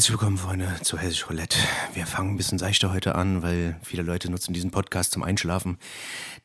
Herzlich 0.00 0.18
willkommen, 0.18 0.38
Freunde, 0.38 0.76
zu 0.80 0.96
Hessisch 0.96 1.28
Roulette. 1.28 1.58
Wir 1.92 2.06
fangen 2.06 2.30
ein 2.30 2.36
bisschen 2.38 2.58
seichter 2.58 2.90
heute 2.90 3.16
an, 3.16 3.42
weil 3.42 3.76
viele 3.82 4.02
Leute 4.02 4.30
nutzen 4.30 4.54
diesen 4.54 4.70
Podcast 4.70 5.12
zum 5.12 5.22
Einschlafen. 5.22 5.76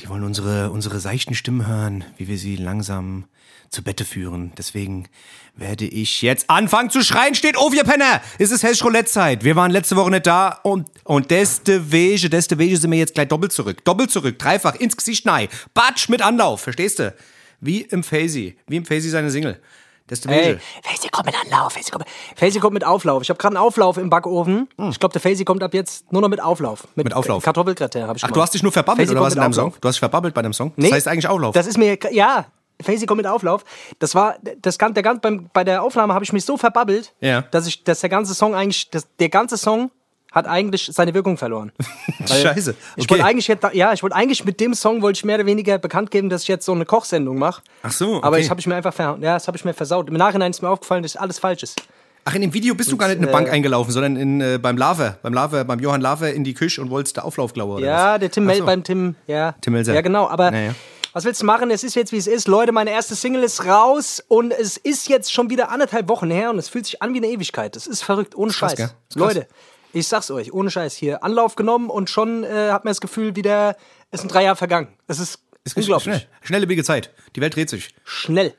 Die 0.02 0.10
wollen 0.10 0.26
unsere, 0.26 0.72
unsere 0.72 1.00
seichten 1.00 1.36
Stimmen 1.36 1.66
hören, 1.66 2.04
wie 2.18 2.28
wir 2.28 2.38
sie 2.38 2.58
langsam 2.58 3.24
zu 3.70 3.82
Bette 3.82 4.04
führen. 4.04 4.52
Deswegen 4.58 5.08
werde 5.56 5.86
ich 5.86 6.22
jetzt 6.22 6.50
anfangen 6.50 6.90
zu 6.90 7.02
schreien. 7.02 7.34
Steht 7.34 7.56
auf, 7.56 7.74
ihr 7.74 7.86
Penner! 7.86 8.22
Es 8.40 8.52
ist 8.52 8.62
Hessisch 8.62 8.84
Roulette-Zeit. 8.84 9.46
Wir 9.46 9.56
waren 9.56 9.72
letzte 9.72 9.96
Woche 9.96 10.12
nicht 10.12 10.28
da 10.28 10.60
und, 10.64 10.90
und 11.06 11.32
deste 11.32 11.94
Wege, 11.94 12.30
deste 12.30 12.58
Wege 12.58 12.76
sind 12.76 12.92
wir 12.92 13.00
jetzt 13.00 13.14
gleich 13.14 13.30
doppelt 13.30 13.54
zurück. 13.54 13.86
Doppelt 13.86 14.12
zurück, 14.12 14.38
dreifach, 14.38 14.76
ins 14.76 14.98
Gesicht 14.98 15.26
nein. 15.26 15.48
Batsch 15.74 16.10
mit 16.10 16.22
Anlauf, 16.22 16.60
verstehst 16.60 17.00
du? 17.00 17.16
Wie 17.62 17.84
im 17.84 18.04
Faisy, 18.04 18.58
wie 18.68 18.76
im 18.76 18.86
Faisy 18.86 19.08
seine 19.08 19.32
Single. 19.32 19.62
Desto 20.10 20.30
Ey, 20.30 20.58
Faisy 20.84 21.10
kommt 21.10 21.26
mit 21.26 21.36
Anlauf, 21.36 21.74
Faisy 21.74 21.90
kommt, 21.90 22.06
Faisy 22.36 22.60
kommt 22.60 22.76
mit 22.76 22.86
Auflauf. 22.86 23.24
Ich 23.24 23.30
habe 23.30 23.40
gerade 23.40 23.56
einen 23.58 23.66
Auflauf 23.66 23.98
im 23.98 24.12
Backofen. 24.12 24.70
Ich 24.90 25.00
glaube, 25.00 25.14
der 25.14 25.22
Faisy 25.22 25.44
kommt 25.46 25.64
ab 25.64 25.74
jetzt 25.74 26.12
nur 26.12 26.22
noch 26.22 26.30
mit 26.30 26.42
Auflauf. 26.42 26.84
Hm. 26.84 26.90
Mit 27.04 27.14
Auflauf. 27.14 27.44
Kartoffelgratin 27.44 28.04
habe 28.08 28.18
ich 28.18 28.24
Ach, 28.24 28.30
du 28.30 28.42
hast 28.42 28.54
dich 28.54 28.62
nur 28.62 28.72
verbabbelt 28.72 29.08
Faisy 29.08 29.16
oder 29.18 29.26
was 29.26 29.34
in 29.34 29.40
deinem 29.40 29.50
mit 29.50 29.56
Song? 29.56 29.74
Du 29.82 29.88
hast 29.88 29.96
dich 29.96 30.00
verbabbelt 30.00 30.36
bei 30.36 30.44
deinem 30.44 30.54
Song? 30.54 30.74
Nee, 30.76 30.90
das 30.90 30.98
heißt 30.98 31.08
eigentlich 31.08 31.28
Auflauf. 31.28 31.56
Das 31.56 31.66
ist 31.66 31.80
mir, 31.80 31.98
ja, 32.12 32.46
Faisy 32.84 33.08
kommt 33.08 33.18
mit 33.18 33.28
Auflauf. 33.28 33.64
Das 33.98 34.14
war, 34.14 34.36
das 34.62 34.78
kann, 34.78 34.94
der, 34.94 35.02
beim, 35.02 35.50
bei 35.54 35.64
der 35.64 35.82
Aufnahme 35.82 36.14
habe 36.14 36.24
ich 36.24 36.34
mich 36.34 36.46
so 36.46 36.56
verbabbelt, 36.56 37.14
Ja. 37.20 37.42
dass 37.42 37.66
ich, 37.66 37.84
dass 37.84 38.02
der 38.02 38.10
ganze 38.10 38.36
Song 38.36 38.54
eigentlich, 38.54 38.92
dass 38.92 39.08
der 39.18 39.30
ganze 39.30 39.58
Song 39.58 39.90
hat 40.36 40.46
eigentlich 40.48 40.90
seine 40.92 41.14
Wirkung 41.14 41.38
verloren. 41.38 41.72
Scheiße. 42.28 42.76
Ich 42.98 43.04
Okay. 43.06 43.12
wollte 43.12 43.26
eigentlich, 43.26 43.48
jetzt, 43.48 43.66
ja, 43.74 43.94
ich 43.94 44.04
wollte 44.04 44.16
eigentlich 44.16 44.44
mit 44.46 44.60
dem 44.60 44.74
Song 44.74 45.02
wollte 45.02 45.18
ich 45.18 45.24
mehr 45.26 45.36
oder 45.38 45.46
weniger 45.46 45.78
bekannt 45.78 46.12
geben, 46.12 46.30
dass 46.30 46.44
ich 46.44 46.48
jetzt 46.50 46.66
so 46.66 46.74
eine 46.74 46.86
Kochsendung 46.86 47.40
mache. 47.40 47.62
Ach 47.84 47.92
so, 47.92 48.18
Aber 48.22 48.36
okay. 48.36 48.42
ich 48.42 48.50
habe 48.50 48.60
ich 48.60 48.68
mir 48.68 48.76
einfach 48.76 48.94
ver, 48.94 49.18
ja, 49.22 49.34
das 49.36 49.48
habe 49.48 49.58
ich 49.58 49.66
mir 49.66 49.74
versaut. 49.74 50.10
Im 50.10 50.16
Nachhinein 50.16 50.52
ist 50.52 50.62
mir 50.62 50.70
aufgefallen, 50.70 51.04
dass 51.04 51.16
alles 51.16 51.40
falsch 51.40 51.64
ist. 51.64 51.82
Ach, 52.26 52.34
in 52.34 52.42
dem 52.42 52.54
Video 52.54 52.74
bist 52.76 52.92
du 52.92 52.98
gar 52.98 53.08
nicht 53.08 53.18
in 53.18 53.24
eine 53.24 53.30
äh, 53.32 53.34
Bank 53.34 53.50
eingelaufen, 53.50 53.92
sondern 53.94 54.16
in, 54.18 54.42
äh, 54.42 54.58
beim 54.62 54.78
Lave, 54.78 55.18
beim 55.22 55.34
Lave, 55.34 55.64
beim 55.64 55.80
Johann 55.80 56.02
Lave 56.02 56.30
in 56.32 56.44
die 56.44 56.54
Küche 56.56 56.82
und 56.82 56.90
wolltest 56.90 57.18
da 57.18 57.22
Auflauf 57.22 57.54
oder 57.56 57.80
Ja, 57.86 58.14
was? 58.14 58.20
der 58.20 58.32
Tim 58.32 58.46
Mel 58.46 58.58
so. 58.58 58.66
beim 58.66 58.84
Tim, 58.84 59.16
ja. 59.28 59.54
Tim 59.62 59.74
Melzer. 59.74 59.94
Ja, 59.94 60.02
genau, 60.02 60.28
aber 60.28 60.52
Ja, 60.52 60.60
ja. 60.60 60.76
was 61.14 61.24
willst 61.24 61.42
du 61.44 61.46
machen? 61.46 61.70
Es 61.70 61.84
ist 61.84 61.94
jetzt 61.96 62.12
wie 62.12 62.18
es 62.18 62.26
ist. 62.26 62.48
Leute, 62.48 62.72
meine 62.72 62.90
erste 62.90 63.14
Single 63.16 63.44
ist 63.44 63.66
raus 63.66 64.24
und 64.28 64.52
es 64.52 64.76
ist 64.76 65.08
jetzt 65.08 65.32
schon 65.32 65.52
wieder 65.52 65.70
anderthalb 65.70 66.10
Wochen 66.10 66.32
her 66.32 66.50
und 66.50 66.58
es 66.58 66.68
fühlt 66.68 66.88
sich 66.88 67.00
an 67.04 67.14
wie 67.14 67.18
eine 67.20 67.28
Ewigkeit. 67.28 67.76
Das 67.76 67.86
ist 67.86 68.02
verrückt, 68.02 68.36
ohne 68.36 68.52
Scheiß. 68.52 68.76
krass. 68.76 68.96
Leute, 69.14 69.48
ich 69.96 70.08
sag's 70.08 70.30
euch, 70.30 70.54
ohne 70.54 70.70
Scheiß 70.70 70.94
hier. 70.96 71.24
Anlauf 71.24 71.56
genommen 71.56 71.90
und 71.90 72.10
schon 72.10 72.44
äh, 72.44 72.70
hat 72.72 72.86
man 72.86 72.92
das 72.92 73.02
Gefühl, 73.02 73.36
wieder, 73.36 73.76
es 74.12 74.20
sind 74.22 74.32
drei 74.34 74.44
Jahre 74.44 74.56
vergangen. 74.58 74.90
Es 75.08 75.20
ist, 75.20 75.40
Ist 75.64 75.76
unglaublich. 75.78 76.04
Schnell. 76.16 76.28
Schnelllebige 76.42 76.84
Zeit. 76.84 77.10
Die 77.36 77.42
Welt 77.42 77.56
dreht 77.56 77.70
sich. 77.70 77.96
Schnell. 78.04 78.54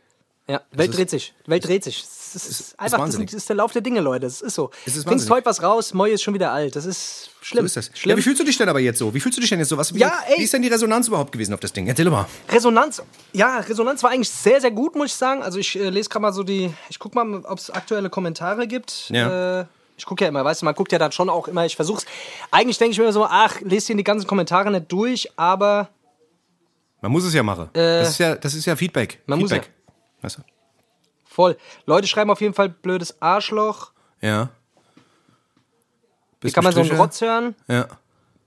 Ja, 0.48 0.62
Welt 0.72 0.90
ist- 0.90 0.96
dreht 0.98 1.10
sich. 1.10 1.34
Welt 1.46 1.64
dreht 1.66 1.84
sich. 1.84 2.02
Das 2.32 2.44
ist, 2.44 2.60
ist 2.60 2.78
einfach, 2.80 2.98
das 2.98 3.00
wahnsinnig. 3.04 3.32
ist 3.32 3.48
der 3.48 3.56
Lauf 3.56 3.72
der 3.72 3.80
Dinge, 3.82 4.00
Leute. 4.00 4.26
Das 4.26 4.42
ist 4.42 4.54
so. 4.54 4.70
Es 4.84 4.94
ist 4.94 5.04
Bringst 5.06 5.30
heute 5.30 5.46
was 5.46 5.62
raus, 5.62 5.94
Moi 5.94 6.10
ist 6.10 6.22
schon 6.22 6.34
wieder 6.34 6.52
alt. 6.52 6.76
Das 6.76 6.84
ist 6.84 7.30
schlimm. 7.40 7.62
So 7.66 7.78
ist 7.80 7.88
das. 7.90 7.98
Schlimm. 7.98 8.10
Ja, 8.10 8.16
wie 8.18 8.22
fühlst 8.22 8.40
du 8.40 8.44
dich 8.44 8.58
denn 8.58 8.68
aber 8.68 8.78
jetzt 8.80 8.98
so? 8.98 9.14
Wie 9.14 9.20
fühlst 9.20 9.38
du 9.38 9.40
dich 9.40 9.48
denn 9.50 9.58
jetzt 9.58 9.70
so? 9.70 9.78
Was, 9.78 9.94
wie, 9.94 9.98
Ja, 10.00 10.12
ey. 10.28 10.38
wie 10.38 10.42
ist 10.44 10.52
denn 10.52 10.60
die 10.62 10.68
Resonanz 10.68 11.08
überhaupt 11.08 11.32
gewesen 11.32 11.54
auf 11.54 11.60
das 11.60 11.72
Ding? 11.72 11.86
Erzähl 11.86 12.08
mal. 12.10 12.26
Resonanz, 12.50 13.02
ja, 13.32 13.58
Resonanz 13.60 14.02
war 14.02 14.10
eigentlich 14.10 14.28
sehr, 14.30 14.60
sehr 14.60 14.70
gut, 14.70 14.94
muss 14.96 15.06
ich 15.06 15.14
sagen. 15.14 15.42
Also 15.42 15.58
ich 15.58 15.76
äh, 15.78 15.88
lese 15.88 16.08
gerade 16.10 16.22
mal 16.22 16.32
so 16.32 16.42
die, 16.42 16.72
ich 16.90 16.98
guck 16.98 17.14
mal, 17.14 17.36
ob 17.44 17.58
es 17.58 17.70
aktuelle 17.70 18.10
Kommentare 18.10 18.66
gibt. 18.66 19.08
Ja. 19.10 19.60
Äh, 19.62 19.66
ich 19.96 20.04
gucke 20.06 20.24
ja 20.24 20.28
immer, 20.28 20.44
weißt 20.44 20.62
du, 20.62 20.64
man 20.66 20.74
guckt 20.74 20.92
ja 20.92 20.98
dann 20.98 21.12
schon 21.12 21.28
auch 21.30 21.48
immer, 21.48 21.64
ich 21.66 21.76
versuch's. 21.76 22.04
Eigentlich 22.50 22.78
denke 22.78 22.92
ich 22.92 22.98
mir 22.98 23.04
immer 23.04 23.12
so, 23.12 23.24
ach, 23.24 23.60
lest 23.62 23.88
dir 23.88 23.96
die 23.96 24.04
ganzen 24.04 24.26
Kommentare 24.26 24.70
nicht 24.70 24.90
durch, 24.92 25.30
aber 25.36 25.88
Man 27.00 27.12
muss 27.12 27.24
es 27.24 27.34
ja 27.34 27.42
machen. 27.42 27.70
das, 27.72 28.10
ist 28.10 28.18
ja, 28.18 28.34
das 28.36 28.54
ist 28.54 28.64
ja 28.66 28.76
Feedback. 28.76 29.14
Äh, 29.14 29.18
man 29.26 29.38
muss 29.40 29.50
Feedback. 29.50 29.70
Weißt 30.22 30.38
du? 30.38 30.42
voll. 31.24 31.56
Leute 31.84 32.06
schreiben 32.08 32.30
auf 32.30 32.40
jeden 32.40 32.54
Fall 32.54 32.70
blödes 32.70 33.20
Arschloch. 33.20 33.92
Ja. 34.22 34.48
Wie 36.40 36.50
kann 36.50 36.64
man 36.64 36.72
so 36.72 36.80
einen? 36.80 36.90
Rotz 36.96 37.20
hören? 37.20 37.54
Ja. 37.68 37.86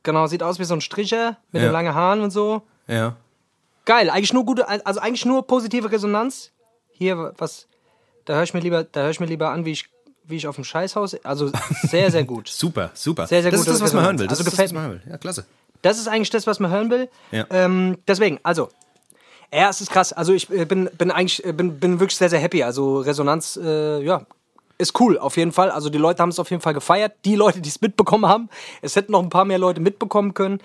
Genau, 0.03 0.25
sieht 0.27 0.41
aus 0.41 0.57
wie 0.59 0.63
so 0.63 0.73
ein 0.73 0.81
Stricher 0.81 1.37
mit 1.51 1.61
Ja. 1.61 1.67
den 1.69 1.73
langen 1.73 1.93
Haaren 1.93 2.21
und 2.21 2.31
so. 2.31 2.63
Ja. 2.87 3.15
Geil, 3.85 4.09
eigentlich 4.09 4.33
nur 4.33 4.45
gute, 4.45 4.67
also 4.85 4.99
eigentlich 4.99 5.25
nur 5.25 5.45
positive 5.45 5.91
Resonanz. 5.91 6.51
Hier, 6.91 7.33
was, 7.37 7.67
da 8.25 8.33
höre 8.35 8.43
ich 8.43 8.53
mir 8.53 8.59
lieber, 8.59 8.83
da 8.83 9.01
höre 9.01 9.09
ich 9.11 9.19
mir 9.19 9.25
lieber 9.27 9.49
an, 9.49 9.65
wie 9.65 9.71
ich, 9.71 9.89
wie 10.29 10.37
ich 10.37 10.47
auf 10.47 10.55
dem 10.55 10.63
Scheißhaus, 10.63 11.15
also 11.23 11.51
sehr, 11.83 12.11
sehr 12.11 12.23
gut. 12.23 12.47
Super, 12.49 12.91
super. 12.93 13.27
Sehr, 13.27 13.41
sehr 13.41 13.51
das 13.51 13.61
ist 13.61 13.65
gute 13.65 13.79
das, 13.79 13.81
was 13.83 13.93
man 13.93 14.05
hören 14.05 14.19
will. 14.19 14.27
Das 14.27 14.39
Also 14.39 14.41
ist 14.41 14.47
das, 14.47 14.53
gefällt 14.53 14.69
was 14.69 14.73
man 14.73 14.83
hören 14.83 15.01
will. 15.03 15.11
Ja, 15.11 15.17
klasse. 15.17 15.45
Das 15.81 15.97
ist 15.97 16.07
eigentlich 16.07 16.29
das, 16.29 16.45
was 16.45 16.59
man 16.59 16.71
hören 16.71 16.89
will. 16.89 17.09
Ja. 17.31 17.45
Ähm, 17.49 17.97
deswegen, 18.07 18.39
also, 18.43 18.69
ja, 19.53 19.69
es 19.69 19.81
ist 19.81 19.91
krass. 19.91 20.13
Also 20.13 20.33
ich 20.33 20.49
äh, 20.51 20.65
bin, 20.65 20.89
bin 20.97 21.11
eigentlich, 21.11 21.43
äh, 21.45 21.53
bin, 21.53 21.79
bin 21.79 21.99
wirklich 21.99 22.17
sehr, 22.17 22.29
sehr 22.29 22.39
happy. 22.39 22.63
Also 22.63 22.99
Resonanz, 22.99 23.57
äh, 23.61 24.03
ja, 24.03 24.25
ist 24.77 24.97
cool, 24.99 25.17
auf 25.17 25.35
jeden 25.35 25.51
Fall. 25.51 25.71
Also 25.71 25.89
die 25.89 25.97
Leute 25.97 26.21
haben 26.21 26.29
es 26.29 26.39
auf 26.39 26.49
jeden 26.49 26.61
Fall 26.61 26.73
gefeiert. 26.73 27.13
Die 27.25 27.35
Leute, 27.35 27.59
die 27.59 27.67
es 27.67 27.81
mitbekommen 27.81 28.25
haben. 28.25 28.49
Es 28.81 28.95
hätten 28.95 29.11
noch 29.11 29.21
ein 29.21 29.29
paar 29.29 29.43
mehr 29.45 29.57
Leute 29.59 29.81
mitbekommen 29.81 30.33
können. 30.33 30.61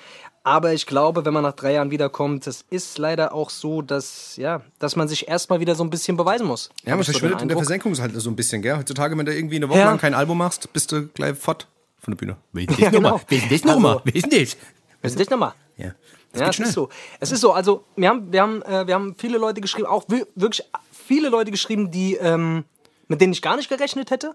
Aber 0.47 0.75
ich 0.75 0.85
glaube, 0.87 1.25
wenn 1.25 1.33
man 1.33 1.43
nach 1.43 1.55
drei 1.55 1.73
Jahren 1.73 1.91
wiederkommt, 1.91 2.47
das 2.47 2.67
ist 2.69 2.99
leider 2.99 3.33
auch 3.33 3.49
so, 3.49 3.81
dass, 3.81 4.37
ja, 4.37 4.61
dass 4.79 4.95
man 4.95 5.09
sich 5.09 5.27
erstmal 5.27 5.59
wieder 5.59 5.75
so 5.75 5.83
ein 5.83 5.89
bisschen 5.89 6.19
beweisen 6.19 6.47
muss. 6.47 6.69
Ja, 6.85 6.91
man 6.93 7.01
ich 7.01 7.07
so 7.07 7.13
verschwindet 7.13 7.41
in 7.41 7.49
der 7.49 7.57
Eindruck. 7.57 7.65
Versenkung 7.67 7.99
halt 7.99 8.13
so 8.21 8.29
ein 8.29 8.37
bisschen, 8.37 8.61
gell? 8.61 8.77
Heutzutage, 8.77 9.17
wenn 9.17 9.25
du 9.25 9.35
irgendwie 9.35 9.57
eine 9.57 9.69
Woche 9.71 9.79
Ja. 9.79 9.87
lang 9.87 9.97
kein 9.99 10.13
Album 10.13 10.37
machst, 10.37 10.71
bist 10.75 10.93
du 10.93 11.07
gleich 11.09 11.37
fort 11.39 11.67
von 11.99 12.13
der 12.13 12.19
Bühne. 12.19 12.37
Wer 12.53 12.63
ist 12.69 12.71
das 12.73 12.79
Ja, 12.79 12.91
nochmal? 12.91 13.21
Wer 13.29 13.39
ist 13.39 13.51
das 13.51 13.65
nochmal? 13.65 14.01
Wer 14.05 14.15
ist 14.17 14.27
das? 14.33 14.57
Was 15.01 15.11
ist 15.13 15.21
das 15.21 15.31
nochmal? 15.31 15.55
Ja. 15.79 15.95
Das 16.33 16.41
Ja, 16.43 16.49
es 16.51 16.59
ist 16.59 16.73
so. 16.75 16.89
Es 17.21 17.33
ist 17.33 17.41
so. 17.41 17.53
Also, 17.53 17.85
wir 17.97 18.09
haben, 18.11 18.31
wir 18.31 18.43
haben, 18.43 18.61
äh, 18.63 18.87
wir 18.87 18.95
haben 18.95 19.15
viele 19.17 19.39
Leute 19.39 19.63
geschrieben, 19.63 19.87
auch 19.87 20.05
wi- 20.09 20.27
wirklich 20.35 20.63
viele 20.93 21.31
Leute 21.31 21.53
geschrieben, 21.53 21.91
die, 21.91 22.17
ähm, 22.17 22.65
mit 23.09 23.21
denen 23.23 23.33
ich 23.33 23.41
gar 23.41 23.57
nicht 23.57 23.71
gerechnet 23.71 24.11
hätte. 24.11 24.35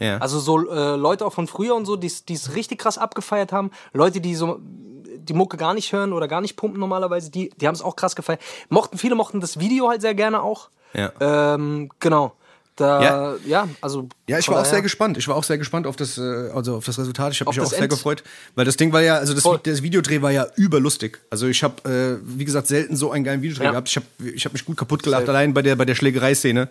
Ja. 0.00 0.18
Also 0.18 0.40
so 0.40 0.68
äh, 0.70 0.96
Leute 0.96 1.24
auch 1.24 1.32
von 1.32 1.46
früher 1.46 1.74
und 1.76 1.86
so, 1.86 1.94
die 1.96 2.08
es 2.08 2.54
richtig 2.56 2.78
krass 2.80 2.98
abgefeiert 2.98 3.52
haben. 3.52 3.70
Leute, 3.92 4.20
die 4.20 4.34
so 4.34 4.58
die 4.62 5.34
Mucke 5.34 5.56
gar 5.56 5.74
nicht 5.74 5.92
hören 5.92 6.12
oder 6.12 6.26
gar 6.26 6.40
nicht 6.40 6.56
pumpen 6.56 6.80
normalerweise, 6.80 7.30
die, 7.30 7.50
die 7.60 7.66
haben 7.68 7.74
es 7.74 7.82
auch 7.82 7.94
krass 7.94 8.16
gefeiert. 8.16 8.40
Mochten, 8.70 8.98
viele 8.98 9.14
mochten 9.14 9.40
das 9.40 9.60
Video 9.60 9.88
halt 9.88 10.00
sehr 10.00 10.14
gerne 10.14 10.42
auch. 10.42 10.70
Ja. 10.94 11.12
Ähm, 11.20 11.90
genau. 12.00 12.32
Da, 12.76 13.02
Ja. 13.02 13.34
ja, 13.44 13.68
also. 13.82 14.08
Ja, 14.26 14.38
ich 14.38 14.48
war 14.48 14.60
auch 14.62 14.64
sehr 14.64 14.80
gespannt. 14.80 15.18
Ich 15.18 15.28
war 15.28 15.36
auch 15.36 15.44
sehr 15.44 15.58
gespannt 15.58 15.86
auf 15.86 15.96
das, 15.96 16.16
äh, 16.16 16.22
also 16.54 16.76
auf 16.76 16.84
das 16.86 16.98
Resultat. 16.98 17.32
Ich 17.34 17.40
habe 17.40 17.50
mich 17.50 17.60
auch 17.60 17.66
sehr 17.66 17.80
End. 17.82 17.90
gefreut, 17.92 18.24
weil 18.54 18.64
das 18.64 18.76
Ding 18.78 18.90
war 18.94 19.02
ja, 19.02 19.16
also 19.16 19.34
das, 19.34 19.42
Voll. 19.42 19.60
das 19.62 19.82
Videodreh 19.82 20.22
war 20.22 20.30
ja 20.30 20.46
überlustig. 20.56 21.18
Also 21.28 21.46
ich 21.46 21.62
habe, 21.62 21.88
äh, 21.88 22.18
wie 22.38 22.46
gesagt, 22.46 22.66
selten 22.68 22.96
so 22.96 23.10
einen 23.10 23.24
geilen 23.24 23.42
Videodreh 23.42 23.64
Ja. 23.64 23.70
gehabt. 23.72 23.88
Ich 23.90 23.96
habe 23.96 24.06
ich 24.34 24.44
hab 24.46 24.54
mich 24.54 24.64
gut 24.64 24.78
kaputt 24.78 25.02
gelacht, 25.02 25.28
allein 25.28 25.52
bei 25.52 25.60
der, 25.60 25.76
bei 25.76 25.84
der 25.84 25.94
Schlägereiszene. 25.94 26.68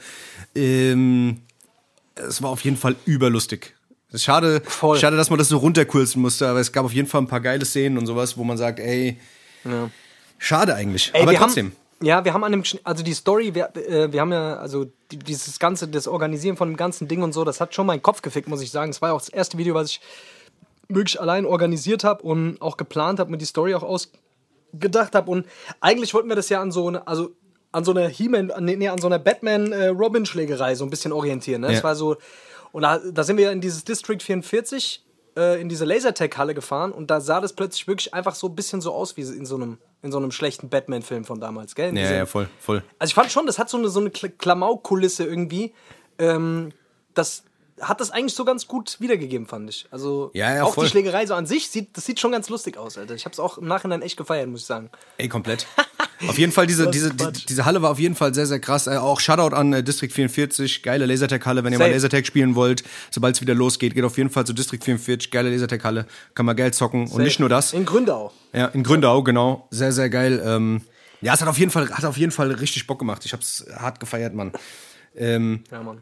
Ähm, 0.55 1.41
es 2.27 2.41
war 2.41 2.49
auf 2.49 2.61
jeden 2.61 2.77
Fall 2.77 2.95
überlustig. 3.05 3.75
Schade, 4.15 4.61
Voll. 4.65 4.97
schade, 4.97 5.17
dass 5.17 5.29
man 5.29 5.37
das 5.37 5.49
so 5.49 5.57
runterkurzen 5.57 6.21
musste, 6.21 6.47
aber 6.47 6.59
es 6.59 6.71
gab 6.71 6.83
auf 6.83 6.93
jeden 6.93 7.07
Fall 7.07 7.21
ein 7.21 7.27
paar 7.27 7.41
geile 7.41 7.63
Szenen 7.63 7.97
und 7.97 8.07
sowas, 8.07 8.37
wo 8.37 8.43
man 8.43 8.57
sagt, 8.57 8.79
ey, 8.79 9.19
schade 10.39 10.73
eigentlich. 10.73 11.11
Ey, 11.13 11.21
aber 11.21 11.35
trotzdem. 11.35 11.67
Haben, 11.67 11.75
ja, 12.01 12.25
wir 12.25 12.33
haben 12.33 12.43
an 12.43 12.51
dem, 12.53 12.63
also 12.83 13.03
die 13.03 13.13
Story, 13.13 13.53
wir, 13.53 13.75
äh, 13.75 14.11
wir 14.11 14.21
haben 14.21 14.31
ja, 14.31 14.55
also 14.55 14.85
die, 15.11 15.19
dieses 15.19 15.59
ganze, 15.59 15.87
das 15.87 16.07
Organisieren 16.07 16.57
von 16.57 16.69
dem 16.69 16.77
ganzen 16.77 17.07
Ding 17.07 17.21
und 17.21 17.33
so, 17.33 17.43
das 17.43 17.61
hat 17.61 17.75
schon 17.75 17.85
meinen 17.85 18.01
Kopf 18.01 18.21
gefickt, 18.21 18.47
muss 18.47 18.61
ich 18.61 18.71
sagen. 18.71 18.89
Es 18.89 19.01
war 19.01 19.09
ja 19.09 19.15
auch 19.15 19.21
das 19.21 19.29
erste 19.29 19.57
Video, 19.57 19.75
was 19.75 19.91
ich 19.91 20.01
wirklich 20.87 21.21
allein 21.21 21.45
organisiert 21.45 22.03
habe 22.03 22.23
und 22.23 22.59
auch 22.61 22.77
geplant 22.77 23.19
habe, 23.19 23.29
mir 23.29 23.37
die 23.37 23.45
Story 23.45 23.75
auch 23.75 23.83
ausgedacht 23.83 25.13
habe. 25.13 25.29
Und 25.29 25.45
eigentlich 25.81 26.13
wollten 26.13 26.29
wir 26.29 26.35
das 26.35 26.49
ja 26.49 26.61
an 26.61 26.71
so 26.71 26.87
eine, 26.87 27.05
also 27.05 27.31
an 27.71 27.83
so 27.83 27.91
einer 27.91 28.07
He-Man, 28.07 28.51
nee, 28.59 28.87
an 28.87 28.99
so 28.99 29.07
einer 29.07 29.19
Batman-Robin-Schlägerei 29.19 30.75
so 30.75 30.83
ein 30.85 30.89
bisschen 30.89 31.11
orientieren. 31.11 31.61
Ne? 31.61 31.67
Ja. 31.67 31.73
Das 31.73 31.83
war 31.83 31.95
so, 31.95 32.17
und 32.71 32.83
da, 32.83 32.97
da 32.99 33.23
sind 33.23 33.37
wir 33.37 33.51
in 33.51 33.61
dieses 33.61 33.83
District 33.83 34.19
44 34.21 35.03
äh, 35.37 35.61
in 35.61 35.69
diese 35.69 35.85
Lasertag-Halle 35.85 36.53
gefahren 36.53 36.91
und 36.91 37.09
da 37.11 37.21
sah 37.21 37.39
das 37.41 37.53
plötzlich 37.53 37.87
wirklich 37.87 38.13
einfach 38.13 38.35
so 38.35 38.47
ein 38.47 38.55
bisschen 38.55 38.81
so 38.81 38.93
aus 38.93 39.17
wie 39.17 39.21
in 39.21 39.45
so 39.45 39.55
einem, 39.55 39.77
in 40.01 40.11
so 40.11 40.17
einem 40.17 40.31
schlechten 40.31 40.69
Batman-Film 40.69 41.25
von 41.25 41.39
damals, 41.39 41.75
gell? 41.75 41.95
Ja, 41.97 42.11
ja, 42.11 42.25
voll, 42.25 42.47
voll. 42.59 42.83
Also 42.97 43.11
ich 43.11 43.15
fand 43.15 43.31
schon, 43.31 43.45
das 43.45 43.59
hat 43.59 43.69
so 43.69 43.77
eine, 43.77 43.89
so 43.89 43.99
eine 43.99 44.09
Kla- 44.09 44.29
Klamauk-Kulisse 44.37 45.25
irgendwie. 45.25 45.73
Ähm, 46.17 46.71
das 47.13 47.43
hat 47.81 48.01
das 48.01 48.11
eigentlich 48.11 48.33
so 48.33 48.45
ganz 48.45 48.67
gut 48.67 48.97
wiedergegeben, 48.99 49.47
fand 49.47 49.69
ich. 49.69 49.87
Also 49.91 50.31
Ja, 50.33 50.53
ja, 50.55 50.63
auch 50.63 50.73
voll. 50.73 50.85
die 50.85 50.91
Schlägerei 50.91 51.25
so 51.25 51.33
an 51.33 51.45
sich, 51.45 51.69
sieht, 51.69 51.95
das 51.97 52.05
sieht 52.05 52.19
schon 52.19 52.31
ganz 52.31 52.49
lustig 52.49 52.77
aus, 52.77 52.97
Alter. 52.97 53.15
Ich 53.15 53.25
hab's 53.25 53.39
auch 53.39 53.57
im 53.57 53.67
Nachhinein 53.67 54.01
echt 54.01 54.17
gefeiert, 54.17 54.47
muss 54.49 54.61
ich 54.61 54.65
sagen. 54.65 54.89
Ey, 55.17 55.27
komplett. 55.29 55.67
Auf 56.27 56.37
jeden 56.37 56.51
Fall, 56.51 56.67
diese, 56.67 56.87
diese, 56.91 57.13
die, 57.13 57.45
diese 57.45 57.65
Halle 57.65 57.81
war 57.81 57.91
auf 57.91 57.99
jeden 57.99 58.15
Fall 58.15 58.33
sehr, 58.33 58.45
sehr 58.45 58.59
krass. 58.59 58.87
Äh, 58.87 58.97
auch 58.97 59.19
Shoutout 59.19 59.55
an 59.55 59.71
äh, 59.73 59.83
District 59.83 60.11
44, 60.11 60.83
geile 60.83 61.05
Lasertag-Halle. 61.05 61.63
Wenn 61.63 61.73
ihr 61.73 61.79
mal 61.79 61.85
Safe. 61.85 61.93
Lasertag 61.95 62.25
spielen 62.25 62.55
wollt, 62.55 62.83
sobald 63.11 63.35
es 63.35 63.41
wieder 63.41 63.55
losgeht, 63.55 63.95
geht 63.95 64.03
auf 64.03 64.17
jeden 64.17 64.29
Fall 64.29 64.45
zu 64.45 64.53
District 64.53 64.83
44, 64.83 65.31
geile 65.31 65.49
Lasertag-Halle. 65.49 66.05
Kann 66.35 66.45
man 66.45 66.55
Geld 66.55 66.75
zocken. 66.75 67.07
Und 67.09 67.23
nicht 67.23 67.39
nur 67.39 67.49
das. 67.49 67.73
In 67.73 67.85
Gründau. 67.85 68.31
Ja, 68.53 68.65
in 68.67 68.83
Gründau, 68.83 69.23
genau. 69.23 69.67
Sehr, 69.71 69.91
sehr 69.91 70.09
geil. 70.09 70.41
Ähm, 70.45 70.81
ja, 71.21 71.33
es 71.33 71.41
hat 71.41 71.47
auf 71.47 71.57
jeden 71.57 71.71
Fall, 71.71 71.89
hat 71.89 72.05
auf 72.05 72.17
jeden 72.17 72.31
Fall 72.31 72.51
richtig 72.51 72.87
Bock 72.87 72.99
gemacht. 72.99 73.25
Ich 73.25 73.33
hab's 73.33 73.65
hart 73.75 73.99
gefeiert, 73.99 74.33
Mann. 74.33 74.51
Ähm, 75.15 75.63
Ja, 75.71 75.81
Mann. 75.83 76.01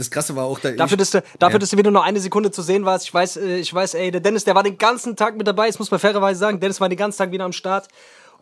Das 0.00 0.10
Krasse 0.10 0.34
war 0.34 0.44
auch 0.44 0.58
da. 0.58 0.70
Dafür, 0.70 0.96
dass 0.96 1.10
du, 1.10 1.22
dafür, 1.38 1.54
ja. 1.54 1.58
dass 1.58 1.70
du 1.70 1.76
wieder 1.76 1.90
nur 1.90 2.02
eine 2.02 2.20
Sekunde 2.20 2.50
zu 2.50 2.62
sehen 2.62 2.84
warst. 2.86 3.04
Ich 3.04 3.12
weiß, 3.12 3.36
äh, 3.36 3.58
ich 3.58 3.72
weiß, 3.72 3.94
ey, 3.94 4.10
der 4.10 4.20
Dennis, 4.20 4.44
der 4.44 4.54
war 4.54 4.62
den 4.62 4.78
ganzen 4.78 5.14
Tag 5.14 5.36
mit 5.36 5.46
dabei. 5.46 5.66
Das 5.66 5.78
muss 5.78 5.90
man 5.90 6.00
fairerweise 6.00 6.40
sagen. 6.40 6.58
Dennis 6.58 6.80
war 6.80 6.88
den 6.88 6.98
ganzen 6.98 7.18
Tag 7.18 7.32
wieder 7.32 7.44
am 7.44 7.52
Start 7.52 7.88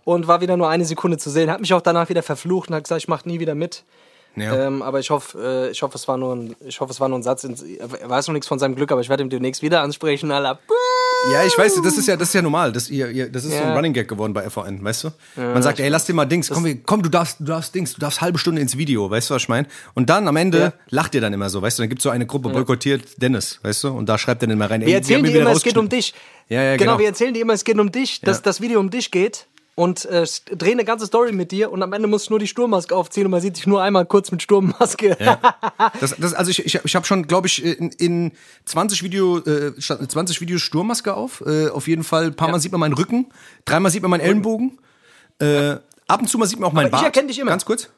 und 0.05 0.29
war 0.29 0.41
wieder 0.41 0.57
nur 0.57 0.69
eine 0.69 0.85
Sekunde 0.85 1.19
zu 1.19 1.31
sehen. 1.31 1.51
Hat 1.51 1.61
mich 1.61 1.75
auch 1.75 1.81
danach 1.81 2.09
wieder 2.09 2.23
verflucht 2.23 2.71
und 2.71 2.77
hat 2.77 2.85
gesagt, 2.85 3.03
ich 3.03 3.09
mach 3.09 3.25
nie 3.25 3.41
wieder 3.41 3.57
mit. 3.57 3.85
Ja. 4.41 4.67
Ähm, 4.67 4.83
aber 4.83 5.01
ich 5.01 5.11
hoffe, 5.11 5.67
äh, 5.69 5.71
ich 5.71 5.83
hoffe, 5.83 5.97
es 5.97 6.07
war 6.09 6.17
nur 6.17 6.35
ein, 6.37 6.57
ich 6.67 6.81
hoffe, 6.81 6.93
es 6.93 7.01
war 7.01 7.09
nur 7.09 7.19
ein 7.19 7.23
Satz. 7.23 7.45
ins- 7.45 7.63
Er 7.63 8.09
weiß 8.09 8.27
noch 8.29 8.33
nichts 8.35 8.49
von 8.49 8.59
seinem 8.59 8.75
Glück, 8.77 8.91
aber 8.93 9.01
ich 9.01 9.09
werde 9.09 9.23
ihn 9.23 9.31
demnächst 9.31 9.63
wieder 9.63 9.83
ansprechen. 9.83 10.31
Alla. 10.31 10.59
Ja, 11.33 11.45
ich 11.45 11.59
weiß, 11.59 11.81
das 11.83 11.99
ist 11.99 12.07
ja, 12.07 12.17
das 12.17 12.29
ist 12.29 12.35
ja 12.35 12.43
normal. 12.43 12.71
Das, 12.73 12.89
ihr, 12.91 13.11
ihr, 13.11 13.29
das 13.31 13.45
ist 13.45 13.51
so 13.53 13.59
ein 13.63 13.71
Ja. 13.71 13.75
Running 13.75 13.93
Gag 13.93 14.07
geworden 14.07 14.33
bei 14.33 14.49
FVN, 14.49 14.83
weißt 14.85 15.05
du? 15.05 15.11
Man 15.37 15.63
sagt, 15.65 15.81
ey, 15.81 15.89
lass 15.89 16.05
dir 16.05 16.15
mal 16.15 16.25
Dings, 16.27 16.49
komm, 16.49 16.81
komm, 16.87 17.03
du 17.03 17.09
darfst, 17.09 17.41
du 17.41 17.45
darfst 17.45 17.75
Dings, 17.75 17.93
du 17.95 18.01
darfst 18.01 18.21
halbe 18.21 18.39
Stunde 18.39 18.63
ins 18.63 18.79
Video, 18.79 19.11
weißt 19.11 19.29
du, 19.31 19.35
was 19.35 19.43
ich 19.43 19.49
meine? 19.49 19.67
Und 19.95 20.11
dann 20.11 20.29
am 20.29 20.37
Ende 20.37 20.59
Ja. 20.59 20.73
lacht 20.91 21.17
ihr 21.17 21.21
dann 21.21 21.33
immer 21.33 21.51
so, 21.51 21.61
weißt 21.61 21.79
du? 21.79 21.83
Dann 21.83 21.89
gibt's 21.89 22.05
so 22.05 22.11
eine 22.11 22.25
Gruppe 22.25 22.51
boykottiert 22.51 23.21
Dennis, 23.21 23.59
weißt 23.63 23.85
du? 23.85 23.89
Und 23.89 24.09
da 24.09 24.17
schreibt 24.17 24.43
er 24.43 24.47
dann 24.47 24.57
immer 24.57 24.71
rein, 24.71 24.81
ey, 24.83 24.87
Wir 24.89 24.95
erzählen 24.95 25.25
dir 25.25 25.41
immer, 25.41 25.51
es 25.51 25.65
geht 25.65 25.77
um 25.77 25.89
dich. 25.89 26.15
Ja, 26.49 26.63
ja, 26.63 26.77
genau. 26.77 26.93
genau. 26.93 26.99
wir 27.01 27.07
erzählen 27.09 27.35
dir 27.35 27.43
immer, 27.43 27.53
es 27.53 27.65
geht 27.65 27.79
um 27.79 27.91
dich, 27.91 28.21
dass 28.21 28.37
Ja. 28.39 28.43
das 28.45 28.61
Video 28.61 28.79
um 28.79 28.89
dich 28.89 29.11
geht. 29.11 29.48
Und 29.79 30.07
äh, 30.07 30.27
drehen 30.57 30.73
eine 30.73 30.85
ganze 30.85 31.07
Story 31.07 31.31
mit 31.31 31.53
dir 31.53 31.71
und 31.71 31.81
am 31.85 31.93
Ende 31.93 32.09
musst 32.09 32.27
du 32.29 32.33
nur 32.33 32.41
die 32.41 32.49
Sturmmaske 32.49 32.97
aufziehen 32.97 33.27
und 33.27 33.31
man 33.31 33.41
sieht 33.41 33.57
dich 33.59 33.67
nur 33.69 33.81
einmal 33.81 34.07
kurz 34.07 34.33
mit 34.33 34.43
Sturmmaske. 34.43 35.17
Das, 36.01 36.17
das, 36.19 36.35
also 36.35 36.51
ich, 36.51 36.67
ich, 36.67 36.81
ich 36.85 36.97
habe 36.97 37.07
schon, 37.07 37.29
glaube 37.29 37.47
ich, 37.47 37.65
in, 37.65 37.91
in 37.93 38.33
20 38.65 39.05
Video, 39.05 39.39
äh, 39.39 39.73
sta- 39.81 40.01
20 40.09 40.41
Videos 40.41 40.63
Sturmmaske 40.63 41.15
auf. 41.15 41.45
Äh, 41.47 41.69
auf 41.69 41.87
jeden 41.87 42.03
Fall. 42.03 42.25
Ein 42.27 42.35
paar 42.35 42.51
Mal 42.51 42.59
sieht 42.59 42.73
man 42.73 42.81
meinen 42.81 42.95
Rücken, 42.95 43.27
dreimal 43.67 43.93
sieht 43.93 44.03
man 44.03 44.11
meinen 44.11 44.21
Ellenbogen. 44.23 44.79
Äh, 45.39 45.77
ab 46.09 46.21
und 46.21 46.29
zu 46.29 46.39
mal 46.39 46.47
sieht 46.47 46.59
man 46.59 46.71
auch 46.71 46.73
meinen 46.73 46.87
Aber 46.87 46.97
ich 46.97 47.03
Bart. 47.03 47.17
erkenn 47.17 47.29
dich 47.29 47.39
immer. 47.39 47.51
Ganz 47.53 47.65
kurz. 47.65 47.89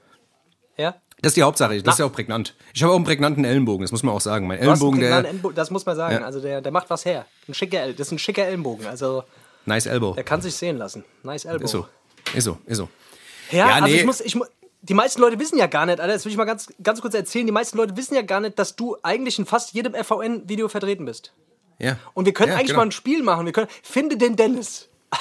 ja? 0.76 0.96
Das 1.22 1.30
ist 1.30 1.36
die 1.38 1.42
Hauptsache. 1.42 1.82
Das 1.82 1.94
ist 1.94 1.98
ja 1.98 2.04
auch 2.06 2.12
prägnant. 2.12 2.54
Ich 2.74 2.82
habe 2.82 2.92
auch 2.92 2.96
einen 2.96 3.04
prägnanten 3.06 3.44
Ellenbogen. 3.44 3.82
Das 3.84 3.92
muss 3.92 4.02
man 4.02 4.14
auch 4.14 4.20
sagen. 4.20 4.46
Mein 4.46 4.58
Ellenbogen, 4.58 5.00
der 5.00 5.16
Ellenbogen, 5.24 5.54
das 5.54 5.70
muss 5.70 5.84
man 5.86 5.96
sagen. 5.96 6.16
Ja. 6.16 6.24
Also 6.24 6.40
der, 6.40 6.60
der 6.60 6.72
macht 6.72 6.88
was 6.90 7.04
her. 7.06 7.24
Ein 7.48 7.54
schicker, 7.54 7.88
das 7.92 8.06
ist 8.08 8.12
ein 8.12 8.18
schicker 8.18 8.44
Ellenbogen. 8.46 8.86
Also 8.86 9.24
nice 9.66 9.86
Elbow. 9.86 10.14
der 10.14 10.24
kann 10.24 10.40
sich 10.40 10.54
sehen 10.54 10.78
lassen. 10.78 11.04
Nice 11.22 11.44
Elbow. 11.44 11.64
Ist 11.64 11.70
so, 11.70 11.86
ist 12.34 12.44
so, 12.44 12.58
ist 12.66 12.76
so. 12.78 12.88
Ja, 13.50 13.68
Ja, 13.68 13.74
also 13.74 13.86
nee. 13.86 13.96
ich 13.96 14.04
muss, 14.04 14.20
ich 14.20 14.36
die 14.82 14.94
meisten 14.94 15.20
Leute 15.20 15.38
wissen 15.38 15.58
ja 15.58 15.66
gar 15.66 15.86
nicht, 15.86 16.00
Alter, 16.00 16.12
das 16.12 16.24
will 16.24 16.32
ich 16.32 16.38
mal 16.38 16.44
ganz, 16.44 16.68
ganz 16.82 17.00
kurz 17.00 17.14
erzählen, 17.14 17.46
die 17.46 17.52
meisten 17.52 17.76
Leute 17.76 17.96
wissen 17.96 18.14
ja 18.14 18.22
gar 18.22 18.40
nicht, 18.40 18.58
dass 18.58 18.76
du 18.76 18.96
eigentlich 19.02 19.38
in 19.38 19.46
fast 19.46 19.74
jedem 19.74 19.94
FVN-Video 19.94 20.68
vertreten 20.68 21.04
bist. 21.04 21.32
Ja. 21.78 21.98
Und 22.14 22.24
wir 22.24 22.32
können 22.32 22.52
ja, 22.52 22.56
eigentlich 22.56 22.68
genau. 22.68 22.80
mal 22.80 22.86
ein 22.86 22.92
Spiel 22.92 23.22
machen. 23.22 23.46
Wir 23.46 23.52
können, 23.52 23.68
finde 23.82 24.16
den 24.16 24.36
Dennis. 24.36 24.88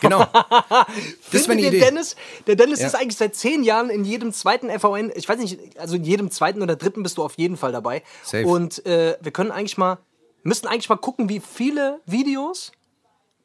Genau. 0.00 0.26
Das 1.32 1.46
Finde 1.46 1.62
den 1.62 1.72
Idee. 1.72 1.80
Dennis. 1.80 2.14
Der 2.46 2.56
Dennis 2.56 2.80
Ja. 2.80 2.88
ist 2.88 2.94
eigentlich 2.94 3.16
seit 3.16 3.34
zehn 3.34 3.62
Jahren 3.64 3.88
in 3.88 4.04
jedem 4.04 4.32
zweiten 4.32 4.68
FVN, 4.68 5.10
ich 5.14 5.26
weiß 5.28 5.38
nicht, 5.38 5.78
also 5.78 5.96
in 5.96 6.04
jedem 6.04 6.30
zweiten 6.30 6.60
oder 6.62 6.76
dritten 6.76 7.02
bist 7.02 7.16
du 7.16 7.22
auf 7.24 7.34
jeden 7.38 7.56
Fall 7.56 7.72
dabei. 7.72 8.02
Safe. 8.22 8.46
Und 8.46 8.84
äh, 8.84 9.16
wir 9.20 9.32
können 9.32 9.50
eigentlich 9.50 9.78
mal, 9.78 9.98
müssten 10.42 10.66
eigentlich 10.66 10.90
mal 10.90 10.96
gucken, 10.96 11.28
wie 11.30 11.40
viele 11.40 12.00
Videos 12.04 12.72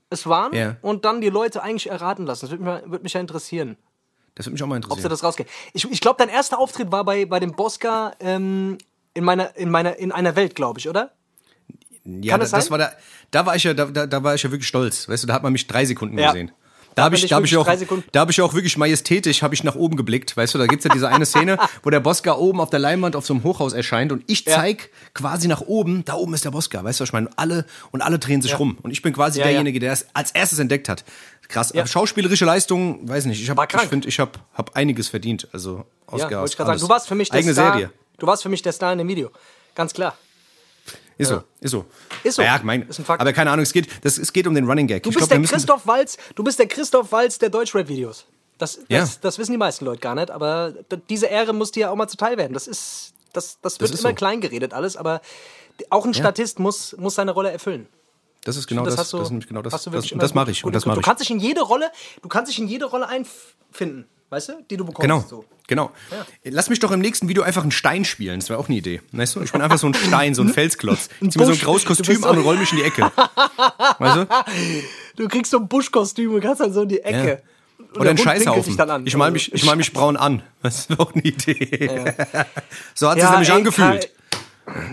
es 0.09 0.25
waren 0.27 0.53
Ja. 0.53 0.75
und 0.81 1.05
dann 1.05 1.21
die 1.21 1.29
Leute 1.29 1.61
eigentlich 1.63 1.89
erraten 1.89 2.25
lassen. 2.25 2.41
Das 2.47 2.51
würde 2.51 2.63
mich, 2.63 2.91
würde 2.91 3.03
mich 3.03 3.13
ja 3.13 3.19
interessieren. 3.21 3.77
Das 4.35 4.45
würde 4.45 4.53
mich 4.53 4.63
auch 4.63 4.67
mal 4.67 4.77
ob 4.77 4.83
sie 4.83 4.87
interessieren. 4.87 5.09
das 5.09 5.23
rausgehen. 5.23 5.49
Ich, 5.73 5.89
ich 5.91 6.01
glaube, 6.01 6.15
dein 6.17 6.29
erster 6.29 6.59
Auftritt 6.59 6.91
war 6.91 7.03
bei, 7.03 7.25
bei 7.25 7.39
dem 7.39 7.51
Bosca 7.53 8.13
ähm, 8.19 8.77
in, 9.13 9.23
meiner, 9.23 9.55
in, 9.57 9.69
meiner, 9.69 9.97
in 9.97 10.11
einer 10.11 10.35
Welt, 10.35 10.55
glaube 10.55 10.79
ich, 10.79 10.87
oder? 10.89 11.11
Ja, 12.05 12.31
Kann 12.33 12.39
da, 12.39 12.45
das 12.45 12.51
das 12.51 12.65
sein? 12.65 12.71
war 12.71 12.77
da, 12.79 12.91
da 13.31 13.45
war 13.45 13.55
ich 13.55 13.63
ja, 13.65 13.73
da, 13.73 13.85
da, 13.85 14.07
da 14.07 14.23
war 14.23 14.33
ich 14.35 14.41
ja 14.43 14.51
wirklich 14.51 14.67
stolz. 14.67 15.07
Weißt 15.09 15.23
du, 15.23 15.27
da 15.27 15.33
hat 15.33 15.43
man 15.43 15.51
mich 15.53 15.67
drei 15.67 15.85
Sekunden 15.85 16.17
Ja. 16.17 16.27
gesehen. 16.31 16.51
Da 16.95 17.03
habe 17.03 17.15
ich, 17.15 17.25
da 17.27 17.35
hab 17.37 17.43
ich 17.45 17.55
auch, 17.55 17.67
da 18.11 18.19
habe 18.19 18.31
ich 18.31 18.41
auch 18.41 18.53
wirklich 18.53 18.75
majestätisch, 18.77 19.41
habe 19.41 19.53
ich 19.55 19.63
nach 19.63 19.75
oben 19.75 19.95
geblickt. 19.95 20.35
Weißt 20.35 20.53
du, 20.53 20.57
da 20.57 20.65
gibt's 20.67 20.83
ja 20.85 20.91
diese 20.91 21.07
eine 21.07 21.25
Szene, 21.25 21.57
wo 21.83 21.89
der 21.89 21.99
Bosca 21.99 22.33
oben 22.35 22.59
auf 22.59 22.69
der 22.69 22.79
Leinwand 22.79 23.15
auf 23.15 23.25
so 23.25 23.33
einem 23.33 23.43
Hochhaus 23.43 23.73
erscheint 23.73 24.11
und 24.11 24.23
ich 24.27 24.45
Ja. 24.45 24.55
zeig 24.55 24.89
quasi 25.13 25.47
nach 25.47 25.61
oben, 25.61 26.03
da 26.05 26.13
oben 26.15 26.33
ist 26.33 26.43
der 26.45 26.51
Bosca. 26.51 26.83
Weißt 26.83 26.99
du, 26.99 27.03
was 27.03 27.09
ich 27.09 27.13
meine? 27.13 27.27
Und 27.27 27.37
Alle, 27.39 27.65
und 27.91 28.01
alle 28.01 28.19
drehen 28.19 28.41
sich 28.41 28.51
Ja. 28.51 28.57
rum. 28.57 28.77
Und 28.81 28.91
ich 28.91 29.01
bin 29.01 29.13
quasi 29.13 29.39
Ja, 29.39 29.45
ja. 29.45 29.51
derjenige, 29.51 29.79
der 29.79 29.93
es 29.93 30.07
als 30.13 30.31
erstes 30.31 30.59
entdeckt 30.59 30.89
hat. 30.89 31.03
Krass. 31.47 31.71
Ja. 31.73 31.87
Schauspielerische 31.87 32.45
Leistung, 32.45 33.07
weiß 33.09 33.25
nicht. 33.25 33.41
Ich, 33.41 33.49
hab, 33.49 33.73
ich 33.73 33.81
finde, 33.87 34.07
ich 34.07 34.19
habe 34.19 34.31
hab 34.53 34.75
einiges 34.75 35.07
verdient. 35.09 35.47
Also 35.51 35.77
Ja, 35.77 35.83
Oscar, 36.13 36.39
wollte 36.41 36.51
ich 36.51 36.57
gerade 36.57 36.69
sagen. 36.71 36.79
Du 36.81 36.89
warst 36.89 37.07
für 37.07 37.15
mich 37.15 37.29
der 37.29 37.39
Eigene 37.39 37.53
Star. 37.53 37.71
Serie. 37.73 37.91
Du 38.17 38.27
warst 38.27 38.43
für 38.43 38.49
mich 38.49 38.61
der 38.61 38.71
Star 38.73 38.91
in 38.91 38.97
dem 38.99 39.07
Video. 39.07 39.31
Ganz 39.75 39.93
klar. 39.93 40.15
Ist 41.19 41.29
so, 41.29 41.43
ist 41.59 41.71
so. 41.71 41.85
Ist 42.23 42.35
so. 42.37 42.41
Ja, 42.41 42.59
mein, 42.63 42.87
Ist 42.87 42.97
ein 42.99 43.05
Fakt. 43.05 43.21
Aber 43.21 43.33
keine 43.33 43.51
Ahnung, 43.51 43.61
es 43.63 43.73
geht, 43.73 43.87
das, 44.03 44.17
es 44.17 44.31
geht 44.33 44.47
um 44.47 44.55
den 44.55 44.65
Running 44.65 44.87
Gag. 44.87 45.03
Du 45.03 45.09
ich 45.09 45.15
bist 45.17 45.29
glaub, 45.29 45.41
der 45.41 45.47
Christoph 45.49 45.85
Walz, 45.85 46.17
du 46.35 46.43
bist 46.43 46.57
der 46.59 46.67
Christoph 46.67 47.11
Walz 47.11 47.37
der 47.37 47.49
Deutschrap-Videos. 47.49 48.25
Das, 48.57 48.75
das, 48.75 48.85
Ja. 48.89 49.07
das 49.21 49.37
wissen 49.37 49.51
die 49.51 49.57
meisten 49.57 49.85
Leute 49.85 49.99
gar 49.99 50.15
nicht, 50.15 50.31
aber 50.31 50.73
diese 51.09 51.27
Ehre 51.27 51.53
muss 51.53 51.71
dir 51.71 51.81
ja 51.81 51.89
auch 51.91 51.95
mal 51.95 52.07
zuteil 52.07 52.37
werden. 52.37 52.53
Das 52.53 52.67
ist, 52.67 53.13
das, 53.33 53.59
das 53.61 53.79
wird 53.79 53.91
ist 53.91 53.99
immer 53.99 54.09
so. 54.09 54.15
klein 54.15 54.41
geredet 54.41 54.73
alles, 54.73 54.95
aber 54.97 55.21
auch 55.89 56.05
ein 56.05 56.13
Statist 56.13 56.59
muss, 56.59 56.95
muss 56.97 57.15
seine 57.15 57.31
Rolle 57.31 57.51
erfüllen. 57.51 57.87
Das 58.45 58.55
ist 58.55 58.67
genau 58.67 58.85
das. 58.85 58.97
hast 58.97 59.11
du, 59.13 59.17
das 59.19 59.29
genau 59.29 59.61
das. 59.61 59.83
das, 59.83 60.07
das 60.09 60.33
mache 60.33 60.51
ich. 60.51 60.61
gut 60.61 60.67
Und 60.69 60.73
das 60.73 60.83
Griff. 60.83 60.87
mache 60.87 60.95
Du 60.95 60.99
ich. 61.01 61.05
kannst 61.05 61.21
dich 61.21 61.29
in 61.31 61.39
jede 61.39 61.61
Rolle, 61.61 61.91
du 62.21 62.29
kannst 62.29 62.49
dich 62.51 62.59
in 62.59 62.67
jede 62.69 62.85
Rolle 62.85 63.07
einfinden, 63.09 64.07
weißt 64.29 64.49
du, 64.49 64.53
die 64.69 64.77
du 64.77 64.85
bekommst. 64.85 65.01
Genau, 65.01 65.25
So. 65.27 65.45
genau. 65.67 65.91
Lass 66.43 66.69
mich 66.69 66.79
doch 66.79 66.91
im 66.91 66.99
nächsten 66.99 67.27
Video 67.29 67.43
einfach 67.43 67.61
einen 67.63 67.71
Stein 67.71 68.05
spielen. 68.05 68.39
Das 68.39 68.49
wäre 68.49 68.59
auch 68.59 68.67
eine 68.67 68.77
Idee. 68.77 69.01
Weißt 69.11 69.35
du? 69.35 69.41
Ich 69.41 69.51
bin 69.51 69.61
einfach 69.61 69.77
so 69.77 69.87
ein 69.87 69.93
Stein, 70.07 70.35
so 70.35 70.41
ein 70.41 70.49
Felsklotz. 70.49 71.09
Ich 71.21 71.31
zieh 71.31 71.39
mir 71.39 71.45
so 71.45 71.51
ein 71.51 71.59
graues 71.59 71.85
Kostüm 71.85 72.23
an 72.23 72.37
und 72.37 72.43
roll 72.43 72.57
mich 72.57 72.71
in 72.71 72.77
die 72.79 72.83
Ecke. 72.83 73.11
Weißt 73.99 74.15
du? 74.17 74.27
Du 75.15 75.27
kriegst 75.27 75.51
so 75.51 75.57
ein 75.57 75.67
Buschkostüm 75.67 76.33
und 76.33 76.41
kannst 76.41 76.61
dann 76.61 76.71
so 76.73 76.83
in 76.83 76.89
die 76.89 77.01
Ecke. 77.01 77.41
Und 77.77 77.95
Oder 78.01 78.03
der 78.03 78.09
einen 78.11 78.17
Hund 78.17 78.25
pinkelt 78.25 78.43
Scheißhaufen. 78.45 78.63
dich 78.63 78.77
dann 78.77 78.89
an. 78.89 79.07
Ich 79.07 79.15
mal 79.15 79.31
mich, 79.31 79.53
ich 79.53 79.65
mal 79.65 79.75
mich 79.75 79.93
braun 79.93 80.15
an. 80.17 80.43
Das 80.61 80.89
wäre 80.89 80.99
auch 80.99 81.13
eine 81.13 81.23
Idee. 81.23 81.79
so 82.93 83.09
hat 83.09 83.17
es 83.17 83.23
Ja, 83.23 83.31
nämlich 83.31 83.49
ey, 83.49 83.55
angefühlt. 83.55 84.11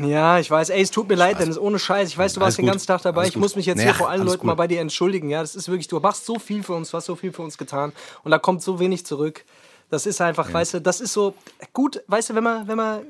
Ja, 0.02 0.38
ich 0.38 0.50
weiß, 0.50 0.70
ey, 0.70 0.82
es 0.82 0.90
tut 0.90 1.08
mir 1.08 1.14
leid, 1.14 1.38
Dennis, 1.38 1.58
ohne 1.58 1.78
Scheiß. 1.78 2.08
Ich 2.08 2.18
weiß, 2.18 2.34
du 2.34 2.40
warst 2.40 2.46
Alles 2.46 2.56
den 2.56 2.64
gut. 2.66 2.72
ganzen 2.72 2.86
Tag 2.86 3.02
dabei. 3.02 3.20
Alles 3.20 3.28
Ich 3.30 3.34
gut. 3.34 3.42
muss 3.42 3.56
mich 3.56 3.66
jetzt 3.66 3.78
Naja, 3.78 3.88
hier 3.90 3.94
vor 3.94 4.08
allen 4.08 4.22
Leuten 4.24 4.38
gut. 4.38 4.44
mal 4.46 4.54
bei 4.54 4.66
dir 4.66 4.80
entschuldigen. 4.80 5.28
Ja, 5.30 5.40
das 5.40 5.54
ist 5.56 5.68
wirklich, 5.68 5.88
du 5.88 5.98
machst 6.00 6.24
so 6.26 6.38
viel 6.38 6.62
für 6.62 6.74
uns, 6.74 6.90
du 6.90 6.96
hast 6.96 7.06
so 7.06 7.16
viel 7.16 7.32
für 7.32 7.42
uns 7.42 7.58
getan. 7.58 7.92
Und 8.24 8.30
da 8.30 8.38
kommt 8.38 8.62
so 8.62 8.78
wenig 8.80 9.04
zurück. 9.06 9.44
Das 9.90 10.04
ist 10.06 10.20
einfach, 10.20 10.52
weißt 10.52 10.74
du, 10.74 10.80
das 10.80 11.00
ist 11.00 11.12
so 11.12 11.34
gut, 11.72 12.02
weißt 12.08 12.30
du, 12.30 12.34
wenn 12.34 12.42
man, 12.44 12.66
wenn 12.66 12.76
man, 12.76 13.02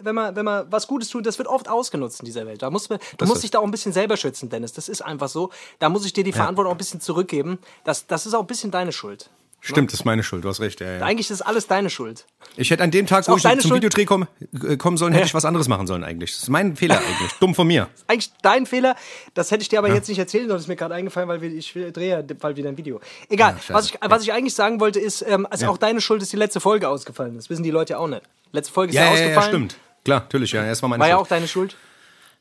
wenn 0.00 0.14
man, 0.14 0.36
wenn 0.36 0.44
man 0.44 0.70
was 0.70 0.86
Gutes 0.86 1.08
tut, 1.08 1.26
das 1.26 1.38
wird 1.38 1.48
oft 1.48 1.68
ausgenutzt 1.68 2.20
in 2.20 2.26
dieser 2.26 2.46
Welt. 2.46 2.62
Da 2.62 2.70
muss 2.70 2.88
man, 2.88 2.98
du 3.00 3.16
Das 3.18 3.28
musst 3.28 3.42
dich 3.42 3.50
da 3.50 3.58
auch 3.58 3.64
ein 3.64 3.70
bisschen 3.72 3.92
selber 3.92 4.16
schützen, 4.16 4.48
Dennis. 4.48 4.72
Das 4.72 4.88
ist 4.88 5.02
einfach 5.02 5.28
so. 5.28 5.50
Da 5.80 5.88
muss 5.88 6.06
ich 6.06 6.12
dir 6.12 6.22
die 6.24 6.32
Verantwortung 6.32 6.70
auch 6.70 6.74
ein 6.76 6.78
bisschen 6.78 7.00
zurückgeben. 7.00 7.58
Das, 7.82 8.06
das 8.06 8.26
ist 8.26 8.34
auch 8.34 8.40
ein 8.40 8.46
bisschen 8.46 8.70
deine 8.70 8.92
Schuld. 8.92 9.28
Stimmt, 9.66 9.92
das 9.92 10.00
ist 10.00 10.04
meine 10.04 10.22
Schuld. 10.22 10.44
Du 10.44 10.48
hast 10.50 10.60
recht. 10.60 10.80
Ja, 10.80 10.98
ja. 10.98 11.00
Eigentlich 11.02 11.30
ist 11.30 11.40
alles 11.40 11.66
deine 11.66 11.88
Schuld. 11.88 12.26
Ich 12.56 12.70
hätte 12.70 12.82
an 12.82 12.90
dem 12.90 13.06
Tag, 13.06 13.26
wo 13.28 13.36
ich 13.36 13.42
zum 13.42 13.60
Schuld. 13.60 13.74
Videodreh 13.76 14.04
komm, 14.04 14.26
äh, 14.62 14.76
kommen 14.76 14.96
sollen, 14.98 15.12
hätte 15.14 15.22
Ja. 15.22 15.26
ich 15.28 15.34
was 15.34 15.46
anderes 15.46 15.68
machen 15.68 15.86
sollen 15.86 16.04
eigentlich. 16.04 16.32
Das 16.32 16.42
ist 16.42 16.48
mein 16.50 16.76
Fehler 16.76 16.98
eigentlich. 16.98 17.32
Dumm 17.40 17.54
von 17.54 17.66
mir. 17.66 17.88
eigentlich 18.06 18.30
dein 18.42 18.66
Fehler. 18.66 18.94
Das 19.32 19.50
hätte 19.50 19.62
ich 19.62 19.70
dir 19.70 19.78
aber 19.78 19.88
jetzt 19.92 20.08
nicht 20.08 20.18
erzählen 20.18 20.44
sollen. 20.44 20.56
Das 20.56 20.62
ist 20.64 20.68
mir 20.68 20.76
gerade 20.76 20.94
eingefallen, 20.94 21.28
weil 21.28 21.40
wir- 21.40 21.50
ich 21.52 21.72
drehe 21.72 22.08
ja 22.10 22.22
bald 22.38 22.56
wieder 22.58 22.68
ein 22.68 22.76
Video. 22.76 23.00
Egal. 23.30 23.56
Was, 23.68 23.86
ich, 23.86 23.98
was 24.00 24.22
ich 24.22 24.32
eigentlich 24.34 24.54
sagen 24.54 24.80
wollte, 24.80 25.00
ist, 25.00 25.22
ähm, 25.26 25.48
ist 25.50 25.64
auch 25.64 25.78
deine 25.78 26.00
Schuld, 26.02 26.20
dass 26.20 26.28
die 26.28 26.36
letzte 26.36 26.60
Folge 26.60 26.88
ausgefallen 26.88 27.36
ist. 27.38 27.48
Wissen 27.48 27.62
die 27.62 27.70
Leute 27.70 27.94
ja 27.94 27.98
auch 27.98 28.06
nicht. 28.08 28.22
Letzte 28.52 28.72
Folge 28.72 28.90
ist 28.90 28.96
ja, 28.96 29.04
Ja, 29.04 29.10
ja, 29.10 29.14
ja, 29.16 29.22
ausgefallen. 29.22 29.48
stimmt. 29.70 29.76
Klar, 30.04 30.20
natürlich, 30.20 30.52
ja. 30.52 30.64
Es 30.66 30.82
war 30.82 30.90
meine 30.90 31.00
War 31.00 31.08
ja 31.08 31.14
Schuld. 31.14 31.24
auch 31.24 31.28
deine 31.28 31.48
Schuld. 31.48 31.76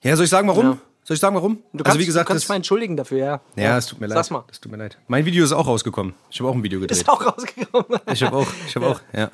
Ja, 0.02 0.16
soll 0.18 0.26
ich 0.26 0.30
sagen, 0.30 0.50
warum? 0.50 0.82
Ja. 1.04 1.08
Soll 1.08 1.16
ich 1.16 1.20
sagen, 1.22 1.36
warum? 1.36 1.58
Du 1.74 1.78
kannst, 1.84 1.88
also 1.88 2.00
wie 2.00 2.06
gesagt, 2.06 2.30
du 2.30 2.34
kannst 2.34 2.46
das, 2.46 2.50
mal 2.50 2.56
entschuldigen 2.56 2.96
dafür, 2.96 3.18
ja. 3.18 3.42
ja, 3.56 3.78
es 3.78 3.88
tut 3.88 4.00
mir 4.00 4.08
leid. 4.08 4.18
Sag's 4.18 4.30
mal. 4.30 4.44
Das 4.48 4.60
tut 4.62 4.72
mir 4.72 4.78
leid. 4.78 4.98
Mein 5.08 5.26
Video 5.26 5.44
ist 5.44 5.52
auch 5.52 5.68
rausgekommen. 5.68 6.14
Ich 6.30 6.40
habe 6.40 6.50
auch 6.50 6.56
ein 6.56 6.64
Video 6.64 6.80
gedreht. 6.80 6.98
Ist 6.98 7.10
auch 7.10 7.26
rausgekommen. 7.26 8.00
Ich 8.12 8.24
habe 8.24 8.38
auch, 8.38 8.48
ich 8.68 8.76
habe 8.76 8.88
auch, 8.88 9.02
ja. 9.14 9.30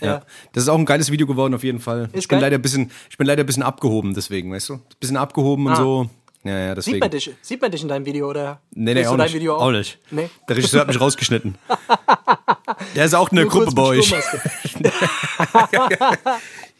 Ja. 0.00 0.06
Ja. 0.06 0.22
Das 0.52 0.62
ist 0.62 0.68
auch 0.68 0.78
ein 0.78 0.86
geiles 0.86 1.10
Video 1.10 1.26
geworden, 1.26 1.52
auf 1.52 1.64
jeden 1.64 1.80
Fall. 1.80 2.08
ich 2.14 2.26
bin 2.28 2.36
geil? 2.36 2.40
leider 2.40 2.56
ein 2.56 2.62
bisschen, 2.62 2.90
ich 3.10 3.18
bin 3.18 3.26
leider 3.26 3.42
ein 3.42 3.46
bisschen 3.46 3.64
abgehoben, 3.64 4.14
deswegen, 4.14 4.50
weißt 4.52 4.68
du? 4.70 4.74
Ein 4.74 4.82
bisschen 5.00 5.16
abgehoben 5.16 5.66
und 5.66 5.72
Ah. 5.72 5.76
so. 5.76 6.10
Ja, 6.42 6.58
ja, 6.58 6.74
deswegen. 6.74 6.94
Sieht 6.94 7.00
man, 7.00 7.10
dich, 7.10 7.30
sieht 7.42 7.60
man 7.60 7.70
dich 7.70 7.82
in 7.82 7.88
deinem 7.88 8.06
Video 8.06 8.30
oder? 8.30 8.60
Nee, 8.70 8.94
nee, 8.94 9.06
auch 9.06 9.16
nicht. 9.16 9.34
Video 9.34 9.56
auch 9.56 9.70
nicht. 9.70 9.98
Nee. 10.10 10.30
Der 10.48 10.56
Regisseur 10.56 10.80
hat 10.80 10.88
mich 10.88 11.00
rausgeschnitten. 11.00 11.56
Der 12.94 13.04
ist 13.04 13.14
auch 13.14 13.30
eine 13.30 13.42
Nur 13.42 13.50
Gruppe 13.50 13.72
bei 13.74 13.82
euch. 13.82 14.14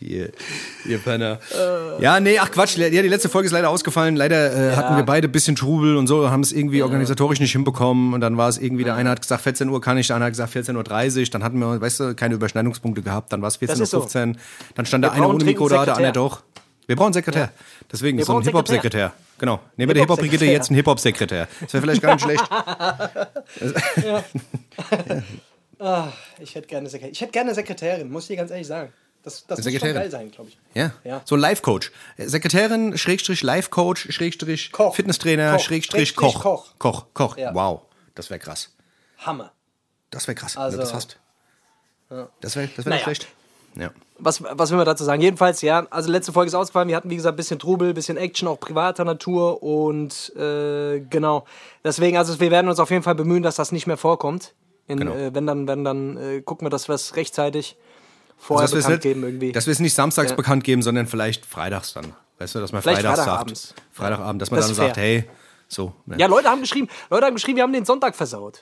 Ihr, 0.01 0.31
ihr 0.87 0.99
Penner. 0.99 1.41
Ja, 2.01 2.21
nee, 2.21 2.39
ach 2.39 2.51
Quatsch. 2.51 2.79
Ja, 2.79 2.89
die 2.89 3.01
letzte 3.01 3.29
Folge 3.29 3.47
ist 3.47 3.53
leider 3.53 3.69
ausgefallen. 3.69 4.17
Leider 4.17 4.73
äh, 4.73 4.77
hatten 4.77 4.97
wir 4.97 5.03
beide 5.03 5.29
ein 5.29 5.33
bisschen 5.33 5.57
Trubel 5.57 5.97
und 5.97 6.07
so, 6.07 6.31
haben 6.31 6.41
es 6.41 6.53
irgendwie 6.53 6.83
organisatorisch 6.83 7.41
nicht 7.41 7.53
hinbekommen. 7.53 8.15
Und 8.15 8.23
dann 8.23 8.39
war 8.39 8.49
es 8.49 8.57
irgendwie, 8.57 8.85
der 8.85 8.95
eine 8.95 9.11
hat 9.11 9.21
gesagt, 9.21 9.43
14 9.43 9.69
Uhr 9.69 9.81
kann 9.83 9.99
ich, 9.99 10.07
der 10.07 10.17
andere 10.17 10.29
hat 10.29 10.33
gesagt, 10.33 10.55
14.30 10.55 11.21
Uhr. 11.21 11.27
Dann 11.33 11.45
hatten 11.45 11.59
wir, 11.59 11.81
weißt 11.81 12.01
du, 12.01 12.15
keine 12.15 12.35
Überschneidungspunkte 12.35 13.03
gehabt. 13.03 13.33
Dann 13.33 13.43
war 13.43 13.49
es 13.49 13.57
ist 13.57 13.91
so. 13.91 13.99
14.15 14.05 14.29
Uhr. 14.29 14.37
Dann 14.75 14.87
stand 14.87 15.05
der 15.05 15.13
eine 15.13 15.29
ohne 15.29 15.45
Mikro 15.45 15.69
da, 15.69 15.85
der 15.85 15.97
andere 15.97 16.13
doch. 16.13 16.43
Wir 16.91 16.97
brauchen 16.97 17.07
einen 17.07 17.13
Sekretär. 17.15 17.53
Deswegen, 17.93 18.19
Wir 18.19 18.25
so 18.25 18.37
ein 18.37 18.43
Hip-Hop-Sekretär. 18.43 19.13
Genau. 19.39 19.61
Neben 19.77 19.95
der 19.95 20.03
Hip-Hop-Brigitte 20.03 20.45
jetzt 20.45 20.73
ein 20.73 20.75
Hip-Hop-Sekretär. 20.75 21.47
Das 21.61 21.73
wäre 21.73 21.83
vielleicht 21.83 22.03
gar 22.03 22.15
nicht 22.15 22.25
schlecht. 22.25 22.45
Ich 26.41 26.55
hätte 26.57 26.67
gerne, 26.67 26.89
Sekretär. 26.91 27.13
ich 27.13 27.21
hätte 27.21 27.31
gerne 27.33 27.51
eine 27.51 27.55
Sekretärin, 27.55 28.11
muss 28.11 28.25
ich 28.25 28.29
dir 28.29 28.37
ganz 28.37 28.51
ehrlich 28.51 28.67
sagen. 28.67 28.93
Das, 29.23 29.47
das 29.47 29.59
muss 29.59 29.65
schon 29.65 29.73
Sekretärin? 29.73 29.95
geil 30.03 30.11
sein, 30.11 30.31
glaube 30.33 30.51
ich. 30.51 30.59
Ja. 30.75 30.91
Ja. 31.05 31.23
So 31.25 31.37
ein 31.37 31.41
Life-Coach. 31.41 31.91
Sekretärin, 32.19 32.99
Schrägstrich, 32.99 33.43
Life-Coach, 33.43 34.13
Schrägstrich, 34.13 34.73
Koch. 34.73 34.95
Fitnesstrainer, 34.97 35.53
Koch. 35.57 35.63
Schrägstrich, 35.65 36.17
Koch. 36.17 36.43
Koch. 36.43 36.75
Koch, 36.79 37.07
Koch. 37.15 37.37
Ja. 37.39 37.55
Wow. 37.55 37.83
Das 38.15 38.29
wäre 38.31 38.41
krass. 38.41 38.71
Hammer. 39.19 39.53
Das 40.11 40.27
wäre 40.27 40.35
krass, 40.35 40.57
wenn 40.57 40.63
Also- 40.65 40.77
du 40.77 40.83
das 40.83 40.93
hast. 40.93 41.19
Das 42.41 42.57
wäre 42.57 42.69
das 42.77 42.85
wär 42.85 42.91
Naja. 42.91 43.05
schlecht. 43.05 43.29
Ja. 43.77 43.91
Was, 44.19 44.43
was 44.43 44.71
will 44.71 44.77
man 44.77 44.85
dazu 44.87 45.05
sagen? 45.05 45.23
Jedenfalls, 45.23 45.63
ja, 45.63 45.87
also 45.91 46.11
letzte 46.11 46.33
Folge 46.33 46.49
ist 46.49 46.55
ausgefallen. 46.55 46.89
Wir 46.89 46.97
hatten, 46.97 47.09
wie 47.09 47.17
gesagt, 47.17 47.35
ein 47.35 47.37
bisschen 47.37 47.59
Trubel, 47.59 47.89
ein 47.91 47.95
bisschen 47.95 48.17
Action, 48.19 48.49
auch 48.49 48.61
privater 48.61 49.05
Natur 49.05 49.63
und 49.63 50.35
äh, 50.37 51.01
genau. 51.01 51.45
Deswegen, 51.85 52.19
also 52.19 52.39
wir 52.39 52.51
werden 52.51 52.69
uns 52.69 52.79
auf 52.81 52.91
jeden 52.91 53.03
Fall 53.03 53.15
bemühen, 53.15 53.43
dass 53.43 53.57
das 53.57 53.73
nicht 53.73 53.87
mehr 53.87 53.97
vorkommt. 53.97 54.53
In, 54.89 54.99
Genau. 54.99 55.15
äh, 55.15 55.33
wenn 55.35 55.47
dann, 55.47 55.67
wenn 55.69 55.85
dann 55.85 56.17
äh, 56.17 56.41
gucken 56.43 56.67
wir, 56.67 56.71
dass 56.71 56.89
wir 56.89 56.95
es 56.97 57.17
rechtzeitig 57.17 57.77
vorher 58.37 58.63
Also, 58.63 58.75
wir 58.75 58.79
es 58.81 58.85
bekannt 58.87 59.05
nicht, 59.05 59.15
geben 59.15 59.23
irgendwie. 59.25 59.53
Dass 59.53 59.67
wir 59.67 59.73
es 59.73 59.81
nicht 59.81 59.95
samstags 59.95 60.31
Ja. 60.31 60.37
bekannt 60.37 60.65
geben, 60.65 60.83
sondern 60.83 61.07
vielleicht 61.07 61.47
freitags 61.47 61.95
dann. 61.95 62.13
Weißt 62.39 62.55
du, 62.55 62.59
dass 62.61 62.73
man 62.73 62.83
Vielleicht 62.83 63.03
freitags 63.03 63.21
Freitagabends. 63.25 63.69
sagt. 63.69 63.83
Freitagabend, 63.93 64.43
dass 64.43 64.51
man 64.51 64.59
Das 64.61 64.67
dann 64.67 64.75
sagt, 64.77 64.97
hey, 64.97 65.25
so. 65.69 65.93
Ne? 66.07 66.17
Ja, 66.19 66.27
Leute 66.27 66.49
haben 66.51 66.61
geschrieben, 66.61 66.89
Leute 67.11 67.27
haben 67.27 67.35
geschrieben, 67.35 67.57
wir 67.57 67.63
haben 67.63 67.73
den 67.73 67.85
Sonntag 67.85 68.17
versaut. 68.17 68.61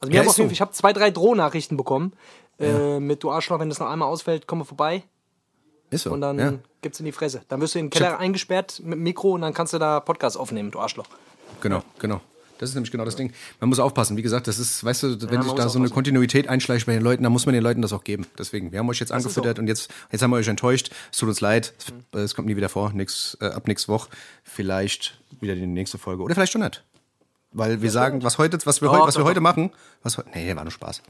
Also 0.00 0.10
wir 0.10 0.16
Ja, 0.16 0.22
haben 0.22 0.28
auf 0.28 0.36
jeden. 0.36 0.48
Fall, 0.48 0.52
ich 0.52 0.60
habe 0.60 0.72
zwei, 0.72 0.92
drei 0.92 1.10
Drohnachrichten 1.10 1.76
bekommen. 1.76 2.12
Äh, 2.58 3.00
mit 3.00 3.22
du 3.22 3.30
Arschloch, 3.30 3.58
wenn 3.58 3.68
das 3.68 3.78
noch 3.78 3.88
einmal 3.88 4.08
ausfällt, 4.08 4.46
komm 4.46 4.60
mal 4.60 4.64
vorbei. 4.64 5.02
Ist 5.90 6.02
so. 6.04 6.12
Und 6.12 6.20
dann 6.20 6.38
ja. 6.38 6.54
gibt's 6.82 6.98
in 6.98 7.06
die 7.06 7.12
Fresse. 7.12 7.42
Dann 7.48 7.60
wirst 7.60 7.74
du 7.74 7.78
in 7.78 7.86
den 7.86 7.90
Keller 7.90 8.18
eingesperrt 8.18 8.80
mit 8.82 8.94
dem 8.94 9.02
Mikro 9.02 9.32
und 9.32 9.42
dann 9.42 9.54
kannst 9.54 9.72
du 9.72 9.78
da 9.78 10.00
Podcast 10.00 10.36
aufnehmen, 10.36 10.70
du 10.70 10.80
Arschloch. 10.80 11.06
Genau, 11.60 11.82
genau. 11.98 12.20
Das 12.58 12.70
ist 12.70 12.74
nämlich 12.74 12.90
genau 12.90 13.04
das 13.04 13.16
Ding. 13.16 13.32
Man 13.60 13.68
muss 13.68 13.78
aufpassen. 13.78 14.16
Wie 14.16 14.22
gesagt, 14.22 14.46
das 14.46 14.58
ist, 14.58 14.82
weißt 14.82 15.02
du, 15.02 15.22
wenn 15.22 15.34
man 15.34 15.42
sich 15.42 15.52
da 15.52 15.68
so 15.68 15.78
eine 15.78 15.84
aufpassen. 15.84 15.92
Kontinuität 15.92 16.48
einschleicht 16.48 16.86
bei 16.86 16.94
den 16.94 17.02
Leuten, 17.02 17.22
dann 17.22 17.32
muss 17.32 17.44
man 17.44 17.54
den 17.54 17.62
Leuten 17.62 17.82
das 17.82 17.92
auch 17.92 18.02
geben. 18.02 18.26
Deswegen, 18.38 18.72
wir 18.72 18.78
haben 18.78 18.88
euch 18.88 18.98
jetzt 18.98 19.10
ist 19.10 19.16
angefüttert 19.16 19.58
so. 19.58 19.60
und 19.60 19.68
jetzt, 19.68 19.92
jetzt 20.10 20.22
haben 20.22 20.30
wir 20.30 20.36
euch 20.36 20.48
enttäuscht. 20.48 20.90
Es 21.12 21.18
tut 21.18 21.28
uns 21.28 21.40
leid. 21.40 21.74
Es, 21.78 21.92
Mhm. 21.92 22.20
es 22.20 22.34
kommt 22.34 22.48
nie 22.48 22.56
wieder 22.56 22.70
vor. 22.70 22.92
Nix, 22.92 23.36
äh, 23.40 23.46
ab 23.46 23.68
nächste 23.68 23.88
Woche. 23.88 24.08
Vielleicht 24.42 25.20
wieder 25.40 25.54
die 25.54 25.66
nächste 25.66 25.98
Folge. 25.98 26.22
Oder 26.22 26.34
vielleicht 26.34 26.52
schon 26.52 26.62
nicht. 26.62 26.82
Weil 27.52 27.82
wir 27.82 27.90
sagen, 27.90 28.22
was 28.22 28.38
heute, 28.38 28.58
was 28.64 28.80
wir, 28.80 28.88
Doch, 28.88 28.94
heute, 28.94 29.06
was 29.06 29.16
wir 29.18 29.24
heute 29.24 29.40
machen, 29.40 29.70
was 30.02 30.16
heute, 30.18 30.30
nee, 30.34 30.54
war 30.56 30.64
nur 30.64 30.70
Spaß. 30.70 31.02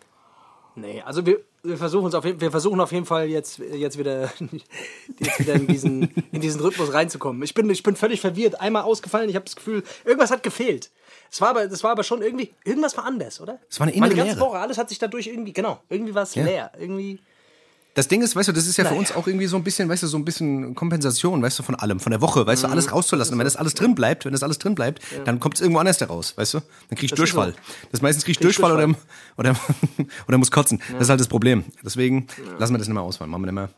Nee, 0.77 1.03
also 1.05 1.25
wir, 1.25 1.41
wir 1.63 1.79
versuchen 1.79 2.05
uns 2.05 2.15
auf 2.15 2.25
jeden, 2.27 2.39
wir 2.39 2.51
versuchen 2.51 2.81
auf 2.81 2.93
jeden 2.93 3.07
Fall 3.07 3.29
jetzt, 3.29 3.59
jetzt 3.59 3.99
wieder, 3.99 4.31
jetzt 5.19 5.41
wieder 5.41 5.55
in, 5.55 5.67
diesen, 5.67 6.03
in 6.33 6.41
diesen 6.43 6.61
Rhythmus 6.61 6.93
reinzukommen. 6.93 7.43
Ich 7.43 7.55
bin, 7.55 7.69
ich 7.71 7.83
bin 7.83 7.97
völlig 7.97 8.21
verwirrt. 8.21 8.61
Einmal 8.61 8.83
ausgefallen, 8.83 9.31
ich 9.31 9.37
habe 9.37 9.47
das 9.47 9.57
Gefühl, 9.57 9.83
irgendwas 10.05 10.31
hat 10.31 10.43
gefehlt. 10.43 10.91
Es 11.33 11.41
war 11.41 11.49
aber, 11.49 11.67
das 11.67 11.83
war 11.83 11.93
aber 11.93 12.05
schon 12.05 12.21
irgendwie, 12.21 12.55
irgendwas 12.65 12.97
war 12.97 13.07
anders, 13.07 13.41
oder? 13.41 13.59
Es 13.71 13.81
war 13.81 13.87
eine 13.87 13.97
Meine 13.99 14.13
innere 14.13 14.27
ganze 14.27 14.39
Leere. 14.39 14.51
Woche, 14.51 14.59
alles 14.59 14.77
hat 14.77 14.91
sich 14.91 14.99
dadurch 14.99 15.27
irgendwie, 15.29 15.55
genau, 15.55 15.81
irgendwie 15.89 16.15
war 16.15 16.25
es 16.25 16.37
leer. 16.37 16.71
Irgendwie, 16.79 17.21
Das 17.97 18.07
Ding 18.09 18.23
ist, 18.23 18.37
weißt 18.37 18.49
du, 18.49 18.53
das 18.53 18.67
ist 18.67 18.77
ja 18.77 18.85
für 18.85 18.91
Naja. 18.91 19.01
uns 19.01 19.11
auch 19.13 19.27
irgendwie 19.27 19.47
so 19.47 19.57
ein 19.57 19.65
bisschen, 19.65 19.89
weißt 19.89 20.03
du, 20.05 20.07
so 20.07 20.17
ein 20.19 20.25
bisschen 20.25 20.75
Kompensation, 20.77 21.43
weißt 21.43 21.59
du, 21.59 21.63
von 21.65 21.75
allem, 21.75 21.99
von 21.99 22.11
der 22.13 22.21
Woche, 22.21 22.47
weißt 22.47 22.63
Mhm. 22.63 22.67
du, 22.69 22.73
alles 22.73 22.93
rauszulassen. 22.93 23.33
Und 23.35 23.39
wenn 23.41 23.47
das 23.47 23.57
alles 23.57 23.75
drin 23.75 23.95
bleibt, 23.95 24.25
wenn 24.25 24.33
das 24.33 24.43
alles 24.45 24.59
drin 24.59 24.75
bleibt, 24.75 25.01
dann 25.25 25.41
kommt 25.41 25.57
es 25.57 25.61
irgendwo 25.63 25.81
anders 25.81 26.01
heraus, 26.01 26.35
weißt 26.37 26.55
du? 26.55 26.59
Dann 26.61 26.97
krieg 26.99 27.05
ich 27.05 27.11
Das 27.11 27.19
ist 27.19 27.19
Durchfall. 27.35 27.53
so. 27.53 27.87
Das 27.93 28.03
meistens 28.03 28.25
krieg 28.25 28.33
ich 28.33 28.39
Kriegst 28.41 28.59
Durchfall, 28.61 28.73
Oder, 28.77 28.95
oder, 29.39 29.57
oder 30.29 30.39
muss 30.39 30.51
kotzen. 30.51 30.81
Das 30.93 31.03
ist 31.03 31.09
halt 31.11 31.21
das 31.21 31.29
Problem. 31.29 31.65
Deswegen 31.85 32.27
lassen 32.59 32.75
wir 32.75 32.79
das 32.79 32.87
nicht 32.87 32.95
mehr 32.95 33.03
ausfallen. 33.03 33.31
Machen 33.31 33.43
wir 33.43 33.53
nicht 33.53 33.55
mehr. 33.55 33.71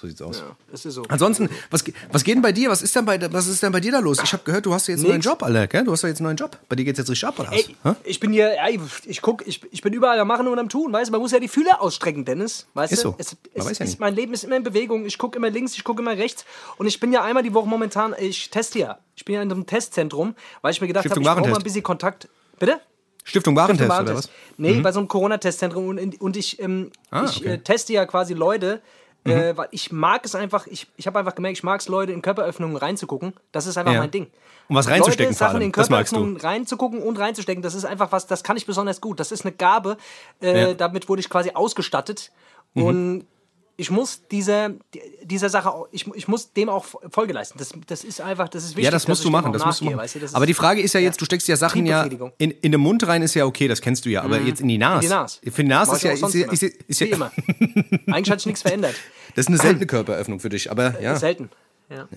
So 0.00 0.06
sieht's 0.06 0.22
aus. 0.22 0.38
ja, 0.38 0.56
es 0.72 0.84
ist 0.84 0.94
so. 0.94 1.02
Ansonsten, 1.08 1.48
was, 1.72 1.82
was 2.12 2.22
geht 2.22 2.36
denn 2.36 2.42
bei 2.42 2.52
dir? 2.52 2.70
Was 2.70 2.82
ist 2.82 2.94
denn 2.94 3.04
bei, 3.04 3.18
was 3.32 3.48
ist 3.48 3.60
denn 3.64 3.72
bei 3.72 3.80
dir 3.80 3.90
da 3.90 3.98
los? 3.98 4.18
Ich 4.22 4.32
habe 4.32 4.44
gehört, 4.44 4.64
du 4.64 4.72
hast 4.72 4.86
jetzt 4.86 5.00
einen 5.00 5.08
neuen. 5.08 5.20
Job, 5.20 5.42
Alter, 5.42 5.66
gell? 5.66 5.82
Du 5.82 5.90
hast 5.90 6.02
ja 6.02 6.08
jetzt 6.08 6.18
einen 6.18 6.26
neuen 6.26 6.36
Job. 6.36 6.56
Bei 6.68 6.76
dir 6.76 6.84
geht's 6.84 6.98
jetzt 7.00 7.10
richtig 7.10 7.26
ab, 7.28 7.36
oder 7.40 7.50
was? 7.50 7.56
Ey, 7.56 7.96
ich 8.04 8.20
bin 8.20 8.30
hier, 8.32 8.52
ey, 8.62 8.78
ich 9.06 9.20
guck, 9.22 9.44
ich, 9.44 9.60
ich 9.72 9.82
bin 9.82 9.92
überall 9.92 10.20
am 10.20 10.28
Machen 10.28 10.46
und 10.46 10.56
am 10.56 10.68
Tun, 10.68 10.92
weißt 10.92 11.08
du? 11.08 11.12
Man 11.12 11.20
muss 11.20 11.32
ja 11.32 11.40
die 11.40 11.48
Fühler 11.48 11.82
ausstrecken, 11.82 12.24
Dennis. 12.24 12.68
Weißt 12.74 12.92
Ist 12.92 13.02
du? 13.02 13.08
so. 13.08 13.14
Es, 13.18 13.36
es 13.52 13.64
weiß 13.66 13.78
ja 13.80 13.86
ist, 13.86 13.98
mein 13.98 14.14
Leben 14.14 14.32
ist 14.34 14.44
immer 14.44 14.54
in 14.54 14.62
Bewegung. 14.62 15.04
Ich 15.04 15.18
gucke 15.18 15.36
immer 15.36 15.50
links, 15.50 15.74
ich 15.74 15.82
gucke 15.82 16.00
immer 16.00 16.12
rechts. 16.16 16.44
Und 16.76 16.86
ich 16.86 17.00
bin 17.00 17.12
ja 17.12 17.24
einmal 17.24 17.42
die 17.42 17.52
Woche 17.52 17.66
momentan, 17.68 18.14
ich 18.20 18.50
teste 18.50 18.78
ja. 18.78 18.98
Ich 19.16 19.24
bin 19.24 19.34
ja 19.34 19.42
in 19.42 19.50
einem 19.50 19.66
Testzentrum, 19.66 20.36
weil 20.62 20.70
ich 20.70 20.80
mir 20.80 20.86
gedacht 20.86 21.06
habe, 21.06 21.14
Stiftung 21.14 21.24
ich 21.24 21.38
brauche 21.40 21.50
mal 21.50 21.56
ein 21.56 21.64
bisschen 21.64 21.82
Kontakt. 21.82 22.28
Bitte? 22.60 22.80
Stiftung 23.24 23.56
Warentest, 23.56 23.80
oder 23.80 23.88
Warentest. 23.90 24.28
was? 24.28 24.30
Nee, 24.58 24.74
bei 24.80 24.92
so 24.92 25.00
einem 25.00 25.08
Corona-Testzentrum. 25.08 25.88
Und, 25.88 26.20
und 26.20 26.36
ich, 26.36 26.60
ähm, 26.60 26.92
Ah, 27.10 27.24
ich 27.24 27.38
okay. 27.38 27.48
Mhm. 27.48 27.54
äh, 27.54 27.58
teste 27.58 27.92
ja 27.94 28.06
quasi 28.06 28.32
Leute, 28.34 28.80
äh, 29.24 29.56
weil 29.56 29.68
ich 29.72 29.92
mag 29.92 30.24
es 30.24 30.34
einfach, 30.34 30.66
ich, 30.66 30.86
ich 30.96 31.06
habe 31.06 31.18
einfach 31.18 31.34
gemerkt, 31.34 31.58
ich 31.58 31.62
mag 31.64 31.80
es, 31.80 31.88
Leute 31.88 32.12
in 32.12 32.22
Körperöffnungen 32.22 32.76
reinzugucken. 32.76 33.34
Das 33.52 33.66
ist 33.66 33.76
einfach 33.76 33.92
Ja. 33.92 34.00
mein 34.00 34.10
Ding. 34.10 34.28
Und 34.68 34.76
was 34.76 34.88
reinzustecken 34.88 35.26
Leute, 35.32 35.38
Sachen 35.38 35.60
in. 35.62 35.72
Körperöffnungen 35.72 36.36
reinzugucken 36.36 37.02
und 37.02 37.18
reinzustecken, 37.18 37.62
das 37.62 37.74
ist 37.74 37.84
einfach 37.84 38.12
was, 38.12 38.26
das 38.26 38.42
kann 38.42 38.56
ich 38.56 38.66
besonders 38.66 39.00
gut. 39.00 39.18
Das 39.20 39.32
ist 39.32 39.44
eine 39.44 39.52
Gabe, 39.52 39.96
äh, 40.42 40.60
Ja. 40.60 40.74
damit 40.74 41.08
wurde 41.08 41.20
ich 41.20 41.28
quasi 41.30 41.50
ausgestattet. 41.54 42.30
Mhm. 42.74 42.82
Und 42.84 43.26
ich 43.80 43.92
muss 43.92 44.26
dieser, 44.26 44.72
dieser 45.22 45.48
Sache, 45.48 45.72
ich, 45.92 46.04
ich 46.14 46.26
muss 46.26 46.52
dem 46.52 46.68
auch 46.68 46.84
Folge 47.10 47.32
leisten. 47.32 47.58
Das, 47.58 47.72
das 47.86 48.02
ist 48.02 48.20
einfach, 48.20 48.48
das 48.48 48.64
ist 48.64 48.70
wichtig. 48.70 48.86
Ja, 48.86 48.90
das 48.90 49.06
musst 49.06 49.24
du 49.24 49.30
machen, 49.30 49.52
das 49.52 49.64
musst 49.64 49.80
du 49.80 49.84
machen. 49.84 49.98
weißt 49.98 50.16
du? 50.16 50.26
Aber 50.32 50.46
die 50.46 50.50
ist- 50.52 50.58
Frage 50.58 50.80
ist 50.82 50.94
ja 50.94 51.00
jetzt, 51.00 51.20
du 51.20 51.24
steckst 51.24 51.46
ja 51.46 51.56
Sachen 51.56 51.86
ja 51.86 52.02
in, 52.38 52.50
in 52.50 52.72
den 52.72 52.80
Mund 52.80 53.06
rein, 53.06 53.22
ist 53.22 53.34
ja 53.34 53.44
okay, 53.46 53.68
das 53.68 53.80
kennst 53.80 54.04
du 54.04 54.10
ja, 54.10 54.22
aber 54.22 54.40
jetzt 54.40 54.60
in 54.60 54.66
die 54.68 54.78
Nase. 54.78 54.96
In 54.96 55.00
die 55.10 55.14
Nase. 55.14 55.38
Für 55.52 55.62
die 55.62 55.68
Nase 55.68 55.94
ist 55.94 56.02
ja, 56.02 56.10
ist, 56.10 56.34
ja, 56.34 56.42
immer. 56.42 56.52
ist, 56.52 56.62
ja- 56.62 56.68
ist 56.88 57.00
Wie 57.00 57.04
ja, 57.06 57.14
immer. 57.14 57.30
Eigentlich 58.08 58.30
hat 58.32 58.40
sich 58.40 58.46
nichts 58.46 58.62
verändert. 58.62 58.96
das 59.36 59.44
ist 59.44 59.48
eine 59.48 59.58
seltene 59.58 59.86
Körperöffnung 59.86 60.40
für 60.40 60.48
dich, 60.48 60.70
aber 60.72 61.00
ja. 61.00 61.14
Selten. 61.14 61.48
Ja. 61.88 62.08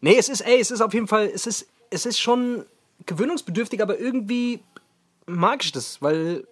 Nee, 0.00 0.16
es 0.16 0.30
ist, 0.30 0.40
ey, 0.40 0.58
es 0.60 0.70
ist 0.70 0.80
auf 0.80 0.94
jeden 0.94 1.08
Fall, 1.08 1.30
es 1.32 1.46
ist, 1.46 1.66
es 1.90 2.06
ist 2.06 2.18
schon 2.18 2.64
gewöhnungsbedürftig, 3.04 3.82
aber 3.82 3.98
irgendwie 3.98 4.60
mag 5.26 5.62
ich 5.62 5.72
das, 5.72 6.00
weil 6.00 6.46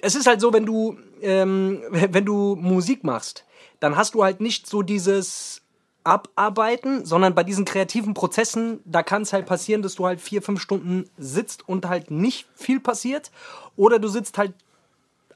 es 0.00 0.14
ist 0.14 0.26
halt 0.26 0.40
so, 0.40 0.52
wenn 0.52 0.64
du, 0.66 0.96
ähm, 1.22 1.82
wenn 1.90 2.24
du 2.24 2.56
Musik 2.56 3.04
machst, 3.04 3.44
dann 3.80 3.96
hast 3.96 4.14
du 4.14 4.22
halt 4.22 4.40
nicht 4.40 4.66
so 4.66 4.82
dieses 4.82 5.62
Abarbeiten, 6.04 7.04
sondern 7.04 7.34
bei 7.34 7.44
diesen 7.44 7.64
kreativen 7.64 8.14
Prozessen, 8.14 8.80
da 8.84 9.02
kann 9.02 9.22
es 9.22 9.32
halt 9.32 9.46
passieren, 9.46 9.82
dass 9.82 9.96
du 9.96 10.06
halt 10.06 10.20
vier, 10.20 10.42
fünf 10.42 10.60
Stunden 10.60 11.08
sitzt 11.18 11.68
und 11.68 11.86
halt 11.86 12.10
nicht 12.10 12.46
viel 12.54 12.80
passiert. 12.80 13.30
Oder 13.76 13.98
du 13.98 14.08
sitzt 14.08 14.38
halt 14.38 14.54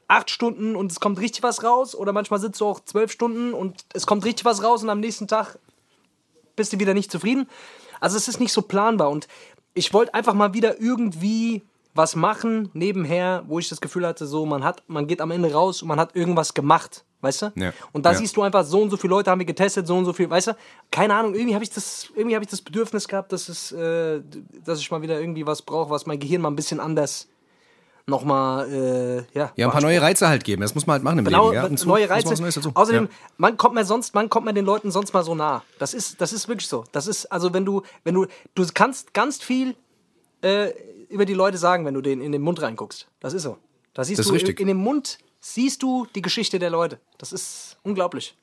acht 0.07 0.29
Stunden 0.29 0.75
und 0.75 0.91
es 0.91 0.99
kommt 0.99 1.19
richtig 1.19 1.43
was 1.43 1.63
raus. 1.63 1.95
Oder 1.95 2.13
manchmal 2.13 2.39
sitzt 2.39 2.61
du 2.61 2.65
auch 2.65 2.79
zwölf 2.79 3.11
Stunden 3.11 3.53
und 3.53 3.85
es 3.93 4.07
kommt 4.07 4.25
richtig 4.25 4.45
was 4.45 4.63
raus 4.63 4.83
und 4.83 4.89
am 4.89 4.99
nächsten 4.99 5.27
Tag 5.27 5.57
bist 6.55 6.73
du 6.73 6.79
wieder 6.79 6.93
nicht 6.93 7.11
zufrieden. 7.11 7.47
Also 7.99 8.17
es 8.17 8.27
ist 8.27 8.39
nicht 8.39 8.53
so 8.53 8.61
planbar 8.61 9.09
und 9.09 9.27
ich 9.73 9.93
wollte 9.93 10.13
einfach 10.13 10.33
mal 10.33 10.53
wieder 10.53 10.79
irgendwie 10.79 11.61
was 11.95 12.15
machen 12.15 12.69
nebenher, 12.73 13.43
wo 13.47 13.57
ich 13.57 13.69
das 13.69 13.79
Gefühl 13.81 14.05
hatte, 14.05 14.27
so 14.27 14.45
man 14.45 14.63
hat, 14.63 14.83
man 14.87 15.07
geht 15.07 15.21
am 15.21 15.31
Ende 15.31 15.51
raus 15.51 15.81
und 15.81 15.87
man 15.87 15.99
hat 15.99 16.15
irgendwas 16.15 16.53
gemacht, 16.53 17.05
weißt 17.21 17.41
du? 17.43 17.51
Ja. 17.55 17.71
Und 17.93 18.05
da 18.05 18.11
Ja. 18.11 18.17
siehst 18.17 18.35
du 18.35 18.41
einfach, 18.41 18.63
so 18.65 18.81
und 18.81 18.89
so 18.89 18.97
viele 18.97 19.11
Leute 19.11 19.31
haben 19.31 19.39
wir 19.39 19.45
getestet, 19.45 19.87
so 19.87 19.95
und 19.97 20.03
so 20.05 20.11
viel, 20.13 20.29
weißt 20.29 20.47
du? 20.47 20.57
Keine 20.91 21.15
Ahnung, 21.15 21.33
irgendwie 21.33 21.53
habe 21.55 21.63
ich 21.63 21.69
das, 21.71 22.09
irgendwie 22.13 22.35
habe 22.35 22.43
ich 22.43 22.51
das 22.51 22.61
Bedürfnis 22.61 23.07
gehabt, 23.07 23.31
dass 23.31 23.47
es, 23.49 23.71
äh, 23.71 24.21
dass 24.63 24.79
ich 24.79 24.91
mal 24.91 25.01
wieder 25.01 25.19
irgendwie 25.19 25.47
was 25.47 25.61
brauche, 25.61 25.89
was 25.89 26.05
mein 26.05 26.19
Gehirn 26.19 26.41
mal 26.41 26.49
ein 26.49 26.55
bisschen 26.57 26.79
anders 26.81 27.27
nochmal, 28.07 28.71
äh, 28.71 29.37
ja. 29.37 29.51
Ja, 29.55 29.65
ein 29.67 29.71
paar 29.71 29.81
neue 29.81 29.99
Reize 30.01 30.27
halt 30.27 30.43
geben, 30.43 30.61
das 30.61 30.75
muss 30.75 30.85
man 30.85 30.95
halt 30.95 31.03
machen 31.03 31.19
im 31.19 31.25
Genau, 31.25 31.49
Leben. 31.51 31.71
Ja? 31.71 31.77
So- 31.77 31.87
neue 31.87 32.07
Reize. 32.09 32.29
Außerdem, 32.75 33.03
ja. 33.05 33.09
man 33.37 33.57
kommt 33.57 33.73
mir 33.73 33.83
sonst, 33.85 34.13
man 34.13 34.29
kommt 34.29 34.45
mir 34.45 34.53
den 34.53 34.65
Leuten 34.65 34.91
sonst 34.91 35.13
mal 35.13 35.23
so 35.23 35.33
nah. 35.33 35.63
Das 35.79 35.93
ist, 35.95 36.21
das 36.21 36.31
ist 36.33 36.47
wirklich 36.47 36.67
so. 36.67 36.83
Das 36.91 37.07
ist, 37.07 37.25
also 37.31 37.53
wenn 37.53 37.65
du, 37.65 37.81
wenn 38.03 38.13
du, 38.13 38.27
du 38.53 38.65
kannst 38.73 39.13
ganz 39.15 39.41
viel 39.41 39.75
äh, 40.43 40.69
über 41.09 41.25
die 41.25 41.33
Leute 41.33 41.57
sagen, 41.57 41.85
wenn 41.85 41.93
du 41.93 42.01
denen 42.01 42.21
in 42.21 42.31
den 42.31 42.41
Mund 42.41 42.61
reinguckst. 42.61 43.07
Das 43.19 43.33
ist 43.33 43.43
so. 43.43 43.57
Da 43.93 44.03
siehst 44.03 44.19
Das 44.19 44.25
ist 44.25 44.29
du 44.31 44.33
richtig. 44.35 44.59
in 44.59 44.67
dem 44.67 44.77
Mund 44.77 45.17
siehst 45.39 45.81
du 45.83 46.05
die 46.15 46.21
Geschichte 46.21 46.59
der 46.59 46.69
Leute. 46.69 46.99
Das 47.17 47.31
ist 47.31 47.77
unglaublich. 47.83 48.35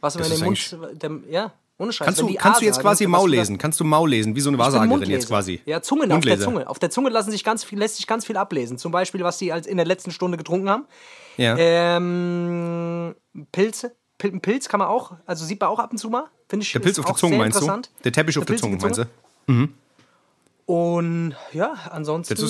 Was 0.00 0.14
man 0.14 0.24
Das 0.24 0.32
in 0.38 0.44
den 0.44 0.52
ist 0.52 0.72
Mund, 0.72 1.02
dem, 1.02 1.24
ja, 1.30 1.52
ohne 1.76 1.92
Scheiß. 1.92 2.04
Kannst 2.06 2.20
du, 2.20 2.26
kannst 2.34 2.56
A 2.56 2.60
du 2.60 2.64
jetzt 2.66 2.74
sagen, 2.76 2.86
quasi 2.86 3.06
Maul 3.06 3.30
lesen? 3.30 3.58
Kannst 3.58 3.80
du 3.80 3.84
Maul 3.84 4.08
lesen, 4.10 4.34
wie 4.34 4.40
so 4.40 4.48
eine 4.50 4.58
Wahrsagerin 4.58 5.10
jetzt 5.10 5.28
quasi? 5.28 5.60
Ja, 5.66 5.82
Zungen 5.82 6.10
auf 6.12 6.20
der. 6.22 6.38
Zunge. 6.38 6.68
Auf 6.68 6.78
der 6.78 6.90
Zunge 6.90 7.10
lassen 7.10 7.30
sich 7.30 7.44
ganz 7.44 7.64
viel, 7.64 7.78
lässt 7.78 7.96
sich 7.96 8.06
ganz 8.06 8.24
viel 8.26 8.36
ablesen. 8.36 8.78
Zum 8.78 8.92
Beispiel, 8.92 9.22
was 9.22 9.38
die 9.38 9.52
als 9.52 9.66
in 9.66 9.76
der 9.76 9.86
letzten 9.86 10.10
Stunde 10.10 10.36
getrunken 10.38 10.70
haben. 10.70 10.84
Ja. 11.36 11.56
Ähm, 11.58 13.14
Pilze. 13.52 13.94
Pil 14.18 14.32
ein 14.34 14.40
Pilz 14.42 14.68
kann 14.68 14.78
man 14.78 14.88
auch, 14.88 15.12
also 15.24 15.46
sieht 15.46 15.60
man 15.60 15.70
auch 15.70 15.78
ab 15.78 15.92
und 15.92 15.98
zu 15.98 16.10
mal. 16.10 16.26
Finde 16.48 16.64
ich 16.64 16.72
der 16.72 16.80
Pilz 16.80 16.98
auf 16.98 17.06
der 17.06 17.14
Zunge 17.14 17.38
meinst 17.38 17.60
du? 17.60 17.80
Der 18.04 18.12
Teppich 18.12 18.36
auf 18.36 18.44
der 18.44 18.52
pilzige 18.54 18.78
Zunge 18.78 18.94
meinst 18.94 19.08
du? 19.46 19.68
Und 20.70 21.34
ja, 21.52 21.74
ansonsten 21.90 22.32
ja, 22.32 22.40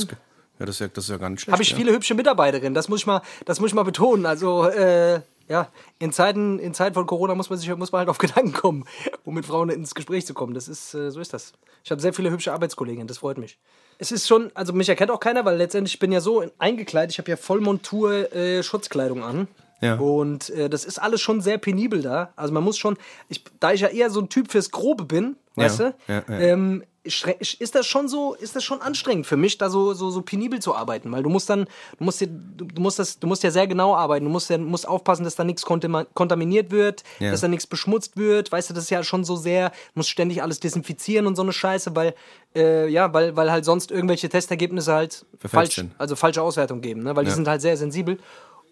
das 0.67 0.75
ist 0.75 0.81
ja, 0.81 0.89
das 0.89 1.05
ist 1.05 1.11
ja 1.11 1.17
gar 1.17 1.31
nicht 1.31 1.41
schlecht. 1.41 1.55
habe 1.55 1.63
ich 1.63 1.71
ja. 1.71 1.77
viele 1.79 1.91
hübsche 1.91 2.15
Mitarbeiterinnen. 2.15 2.75
Das 2.75 2.91
muss 2.91 3.01
ich 3.01 3.07
mal, 3.07 3.23
das 3.47 3.61
muss 3.61 3.71
ich 3.71 3.75
mal 3.75 3.83
betonen. 3.83 4.27
Also 4.27 4.67
äh, 4.67 5.23
ja, 5.49 5.69
in 5.99 6.13
Zeiten, 6.13 6.59
in 6.59 6.75
Zeiten 6.75 6.93
von 6.93 7.07
Corona 7.07 7.35
muss 7.35 7.49
man 7.49 7.59
sich, 7.59 7.75
muss 7.77 7.93
man 7.93 8.01
halt 8.01 8.11
auf 8.11 8.19
Gedanken 8.19 8.53
kommen, 8.53 8.85
um 9.25 9.33
mit 9.33 9.47
Frauen 9.47 9.71
ins 9.71 9.95
Gespräch 9.95 10.27
zu 10.27 10.35
kommen. 10.35 10.53
Das 10.53 10.69
ist, 10.69 10.93
äh, 10.93 11.11
so 11.11 11.19
ist 11.19 11.33
das. 11.33 11.55
Ich 11.83 11.91
habe 11.91 12.03
sehr 12.03 12.13
viele 12.13 12.31
hübsche 12.31 12.53
Arbeitskolleginnen. 12.53 13.09
Das 13.09 13.17
freut 13.17 13.39
mich. 13.39 13.57
Es 13.97 14.13
ist 14.13 14.29
schon, 14.29 14.51
also 14.53 14.75
mich 14.75 14.91
erkennt 14.91 15.11
auch 15.11 15.21
keiner, 15.21 15.47
weil 15.47 15.57
letztendlich 15.57 15.95
ich 15.95 15.99
bin 15.99 16.13
ja 16.13 16.21
so 16.21 16.45
eingekleidet. 16.59 17.13
Ich 17.13 17.19
habe 17.19 17.31
ja 17.31 17.39
Vollmontur 17.39 18.31
äh, 18.35 18.63
Schutzkleidung 18.63 19.25
an. 19.25 19.49
Ja. 19.81 19.95
Und 19.95 20.51
äh, 20.51 20.69
das 20.69 20.85
ist 20.85 21.01
alles 21.01 21.23
schon 21.23 21.41
sehr 21.41 21.57
penibel 21.57 22.03
da. 22.03 22.35
Also 22.37 22.53
man 22.53 22.63
muss 22.63 22.77
schon, 22.77 22.99
ich, 23.31 23.45
da 23.61 23.73
ich 23.73 23.81
ja 23.81 23.89
eher 23.89 24.11
so 24.11 24.21
ein 24.21 24.29
Typ 24.29 24.53
fürs 24.53 24.71
Grobe 24.71 25.07
bin, 25.07 25.37
Ja, 25.57 25.65
weißt 25.65 25.81
du, 25.81 25.95
ja, 26.07 26.23
ähm, 26.29 26.85
ist 27.03 27.75
das 27.75 27.87
schon 27.87 28.09
so, 28.09 28.35
ist 28.35 28.55
das 28.57 28.63
schon 28.63 28.83
anstrengend 28.83 29.27
für 29.27 29.39
mich, 29.39 29.57
da 29.57 29.71
so, 29.71 29.95
so, 29.95 30.11
so 30.11 30.21
penibel 30.21 30.61
zu 30.61 30.75
arbeiten, 30.75 31.11
weil 31.11 31.23
du 31.23 31.31
musst 31.31 31.49
dann, 31.49 31.65
du 31.99 32.05
musst 32.05 32.21
dir, 32.21 32.27
du, 32.29 32.67
musst 32.81 32.99
das, 32.99 33.19
du 33.19 33.27
musst 33.27 33.43
ja 33.43 33.51
sehr 33.51 33.67
genau 33.67 33.95
arbeiten, 33.97 34.27
du 34.27 34.31
musst 34.31 34.51
ja, 34.51 34.59
musst 34.59 34.87
aufpassen, 34.87 35.25
dass 35.25 35.35
da 35.35 35.45
nichts 35.45 35.65
kontaminiert 35.65 36.71
wird, 36.71 37.03
Ja. 37.19 37.31
dass 37.31 37.41
da 37.41 37.49
nichts 37.49 37.67
beschmutzt 37.67 38.19
wird, 38.19 38.53
weißt 38.53 38.69
du, 38.71 38.75
das 38.75 38.85
ist 38.85 38.91
ja 38.91 39.03
schon 39.03 39.25
so 39.25 39.37
sehr, 39.37 39.73
musst 39.95 40.11
ständig 40.11 40.43
alles 40.43 40.61
desinfizieren 40.61 41.27
und 41.27 41.37
so 41.37 41.43
eine 41.43 41.53
Scheiße, 41.55 41.97
weil, 41.97 42.15
äh, 42.55 42.87
ja, 42.89 43.13
weil, 43.15 43.35
weil 43.35 43.51
halt 43.51 43.65
sonst 43.65 43.91
irgendwelche 43.91 44.29
Testergebnisse 44.29 44.93
halt 44.93 45.25
Verfälscht 45.39 45.53
falsch, 45.55 45.75
sind. 45.77 45.93
also 45.97 46.17
falsche 46.17 46.43
Auswertung 46.43 46.83
geben, 46.83 47.03
ne, 47.03 47.17
weil 47.17 47.25
die 47.25 47.31
Ja. 47.31 47.37
sind 47.37 47.49
halt 47.49 47.63
sehr 47.63 47.79
sensibel 47.79 48.19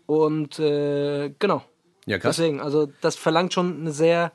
und, 0.06 0.58
äh, 0.58 1.30
genau. 1.38 1.62
Ja, 2.04 2.18
krass. 2.18 2.36
Deswegen, 2.36 2.60
also 2.60 2.88
das 3.00 3.16
verlangt 3.16 3.52
schon 3.54 3.80
eine 3.80 3.92
sehr 3.92 4.32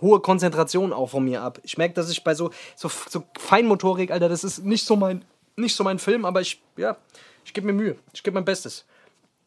hohe 0.00 0.20
Konzentration 0.20 0.92
auch 0.92 1.10
von 1.10 1.24
mir 1.24 1.42
ab. 1.42 1.60
Ich 1.62 1.78
merke, 1.78 1.94
dass 1.94 2.10
ich 2.10 2.24
bei 2.24 2.34
so, 2.34 2.50
so, 2.76 2.90
so 3.08 3.24
Feinmotorik, 3.38 4.10
Alter, 4.10 4.28
das 4.28 4.44
ist 4.44 4.64
nicht 4.64 4.84
so 4.86 4.96
mein, 4.96 5.24
nicht 5.56 5.76
so 5.76 5.84
mein 5.84 5.98
Film, 5.98 6.24
aber 6.24 6.40
ich, 6.40 6.62
ja, 6.76 6.96
ich 7.44 7.52
gebe 7.54 7.66
mir 7.66 7.72
Mühe. 7.72 7.96
Ich 8.12 8.22
gebe 8.22 8.34
mein 8.34 8.44
Bestes. 8.44 8.84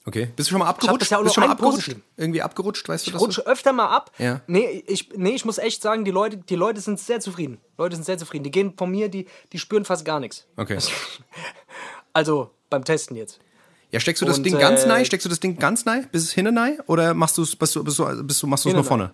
Okay. 0.06 0.30
Bist 0.38 0.48
du 0.48 0.52
schon 0.52 0.60
mal 0.60 0.68
abgerutscht? 0.70 1.00
bisher 1.00 1.20
auch 1.20 1.24
Bist 1.24 1.36
du 1.36 1.42
schon 1.42 1.48
mal 1.50 1.52
abgerutscht? 1.52 1.80
positiven. 1.80 2.04
Irgendwie 2.16 2.42
abgerutscht, 2.42 2.88
weißt 2.88 3.06
du 3.06 3.10
Ich 3.10 3.14
das? 3.14 3.22
rutsche 3.22 3.46
öfter 3.46 3.74
mal 3.74 3.88
ab. 3.90 4.12
Ja. 4.18 4.40
Nee 4.48 4.84
ich, 4.88 5.10
nee, 5.18 5.32
ich 5.32 5.44
muss 5.44 5.58
echt 5.58 5.82
sagen, 5.82 6.06
die 6.06 6.12
Leute, 6.12 6.38
die 6.38 6.56
Leute 6.56 6.80
sind 6.80 6.98
sehr 6.98 7.20
zufrieden. 7.20 7.58
Leute 7.78 7.98
sind 7.98 8.06
sehr 8.06 8.18
zufrieden. 8.18 8.46
Die 8.46 8.52
gehen 8.52 8.74
von 8.78 8.90
mir, 8.90 9.10
die, 9.10 9.28
die 9.52 9.60
spüren 9.60 9.84
fast 9.84 10.06
gar 10.06 10.20
nichts. 10.20 10.48
Okay. 10.56 10.78
Also 12.14 12.50
beim 12.70 12.84
Testen 12.84 13.16
jetzt. 13.16 13.40
Ja, 13.92 14.00
steckst 14.00 14.22
du 14.22 14.26
das 14.26 14.38
Und, 14.40 14.44
Ding 14.44 14.58
ganz 14.58 14.84
äh, 14.84 14.88
nein? 14.88 15.06
Steckst 15.06 15.24
du 15.26 15.30
das 15.30 15.40
Ding 15.40 15.58
ganz 15.60 15.86
nein? 15.86 16.08
Bis 16.12 16.24
es 16.24 16.32
hinten 16.32 16.56
nein? 16.56 16.80
Oder 16.88 17.14
machst 17.14 17.38
du 17.38 17.44
es, 17.44 17.56
bist 17.56 17.76
du, 17.76 17.84
bist 17.84 18.00
du, 18.00 18.24
bist 18.24 18.42
du, 18.42 18.48
machst 18.48 18.66
du 18.66 18.70
es 18.70 18.76
nur 18.76 18.84
vorne? 18.84 19.14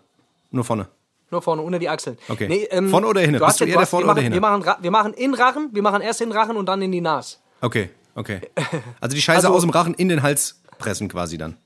Nur 0.52 0.64
vorne. 0.64 0.88
Nur 1.32 1.42
vorne, 1.42 1.62
unter 1.64 1.80
die 1.80 1.90
Achseln. 1.90 2.18
Okay. 2.30 2.68
Vorne 2.90 3.08
oder 3.08 3.22
hinten? 3.22 3.44
Bist 3.44 3.60
du 3.60 3.66
eher 3.66 3.78
der 3.78 3.88
Vorne 3.88 4.06
wir 4.06 4.12
oder 4.12 4.14
machen, 4.16 4.24
hinten? 4.24 4.34
wir 4.36 4.42
machen, 4.42 4.84
wir 4.84 4.92
machen 4.92 5.14
in 5.14 5.34
Rachen, 5.34 5.70
wir 5.72 5.82
machen 5.82 6.02
erst 6.02 6.22
in 6.22 6.32
Rachen 6.32 6.58
und 6.58 6.68
dann 6.68 6.82
in 6.82 6.92
die 6.92 7.02
Nase. 7.02 7.38
Okay, 7.62 7.90
okay. 8.16 8.42
Also 9.02 9.16
die 9.16 9.22
Scheiße 9.22 9.48
Also- 9.48 9.54
aus 9.56 9.62
dem 9.62 9.70
Rachen 9.72 9.94
in 9.96 10.10
den 10.10 10.22
Hals 10.22 10.62
pressen 10.78 11.08
quasi 11.10 11.38
dann. 11.38 11.58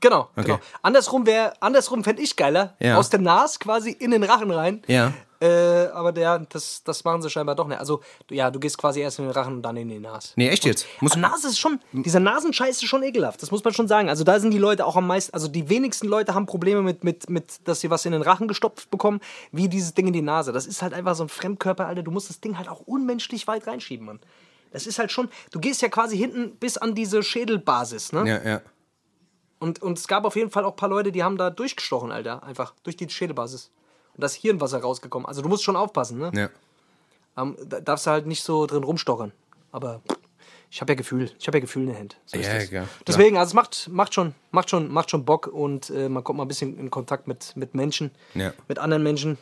Genau, 0.00 0.28
Okay. 0.36 0.44
genau. 0.46 0.58
Andersrum 0.82 1.26
wäre, 1.26 1.52
andersrum 1.60 2.04
fände 2.04 2.22
ich 2.22 2.34
geiler. 2.36 2.74
Ja. 2.78 2.96
Aus 2.96 3.10
der 3.10 3.20
Nase 3.20 3.58
quasi 3.58 3.90
in 3.90 4.12
den 4.12 4.22
Rachen 4.22 4.50
rein. 4.50 4.82
Ja. 4.86 5.12
Äh, 5.40 5.86
aber 5.94 6.12
der, 6.12 6.38
das, 6.40 6.82
das 6.84 7.02
machen 7.04 7.22
sie 7.22 7.30
scheinbar 7.30 7.54
doch 7.54 7.66
nicht. 7.66 7.78
Also, 7.78 8.02
ja, 8.30 8.50
du 8.50 8.60
gehst 8.60 8.76
quasi 8.76 9.00
erst 9.00 9.18
in 9.18 9.24
den 9.24 9.32
Rachen 9.32 9.54
und 9.54 9.62
dann 9.62 9.76
in 9.76 9.88
die 9.88 9.98
Nase. 9.98 10.32
Nee, 10.36 10.48
echt 10.50 10.66
jetzt? 10.66 10.86
Muss, 11.00 11.12
Die 11.12 11.18
Nase 11.18 11.48
ist 11.48 11.58
schon, 11.58 11.80
dieser 11.92 12.20
Nasenscheiß 12.20 12.82
ist 12.82 12.88
schon 12.88 13.02
ekelhaft, 13.02 13.42
das 13.42 13.50
muss 13.50 13.64
man 13.64 13.72
schon 13.72 13.88
sagen. 13.88 14.10
Also 14.10 14.22
da 14.22 14.38
sind 14.38 14.50
die 14.50 14.58
Leute 14.58 14.84
auch 14.84 14.96
am 14.96 15.06
meisten, 15.06 15.32
also 15.32 15.48
die 15.48 15.70
wenigsten 15.70 16.08
Leute 16.08 16.34
haben 16.34 16.44
Probleme 16.44 16.82
mit, 16.82 17.04
mit, 17.04 17.30
mit, 17.30 17.66
dass 17.66 17.80
sie 17.80 17.88
was 17.90 18.04
in 18.04 18.12
den 18.12 18.20
Rachen 18.20 18.48
gestopft 18.48 18.90
bekommen, 18.90 19.20
wie 19.50 19.68
dieses 19.68 19.94
Ding 19.94 20.06
in 20.08 20.12
die 20.12 20.20
Nase. 20.20 20.52
Das 20.52 20.66
ist 20.66 20.82
halt 20.82 20.92
einfach 20.92 21.14
so 21.14 21.24
ein 21.24 21.30
Fremdkörper, 21.30 21.86
Alter. 21.86 22.02
Du 22.02 22.10
musst 22.10 22.28
das 22.28 22.40
Ding 22.40 22.58
halt 22.58 22.68
auch 22.68 22.80
unmenschlich 22.80 23.46
weit 23.46 23.66
reinschieben, 23.66 24.04
Mann. 24.04 24.20
Das 24.72 24.86
ist 24.86 24.98
halt 24.98 25.10
schon, 25.10 25.30
du 25.52 25.58
gehst 25.58 25.80
ja 25.80 25.88
quasi 25.88 26.18
hinten 26.18 26.56
bis 26.56 26.76
an 26.76 26.94
diese 26.94 27.22
Schädelbasis, 27.22 28.12
ne? 28.12 28.28
ja, 28.28 28.48
ja. 28.48 28.60
Und, 29.58 29.82
und 29.82 29.98
es 29.98 30.08
gab 30.08 30.24
auf 30.24 30.36
jeden 30.36 30.50
Fall 30.50 30.64
auch 30.64 30.72
ein 30.72 30.76
paar 30.76 30.88
Leute, 30.88 31.12
die 31.12 31.22
haben 31.22 31.36
da 31.36 31.50
durchgestochen, 31.50 32.10
Alter. 32.12 32.42
Einfach 32.42 32.74
durch 32.82 32.96
die 32.96 33.08
Schädelbasis. 33.08 33.70
Und 34.14 34.22
das 34.24 34.34
Hirnwasser 34.34 34.80
rausgekommen. 34.80 35.26
Also 35.26 35.42
du 35.42 35.48
musst 35.48 35.62
schon 35.64 35.76
aufpassen, 35.76 36.18
ne? 36.18 36.30
ja. 36.34 36.48
Ähm, 37.36 37.56
da 37.64 37.80
darfst 37.80 38.06
du 38.06 38.10
halt 38.10 38.26
nicht 38.26 38.42
so 38.42 38.66
drin 38.66 38.82
rumstochern. 38.82 39.32
Aber 39.72 40.00
ich 40.68 40.80
habe 40.80 40.92
ja 40.92 40.96
Gefühl. 40.96 41.30
Ich 41.38 41.46
habe 41.46 41.58
ja 41.58 41.60
Gefühl 41.62 41.82
in 41.84 41.88
der 41.90 41.98
Hand. 41.98 42.16
So 42.26 42.38
ist 42.38 42.46
Ja, 42.46 42.54
das. 42.54 42.70
ja, 42.70 42.84
Deswegen, 43.06 43.36
also 43.36 43.50
es 43.50 43.54
macht, 43.54 43.88
macht, 43.88 44.14
schon, 44.14 44.34
macht, 44.50 44.68
schon, 44.70 44.90
macht 44.92 45.10
schon 45.10 45.24
Bock 45.24 45.46
und 45.46 45.90
äh, 45.90 46.08
man 46.08 46.24
kommt 46.24 46.38
mal 46.38 46.44
ein 46.44 46.48
bisschen 46.48 46.76
in 46.78 46.90
Kontakt 46.90 47.28
mit, 47.28 47.56
mit 47.56 47.74
Menschen, 47.74 48.10
Ja. 48.34 48.52
mit 48.68 48.78
anderen 48.78 49.02
Menschen. 49.04 49.38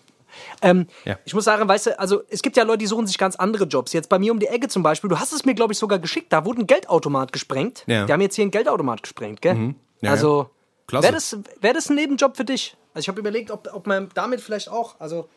Ähm, 0.61 0.87
Ja. 1.07 1.19
Ich 1.25 1.33
muss 1.35 1.45
sagen, 1.45 1.67
weißt 1.67 1.87
du, 1.87 1.99
also 1.99 2.23
es 2.29 2.43
gibt 2.43 2.59
ja 2.59 2.63
Leute, 2.65 2.79
die 2.79 2.87
suchen 2.87 3.07
sich 3.07 3.17
ganz 3.17 3.37
andere 3.37 3.65
Jobs. 3.65 3.95
Jetzt 3.95 4.11
bei 4.11 4.19
mir 4.19 4.33
um 4.33 4.39
die 4.39 4.47
Ecke 4.49 4.69
zum 4.69 4.83
Beispiel, 4.83 5.09
du 5.09 5.19
hast 5.19 5.33
es 5.33 5.47
mir, 5.47 5.55
glaube 5.55 5.73
ich, 5.73 5.79
sogar 5.79 5.99
geschickt, 5.99 6.31
da 6.33 6.45
wurde 6.45 6.61
ein 6.61 6.67
Geldautomat 6.67 7.33
gesprengt. 7.33 7.85
Ja. 7.87 8.05
Die 8.05 8.13
haben 8.13 8.21
jetzt 8.21 8.35
hier 8.37 8.43
einen 8.43 8.51
Geldautomat 8.51 9.03
gesprengt, 9.03 9.41
gell? 9.41 9.75
Ja, 10.03 10.11
also, 10.11 10.51
wäre 10.91 11.13
das, 11.13 11.37
wär 11.61 11.73
das 11.73 11.89
ein 11.89 11.97
Nebenjob 11.97 12.37
für 12.37 12.45
dich? 12.45 12.77
Also 12.99 13.05
ich 13.05 13.09
habe 13.11 13.21
überlegt, 13.21 13.53
ob, 13.53 13.69
ob 13.73 13.87
man 13.87 14.09
damit 14.15 14.41
vielleicht 14.41 14.69
auch, 14.69 14.97
also 14.99 15.29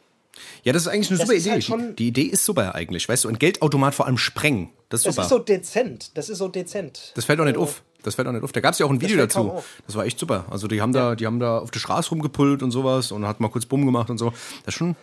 Ja, 0.63 0.74
das 0.74 0.82
ist 0.84 0.88
eigentlich 0.88 1.12
eine 1.12 1.20
Das 1.20 1.27
super 1.27 1.38
Idee. 1.38 1.51
halt 1.51 1.63
schon- 1.63 1.96
die, 1.96 2.08
Idee 2.08 2.24
ist 2.24 2.44
super 2.44 2.74
eigentlich. 2.74 3.08
Weißt 3.08 3.25
du, 3.25 3.30
ein 3.30 3.38
Geldautomat 3.38 3.94
vor 3.94 4.08
allem 4.08 4.18
sprengen. 4.18 4.70
Das 4.89 5.01
ist 5.01 5.06
das 5.06 5.15
super. 5.15 5.24
ist 5.25 5.30
so 5.30 5.39
dezent. 5.39 6.18
Das 6.18 6.30
ist 6.30 6.39
so 6.39 6.48
dezent. 6.48 7.12
Das 7.13 7.25
fällt 7.25 7.39
auch 7.39 7.46
nicht 7.46 7.58
auf. 7.58 7.84
Das 8.01 8.15
fällt 8.15 8.27
auch 8.27 8.32
nicht 8.32 8.44
auf. 8.44 8.51
Da 8.51 8.62
gab 8.62 8.74
es 8.74 8.80
ja 8.80 8.88
auch 8.88 8.89
ein 8.89 9.00
Video 9.00 9.15
kaum 9.27 9.50
dazu. 9.50 9.63
Das 9.86 9.96
war 9.96 10.06
echt 10.06 10.18
super. 10.18 10.46
Also 10.50 10.68
die 10.68 10.81
haben 10.81 10.92
da, 10.92 11.14
die 11.16 11.27
haben 11.27 11.40
da 11.40 11.59
auf 11.59 11.70
der 11.70 11.79
Straße 11.79 12.09
rumgepult 12.09 12.64
und 12.64 12.72
sowas 12.72 13.12
und 13.12 13.27
hat 13.27 13.40
mal 13.40 13.50
kurz 13.50 13.68
Bumm 13.68 13.86
gemacht 13.86 14.09
und 14.09 14.18
so. 14.18 14.31
Das 14.66 14.74
ist 14.74 14.79
schon 14.79 14.96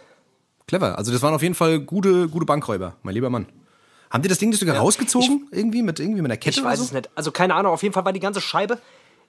clever. 0.67 0.99
Also 0.99 1.13
das 1.13 1.23
waren 1.23 1.35
auf 1.35 1.43
jeden 1.43 1.55
Fall 1.55 1.79
gute, 1.79 2.29
gute 2.29 2.45
Bankräuber, 2.45 2.97
mein 3.05 3.15
lieber 3.15 3.31
Mann. 3.31 3.47
Haben 4.11 4.23
die 4.25 4.29
das 4.29 4.39
Ding 4.39 4.49
nicht 4.49 4.59
sogar 4.59 4.79
rausgezogen? 4.79 5.47
irgendwie 5.53 5.83
mit 5.83 6.01
irgendwie 6.01 6.23
mit 6.23 6.31
einer 6.33 6.39
Kette 6.39 6.59
Ich 6.59 6.65
weiß 6.65 6.79
oder 6.81 6.83
es 6.85 6.89
so? 6.89 6.97
nicht. 6.97 7.11
Also 7.15 7.31
keine 7.31 7.55
Ahnung, 7.55 7.73
auf 7.73 7.85
jeden 7.85 7.93
Fall 7.93 8.05
war 8.05 8.13
die 8.13 8.19
ganze 8.21 8.41
Scheibe. 8.41 8.81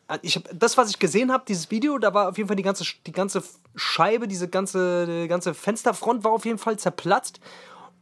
Äh, 0.09 0.19
Ich 0.21 0.35
hab, 0.35 0.43
das, 0.53 0.77
was 0.77 0.89
ich 0.89 0.99
gesehen 0.99 1.31
habe, 1.31 1.43
dieses 1.47 1.71
Video, 1.71 1.97
da 1.97 2.13
war 2.13 2.29
auf 2.29 2.37
jeden 2.37 2.47
Fall 2.47 2.55
die 2.55 2.63
ganze, 2.63 2.83
die 3.05 3.11
ganze 3.11 3.43
Scheibe, 3.75 4.27
diese 4.27 4.47
ganze, 4.47 5.05
die 5.23 5.27
ganze 5.27 5.53
Fensterfront 5.53 6.23
war 6.23 6.31
auf 6.31 6.45
jeden 6.45 6.57
Fall 6.57 6.77
zerplatzt. 6.77 7.39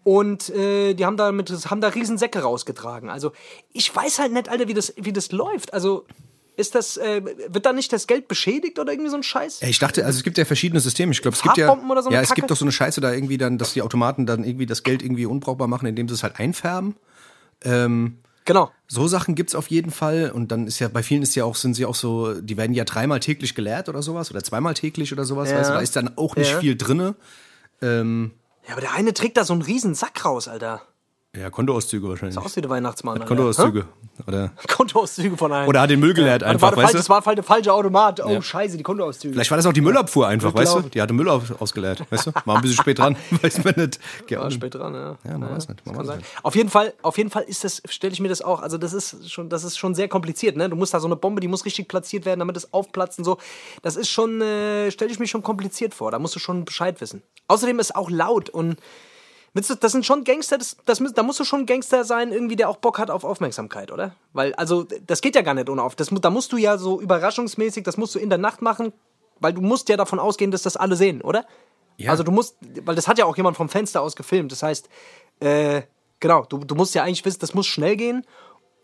Und 0.04 0.50
äh, 0.52 0.94
die 0.94 1.06
haben 1.06 1.18
da, 1.18 1.32
mit, 1.34 1.50
haben 1.70 1.82
da 1.82 1.90
riesen 1.90 2.18
Säcke 2.18 2.40
rausgetragen. 2.40 3.10
Also 3.10 3.34
ich 3.74 3.94
weiß 3.94 4.20
halt 4.20 4.32
nicht, 4.32 4.48
Alter, 4.48 4.70
wie 4.70 4.74
das, 4.74 4.94
wie 4.96 5.12
das 5.12 5.34
läuft. 5.34 5.74
Also 5.74 6.06
ist 6.56 6.76
das, 6.76 6.98
äh, 6.98 7.22
wird 7.50 7.66
da 7.66 7.72
nicht 7.72 7.94
das 7.94 8.08
Geld 8.08 8.28
beschädigt 8.28 8.80
oder 8.80 8.92
irgendwie 8.92 9.12
so 9.12 9.18
ein 9.18 9.24
Scheiß? 9.24 9.62
Ich 9.62 9.80
dachte, 9.80 10.06
also 10.06 10.18
es 10.18 10.24
gibt 10.24 10.38
ja 10.38 10.46
verschiedene 10.46 10.80
Systeme. 10.80 11.12
Ich 11.12 11.22
glaube, 11.22 11.36
es 11.36 11.44
gibt 11.44 11.58
ja, 11.58 11.68
so 11.68 12.10
ja, 12.10 12.22
es 12.22 12.30
Kacke? 12.30 12.42
gibt 12.42 12.52
doch 12.52 12.56
so 12.56 12.66
eine 12.66 12.72
Scheiße 12.72 13.00
da 13.00 13.12
irgendwie 13.14 13.38
dann, 13.38 13.58
dass 13.58 13.74
die 13.74 13.82
Automaten 13.84 14.26
dann 14.26 14.44
irgendwie 14.44 14.66
das 14.66 14.84
Geld 14.84 15.04
irgendwie 15.04 15.26
unbrauchbar 15.26 15.68
machen, 15.68 15.86
indem 15.86 16.08
sie 16.08 16.16
es 16.16 16.24
halt 16.24 16.40
einfärben. 16.40 16.96
Genau. 18.48 18.72
So 18.88 19.08
Sachen 19.08 19.36
gibt's 19.36 19.54
auf 19.56 19.68
jeden 19.68 19.92
Fall. 19.92 20.32
Und 20.34 20.52
dann 20.52 20.66
ist 20.68 20.80
ja, 20.80 20.88
bei 20.88 21.04
vielen 21.04 21.22
ist 21.22 21.36
ja 21.36 21.44
auch, 21.44 21.56
sind 21.56 21.74
sie 21.76 21.86
auch 21.86 21.96
so, 21.96 22.40
die 22.42 22.56
werden 22.58 22.74
ja 22.74 22.86
dreimal 22.86 23.20
täglich 23.20 23.54
geleert 23.56 23.90
oder 23.90 24.02
sowas 24.02 24.32
oder 24.32 24.42
zweimal 24.44 24.74
täglich 24.74 25.12
oder 25.14 25.26
sowas, 25.26 25.52
Ja. 25.52 25.58
weißt 25.58 25.70
du, 25.70 25.74
da 25.74 25.80
ist 25.82 25.96
dann 25.98 26.18
auch 26.18 26.36
nicht 26.38 26.52
Ja. 26.52 26.60
viel 26.60 26.76
drinne. 26.78 27.16
Ähm, 27.82 28.32
Ja, 28.66 28.72
aber 28.74 28.82
der 28.82 28.94
eine 28.94 29.14
trägt 29.14 29.38
da 29.38 29.44
so 29.44 29.54
einen 29.54 29.62
riesen 29.62 29.96
Sack 29.96 30.24
raus, 30.26 30.48
Alter. 30.48 30.82
Ja, 31.36 31.50
Kontoauszüge 31.52 32.08
wahrscheinlich. 32.10 32.38
Aus 32.38 32.56
wie 32.56 32.62
der 32.62 32.70
Weihnachtsmann. 32.70 33.16
Alter. 33.16 33.26
Kontoauszüge. 33.28 33.86
Oder? 34.26 34.52
Kontoauszüge 34.76 35.38
von 35.38 35.52
einem. 35.54 35.68
oder 35.70 35.82
hat 35.82 35.92
den 35.92 36.00
Müll 36.00 36.16
geleert 36.16 36.42
Warte, 36.42 36.48
einfach, 36.52 36.68
warte, 36.70 36.78
weißt 36.78 36.86
falsch, 36.94 36.98
das 37.08 37.24
du? 37.24 37.26
war 37.28 37.36
der 37.36 37.44
falsche 37.44 37.72
Automat. 37.72 38.20
Oh, 38.26 38.42
scheiße, 38.42 38.76
die 38.78 38.82
Kontoauszüge. 38.82 39.34
Vielleicht 39.34 39.52
war 39.52 39.58
das 39.58 39.68
auch 39.68 39.74
die 39.74 39.82
Müllabfuhr 39.82 40.28
einfach, 40.28 40.52
weißt 40.56 40.76
du? 40.76 40.82
Die 40.82 41.00
hatte 41.00 41.14
Müll 41.14 41.30
aus, 41.30 41.52
ausgeleert, 41.60 42.04
weißt 42.10 42.28
du? 42.28 42.32
War 42.46 42.56
ein 42.56 42.62
bisschen 42.64 42.78
spät 42.78 42.98
dran, 42.98 43.16
weiß 43.44 43.64
man 43.64 43.76
nicht. 43.78 44.00
Ja, 44.30 44.40
War 44.42 44.50
spät 44.50 44.74
dran, 44.74 44.96
ja. 44.96 45.18
Ja, 45.24 45.38
man 45.38 45.52
weiß 45.52 45.68
nicht, 45.70 45.86
man 45.86 45.98
weiß 45.98 46.08
sein. 46.08 46.18
nicht. 46.18 46.30
Auf 46.42 46.56
jeden 46.56 46.70
Fall, 46.70 46.94
auf 47.04 47.18
jeden 47.20 47.30
Fall 47.30 47.44
ist 47.44 47.64
das, 47.64 47.84
stelle 47.88 48.14
ich 48.14 48.20
mir 48.20 48.30
das 48.30 48.42
auch, 48.42 48.62
also 48.64 48.80
das 48.80 48.94
ist 48.94 49.30
schon, 49.30 49.50
das 49.50 49.64
ist 49.64 49.78
schon 49.78 49.94
sehr 49.94 50.08
kompliziert, 50.08 50.58
ne? 50.58 50.68
Du 50.70 50.76
musst 50.76 50.96
da 50.96 51.00
so 51.00 51.08
eine 51.08 51.16
Bombe, 51.16 51.40
die 51.40 51.48
muss 51.48 51.66
richtig 51.66 51.88
platziert 51.88 52.26
werden, 52.26 52.40
damit 52.40 52.58
es 52.58 52.74
aufplatzt 52.74 53.20
und 53.20 53.26
so. 53.26 53.38
Das 53.84 53.96
ist 53.98 54.10
schon, 54.10 54.42
äh, 54.42 54.90
stelle 54.90 55.12
ich 55.12 55.20
mir 55.20 55.28
schon 55.28 55.44
kompliziert 55.44 55.94
vor. 55.94 56.10
Da 56.10 56.18
musst 56.18 56.36
du 56.36 56.40
schon 56.40 56.66
Bescheid 56.66 57.00
wissen. 57.02 57.22
Außerdem 57.48 57.78
ist 57.78 57.96
auch 57.96 58.10
laut 58.10 58.50
und 58.50 58.72
du- 58.72 58.76
das 59.62 59.92
sind 59.92 60.06
schon 60.06 60.24
Gangster, 60.24 60.58
das, 60.58 60.78
das, 60.86 61.02
da 61.14 61.24
musst 61.24 61.40
du 61.40 61.44
schon 61.44 61.62
ein 61.62 61.66
Gangster 61.66 62.04
sein, 62.04 62.32
irgendwie, 62.32 62.56
der 62.56 62.70
auch 62.70 62.78
Bock 62.78 63.00
hat 63.00 63.10
auf 63.10 63.24
Aufmerksamkeit, 63.24 63.92
oder? 63.92 64.16
Weil, 64.34 64.54
also, 64.56 64.86
das 65.06 65.22
geht 65.22 65.36
ja 65.36 65.42
gar 65.42 65.54
nicht 65.54 65.70
ohne 65.70 65.84
auf. 65.84 65.96
Das, 65.96 66.10
da 66.10 66.30
musst 66.30 66.52
du 66.52 66.58
ja 66.58 66.78
so 66.78 67.00
überraschungsmäßig, 67.00 67.84
das 67.84 67.98
musst 67.98 68.16
du 68.16 68.20
in 68.20 68.30
der 68.30 68.38
Nacht 68.38 68.62
machen, 68.62 68.94
weil 69.40 69.54
du 69.54 69.62
musst 69.62 69.90
ja 69.90 69.98
davon 69.98 70.20
ausgehen, 70.20 70.52
dass 70.52 70.64
das 70.64 70.78
alle 70.78 70.96
sehen, 70.96 71.22
oder? 71.22 71.46
Ja. 71.98 72.12
Also 72.12 72.24
du 72.24 72.32
musst, 72.32 72.58
weil 72.84 72.96
das 72.96 73.08
hat 73.08 73.18
ja 73.18 73.26
auch 73.26 73.38
jemand 73.38 73.58
vom 73.58 73.70
Fenster 73.70 74.02
aus 74.02 74.16
gefilmt. 74.16 74.52
Das 74.52 74.64
heißt, 74.64 74.88
äh, 75.40 75.82
genau, 76.20 76.44
du, 76.44 76.60
du 76.60 76.76
musst 76.76 76.94
ja 76.96 77.04
eigentlich 77.04 77.26
wissen, 77.26 77.40
das 77.40 77.54
muss 77.54 77.68
schnell 77.68 77.96
gehen, 77.96 78.26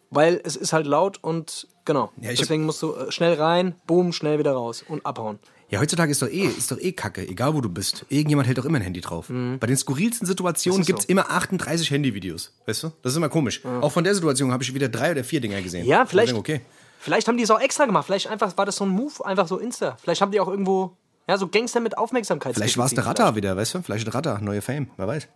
weil 0.10 0.42
es 0.44 0.56
ist 0.56 0.74
halt 0.74 0.88
laut 0.88 1.20
und 1.22 1.68
genau. 1.86 2.12
Ja, 2.20 2.32
Deswegen 2.32 2.66
musst 2.66 2.82
du 2.82 2.94
äh, 2.94 3.12
schnell 3.12 3.36
rein, 3.36 3.76
boom, 3.86 4.14
schnell 4.14 4.40
wieder 4.40 4.54
raus 4.54 4.84
und 4.88 5.06
abhauen. 5.06 5.40
Ja, 5.74 5.80
heutzutage 5.80 6.12
ist 6.12 6.22
doch 6.22 6.28
eh, 6.30 6.46
ist 6.46 6.72
doch 6.72 6.78
eh 6.80 6.92
Kacke, 6.92 7.28
egal 7.28 7.54
wo 7.56 7.62
du 7.62 7.68
bist. 7.70 8.06
Irgendjemand 8.10 8.48
hält 8.48 8.58
doch 8.60 8.66
immer 8.66 8.78
ein 8.78 8.84
Handy 8.84 9.02
drauf. 9.02 9.26
Bei 9.28 9.66
den 9.68 9.76
skurrilsten 9.76 10.28
Situationen 10.28 10.78
Mhm. 10.78 10.82
Ist 10.82 10.88
gibt's 10.88 11.04
so. 11.04 11.10
immer 11.10 11.30
38 11.32 11.90
Handyvideos. 11.90 12.54
Weißt 12.66 12.84
du? 12.84 12.92
Das 13.02 13.12
ist 13.14 13.18
immer 13.18 13.30
komisch. 13.30 13.62
Auch 13.66 13.92
von 13.92 14.04
der 14.04 14.14
Situation 14.16 14.52
habe 14.52 14.64
ich 14.64 14.74
wieder 14.74 14.88
drei 14.90 15.12
oder 15.12 15.24
vier 15.24 15.42
Dinger 15.42 15.62
gesehen. 15.62 15.86
Ja, 15.86 16.06
vielleicht, 16.06 16.30
denke, 16.34 16.40
Okay. 16.40 16.62
vielleicht 17.00 17.28
haben 17.28 17.38
die 17.38 17.44
es 17.44 17.52
auch 17.52 17.60
extra 17.60 17.86
gemacht. 17.86 18.06
Vielleicht 18.06 18.28
einfach 18.28 18.56
war 18.58 18.66
das 18.66 18.76
so 18.76 18.86
ein 18.86 18.90
Move, 18.90 19.26
einfach 19.26 19.48
so 19.48 19.58
Insta. 19.58 19.98
Vielleicht 20.02 20.22
haben 20.22 20.32
die 20.32 20.40
auch 20.40 20.48
irgendwo, 20.48 20.96
ja, 21.28 21.38
so 21.38 21.48
Gangster 21.48 21.80
mit 21.80 21.98
Aufmerksamkeit. 21.98 22.54
Vielleicht 22.56 22.78
war 22.78 22.86
es 22.86 22.94
der 22.94 23.06
Ratter 23.06 23.36
wieder, 23.36 23.58
weißt 23.58 23.74
du? 23.76 23.82
Vielleicht 23.82 24.06
der 24.06 24.14
Ratter, 24.14 24.40
neue 24.42 24.62
Fame, 24.62 24.90
wer 24.98 25.08
weiß. 25.08 25.28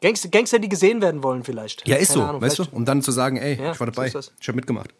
Gangster, 0.00 0.28
Gangster, 0.30 0.60
die 0.60 0.68
gesehen 0.68 1.02
werden 1.02 1.22
wollen, 1.22 1.44
vielleicht. 1.44 1.86
Ja, 1.86 1.96
ist 1.96 2.08
Keine 2.12 2.20
so, 2.22 2.24
Ahnung, 2.28 2.40
weißt 2.40 2.58
du? 2.58 2.62
vielleicht- 2.64 2.74
Um 2.76 2.84
dann 2.86 3.02
zu 3.02 3.10
sagen, 3.12 3.36
ey, 3.36 3.54
Ja, 3.60 3.72
ich 3.72 3.80
war 3.80 3.86
so 3.88 3.92
dabei, 3.92 4.08
das. 4.10 4.32
ich 4.40 4.48
habe 4.48 4.56
mitgemacht. 4.56 4.94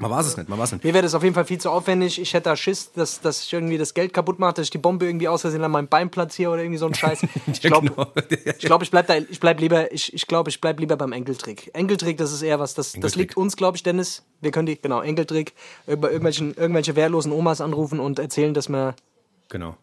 Man 0.00 0.10
war 0.10 0.20
es 0.20 0.36
nicht, 0.36 0.48
man 0.48 0.58
war 0.58 0.64
es 0.64 0.72
nicht. 0.72 0.84
Mir 0.84 0.94
wäre 0.94 1.02
das 1.02 1.14
auf 1.14 1.22
jeden 1.22 1.34
Fall 1.34 1.44
viel 1.44 1.58
zu 1.58 1.70
aufwendig. 1.70 2.20
Ich 2.20 2.32
hätte 2.34 2.44
da 2.44 2.56
Schiss, 2.56 2.92
dass, 2.92 3.20
dass 3.20 3.42
ich 3.42 3.52
irgendwie 3.52 3.78
das 3.78 3.94
Geld 3.94 4.12
kaputt 4.12 4.38
mache, 4.38 4.54
dass 4.54 4.64
ich 4.64 4.70
die 4.70 4.78
Bombe 4.78 5.06
irgendwie 5.06 5.28
aus 5.28 5.40
Versehen 5.42 5.62
an 5.64 5.70
meinem 5.70 5.88
Bein 5.88 6.10
platziere 6.10 6.50
oder 6.52 6.62
irgendwie 6.62 6.78
so 6.78 6.86
ein 6.86 6.94
Scheiß. 6.94 7.22
Ich 7.52 7.62
Ja, 7.62 7.70
glaube, 7.70 7.88
genau. 7.90 8.06
ich, 8.44 8.58
glaub, 8.60 8.82
ich 8.82 8.90
bleib 8.90 9.06
da, 9.08 9.16
ich 9.16 9.40
bleib 9.40 9.60
lieber, 9.60 9.92
ich, 9.92 10.12
ich 10.14 10.26
glaube, 10.26 10.50
ich 10.50 10.60
bleib 10.60 10.78
lieber 10.80 10.96
beim 10.96 11.12
Enkeltrick. 11.12 11.70
Enkeltrick, 11.74 12.16
das 12.16 12.32
ist 12.32 12.42
eher 12.42 12.58
was, 12.60 12.74
das, 12.74 12.92
das 12.92 13.16
liegt 13.16 13.36
uns, 13.36 13.56
glaube 13.56 13.76
ich, 13.76 13.82
Dennis. 13.82 14.24
Wir 14.40 14.50
können 14.50 14.66
die, 14.66 14.80
genau, 14.80 15.00
Enkeltrick, 15.00 15.54
über 15.86 16.08
irgendwelchen, 16.08 16.54
irgendwelche 16.54 16.94
wehrlosen 16.96 17.32
Omas 17.32 17.60
anrufen 17.60 18.00
und 18.00 18.18
erzählen, 18.18 18.54
dass 18.54 18.68
man, 18.68 18.94
Genau. 19.48 19.76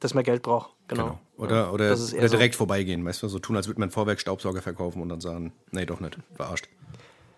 dass 0.00 0.14
man 0.14 0.24
Geld 0.24 0.42
braucht. 0.42 0.70
Genau. 0.88 1.04
Genau. 1.04 1.18
Oder, 1.38 1.72
oder, 1.72 1.86
oder 1.86 1.96
so. 1.96 2.16
direkt 2.16 2.54
vorbeigehen, 2.54 3.04
weißt 3.04 3.22
du? 3.22 3.28
So 3.28 3.38
tun, 3.38 3.56
als 3.56 3.66
würde 3.66 3.80
man 3.80 3.90
Vorwerk 3.90 4.20
Staubsauger 4.20 4.62
verkaufen 4.62 5.00
und 5.02 5.08
dann 5.08 5.20
sagen, 5.20 5.52
nee, 5.70 5.86
doch 5.86 5.98
nicht, 6.00 6.18
verarscht. 6.34 6.68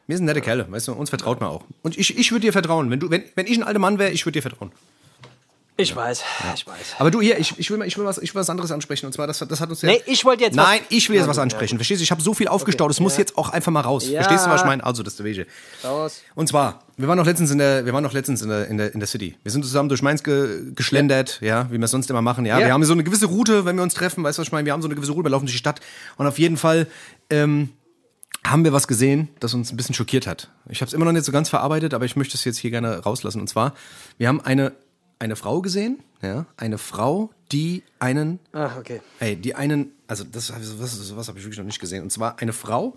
Wir 0.06 0.16
sind 0.16 0.26
nette 0.26 0.40
Kerle, 0.42 0.66
weißt 0.70 0.88
du? 0.88 0.92
Uns 0.92 1.08
vertraut 1.10 1.40
man 1.40 1.48
auch. 1.50 1.64
Und 1.82 1.96
ich, 1.96 2.18
ich 2.18 2.30
würde 2.30 2.42
dir 2.42 2.52
vertrauen. 2.52 2.90
Wenn, 2.90 3.00
du, 3.00 3.10
wenn, 3.10 3.24
wenn 3.36 3.46
ich 3.46 3.56
ein 3.56 3.62
alter 3.62 3.78
Mann 3.78 3.98
wäre, 3.98 4.10
ich 4.10 4.24
würde 4.26 4.38
dir 4.38 4.42
vertrauen. 4.42 4.70
Ich 5.76 5.96
weiß, 5.96 6.22
ich 6.54 6.66
weiß. 6.68 6.76
Aber 7.00 7.10
du 7.10 7.20
hier, 7.20 7.36
ich, 7.36 7.58
ich, 7.58 7.68
will, 7.68 7.78
mal, 7.78 7.88
ich, 7.88 7.98
will, 7.98 8.04
was, 8.04 8.18
ich 8.18 8.32
will 8.32 8.38
was 8.40 8.48
anderes 8.48 8.70
ansprechen. 8.70 9.06
Und 9.06 9.12
zwar, 9.12 9.26
das, 9.26 9.40
das 9.40 9.60
hat 9.60 9.70
uns 9.70 9.82
ja. 9.82 9.88
Nee, 9.88 10.02
ich 10.06 10.24
wollte 10.24 10.44
jetzt 10.44 10.56
was- 10.56 10.64
Nein, 10.68 10.80
ich 10.88 11.08
will 11.08 11.16
jetzt 11.16 11.26
was 11.26 11.38
ansprechen. 11.40 11.78
Verstehst 11.78 12.00
du? 12.00 12.04
Ich 12.04 12.12
habe 12.12 12.22
so 12.22 12.32
viel 12.32 12.46
aufgestaut, 12.46 12.92
es 12.92 13.00
muss 13.00 13.14
ja. 13.14 13.20
jetzt 13.20 13.36
auch 13.36 13.48
einfach 13.48 13.72
mal 13.72 13.80
raus. 13.80 14.06
Ja. 14.08 14.22
Verstehst 14.22 14.46
du, 14.46 14.50
was 14.50 14.60
ich 14.60 14.66
meine? 14.68 14.84
Also, 14.84 15.02
das 15.02 15.14
ist 15.14 15.18
der 15.18 15.26
Wege. 15.26 15.46
Raus. 15.82 16.22
Und 16.36 16.48
zwar, 16.48 16.84
wir 16.96 17.08
waren 17.08 17.18
noch 17.18 17.26
letztens 17.26 17.50
in 17.50 17.58
der, 17.58 17.84
wir 17.86 17.92
waren 17.92 18.04
noch 18.04 18.12
letztens 18.12 18.40
in 18.42 18.50
der, 18.50 18.68
in 18.68 18.78
der, 18.78 18.94
in 18.94 19.00
der 19.00 19.08
City. 19.08 19.34
Wir 19.42 19.50
sind 19.50 19.64
zusammen 19.64 19.88
durch 19.88 20.00
Mainz 20.00 20.22
ge, 20.22 20.60
geschlendert, 20.76 21.40
ja. 21.40 21.66
wie 21.72 21.78
wir 21.78 21.84
es 21.86 21.90
sonst 21.90 22.08
immer 22.08 22.22
machen. 22.22 22.46
Ja, 22.46 22.60
Ja. 22.60 22.66
wir 22.66 22.72
haben 22.72 22.84
so 22.84 22.92
eine 22.92 23.02
gewisse 23.02 23.26
Route, 23.26 23.64
wenn 23.64 23.74
wir 23.74 23.82
uns 23.82 23.94
treffen, 23.94 24.22
weißt 24.22 24.38
du, 24.38 24.42
was 24.42 24.46
ich 24.46 24.52
meine? 24.52 24.66
Wir 24.66 24.72
haben 24.74 24.82
so 24.82 24.86
eine 24.86 24.94
gewisse 24.94 25.10
Route, 25.10 25.24
wir 25.26 25.30
laufen 25.30 25.46
durch 25.46 25.54
die 25.54 25.58
Stadt. 25.58 25.80
Und 26.18 26.28
auf 26.28 26.38
jeden 26.38 26.56
Fall, 26.56 26.86
ähm, 27.30 27.70
haben 28.46 28.64
wir 28.64 28.72
was 28.72 28.86
gesehen, 28.86 29.28
das 29.40 29.54
uns 29.54 29.72
ein 29.72 29.76
bisschen 29.76 29.94
schockiert 29.94 30.26
hat. 30.26 30.50
Ich 30.68 30.80
habe 30.80 30.88
es 30.88 30.92
immer 30.92 31.04
noch 31.04 31.12
nicht 31.12 31.24
so 31.24 31.32
ganz 31.32 31.48
verarbeitet, 31.48 31.94
aber 31.94 32.04
ich 32.04 32.16
möchte 32.16 32.36
es 32.36 32.44
jetzt 32.44 32.58
hier 32.58 32.70
gerne 32.70 32.98
rauslassen. 32.98 33.40
Und 33.40 33.48
zwar, 33.48 33.74
wir 34.18 34.28
haben 34.28 34.40
eine, 34.40 34.72
eine 35.18 35.36
Frau 35.36 35.62
gesehen, 35.62 36.00
ja, 36.22 36.46
eine 36.56 36.78
Frau, 36.78 37.30
die 37.52 37.82
einen, 37.98 38.38
Ach, 38.52 38.76
okay. 38.76 39.00
ey, 39.20 39.36
die 39.36 39.54
einen, 39.54 39.92
also 40.06 40.24
das, 40.24 40.48
sowas, 40.48 40.92
sowas 40.92 41.28
habe 41.28 41.38
ich 41.38 41.44
wirklich 41.44 41.58
noch 41.58 41.64
nicht 41.64 41.80
gesehen. 41.80 42.02
Und 42.02 42.10
zwar 42.10 42.38
eine 42.40 42.52
Frau, 42.52 42.96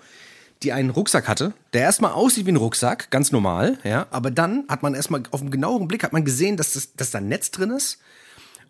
die 0.63 0.73
einen 0.73 0.89
Rucksack 0.89 1.27
hatte, 1.27 1.53
der 1.73 1.81
erstmal 1.83 2.11
aussieht 2.11 2.45
wie 2.45 2.51
ein 2.51 2.57
Rucksack, 2.57 3.09
ganz 3.11 3.31
normal, 3.31 3.77
ja, 3.83 4.07
aber 4.09 4.31
dann 4.31 4.65
hat 4.67 4.83
man 4.83 4.95
erstmal 4.95 5.23
auf 5.31 5.41
einen 5.41 5.51
genaueren 5.51 5.87
Blick 5.87 6.03
hat 6.03 6.13
man 6.13 6.25
gesehen, 6.25 6.57
dass, 6.57 6.73
das, 6.73 6.93
dass 6.93 7.11
da 7.11 7.19
ein 7.19 7.27
Netz 7.27 7.51
drin 7.51 7.71
ist 7.71 7.99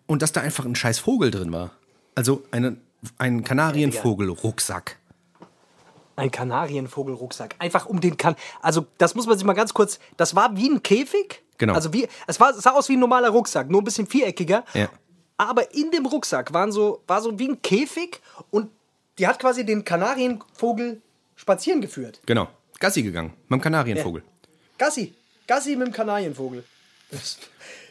und 0.06 0.22
dass 0.22 0.32
da 0.32 0.42
einfach 0.42 0.64
ein 0.64 0.74
scheiß 0.74 0.98
Vogel 0.98 1.30
drin 1.30 1.50
war. 1.50 1.72
Also 2.14 2.44
eine, 2.50 2.76
ein 3.16 3.42
Kanarienvogel-Rucksack. 3.42 4.96
Ein 6.18 6.30
Kanarienvogelrucksack. 6.30 7.54
Einfach 7.58 7.86
um 7.86 8.00
den 8.00 8.16
kan 8.16 8.34
Also, 8.60 8.86
das 8.98 9.14
muss 9.14 9.26
man 9.26 9.38
sich 9.38 9.46
mal 9.46 9.52
ganz 9.54 9.74
kurz. 9.74 9.98
Das 10.16 10.34
war 10.34 10.56
wie 10.56 10.68
ein 10.68 10.82
Käfig. 10.82 11.42
Genau. 11.58 11.74
Also, 11.74 11.92
wie, 11.92 12.08
es, 12.26 12.38
war, 12.40 12.50
es 12.50 12.62
sah 12.62 12.70
aus 12.72 12.88
wie 12.88 12.94
ein 12.96 13.00
normaler 13.00 13.30
Rucksack, 13.30 13.68
nur 13.70 13.80
ein 13.80 13.84
bisschen 13.84 14.06
viereckiger. 14.06 14.64
Ja. 14.74 14.88
Aber 15.36 15.72
in 15.74 15.90
dem 15.90 16.06
Rucksack 16.06 16.52
waren 16.52 16.72
so, 16.72 17.02
war 17.06 17.22
so 17.22 17.38
wie 17.38 17.48
ein 17.48 17.62
Käfig 17.62 18.20
und 18.50 18.70
die 19.18 19.26
hat 19.26 19.38
quasi 19.38 19.64
den 19.64 19.84
Kanarienvogel 19.84 21.00
spazieren 21.36 21.80
geführt. 21.80 22.20
Genau. 22.26 22.48
Gassi 22.80 23.02
gegangen 23.02 23.32
mit 23.48 23.58
dem 23.58 23.62
Kanarienvogel. 23.62 24.22
Gassi. 24.76 25.14
Gassi 25.46 25.76
mit 25.76 25.88
dem 25.88 25.92
Kanarienvogel. 25.92 26.64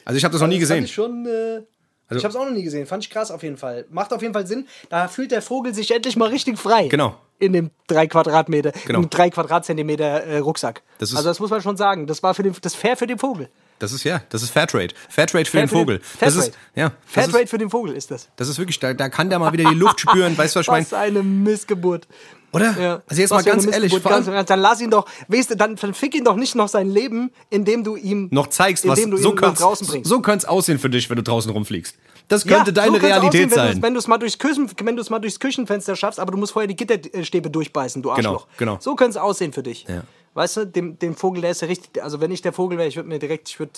Also 0.05 0.17
ich 0.17 0.23
habe 0.23 0.31
das 0.31 0.41
noch 0.41 0.47
nie 0.47 0.55
Das 0.59 0.69
gesehen. 0.69 0.83
ich 0.85 0.93
schon. 0.93 1.25
Äh, 1.25 1.61
Also- 2.09 2.19
ich 2.19 2.23
habe 2.23 2.31
es 2.31 2.35
auch 2.35 2.45
noch 2.45 2.55
nie 2.55 2.63
gesehen. 2.63 2.85
Fand 2.87 3.03
ich 3.03 3.09
krass 3.09 3.31
auf 3.31 3.43
jeden 3.43 3.57
Fall. 3.57 3.85
Macht 3.89 4.13
auf 4.13 4.21
jeden 4.21 4.33
Fall 4.33 4.47
Sinn. 4.47 4.67
Da 4.89 5.07
fühlt 5.07 5.31
der 5.31 5.41
Vogel 5.41 5.73
sich 5.73 5.91
endlich 5.91 6.15
mal 6.15 6.29
richtig 6.29 6.57
frei. 6.57 6.87
Genau. 6.87 7.17
In 7.39 7.53
dem 7.53 7.69
drei 7.85 8.07
Quadratmeter, 8.07 8.71
Genau. 8.85 9.03
drei 9.09 9.29
Quadratzentimeter 9.29 10.23
äh, 10.23 10.37
Rucksack. 10.39 10.81
Das 10.99 11.09
ist- 11.11 11.17
also 11.17 11.29
das 11.29 11.39
muss 11.39 11.49
man 11.51 11.61
schon 11.61 11.77
sagen. 11.77 12.07
Das 12.07 12.23
war 12.23 12.33
für 12.33 12.43
den, 12.43 12.55
das 12.61 12.73
fair 12.75 12.97
für 12.97 13.07
den 13.07 13.19
Vogel. 13.19 13.49
Das 13.79 13.91
ist 13.91 14.03
ja, 14.03 14.21
das 14.29 14.41
ist 14.41 14.49
Fairtrade. 14.49 14.95
Fairtrade 15.07 15.45
für 15.45 15.57
den 15.57 15.67
Fair 15.67 15.77
Vogel. 15.79 15.97
Den, 15.99 16.01
das 16.19 16.33
Fairtrade. 16.33 16.47
ist 16.47 16.57
ja, 16.73 16.89
das 16.89 16.95
Fairtrade 17.13 17.43
ist, 17.43 17.49
für 17.51 17.57
den 17.59 17.69
Vogel 17.69 17.93
ist 17.95 18.09
das. 18.09 18.27
das 18.35 18.47
ist 18.47 18.57
wirklich, 18.57 18.79
da, 18.79 18.95
da 18.95 19.07
kann 19.09 19.29
der 19.29 19.37
mal 19.37 19.53
wieder 19.53 19.69
die 19.69 19.75
Luft 19.75 19.99
spüren, 19.99 20.35
weißt 20.35 20.55
du, 20.55 20.59
was 20.61 20.65
ich 20.65 20.71
meine? 20.71 20.85
Was 20.85 20.93
eine 20.93 21.21
Missgeburt. 21.21 22.07
Oder? 22.53 22.79
Ja. 22.79 23.01
Also 23.07 23.21
jetzt 23.21 23.31
Was 23.31 23.45
mal 23.45 23.51
ganz 23.51 23.67
ehrlich, 23.67 24.03
Ganz 24.03 24.25
dann 24.47 24.59
lass 24.59 24.79
ihn 24.81 24.89
doch, 24.89 25.05
weißt 25.27 25.51
du, 25.51 25.57
dann, 25.57 25.75
dann 25.75 25.93
fick 25.93 26.15
ihn 26.15 26.23
doch 26.23 26.35
nicht 26.37 26.55
noch 26.55 26.69
sein 26.69 26.89
Leben, 26.89 27.31
indem 27.49 27.83
du 27.83 27.95
ihm 27.97 28.29
noch 28.31 28.47
zeigst, 28.47 28.87
was 28.87 28.99
indem 28.99 29.11
du 29.11 29.17
so 29.17 29.29
ihn 29.29 29.35
nach 29.35 29.41
könnte 29.41 29.61
draußen 29.61 29.85
bringst. 29.87 30.09
so 30.09 30.21
könnte 30.21 30.45
es 30.45 30.49
aussehen 30.49 30.79
für 30.79 30.89
dich, 30.89 31.09
wenn 31.09 31.17
du 31.17 31.23
draußen 31.23 31.51
rumfliegst. 31.51 31.95
Das 32.29 32.43
Ja, 32.45 32.55
könnte 32.57 32.73
deine 32.73 32.99
so 32.99 33.05
Realität 33.05 33.47
aussehen, 33.47 33.49
sein. 33.73 33.81
Wenn 33.81 33.93
du 33.93 33.99
es 33.99 34.07
mal 34.07 34.17
durchs 34.17 34.37
Küchen, 34.39 34.69
wenn 34.83 34.95
du 34.95 35.01
es 35.01 35.09
mal 35.09 35.19
durchs 35.19 35.39
Küchenfenster 35.39 35.95
schaffst, 35.95 36.19
aber 36.19 36.31
du 36.31 36.37
musst 36.37 36.53
vorher 36.53 36.67
die 36.67 36.75
Gitterstäbe 36.75 37.49
durchbeißen, 37.49 38.01
du 38.01 38.13
Genau, 38.13 38.29
Arschloch. 38.33 38.47
genau. 38.57 38.77
So 38.79 38.95
könnte 38.95 39.11
es 39.11 39.17
aussehen 39.17 39.53
für 39.53 39.63
dich. 39.63 39.85
Ja. 39.87 40.03
Weißt 40.33 40.57
du, 40.57 40.65
dem, 40.65 40.97
dem 40.99 41.15
Vogel, 41.15 41.41
der 41.41 41.51
ist 41.51 41.61
ja 41.61 41.67
richtig. 41.67 42.01
Also 42.03 42.19
wenn 42.21 42.31
ich 42.31 42.41
der 42.41 42.53
Vogel 42.53 42.77
wäre, 42.77 42.87
ich 42.87 42.95
würde 42.95 43.09
mir 43.09 43.19
direkt, 43.19 43.49
ich 43.49 43.59
würde, 43.59 43.71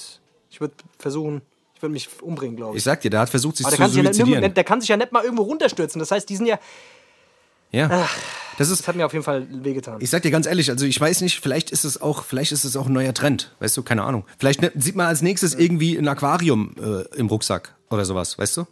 ich 0.49 0.59
würde 0.59 0.73
versuchen, 0.97 1.41
ich 1.75 1.81
würde 1.81 1.93
mich 1.93 2.09
umbringen, 2.21 2.55
glaube 2.57 2.73
ich. 2.73 2.77
ich 2.79 2.83
sag 2.83 3.01
dir, 3.01 3.09
der 3.09 3.21
hat 3.21 3.29
versucht, 3.29 3.57
sich 3.57 3.65
aber 3.65 3.75
zu 3.75 3.83
sich 3.85 3.95
ja 3.95 4.01
nicht, 4.03 4.15
suizidieren. 4.15 4.53
der 4.53 4.63
kann 4.63 4.81
sich 4.81 4.89
ja 4.89 4.97
nicht 4.97 5.11
mal 5.11 5.23
irgendwo 5.23 5.43
runterstürzen. 5.43 5.99
Das 5.99 6.11
heißt, 6.11 6.27
die 6.29 6.35
sind 6.35 6.45
ja. 6.47 6.59
Ja. 7.71 8.07
Das 8.57 8.69
ist, 8.69 8.81
Das 8.81 8.87
hat 8.89 8.95
mir 8.97 9.05
auf 9.05 9.13
jeden 9.13 9.23
Fall 9.23 9.47
wehgetan. 9.49 9.97
ich 10.01 10.09
sag 10.09 10.21
dir 10.21 10.31
ganz 10.31 10.45
ehrlich, 10.45 10.69
also 10.69 10.85
ich 10.85 10.99
weiß 10.99 11.21
nicht, 11.21 11.39
vielleicht 11.39 11.71
ist 11.71 11.85
es 11.85 12.01
auch, 12.01 12.23
vielleicht 12.25 12.51
ist 12.51 12.65
es 12.65 12.75
auch 12.75 12.87
ein 12.87 12.93
neuer 12.93 13.13
Trend, 13.13 13.55
weißt 13.59 13.77
du, 13.77 13.83
keine 13.83 14.03
Ahnung. 14.03 14.25
Vielleicht 14.37 14.61
ne, 14.61 14.71
sieht 14.75 14.95
man 14.97 15.07
als 15.07 15.21
nächstes 15.21 15.53
irgendwie 15.53 15.95
ein 15.97 16.07
Aquarium 16.09 16.75
äh, 16.77 17.15
im 17.17 17.27
Rucksack 17.27 17.73
oder 17.89 18.03
sowas, 18.03 18.37
weißt 18.37 18.57
du? 18.57 18.65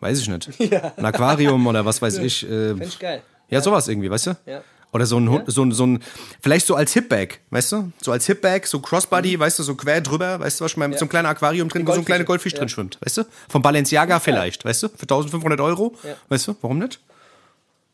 Weiß 0.00 0.20
ich 0.20 0.28
nicht. 0.28 0.48
Ein 0.98 1.04
Aquarium 1.06 1.66
oder 1.66 1.84
was 1.86 2.02
weiß 2.02 2.18
ich. 2.18 2.48
Äh, 2.48 2.72
ich 2.82 2.98
geil. 2.98 3.22
Ja, 3.48 3.62
sowas 3.62 3.88
irgendwie, 3.88 4.10
weißt 4.10 4.26
du? 4.26 4.36
Ja. 4.44 4.62
Oder 4.92 5.04
so 5.06 5.18
ein, 5.18 5.28
Hund- 5.28 5.44
so 5.46 5.62
ein, 5.64 5.72
so 5.72 5.86
ein, 5.86 6.02
vielleicht 6.42 6.66
so 6.66 6.74
als 6.74 6.92
Hipbag, 6.92 7.40
weißt 7.50 7.72
du? 7.72 7.92
So 8.02 8.12
als 8.12 8.26
Hipbag, 8.26 8.66
so 8.66 8.80
Crossbody, 8.80 9.38
weißt 9.38 9.58
du, 9.58 9.62
so 9.62 9.74
quer 9.74 10.00
drüber, 10.02 10.38
weißt 10.40 10.60
du, 10.60 10.64
was 10.64 10.72
ich 10.72 10.76
meine, 10.76 10.90
mit 10.90 10.98
so 10.98 11.04
einem 11.04 11.10
kleinen 11.10 11.26
Aquarium 11.26 11.68
drin, 11.68 11.86
wo 11.86 11.92
so 11.92 11.98
ein 11.98 12.04
kleiner 12.04 12.24
Goldfisch 12.24 12.52
Goldfische, 12.54 12.56
drin 12.56 12.68
schwimmt, 12.68 12.98
weißt 13.04 13.18
du? 13.18 13.22
Von 13.48 13.60
Balenciaga 13.62 14.20
vielleicht, 14.20 14.64
weißt 14.64 14.84
du? 14.84 14.88
Für 14.88 15.02
1500 15.02 15.60
Euro, 15.60 15.94
weißt 16.28 16.48
du? 16.48 16.56
Warum 16.62 16.78
nicht? 16.78 17.00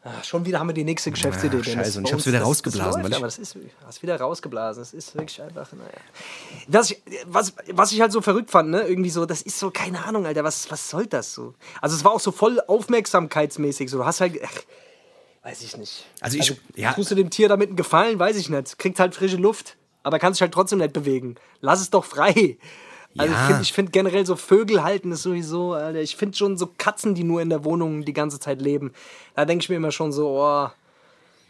Ach, 0.04 0.24
schon 0.24 0.44
wieder 0.44 0.58
haben 0.58 0.66
wir 0.68 0.74
die 0.74 0.82
nächste 0.82 1.12
Geschäftsidee. 1.12 1.58
Dennis. 1.60 1.66
scheiße, 1.74 1.98
und 1.98 2.06
ich 2.06 2.12
hab's 2.12 2.22
uns, 2.22 2.26
wieder 2.26 2.40
das- 2.40 2.48
rausgeblasen, 2.48 3.02
Das 3.02 3.10
läuft, 3.10 3.16
aber 3.16 3.26
das 3.26 3.38
ist, 3.38 3.56
hast 3.86 4.02
wieder 4.02 4.18
rausgeblasen. 4.20 4.82
Das 4.82 4.92
ist 4.92 5.14
wirklich 5.14 5.40
einfach, 5.40 5.72
naja. 5.72 5.90
Was 6.66 6.90
ich, 6.90 7.00
was, 7.26 7.52
was 7.72 7.92
ich 7.92 8.00
halt 8.00 8.10
so 8.10 8.20
verrückt 8.20 8.50
fand, 8.50 8.70
ne, 8.70 8.82
irgendwie 8.82 9.10
so, 9.10 9.26
das 9.26 9.42
ist 9.42 9.58
so, 9.60 9.70
keine 9.70 10.04
Ahnung, 10.04 10.26
Alter, 10.26 10.42
was, 10.42 10.68
was 10.72 10.90
soll 10.90 11.06
das 11.06 11.32
so? 11.32 11.54
Also 11.80 11.94
es 11.94 12.02
war 12.04 12.10
auch 12.10 12.18
so 12.20 12.32
voll 12.32 12.60
aufmerksamkeitsmäßig, 12.66 13.90
so, 13.90 13.98
du 13.98 14.04
hast 14.04 14.20
halt, 14.20 14.40
ach, 14.44 14.50
weiß 15.44 15.62
ich 15.62 15.76
nicht. 15.76 16.04
Also 16.20 16.36
ich- 16.36 16.60
ja. 16.74 16.92
Tust 16.94 17.12
du 17.12 17.14
dem 17.14 17.30
Tier 17.30 17.48
damit 17.48 17.68
einen 17.68 17.76
Gefallen, 17.76 18.18
weiß 18.18 18.36
ich 18.36 18.48
nicht. 18.48 18.78
Kriegt 18.78 18.98
halt 18.98 19.14
frische 19.14 19.36
Luft, 19.36 19.76
aber 20.02 20.18
kann 20.18 20.32
sich 20.34 20.40
halt 20.42 20.52
trotzdem 20.52 20.78
nicht 20.80 20.92
bewegen. 20.92 21.36
Lass 21.60 21.80
es 21.80 21.90
doch 21.90 22.04
frei. 22.04 22.58
Also 23.18 23.32
Ja. 23.34 23.40
ich 23.40 23.46
finde 23.46 23.64
find 23.90 23.92
generell 23.92 24.24
so 24.26 24.36
Vögel 24.36 24.82
halten 24.82 25.12
ist 25.12 25.22
sowieso, 25.22 25.72
Alter. 25.74 26.00
Ich 26.00 26.16
finde 26.16 26.36
schon 26.36 26.56
so 26.56 26.68
Katzen, 26.78 27.14
die 27.14 27.24
nur 27.24 27.42
in 27.42 27.50
der 27.50 27.64
Wohnung 27.64 28.04
die 28.04 28.12
ganze 28.12 28.40
Zeit 28.40 28.60
leben. 28.62 28.92
Da 29.34 29.44
denke 29.44 29.62
ich 29.62 29.68
mir 29.68 29.76
immer 29.76 29.92
schon 29.92 30.12
so, 30.12 30.28
oh, 30.40 30.68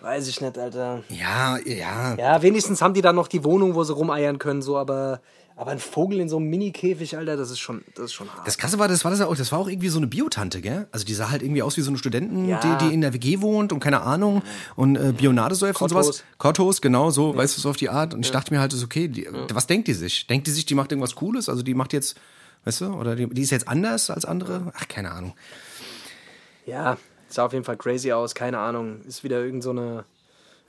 weiß 0.00 0.26
ich 0.28 0.40
nicht, 0.40 0.58
Alter. 0.58 1.02
Ja, 1.08 1.58
ja. 1.64 2.16
Ja, 2.16 2.42
wenigstens 2.42 2.82
haben 2.82 2.94
die 2.94 3.02
da 3.02 3.12
noch 3.12 3.28
die 3.28 3.44
Wohnung, 3.44 3.74
wo 3.74 3.84
sie 3.84 3.92
rumeiern 3.94 4.38
können, 4.38 4.62
so, 4.62 4.76
aber, 4.76 5.20
aber 5.56 5.70
ein 5.70 5.78
Vogel 5.78 6.20
in 6.20 6.28
so 6.28 6.36
einem 6.38 6.46
Mini-Käfig, 6.48 7.16
Alter, 7.16 7.36
das 7.36 7.50
ist 7.50 7.58
schon, 7.60 7.82
das 7.94 8.06
ist 8.06 8.12
schon 8.14 8.28
hart. 8.34 8.46
Das 8.46 8.58
Krasse 8.58 8.78
war, 8.78 8.88
das 8.88 9.04
war 9.04 9.10
das 9.10 9.20
auch, 9.20 9.36
das 9.36 9.52
war 9.52 9.58
auch 9.58 9.68
irgendwie 9.68 9.88
so 9.88 9.98
eine 9.98 10.06
Biotante, 10.06 10.60
gell? 10.60 10.86
Also 10.92 11.04
die 11.04 11.14
sah 11.14 11.30
halt 11.30 11.42
irgendwie 11.42 11.62
aus 11.62 11.76
wie 11.76 11.82
so 11.82 11.90
eine 11.90 11.98
Studentin, 11.98 12.48
Ja. 12.48 12.58
die, 12.60 12.86
die 12.86 12.94
in 12.94 13.00
der 13.00 13.12
WG 13.12 13.40
wohnt 13.40 13.72
und 13.72 13.80
keine 13.80 14.02
Ahnung 14.02 14.42
und 14.76 14.96
äh, 14.96 15.12
Bionade 15.16 15.54
säuft 15.54 15.80
und 15.82 15.88
sowas. 15.90 16.24
Kottos, 16.38 16.80
genau, 16.80 17.10
so, 17.10 17.36
weißt 17.36 17.56
du, 17.56 17.60
so 17.60 17.70
auf 17.70 17.76
die 17.76 17.88
Art. 17.90 18.14
Und 18.14 18.24
ich 18.24 18.30
dachte 18.32 18.52
mir 18.52 18.60
halt, 18.60 18.72
das 18.72 18.78
ist 18.80 18.84
okay, 18.84 19.08
die, 19.08 19.28
was 19.52 19.66
denkt 19.66 19.88
die 19.88 19.94
sich? 19.94 20.26
Denkt 20.26 20.46
die 20.46 20.50
sich, 20.52 20.64
die 20.66 20.74
macht 20.74 20.90
irgendwas 20.92 21.14
Cooles? 21.14 21.48
Also 21.48 21.62
die 21.62 21.74
macht 21.74 21.92
jetzt, 21.92 22.16
weißt 22.64 22.80
du, 22.82 22.86
oder 22.94 23.14
die, 23.16 23.26
die 23.28 23.42
ist 23.42 23.50
jetzt 23.50 23.68
anders 23.68 24.10
als 24.10 24.24
andere? 24.24 24.72
Ach, 24.74 24.88
keine 24.88 25.10
Ahnung. 25.12 25.34
Ja, 26.66 26.96
sah 27.28 27.44
auf 27.46 27.52
jeden 27.52 27.64
Fall 27.64 27.76
crazy 27.76 28.12
aus, 28.12 28.34
keine 28.34 28.58
Ahnung. 28.58 29.00
Ist 29.06 29.24
wieder 29.24 29.44
irgend 29.44 29.62
so 29.62 29.70
eine, 29.70 30.04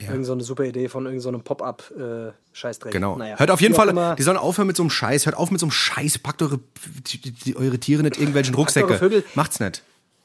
irgend 0.08 0.26
so 0.26 0.32
eine 0.32 0.42
super 0.42 0.64
Idee 0.64 0.88
von 0.88 1.04
irgendeinem 1.04 1.20
so 1.22 1.28
einem 1.30 1.42
Pop-Up-Scheißdreck. 1.42 2.92
Genau. 2.92 3.16
Naja, 3.16 3.38
Hört 3.38 3.50
auf 3.50 3.60
jeden 3.60 3.74
wie 3.74 3.76
Fall, 3.76 3.88
immer. 3.88 4.14
die 4.16 4.22
sollen 4.22 4.36
aufhören 4.36 4.66
mit 4.66 4.76
so 4.76 4.82
einem 4.82 4.90
Scheiß. 4.90 5.26
Hört 5.26 5.36
auf 5.36 5.50
mit 5.50 5.60
so 5.60 5.66
einem 5.66 5.70
Scheiß. 5.72 6.18
Packt 6.18 6.42
eure, 6.42 6.60
die, 7.06 7.20
die, 7.32 7.56
eure 7.56 7.78
Tiere 7.78 8.02
nicht 8.02 8.16
irgendwelchen 8.16 8.54
Rucksäcke. 8.54 8.88
eure 8.88 8.98
Vögel- 8.98 9.24
Macht's 9.34 9.60
nicht. 9.60 9.82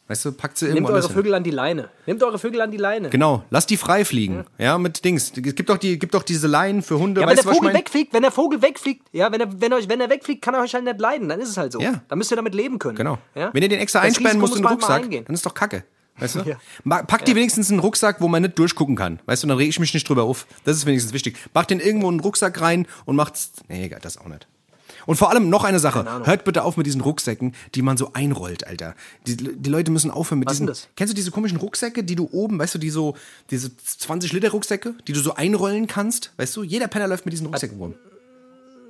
Weißt 0.07 0.25
du, 0.25 0.31
packt 0.31 0.57
sie 0.57 0.65
Nehmt 0.65 0.77
irgendwo 0.77 0.89
eure 0.93 0.97
anders 1.01 1.11
hin. 1.11 1.17
Vögel 1.21 1.33
an 1.35 1.43
die 1.43 1.51
Leine. 1.51 1.89
Nehmt 2.07 2.23
eure 2.23 2.39
Vögel 2.39 2.61
an 2.61 2.71
die 2.71 2.77
Leine. 2.77 3.09
Genau, 3.11 3.43
lasst 3.51 3.69
die 3.69 3.77
frei 3.77 4.03
fliegen. 4.03 4.43
Ja, 4.57 4.79
mit 4.79 5.05
Dings. 5.05 5.31
Es 5.35 5.55
gibt 5.55 5.69
doch, 5.69 5.77
die, 5.77 5.99
gibt 5.99 6.15
doch 6.15 6.23
diese 6.23 6.47
Leinen 6.47 6.81
für 6.81 6.97
Hunde. 6.97 7.21
Ja, 7.21 7.27
wenn 7.27 7.33
weißt 7.37 7.43
der 7.43 7.45
was 7.45 7.51
ich 7.51 7.57
Vogel 7.59 7.73
mein? 7.73 7.79
wegfliegt, 7.79 8.13
wenn 8.13 8.23
der 8.23 8.31
Vogel 8.31 8.59
wegfliegt, 8.63 9.03
ja, 9.11 9.31
wenn 9.31 9.39
er, 9.39 9.61
wenn, 9.61 9.71
euch, 9.71 9.87
wenn 9.87 10.01
er 10.01 10.09
wegfliegt, 10.09 10.41
kann 10.41 10.55
er 10.55 10.61
euch 10.61 10.73
halt 10.73 10.85
nicht 10.85 10.99
leiden, 10.99 11.29
dann 11.29 11.39
ist 11.39 11.49
es 11.49 11.57
halt 11.57 11.71
so. 11.73 11.79
Ja. 11.79 12.01
Dann 12.07 12.17
müsst 12.17 12.31
ihr 12.31 12.35
damit 12.37 12.55
leben 12.55 12.79
können. 12.79 12.95
Genau. 12.95 13.19
Ja? 13.35 13.51
Wenn 13.53 13.61
ihr 13.61 13.69
den 13.69 13.79
extra 13.79 13.99
Das 13.99 14.07
einsperren 14.07 14.41
Risiko 14.41 14.47
musst 14.47 14.55
in 14.55 14.63
den 14.63 14.67
Rucksack, 14.67 15.25
dann 15.27 15.33
ist 15.35 15.45
doch 15.45 15.53
Kacke. 15.53 15.83
Weißt 16.19 16.35
du? 16.35 16.39
Ja. 16.41 17.03
Packt 17.03 17.27
die 17.27 17.35
wenigstens 17.35 17.69
in 17.69 17.75
einen 17.75 17.81
Rucksack, 17.81 18.21
wo 18.21 18.27
man 18.27 18.41
nicht 18.41 18.57
durchgucken 18.59 18.95
kann. 18.95 19.19
Weißt 19.25 19.43
du, 19.43 19.47
dann 19.47 19.57
rege 19.57 19.69
ich 19.69 19.79
mich 19.79 19.93
nicht 19.93 20.07
drüber 20.07 20.23
auf. 20.23 20.47
Das 20.63 20.77
ist 20.77 20.85
wenigstens 20.85 21.13
wichtig. 21.13 21.37
Macht 21.53 21.69
den 21.69 21.79
irgendwo 21.79 22.07
in 22.07 22.15
einen 22.15 22.19
Rucksack 22.19 22.59
rein 22.61 22.87
und 23.05 23.15
macht's. 23.15 23.51
Nee, 23.67 23.85
egal, 23.85 23.99
das 24.01 24.17
auch 24.17 24.27
nicht. 24.27 24.47
Und 25.05 25.15
vor 25.15 25.31
allem 25.31 25.49
noch 25.49 25.63
eine 25.63 25.79
Sache. 25.79 26.05
Hört 26.25 26.43
bitte 26.43 26.63
auf 26.63 26.77
mit 26.77 26.85
diesen 26.85 27.01
Rucksäcken, 27.01 27.55
die 27.73 27.81
man 27.81 27.97
so 27.97 28.11
einrollt, 28.13 28.67
Alter. 28.67 28.95
Die, 29.25 29.37
die 29.37 29.69
Leute 29.69 29.91
müssen 29.91 30.11
aufhören 30.11 30.39
mit 30.39 30.47
Was 30.47 30.53
diesen. 30.57 30.67
denn 30.67 30.73
das? 30.73 30.87
Kennst 30.95 31.13
du 31.13 31.15
diese 31.15 31.31
komischen 31.31 31.57
Rucksäcke, 31.57 32.03
die 32.03 32.15
du 32.15 32.29
oben, 32.31 32.59
weißt 32.59 32.75
du, 32.75 32.79
die 32.79 32.89
so, 32.89 33.15
diese 33.49 33.75
20 33.75 34.33
Liter 34.33 34.51
Rucksäcke, 34.51 34.93
die 35.07 35.13
du 35.13 35.19
so 35.19 35.33
einrollen 35.33 35.87
kannst? 35.87 36.33
Weißt 36.37 36.55
du, 36.55 36.63
jeder 36.63 36.87
Penner 36.87 37.07
läuft 37.07 37.25
mit 37.25 37.33
diesen 37.33 37.47
Rucksäcken 37.47 37.79
rum. 37.79 37.95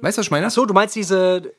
Weißt 0.01 0.17
du, 0.17 0.19
was 0.19 0.27
ich 0.27 0.31
meine? 0.31 0.49
So, 0.49 0.65
du 0.65 0.73
meinst 0.73 0.95
diese, 0.95 1.53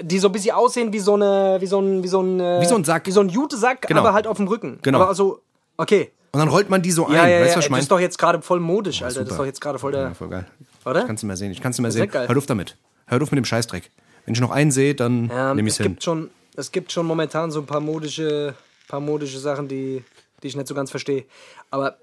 die 0.00 0.18
so 0.18 0.28
ein 0.28 0.32
bisschen 0.32 0.54
aussehen 0.54 0.92
wie 0.92 0.98
so 0.98 1.14
eine, 1.14 1.56
wie 1.60 1.66
so 1.66 1.80
ein, 1.80 2.02
wie 2.02 2.08
so 2.08 2.20
ein, 2.20 2.40
äh, 2.40 2.60
Wie 2.60 2.66
so 2.66 2.74
ein 2.76 2.84
Sack. 2.84 3.06
Wie 3.06 3.10
so 3.12 3.20
ein 3.20 3.28
Jutesack, 3.28 3.82
Genau. 3.88 4.00
aber 4.00 4.12
halt 4.12 4.26
auf 4.26 4.36
dem 4.36 4.48
Rücken. 4.48 4.78
Genau. 4.82 4.98
Aber 4.98 5.08
also, 5.08 5.40
okay. 5.76 6.10
Und 6.32 6.40
dann 6.40 6.48
rollt 6.48 6.70
man 6.70 6.80
die 6.82 6.90
so 6.92 7.06
ein. 7.06 7.12
Ja, 7.12 7.26
ja, 7.28 7.40
weißt 7.40 7.40
du, 7.40 7.40
ja, 7.40 7.42
was 7.44 7.48
ich 7.50 7.54
das 7.64 7.70
meine? 7.70 7.82
ist 7.82 7.90
doch 7.90 8.00
jetzt 8.00 8.18
gerade 8.18 8.40
voll 8.42 8.60
modisch, 8.60 9.02
Alter. 9.02 9.14
Das 9.20 9.22
ist 9.24 9.28
super. 9.30 9.42
doch 9.42 9.46
jetzt 9.46 9.60
gerade 9.60 9.78
voll 9.78 9.92
der. 9.92 10.02
Ja, 10.02 10.14
voll 10.14 10.28
geil. 10.28 10.46
Oder? 10.84 11.04
Kannst 11.04 11.22
du 11.22 11.26
mehr 11.26 11.36
sehen. 11.36 11.52
Ich 11.52 11.60
kannst 11.60 11.78
du 11.78 11.82
mehr 11.82 11.90
sehen. 11.92 12.08
geil. 12.10 12.26
Hört 12.28 12.38
auf 12.38 12.46
damit. 12.46 12.76
Hört 13.06 13.22
auf 13.22 13.30
mit 13.30 13.36
dem 13.38 13.44
Scheißdreck. 13.44 13.90
Wenn 14.24 14.34
ich 14.34 14.40
noch 14.40 14.50
einen 14.50 14.70
sehe, 14.70 14.94
dann 14.94 15.28
Ja, 15.28 15.52
nehme 15.54 15.68
es 15.68 15.74
ich's 15.74 15.82
hin. 15.82 15.92
gibt 15.92 16.02
schon, 16.04 16.30
es 16.56 16.72
gibt 16.72 16.90
schon 16.92 17.06
momentan 17.06 17.50
so 17.50 17.60
ein 17.60 17.66
paar 17.66 17.80
modische, 17.80 18.54
paar 18.88 19.00
modische 19.00 19.38
Sachen, 19.38 19.68
die, 19.68 20.02
die 20.42 20.46
ich 20.46 20.56
nicht 20.56 20.68
so 20.68 20.74
ganz 20.74 20.90
verstehe. 20.90 21.24
Aber 21.70 21.96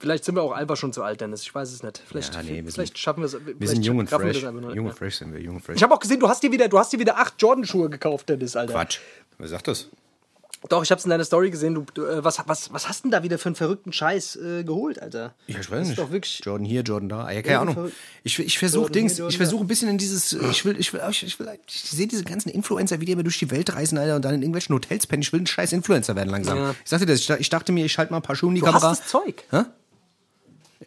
vielleicht 0.00 0.24
sind 0.24 0.34
wir 0.34 0.42
auch 0.42 0.50
einfach 0.52 0.76
schon 0.76 0.92
zu 0.92 1.02
alt, 1.04 1.20
Dennis. 1.20 1.42
Ich 1.42 1.54
weiß 1.54 1.70
es 1.72 1.82
nicht. 1.84 2.02
Vielleicht, 2.08 2.34
Ja, 2.34 2.42
nee, 2.42 2.60
vielleicht 2.62 2.74
sind- 2.74 2.98
schaffen 2.98 3.20
wir 3.20 3.26
es. 3.26 3.36
Wir 3.58 3.68
sind 3.68 3.84
jung 3.84 3.98
und 3.98 4.10
fresh. 4.10 4.42
Jung 4.42 4.86
und 4.86 4.94
fresh 4.98 5.16
sind 5.18 5.32
wir. 5.32 5.40
Jung 5.40 5.56
und 5.56 5.62
fresh. 5.62 5.76
Ich 5.76 5.82
habe 5.82 5.94
auch 5.94 6.00
gesehen, 6.00 6.18
du 6.18 6.28
hast 6.28 6.42
dir 6.42 6.50
wieder, 6.50 6.66
du 6.68 6.78
hast 6.78 6.92
dir 6.92 6.98
wieder 6.98 7.18
acht 7.18 7.34
Jordan-Schuhe 7.38 7.88
gekauft, 7.90 8.28
Dennis, 8.28 8.56
Alter. 8.56 8.72
Quatsch. 8.72 8.98
Wer 9.38 9.48
sagt 9.48 9.68
das? 9.68 9.88
Doch, 10.68 10.82
ich 10.82 10.90
hab's 10.90 11.04
in 11.04 11.10
deiner 11.10 11.24
Story 11.24 11.48
gesehen. 11.50 11.74
Du, 11.74 11.86
du, 11.94 12.04
äh, 12.04 12.22
was, 12.22 12.38
was, 12.46 12.70
was 12.70 12.86
hast 12.86 13.04
denn 13.04 13.10
da 13.10 13.22
wieder 13.22 13.38
für 13.38 13.46
einen 13.48 13.54
verrückten 13.56 13.94
Scheiß 13.94 14.36
äh, 14.36 14.62
geholt, 14.62 15.00
Alter? 15.00 15.34
Ich 15.46 15.56
weiß 15.56 15.64
Das 15.70 15.88
nicht. 15.88 15.98
doch 15.98 16.10
wirklich- 16.10 16.42
Jordan 16.44 16.66
hier, 16.66 16.82
Jordan 16.82 17.08
da. 17.08 17.30
Ja, 17.30 17.40
keine 17.40 17.60
Ahnung. 17.60 17.90
Ich, 18.24 18.38
ich 18.38 18.58
versuche 18.58 18.92
Dings, 18.92 19.16
hier, 19.16 19.26
ich 19.28 19.38
versuche 19.38 19.64
ein 19.64 19.66
bisschen 19.68 19.88
in 19.88 19.96
dieses, 19.96 20.34
ich 20.34 20.66
will, 20.66 20.78
ich 20.78 20.92
will, 20.92 21.00
ich, 21.08 21.22
ich, 21.22 21.40
will, 21.40 21.48
ich 21.66 21.80
sehe 21.82 22.06
diese 22.06 22.24
ganzen 22.24 22.50
Influencer, 22.50 23.00
wie 23.00 23.06
die 23.06 23.12
immer 23.12 23.22
durch 23.22 23.38
die 23.38 23.50
Welt 23.50 23.74
reisen, 23.74 23.96
Alter, 23.96 24.16
und 24.16 24.22
dann 24.26 24.34
in 24.34 24.42
irgendwelchen 24.42 24.74
Hotels 24.74 25.06
pennen. 25.06 25.22
Ich 25.22 25.32
will 25.32 25.40
ein 25.40 25.46
scheiß 25.46 25.72
Influencer 25.72 26.14
werden 26.14 26.28
langsam. 26.28 26.58
Ja. 26.58 26.74
Ich 26.84 26.90
sagte 26.90 27.06
das, 27.06 27.20
ich, 27.20 27.30
ich 27.30 27.48
dachte 27.48 27.72
mir, 27.72 27.86
ich 27.86 27.92
schalte 27.92 28.12
mal 28.12 28.18
ein 28.18 28.22
paar 28.22 28.36
Schuhe 28.36 28.50
in 28.50 28.56
die 28.56 28.60
Du 28.60 28.66
Kamera. 28.66 28.90
hast 28.90 29.00
das 29.00 29.08
Zeug. 29.08 29.42
Hä? 29.50 29.62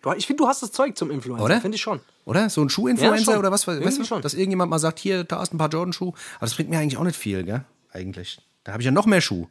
Du, 0.02 0.12
ich 0.14 0.26
finde, 0.26 0.44
du 0.44 0.48
hast 0.48 0.64
das 0.64 0.72
Zeug 0.72 0.98
zum 0.98 1.12
Influencer. 1.12 1.46
Oder? 1.46 1.62
Finde 1.62 1.76
ich 1.76 1.82
schon. 1.82 2.00
Oder? 2.26 2.50
So 2.50 2.62
ein 2.62 2.70
Schuhinfluencer 2.70 3.34
Ja, 3.34 3.40
oder 3.40 3.52
was? 3.52 3.68
Weißt 3.68 4.00
du, 4.00 4.04
schon. 4.06 4.22
dass 4.22 4.34
irgendjemand 4.34 4.70
mal 4.72 4.80
sagt, 4.80 5.00
hier, 5.00 5.24
da 5.24 5.40
hast 5.40 5.54
ein 5.54 5.58
paar 5.58 5.70
Jordan-Schuhe. 5.70 6.14
Aber 6.38 6.46
das 6.48 6.56
bringt 6.56 6.70
mir 6.70 6.80
eigentlich 6.80 6.98
auch 6.98 7.04
nicht 7.04 7.16
viel, 7.18 7.44
gell? 7.44 7.64
Eigentlich. 7.92 8.40
Da 8.64 8.72
habe 8.72 8.82
ich 8.82 8.86
ja 8.86 8.92
noch 8.92 9.06
mehr 9.06 9.22
Schuh. 9.22 9.48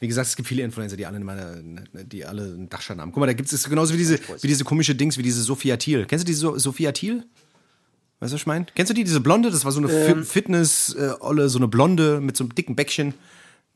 Wie 0.00 0.06
gesagt, 0.06 0.28
es 0.28 0.36
gibt 0.36 0.46
viele 0.48 0.62
Influencer, 0.62 0.96
die 0.96 1.06
alle, 1.06 1.18
meine, 1.20 1.84
die 1.92 2.24
alle 2.24 2.42
einen 2.42 2.68
Dachschaden 2.68 3.00
haben. 3.00 3.10
Guck 3.12 3.20
mal, 3.20 3.26
da 3.26 3.32
gibt 3.32 3.52
es 3.52 3.68
genauso 3.68 3.94
wie 3.94 3.98
diese, 3.98 4.18
wie 4.42 4.46
diese 4.46 4.62
komische 4.64 4.94
Dings, 4.94 5.16
wie 5.18 5.22
diese 5.22 5.42
Sophia 5.42 5.76
Thiel. 5.76 6.04
Kennst 6.06 6.24
du 6.24 6.26
diese 6.26 6.40
so 6.40 6.58
Sophia 6.58 6.92
Thiel? 6.92 7.24
Weißt 8.20 8.32
du, 8.32 8.34
was 8.34 8.40
ich 8.42 8.46
meine? 8.46 8.66
Kennst 8.74 8.90
du 8.90 8.94
die, 8.94 9.04
diese 9.04 9.20
Blonde? 9.20 9.50
Das 9.50 9.64
war 9.64 9.72
so 9.72 9.80
eine 9.80 9.90
Ähm. 9.90 10.18
Fi- 10.24 10.24
Fitness-Olle, 10.24 11.48
so 11.48 11.58
eine 11.58 11.66
Blonde 11.68 12.20
mit 12.20 12.36
so 12.36 12.44
einem 12.44 12.54
dicken 12.54 12.76
Bäckchen. 12.76 13.14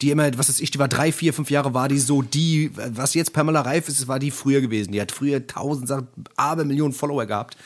Die 0.02 0.10
immer, 0.10 0.36
was 0.36 0.48
weiß 0.48 0.60
ich, 0.60 0.70
die 0.72 0.78
war 0.78 0.88
drei, 0.88 1.12
vier, 1.12 1.32
fünf 1.32 1.50
Jahre, 1.50 1.74
war 1.74 1.88
die 1.88 1.98
so 2.00 2.22
die, 2.22 2.72
was 2.74 3.14
jetzt 3.14 3.32
Pamela 3.32 3.60
Reif 3.60 3.88
ist, 3.88 4.08
war 4.08 4.18
die 4.18 4.30
früher 4.32 4.60
gewesen. 4.60 4.92
Die 4.92 5.00
hat 5.00 5.12
früher 5.12 5.46
tausend, 5.46 5.86
Sachen, 5.88 6.08
aber 6.36 6.64
Millionen 6.64 6.92
Follower 6.92 7.24
gehabt. 7.24 7.56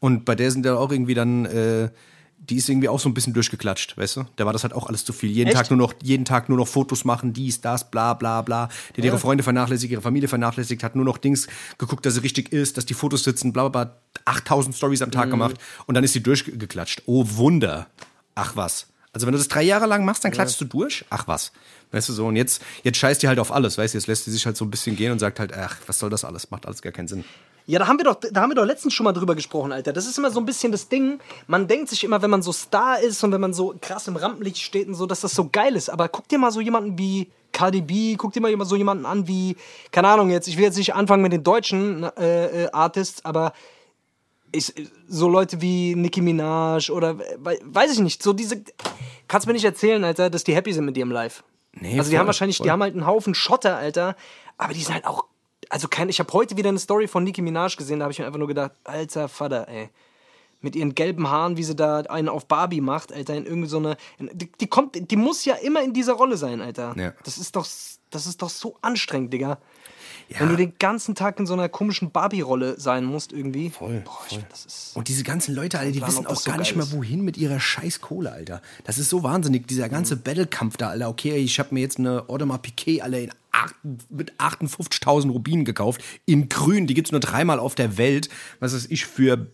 Und 0.00 0.24
bei 0.24 0.34
der 0.34 0.50
sind 0.50 0.66
da 0.66 0.76
auch 0.76 0.90
irgendwie 0.90 1.14
dann, 1.14 1.44
äh, 1.46 1.88
die 2.38 2.56
ist 2.56 2.68
irgendwie 2.68 2.88
auch 2.88 3.00
so 3.00 3.08
ein 3.08 3.14
bisschen 3.14 3.32
durchgeklatscht, 3.32 3.96
weißt 3.96 4.16
du? 4.16 4.24
Da 4.36 4.44
war 4.44 4.52
das 4.52 4.64
halt 4.64 4.74
auch 4.74 4.86
alles 4.88 5.04
zu 5.04 5.12
viel. 5.14 5.30
Jeden 5.30 5.48
Echt? 5.48 5.56
Tag 5.56 5.70
nur 5.70 5.78
noch, 5.78 5.94
jeden 6.02 6.24
Tag 6.26 6.48
nur 6.48 6.58
noch 6.58 6.68
Fotos 6.68 7.04
machen, 7.04 7.32
dies, 7.32 7.60
das, 7.60 7.90
bla, 7.90 8.12
bla, 8.12 8.42
bla. 8.42 8.68
Die 8.94 9.00
hat 9.00 9.04
ihre 9.06 9.18
Freunde 9.18 9.42
vernachlässigt, 9.44 9.90
ihre 9.92 10.02
Familie 10.02 10.28
vernachlässigt, 10.28 10.82
hat 10.82 10.96
nur 10.96 11.04
noch 11.06 11.16
Dings 11.16 11.46
geguckt, 11.78 12.04
dass 12.04 12.14
sie 12.14 12.20
richtig 12.20 12.52
ist, 12.52 12.76
dass 12.76 12.84
die 12.84 12.92
Fotos 12.94 13.24
sitzen, 13.24 13.52
bla, 13.52 13.68
bla, 13.68 13.84
bla. 13.84 13.96
8000 14.26 14.74
Stories 14.76 15.00
am 15.00 15.08
Mhm. 15.08 15.12
Tag 15.12 15.30
gemacht. 15.30 15.56
Und 15.86 15.94
dann 15.94 16.04
ist 16.04 16.12
sie 16.12 16.22
durchgeklatscht. 16.22 17.02
Oh 17.06 17.24
Wunder. 17.36 17.86
Ach 18.34 18.56
was. 18.56 18.88
Also 19.14 19.26
wenn 19.28 19.32
du 19.32 19.38
das 19.38 19.48
drei 19.48 19.62
Jahre 19.62 19.86
lang 19.86 20.04
machst, 20.04 20.24
dann 20.24 20.32
klatschst 20.32 20.60
du 20.60 20.64
durch. 20.64 21.04
Ach 21.08 21.28
was. 21.28 21.52
Weißt 21.94 22.08
du 22.08 22.12
so, 22.12 22.26
und 22.26 22.34
jetzt, 22.34 22.60
jetzt 22.82 22.98
scheißt 22.98 23.22
die 23.22 23.28
halt 23.28 23.38
auf 23.38 23.52
alles, 23.52 23.78
weißt 23.78 23.94
du, 23.94 23.98
jetzt 23.98 24.08
lässt 24.08 24.24
sie 24.24 24.32
sich 24.32 24.44
halt 24.46 24.56
so 24.56 24.64
ein 24.64 24.70
bisschen 24.70 24.96
gehen 24.96 25.12
und 25.12 25.20
sagt 25.20 25.38
halt, 25.38 25.52
ach, 25.56 25.76
was 25.86 25.98
soll 26.00 26.10
das 26.10 26.24
alles? 26.24 26.50
Macht 26.50 26.66
alles 26.66 26.82
gar 26.82 26.92
keinen 26.92 27.06
Sinn. 27.06 27.24
Ja, 27.66 27.78
da 27.78 27.86
haben 27.86 27.98
wir 27.98 28.04
doch, 28.04 28.16
da 28.16 28.40
haben 28.42 28.50
wir 28.50 28.56
doch 28.56 28.66
letztens 28.66 28.92
schon 28.94 29.04
mal 29.04 29.12
drüber 29.12 29.34
gesprochen, 29.34 29.72
Alter. 29.72 29.92
Das 29.92 30.04
ist 30.06 30.18
immer 30.18 30.30
so 30.30 30.40
ein 30.40 30.44
bisschen 30.44 30.72
das 30.72 30.88
Ding. 30.88 31.20
Man 31.46 31.68
denkt 31.68 31.88
sich 31.88 32.02
immer, 32.04 32.20
wenn 32.20 32.30
man 32.30 32.42
so 32.42 32.52
Star 32.52 33.00
ist 33.00 33.22
und 33.24 33.32
wenn 33.32 33.40
man 33.40 33.54
so 33.54 33.74
krass 33.80 34.08
im 34.08 34.16
Rampenlicht 34.16 34.58
steht 34.58 34.88
und 34.88 34.96
so, 34.96 35.06
dass 35.06 35.20
das 35.20 35.34
so 35.34 35.48
geil 35.50 35.76
ist. 35.76 35.88
Aber 35.88 36.08
guck 36.08 36.28
dir 36.28 36.38
mal 36.38 36.50
so 36.50 36.60
jemanden 36.60 36.98
wie 36.98 37.30
Cardi 37.52 37.80
B, 37.80 38.16
guck 38.16 38.32
dir 38.32 38.40
mal 38.40 38.52
so 38.66 38.76
jemanden 38.76 39.06
an 39.06 39.28
wie, 39.28 39.56
keine 39.92 40.08
Ahnung 40.08 40.28
jetzt, 40.30 40.48
ich 40.48 40.56
will 40.56 40.64
jetzt 40.64 40.76
nicht 40.76 40.94
anfangen 40.94 41.22
mit 41.22 41.32
den 41.32 41.44
deutschen 41.44 42.02
äh, 42.18 42.64
äh, 42.64 42.70
Artists, 42.72 43.24
aber 43.24 43.52
ich, 44.52 44.74
so 45.08 45.28
Leute 45.28 45.60
wie 45.60 45.94
Nicki 45.94 46.20
Minaj 46.20 46.90
oder 46.90 47.18
we- 47.18 47.58
weiß 47.64 47.92
ich 47.92 48.00
nicht, 48.00 48.22
so 48.22 48.32
diese. 48.32 48.62
Kannst 49.26 49.46
mir 49.46 49.52
nicht 49.54 49.64
erzählen, 49.64 50.04
Alter, 50.04 50.28
dass 50.28 50.44
die 50.44 50.54
happy 50.54 50.72
sind 50.72 50.84
mit 50.84 50.96
ihrem 50.98 51.10
Live. 51.10 51.44
Nee, 51.80 51.98
also 51.98 52.10
die 52.10 52.10
voll, 52.10 52.20
haben 52.20 52.26
wahrscheinlich, 52.26 52.58
voll. 52.58 52.64
die 52.64 52.70
haben 52.70 52.82
halt 52.82 52.94
einen 52.94 53.06
Haufen 53.06 53.34
Schotter, 53.34 53.76
Alter, 53.76 54.16
aber 54.58 54.74
die 54.74 54.80
sind 54.80 54.94
halt 54.94 55.06
auch. 55.06 55.24
Also 55.70 55.88
kein, 55.88 56.08
ich 56.08 56.20
habe 56.20 56.32
heute 56.32 56.56
wieder 56.56 56.68
eine 56.68 56.78
Story 56.78 57.08
von 57.08 57.24
Nicki 57.24 57.42
Minaj 57.42 57.76
gesehen, 57.76 57.98
da 57.98 58.04
habe 58.04 58.12
ich 58.12 58.18
mir 58.18 58.26
einfach 58.26 58.38
nur 58.38 58.48
gedacht, 58.48 58.72
alter 58.84 59.28
Vater, 59.28 59.68
ey. 59.68 59.90
Mit 60.60 60.76
ihren 60.76 60.94
gelben 60.94 61.28
Haaren, 61.28 61.58
wie 61.58 61.62
sie 61.62 61.76
da 61.76 62.00
einen 62.00 62.30
auf 62.30 62.46
Barbie 62.46 62.80
macht, 62.80 63.12
Alter, 63.12 63.34
in 63.34 63.44
irgendwie 63.44 63.68
so 63.68 63.76
eine. 63.76 63.98
Die, 64.18 64.50
die 64.50 64.66
kommt, 64.66 65.10
die 65.10 65.16
muss 65.16 65.44
ja 65.44 65.56
immer 65.56 65.82
in 65.82 65.92
dieser 65.92 66.14
Rolle 66.14 66.38
sein, 66.38 66.62
Alter. 66.62 66.94
Ja. 66.96 67.12
Das 67.22 67.36
ist 67.36 67.54
doch, 67.54 67.66
das 68.10 68.26
ist 68.26 68.40
doch 68.40 68.48
so 68.48 68.78
anstrengend, 68.80 69.32
Digga. 69.34 69.58
Wenn 70.28 70.48
du 70.48 70.56
den 70.56 70.74
ganzen 70.78 71.14
Tag 71.14 71.38
in 71.38 71.46
so 71.46 71.54
einer 71.54 71.68
komischen 71.68 72.10
Barbie-Rolle 72.10 72.78
sein 72.78 73.04
musst, 73.04 73.32
irgendwie. 73.32 73.70
Voll, 73.70 74.02
Boah, 74.04 74.18
ich 74.26 74.34
voll. 74.34 74.40
find, 74.40 74.52
ist. 74.52 74.96
Und 74.96 75.08
diese 75.08 75.22
ganzen 75.22 75.54
Leute, 75.54 75.78
Alter, 75.78 75.92
die 75.92 75.98
Plan, 75.98 76.10
wissen 76.10 76.26
auch 76.26 76.36
so 76.36 76.50
gar 76.50 76.58
nicht 76.58 76.76
mehr, 76.76 76.90
wohin 76.92 77.22
mit 77.22 77.36
ihrer 77.36 77.60
scheiß 77.60 78.00
Kohle, 78.00 78.32
Alter. 78.32 78.62
Das 78.84 78.98
ist 78.98 79.10
so 79.10 79.22
wahnsinnig, 79.22 79.66
dieser 79.66 79.88
ganze 79.88 80.16
Battle-Kampf 80.16 80.76
da, 80.76 80.88
Alter. 80.88 81.08
Okay, 81.08 81.36
ich 81.36 81.58
habe 81.58 81.74
mir 81.74 81.80
jetzt 81.80 81.98
eine 81.98 82.28
Audemars 82.28 82.62
Piquet, 82.62 83.02
Alter, 83.02 83.20
in 83.20 83.30
acht, 83.52 83.74
mit 84.10 84.32
58.000 84.38 85.30
Rubinen 85.30 85.64
gekauft, 85.64 86.02
in 86.26 86.48
grün. 86.48 86.86
Die 86.86 86.94
gibt's 86.94 87.12
nur 87.12 87.20
dreimal 87.20 87.58
auf 87.58 87.74
der 87.74 87.96
Welt. 87.96 88.28
Was 88.60 88.74
weiß 88.74 88.86
ich 88.86 89.06
für, 89.06 89.46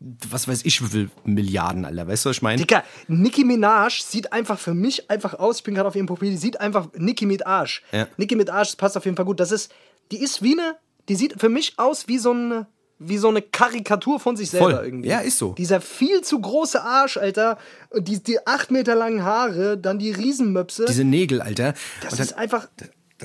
was 0.00 0.48
weiß 0.48 0.64
ich, 0.64 0.82
wie 0.82 0.86
viel 0.86 1.10
Milliarden, 1.24 1.84
Alter. 1.84 2.08
Weißt 2.08 2.24
du, 2.24 2.30
was 2.30 2.36
ich 2.36 2.42
meine? 2.42 2.58
Digga, 2.58 2.82
Nicki 3.08 3.44
Minaj 3.44 4.02
sieht 4.02 4.32
einfach 4.32 4.58
für 4.58 4.74
mich 4.74 5.10
einfach 5.10 5.34
aus, 5.34 5.58
ich 5.58 5.64
bin 5.64 5.74
gerade 5.74 5.88
auf 5.88 5.96
ihrem 5.96 6.06
Profil, 6.06 6.30
die 6.30 6.36
sieht 6.36 6.60
einfach 6.60 6.88
Nicki 6.96 7.26
mit 7.26 7.46
Arsch. 7.46 7.82
Ja. 7.92 8.08
Nicki 8.16 8.34
mit 8.36 8.50
Arsch, 8.50 8.70
das 8.70 8.76
passt 8.76 8.96
auf 8.96 9.04
jeden 9.04 9.16
Fall 9.16 9.26
gut. 9.26 9.40
Das 9.40 9.52
ist, 9.52 9.72
die 10.12 10.22
ist 10.22 10.42
wie 10.42 10.58
eine, 10.58 10.76
die 11.08 11.16
sieht 11.16 11.40
für 11.40 11.48
mich 11.48 11.78
aus 11.78 12.06
wie 12.06 12.18
so 12.18 12.32
eine, 12.32 12.66
wie 12.98 13.18
so 13.18 13.28
eine 13.28 13.42
Karikatur 13.42 14.20
von 14.20 14.36
sich 14.36 14.50
selber 14.50 14.76
Voll. 14.76 14.84
irgendwie. 14.84 15.08
Ja, 15.08 15.20
ist 15.20 15.38
so. 15.38 15.52
Dieser 15.54 15.80
viel 15.80 16.20
zu 16.22 16.40
große 16.40 16.82
Arsch, 16.82 17.16
Alter, 17.16 17.58
und 17.90 18.06
die, 18.06 18.22
die 18.22 18.46
acht 18.46 18.70
Meter 18.70 18.94
langen 18.94 19.24
Haare, 19.24 19.78
dann 19.78 19.98
die 19.98 20.12
Riesenmöpse. 20.12 20.84
Diese 20.86 21.04
Nägel, 21.04 21.40
Alter. 21.40 21.74
das 22.02 22.16
dann, 22.16 22.26
ist 22.26 22.34
einfach, 22.34 22.68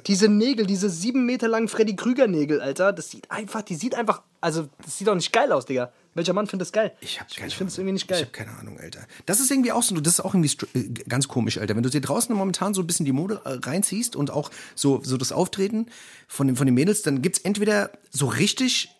diese 0.05 0.27
Nägel, 0.29 0.65
diese 0.65 0.89
sieben 0.89 1.25
Meter 1.25 1.47
langen 1.47 1.67
Freddy 1.67 1.95
Krüger 1.95 2.27
Nägel, 2.27 2.61
Alter, 2.61 2.93
das 2.93 3.09
sieht 3.11 3.29
einfach, 3.31 3.61
die 3.61 3.75
sieht 3.75 3.95
einfach, 3.95 4.21
also, 4.41 4.67
das 4.83 4.97
sieht 4.97 5.07
doch 5.07 5.15
nicht 5.15 5.33
geil 5.33 5.51
aus, 5.51 5.65
Digga. 5.65 5.91
Welcher 6.13 6.33
Mann 6.33 6.47
findet 6.47 6.67
das 6.67 6.71
geil? 6.71 6.93
Ich, 6.99 7.19
hab 7.19 7.29
keine 7.29 7.47
ich 7.47 7.55
finde 7.55 7.71
es 7.71 7.77
irgendwie 7.77 7.93
nicht 7.93 8.03
Ich 8.03 8.07
geil. 8.07 8.21
habe 8.21 8.31
keine 8.31 8.51
Ahnung, 8.57 8.79
Alter. 8.79 9.01
Das 9.27 9.39
ist 9.39 9.51
irgendwie 9.51 9.71
auch 9.71 9.83
so, 9.83 9.95
das 9.99 10.13
ist 10.13 10.19
auch 10.19 10.33
irgendwie 10.33 10.51
äh, 10.73 10.89
ganz 11.07 11.27
komisch, 11.27 11.59
Alter. 11.59 11.75
Wenn 11.75 11.83
du 11.83 11.89
dir 11.89 12.01
draußen 12.01 12.35
momentan 12.35 12.73
so 12.73 12.81
ein 12.81 12.87
bisschen 12.87 13.05
die 13.05 13.11
Mode 13.11 13.41
äh, 13.45 13.59
reinziehst 13.63 14.15
und 14.15 14.31
auch 14.31 14.49
so, 14.73 15.01
so 15.03 15.17
das 15.17 15.31
Auftreten 15.31 15.87
von 16.27 16.47
den, 16.47 16.55
von 16.55 16.65
den 16.65 16.73
Mädels, 16.73 17.03
dann 17.03 17.21
gibt's 17.21 17.39
entweder 17.39 17.91
so 18.09 18.25
richtig, 18.25 18.96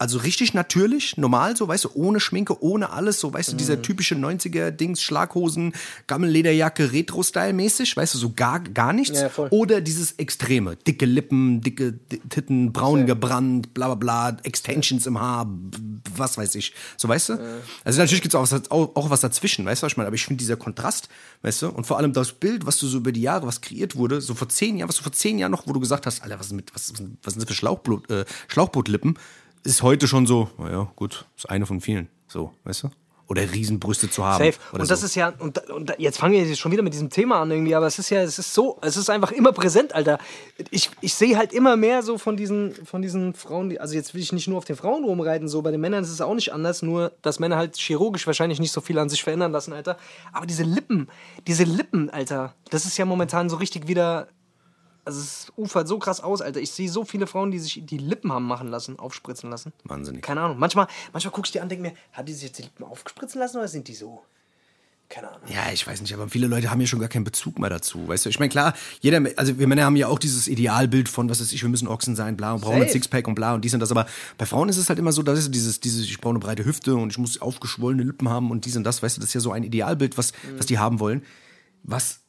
also 0.00 0.18
richtig 0.18 0.54
natürlich, 0.54 1.16
normal 1.18 1.56
so, 1.56 1.68
weißt 1.68 1.84
du, 1.84 1.90
ohne 1.94 2.20
Schminke, 2.20 2.62
ohne 2.62 2.90
alles, 2.90 3.20
so, 3.20 3.32
weißt 3.34 3.50
du, 3.50 3.52
Mhm. 3.52 3.58
dieser 3.58 3.82
typische 3.82 4.14
90er-Dings, 4.14 5.02
Schlaghosen, 5.02 5.74
Gammellederjacke, 6.06 6.90
Retro-Style-mäßig, 6.92 7.96
weißt 7.96 8.14
du, 8.14 8.18
so 8.18 8.32
gar, 8.34 8.60
gar 8.60 8.92
nichts. 8.92 9.20
Ja. 9.20 9.30
Oder 9.50 9.80
dieses 9.80 10.12
Extreme, 10.12 10.76
dicke 10.76 11.04
Lippen, 11.06 11.60
dicke 11.60 11.98
Titten, 12.30 12.72
braun 12.72 13.06
gebrannt, 13.06 13.74
bla 13.74 13.94
bla 13.94 13.94
bla, 14.30 14.36
Extensions 14.42 15.06
im 15.06 15.20
Haar, 15.20 15.46
was 16.16 16.38
weiß 16.38 16.54
ich. 16.54 16.72
So, 16.96 17.06
weißt 17.08 17.28
du? 17.30 17.38
Also 17.84 18.00
natürlich 18.00 18.22
gibt's 18.22 18.34
auch, 18.34 18.42
was- 18.50 18.70
auch, 18.70 18.96
auch 18.96 19.10
was 19.10 19.20
dazwischen, 19.20 19.64
weißt 19.66 19.82
du, 19.82 19.84
was 19.86 19.92
ich 19.92 19.96
meine? 19.96 20.06
Aber 20.06 20.16
ich 20.16 20.24
finde 20.24 20.38
dieser 20.38 20.56
Kontrast, 20.56 21.08
weißt 21.42 21.62
du, 21.62 21.68
und 21.68 21.86
vor 21.86 21.98
allem 21.98 22.12
das 22.12 22.32
Bild, 22.32 22.66
was 22.66 22.78
du 22.78 22.86
so 22.86 22.96
über 22.98 23.12
die 23.12 23.22
Jahre, 23.22 23.46
was 23.46 23.60
kreiert 23.60 23.96
wurde, 23.96 24.20
so 24.20 24.34
vor 24.34 24.48
zehn 24.48 24.76
Jahren, 24.78 24.88
was 24.88 24.96
du 24.96 25.02
vor 25.02 25.12
zehn 25.12 25.38
Jahren 25.38 25.52
noch, 25.52 25.66
wo 25.66 25.72
du 25.72 25.80
gesagt 25.80 26.06
hast, 26.06 26.22
Alter, 26.22 26.38
was 26.40 26.46
ist 26.46 26.52
mit, 26.54 26.74
was, 26.74 26.92
was, 26.92 27.02
was 27.22 27.34
sind 27.34 27.42
das 27.42 27.48
für 27.48 27.54
Schlauchblut, 27.54 28.10
äh, 28.10 28.24
Schlauchbootlippen, 28.48 29.18
ist 29.64 29.82
heute 29.82 30.08
schon 30.08 30.26
so, 30.26 30.50
naja, 30.58 30.90
gut, 30.96 31.26
ist 31.36 31.48
eine 31.48 31.66
von 31.66 31.80
vielen. 31.80 32.08
So, 32.26 32.52
weißt 32.64 32.84
du? 32.84 32.90
Oder 33.30 33.42
Riesenbrüste 33.52 34.10
zu 34.10 34.24
haben. 34.24 34.44
Safe. 34.44 34.58
Und 34.72 34.90
das 34.90 35.00
so. 35.00 35.06
ist 35.06 35.14
ja, 35.14 35.32
und, 35.38 35.70
und 35.70 35.94
jetzt 35.98 36.18
fangen 36.18 36.34
wir 36.34 36.44
jetzt 36.44 36.58
schon 36.58 36.72
wieder 36.72 36.82
mit 36.82 36.94
diesem 36.94 37.10
Thema 37.10 37.40
an 37.40 37.52
irgendwie, 37.52 37.76
aber 37.76 37.86
es 37.86 37.96
ist 37.96 38.10
ja, 38.10 38.22
es 38.22 38.40
ist 38.40 38.52
so, 38.52 38.78
es 38.82 38.96
ist 38.96 39.08
einfach 39.08 39.30
immer 39.30 39.52
präsent, 39.52 39.94
Alter. 39.94 40.18
Ich, 40.72 40.90
ich 41.00 41.14
sehe 41.14 41.38
halt 41.38 41.52
immer 41.52 41.76
mehr 41.76 42.02
so 42.02 42.18
von 42.18 42.36
diesen, 42.36 42.74
von 42.84 43.02
diesen 43.02 43.34
Frauen, 43.34 43.70
die, 43.70 43.78
also 43.80 43.94
jetzt 43.94 44.14
will 44.14 44.20
ich 44.20 44.32
nicht 44.32 44.48
nur 44.48 44.58
auf 44.58 44.64
den 44.64 44.74
Frauen 44.74 45.04
rumreiten, 45.04 45.48
so 45.48 45.62
bei 45.62 45.70
den 45.70 45.80
Männern 45.80 46.02
ist 46.02 46.10
es 46.10 46.20
auch 46.20 46.34
nicht 46.34 46.52
anders, 46.52 46.82
nur 46.82 47.12
dass 47.22 47.38
Männer 47.38 47.56
halt 47.56 47.76
chirurgisch 47.76 48.26
wahrscheinlich 48.26 48.58
nicht 48.58 48.72
so 48.72 48.80
viel 48.80 48.98
an 48.98 49.08
sich 49.08 49.22
verändern 49.22 49.52
lassen, 49.52 49.72
Alter. 49.72 49.96
Aber 50.32 50.46
diese 50.46 50.64
Lippen, 50.64 51.08
diese 51.46 51.62
Lippen, 51.62 52.10
Alter, 52.10 52.54
das 52.70 52.84
ist 52.84 52.98
ja 52.98 53.04
momentan 53.04 53.48
so 53.48 53.56
richtig 53.58 53.86
wieder, 53.86 54.26
also 55.10 55.20
es 55.20 55.52
ufert 55.56 55.88
so 55.88 55.98
krass 55.98 56.20
aus, 56.20 56.40
Alter. 56.40 56.60
Ich 56.60 56.70
sehe 56.70 56.88
so 56.88 57.04
viele 57.04 57.26
Frauen, 57.26 57.50
die 57.50 57.58
sich 57.58 57.82
die 57.84 57.98
Lippen 57.98 58.32
haben 58.32 58.46
machen 58.46 58.68
lassen, 58.68 58.98
aufspritzen 58.98 59.50
lassen. 59.50 59.72
Wahnsinnig. 59.84 60.22
Keine 60.22 60.40
Ahnung. 60.40 60.58
Manchmal, 60.58 60.86
manchmal 61.12 61.32
gucke 61.32 61.46
ich 61.46 61.52
die 61.52 61.58
an 61.58 61.64
und 61.64 61.70
denke 61.70 61.82
mir, 61.82 61.94
hat 62.12 62.28
die 62.28 62.32
sich 62.32 62.44
jetzt 62.44 62.58
die 62.58 62.62
Lippen 62.62 62.84
aufspritzen 62.84 63.40
lassen 63.40 63.56
oder 63.58 63.66
sind 63.66 63.88
die 63.88 63.94
so? 63.94 64.22
Keine 65.08 65.28
Ahnung. 65.28 65.40
Ja, 65.48 65.72
ich 65.72 65.84
weiß 65.84 66.00
nicht, 66.02 66.14
aber 66.14 66.28
viele 66.28 66.46
Leute 66.46 66.70
haben 66.70 66.80
ja 66.80 66.86
schon 66.86 67.00
gar 67.00 67.08
keinen 67.08 67.24
Bezug 67.24 67.58
mehr 67.58 67.68
dazu. 67.68 68.06
Weißt 68.06 68.24
du, 68.24 68.28
ich 68.28 68.38
meine, 68.38 68.50
klar, 68.50 68.74
jeder, 69.00 69.20
also 69.36 69.58
wir 69.58 69.66
Männer 69.66 69.82
haben 69.82 69.96
ja 69.96 70.06
auch 70.06 70.20
dieses 70.20 70.46
Idealbild 70.46 71.08
von, 71.08 71.28
was 71.28 71.40
weiß 71.40 71.52
ich, 71.52 71.62
wir 71.62 71.68
müssen 71.68 71.88
Ochsen 71.88 72.14
sein, 72.14 72.36
bla, 72.36 72.52
und 72.52 72.60
brauchen 72.60 72.82
ein. 72.82 72.88
Sixpack 72.88 73.26
und 73.26 73.34
bla 73.34 73.54
und 73.54 73.64
dies 73.64 73.74
und 73.74 73.80
das. 73.80 73.90
Aber 73.90 74.06
bei 74.38 74.46
Frauen 74.46 74.68
ist 74.68 74.76
es 74.76 74.88
halt 74.88 75.00
immer 75.00 75.10
so, 75.10 75.24
dass 75.24 75.50
dieses, 75.50 75.80
dieses, 75.80 76.04
ich 76.04 76.20
brauche 76.20 76.30
eine 76.30 76.38
breite 76.38 76.64
Hüfte 76.64 76.94
und 76.94 77.10
ich 77.10 77.18
muss 77.18 77.40
aufgeschwollene 77.40 78.04
Lippen 78.04 78.28
haben 78.28 78.52
und 78.52 78.64
dies 78.66 78.76
und 78.76 78.84
das. 78.84 79.02
Weißt 79.02 79.16
du, 79.16 79.20
das 79.20 79.30
ist 79.30 79.34
ja 79.34 79.40
so 79.40 79.50
ein 79.50 79.64
Idealbild, 79.64 80.16
was, 80.16 80.32
was 80.56 80.66
die 80.66 80.78
haben 80.78 81.00
wollen. 81.00 81.24
Was, 81.82 82.19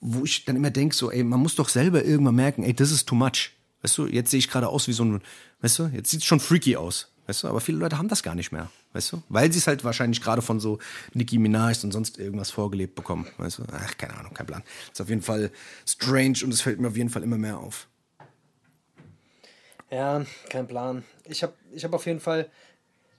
wo 0.00 0.24
ich 0.24 0.44
dann 0.44 0.56
immer 0.56 0.70
denke, 0.70 0.94
so, 0.94 1.10
ey, 1.10 1.24
man 1.24 1.40
muss 1.40 1.54
doch 1.54 1.68
selber 1.68 2.04
irgendwann 2.04 2.36
merken, 2.36 2.62
ey, 2.62 2.74
das 2.74 2.90
ist 2.90 3.06
too 3.06 3.14
much. 3.14 3.52
Weißt 3.82 3.98
du, 3.98 4.06
jetzt 4.06 4.30
sehe 4.30 4.38
ich 4.38 4.48
gerade 4.48 4.68
aus 4.68 4.88
wie 4.88 4.92
so 4.92 5.04
ein, 5.04 5.22
weißt 5.60 5.78
du, 5.78 5.86
jetzt 5.86 6.10
sieht 6.10 6.20
es 6.20 6.26
schon 6.26 6.40
freaky 6.40 6.76
aus. 6.76 7.08
Weißt 7.26 7.42
du, 7.42 7.48
aber 7.48 7.60
viele 7.60 7.78
Leute 7.78 7.98
haben 7.98 8.08
das 8.08 8.22
gar 8.22 8.36
nicht 8.36 8.52
mehr, 8.52 8.70
weißt 8.92 9.12
du? 9.12 9.22
Weil 9.28 9.52
sie 9.52 9.58
es 9.58 9.66
halt 9.66 9.82
wahrscheinlich 9.82 10.22
gerade 10.22 10.42
von 10.42 10.60
so 10.60 10.78
Nicki 11.12 11.38
Minaj 11.38 11.82
und 11.82 11.90
sonst 11.90 12.18
irgendwas 12.18 12.52
vorgelebt 12.52 12.94
bekommen, 12.94 13.26
weißt 13.38 13.58
du? 13.58 13.64
Ach, 13.72 13.98
keine 13.98 14.16
Ahnung, 14.16 14.32
kein 14.32 14.46
Plan. 14.46 14.62
Ist 14.92 15.00
auf 15.00 15.08
jeden 15.08 15.22
Fall 15.22 15.50
strange 15.86 16.38
und 16.44 16.54
es 16.54 16.60
fällt 16.60 16.78
mir 16.78 16.86
auf 16.88 16.96
jeden 16.96 17.10
Fall 17.10 17.24
immer 17.24 17.38
mehr 17.38 17.58
auf. 17.58 17.88
Ja, 19.90 20.24
kein 20.48 20.68
Plan. 20.68 21.02
Ich 21.24 21.42
habe 21.42 21.54
ich 21.72 21.82
hab 21.84 21.92
auf 21.94 22.06
jeden 22.06 22.20
Fall. 22.20 22.48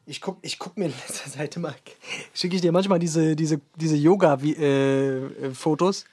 Ich 0.06 0.22
guck, 0.22 0.38
ich 0.42 0.58
guck 0.58 0.78
mir 0.78 0.86
in 0.86 0.94
letzter 1.08 1.30
Zeit 1.30 1.58
immer. 1.58 1.76
Schicke 2.34 2.56
ich 2.56 2.62
dir 2.62 2.72
manchmal 2.72 3.00
diese, 3.00 3.36
diese, 3.36 3.60
diese 3.76 3.98
Yoga-Fotos, 3.98 6.06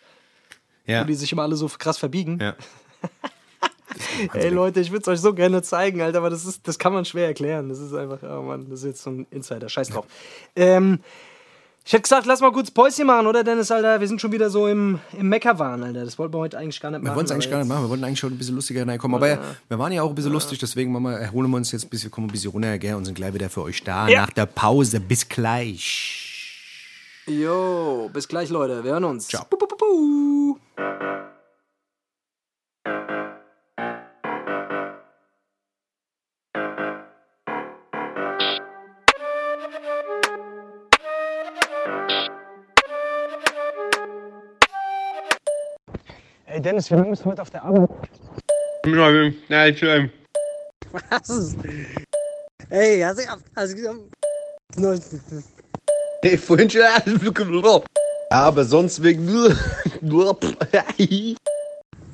Ja. 0.86 1.02
wo 1.02 1.06
die 1.06 1.14
sich 1.14 1.32
immer 1.32 1.42
alle 1.42 1.56
so 1.56 1.68
krass 1.78 1.98
verbiegen. 1.98 2.38
ja. 2.40 2.54
Ey 4.32 4.48
Leute, 4.48 4.80
ich 4.80 4.90
würde 4.90 5.02
es 5.02 5.08
euch 5.08 5.20
so 5.20 5.32
gerne 5.34 5.62
zeigen, 5.62 6.00
Alter, 6.00 6.18
aber 6.18 6.30
das, 6.30 6.44
ist, 6.44 6.66
das 6.66 6.78
kann 6.80 6.92
man 6.92 7.04
schwer 7.04 7.26
erklären. 7.28 7.68
Das 7.68 7.78
ist 7.78 7.94
einfach, 7.94 8.18
oh 8.22 8.42
Mann, 8.42 8.66
das 8.68 8.80
ist 8.80 8.86
jetzt 8.86 9.02
so 9.02 9.10
ein 9.10 9.26
Insider. 9.30 9.68
Scheiß 9.68 9.90
drauf. 9.90 10.06
Ähm, 10.56 10.98
Ich 11.86 11.92
hätte 11.92 12.02
gesagt, 12.02 12.26
lass 12.26 12.40
mal 12.40 12.50
kurz 12.50 12.70
Päuschen 12.70 13.06
machen, 13.06 13.26
oder 13.26 13.44
Dennis, 13.44 13.70
Alter? 13.70 14.00
Wir 14.00 14.08
sind 14.08 14.20
schon 14.20 14.32
wieder 14.32 14.48
so 14.50 14.66
im, 14.66 14.98
im 15.18 15.28
Meckerwahn, 15.28 15.82
Alter. 15.84 16.04
Das 16.04 16.18
wollten 16.18 16.34
wir 16.34 16.38
heute 16.38 16.58
eigentlich 16.58 16.80
gar 16.80 16.90
nicht 16.90 17.02
machen. 17.02 17.12
Wir 17.12 17.14
wollten 17.14 17.26
es 17.26 17.32
eigentlich 17.32 17.50
gar 17.50 17.58
nicht 17.58 17.68
machen, 17.68 17.84
wir 17.84 17.90
wollten 17.90 18.02
eigentlich 18.04 18.18
schon 18.18 18.32
ein 18.32 18.38
bisschen 18.38 18.54
lustiger 18.56 18.86
reinkommen. 18.86 19.14
Aber 19.16 19.28
ja, 19.28 19.38
wir 19.68 19.78
waren 19.78 19.92
ja 19.92 20.02
auch 20.02 20.08
ein 20.08 20.14
bisschen 20.14 20.32
lustig, 20.32 20.58
deswegen 20.58 20.90
machen 20.90 21.04
wir, 21.04 21.18
erholen 21.18 21.50
wir 21.50 21.56
uns 21.58 21.70
jetzt 21.70 21.84
ein 21.84 21.90
bisschen, 21.90 22.10
kommen 22.10 22.28
ein 22.28 22.32
bisschen 22.32 22.50
runter, 22.50 22.78
gell, 22.78 22.94
und 22.94 23.04
sind 23.04 23.14
gleich 23.14 23.32
wieder 23.34 23.48
für 23.50 23.62
euch 23.62 23.82
da. 23.84 24.08
Ja. 24.08 24.22
Nach 24.22 24.30
der 24.32 24.46
Pause. 24.46 24.98
Bis 24.98 25.28
gleich. 25.28 27.22
Jo, 27.26 28.10
bis 28.12 28.26
gleich, 28.26 28.48
Leute. 28.50 28.82
Wir 28.82 28.92
hören 28.92 29.04
uns. 29.04 29.28
Ciao. 29.28 29.44
Bu, 29.48 29.56
bu, 29.56 29.66
bu, 29.66 30.58
Dennis, 46.64 46.90
wir 46.90 46.96
müssen 46.96 47.26
heute 47.26 47.42
auf 47.42 47.50
der 47.50 47.62
Arbeit. 47.62 47.90
Nein, 49.48 49.76
schön. 49.76 50.10
Was? 50.92 51.56
Ey, 52.70 53.00
hast 53.02 53.18
du. 53.18 53.22
Hast 53.54 53.78
du 53.78 54.02
Nee, 56.22 56.38
vorhin 56.38 56.70
schon 56.70 56.80
alles 56.80 57.20
Ja, 58.30 58.44
aber 58.44 58.64
sonst 58.64 59.02
wegen 59.02 59.26
nur. 59.26 59.54
nur. 60.00 60.38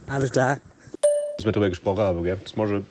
Alles 0.09 0.33
klar. 0.33 0.59
Dass 1.37 1.45
wir 1.47 1.53
drüber 1.53 1.69
gesprochen 1.69 2.01
haben, 2.01 2.25
gell? 2.25 2.37
Das 2.43 2.57
mal 2.57 2.67
schon. 2.67 2.87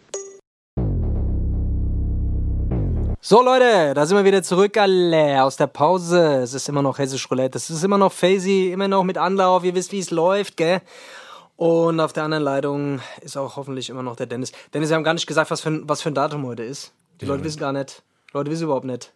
So, 3.19 3.43
Leute, 3.43 3.93
da 3.95 4.05
sind 4.05 4.15
wir 4.15 4.23
wieder 4.23 4.43
zurück, 4.43 4.77
alle, 4.77 5.43
aus 5.43 5.57
der 5.57 5.67
Pause. 5.67 6.39
Es 6.41 6.53
ist 6.53 6.69
immer 6.69 6.81
noch 6.81 6.99
hessisch 6.99 7.29
Roulette. 7.29 7.57
Es 7.57 7.69
ist 7.69 7.83
immer 7.83 7.97
noch 7.97 8.13
Fazy, 8.13 8.71
immer 8.71 8.87
noch 8.87 9.03
mit 9.03 9.17
Anlauf. 9.17 9.65
Ihr 9.65 9.75
wisst, 9.75 9.91
wie 9.91 9.99
es 9.99 10.09
läuft, 10.09 10.55
gell? 10.55 10.79
Und 11.59 11.99
auf 11.99 12.13
der 12.13 12.23
anderen 12.23 12.43
Leitung 12.45 13.01
ist 13.19 13.35
auch 13.35 13.57
hoffentlich 13.57 13.89
immer 13.89 14.01
noch 14.01 14.15
der 14.15 14.27
Dennis. 14.27 14.53
Dennis, 14.73 14.87
wir 14.87 14.95
haben 14.95 15.03
gar 15.03 15.13
nicht 15.13 15.27
gesagt, 15.27 15.51
was 15.51 15.59
für 15.59 15.69
ein, 15.71 15.89
was 15.89 16.01
für 16.01 16.09
ein 16.09 16.15
Datum 16.15 16.45
heute 16.45 16.63
ist. 16.63 16.93
Die 17.19 17.25
Leute 17.25 17.43
wissen 17.43 17.59
gar 17.59 17.73
nicht. 17.73 18.01
Die 18.31 18.37
Leute 18.37 18.49
wissen 18.49 18.63
überhaupt 18.63 18.85
nicht, 18.85 19.11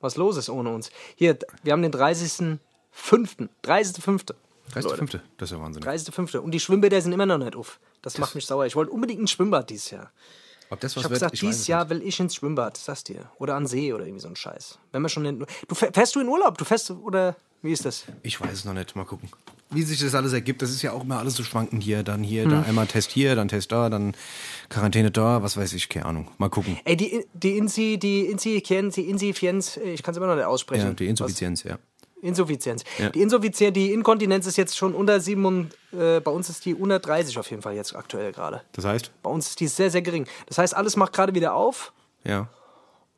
was 0.00 0.16
los 0.16 0.36
ist 0.36 0.50
ohne 0.50 0.74
uns. 0.74 0.90
Hier, 1.14 1.38
wir 1.62 1.72
haben 1.72 1.80
den 1.80 1.92
30.05. 1.92 2.58
30.05. 3.64 4.34
30.5. 4.74 5.20
Das 5.38 5.50
ist 5.50 5.56
ja 5.56 5.62
Wahnsinn. 5.62 5.82
30.05. 5.82 6.36
Und 6.36 6.50
die 6.50 6.60
Schwimmbäder 6.60 7.00
sind 7.00 7.12
immer 7.12 7.24
noch 7.24 7.38
nicht 7.38 7.56
auf. 7.56 7.80
Das 8.02 8.18
macht 8.18 8.34
mich 8.34 8.44
sauer. 8.44 8.66
Ich 8.66 8.76
wollte 8.76 8.92
unbedingt 8.92 9.22
ein 9.22 9.26
Schwimmbad 9.28 9.70
dieses 9.70 9.90
Jahr. 9.90 10.10
Ob 10.68 10.80
das 10.80 10.96
was 10.96 11.00
Ich 11.00 11.04
habe 11.04 11.14
gesagt, 11.14 11.32
ich 11.34 11.40
dieses 11.40 11.60
es 11.62 11.66
Jahr 11.66 11.88
will 11.88 12.02
ich 12.02 12.20
ins 12.20 12.34
Schwimmbad, 12.34 12.76
sag's 12.76 13.04
dir. 13.04 13.30
Oder 13.38 13.54
an 13.54 13.66
See 13.66 13.94
oder 13.94 14.04
irgendwie 14.04 14.20
so 14.20 14.28
ein 14.28 14.36
Scheiß. 14.36 14.78
Wenn 14.92 15.00
wir 15.00 15.08
schon 15.08 15.24
in, 15.24 15.38
du 15.38 15.74
fähr- 15.74 15.94
fährst 15.94 16.14
du 16.14 16.20
in 16.20 16.28
Urlaub? 16.28 16.58
Du 16.58 16.66
fährst 16.66 16.90
oder 16.90 17.36
wie 17.62 17.72
ist 17.72 17.86
das? 17.86 18.04
Ich 18.22 18.38
weiß 18.38 18.52
es 18.52 18.64
noch 18.66 18.74
nicht. 18.74 18.94
Mal 18.96 19.04
gucken. 19.06 19.30
Wie 19.70 19.82
sich 19.82 19.98
das 20.00 20.14
alles 20.14 20.32
ergibt, 20.32 20.62
das 20.62 20.70
ist 20.70 20.82
ja 20.82 20.92
auch 20.92 21.02
immer 21.02 21.18
alles 21.18 21.34
so 21.34 21.42
schwankend 21.42 21.82
hier. 21.82 22.02
Dann 22.04 22.22
hier, 22.22 22.44
Hm. 22.44 22.50
da 22.50 22.62
einmal 22.62 22.86
Test 22.86 23.10
hier, 23.10 23.34
dann 23.34 23.48
Test 23.48 23.72
da, 23.72 23.90
dann 23.90 24.14
Quarantäne 24.68 25.10
da, 25.10 25.42
was 25.42 25.56
weiß 25.56 25.72
ich, 25.72 25.88
keine 25.88 26.06
Ahnung. 26.06 26.28
Mal 26.38 26.50
gucken. 26.50 26.78
Ey, 26.84 26.96
die 26.96 27.24
die 27.34 27.56
Insi, 27.58 27.98
die 27.98 28.26
Insifienz, 28.26 28.94
die 28.94 29.08
Insuffizienz, 29.10 29.76
ich 29.78 30.02
kann 30.02 30.12
es 30.12 30.18
immer 30.18 30.28
noch 30.28 30.36
nicht 30.36 30.44
aussprechen. 30.44 30.86
Ja, 30.88 30.92
die 30.92 31.06
Insuffizienz, 31.06 31.64
ja. 31.64 31.72
Was? 31.72 31.78
Insuffizienz. 32.22 32.84
Ja. 32.98 33.10
Die 33.10 33.20
Insuffizienz, 33.20 33.74
die 33.74 33.92
Inkontinenz 33.92 34.46
ist 34.46 34.56
jetzt 34.56 34.76
schon 34.76 34.94
unter 34.94 35.20
7 35.20 35.44
und, 35.44 35.70
äh, 35.92 36.20
bei 36.20 36.30
uns 36.30 36.48
ist 36.48 36.64
die 36.64 36.74
unter 36.74 36.98
30 36.98 37.38
auf 37.38 37.50
jeden 37.50 37.62
Fall 37.62 37.74
jetzt 37.74 37.94
aktuell 37.94 38.32
gerade. 38.32 38.62
Das 38.72 38.84
heißt? 38.84 39.10
Bei 39.22 39.30
uns 39.30 39.48
ist 39.48 39.60
die 39.60 39.66
sehr 39.68 39.90
sehr 39.90 40.02
gering. 40.02 40.26
Das 40.46 40.58
heißt, 40.58 40.74
alles 40.74 40.96
macht 40.96 41.12
gerade 41.12 41.34
wieder 41.34 41.54
auf. 41.54 41.92
Ja. 42.24 42.48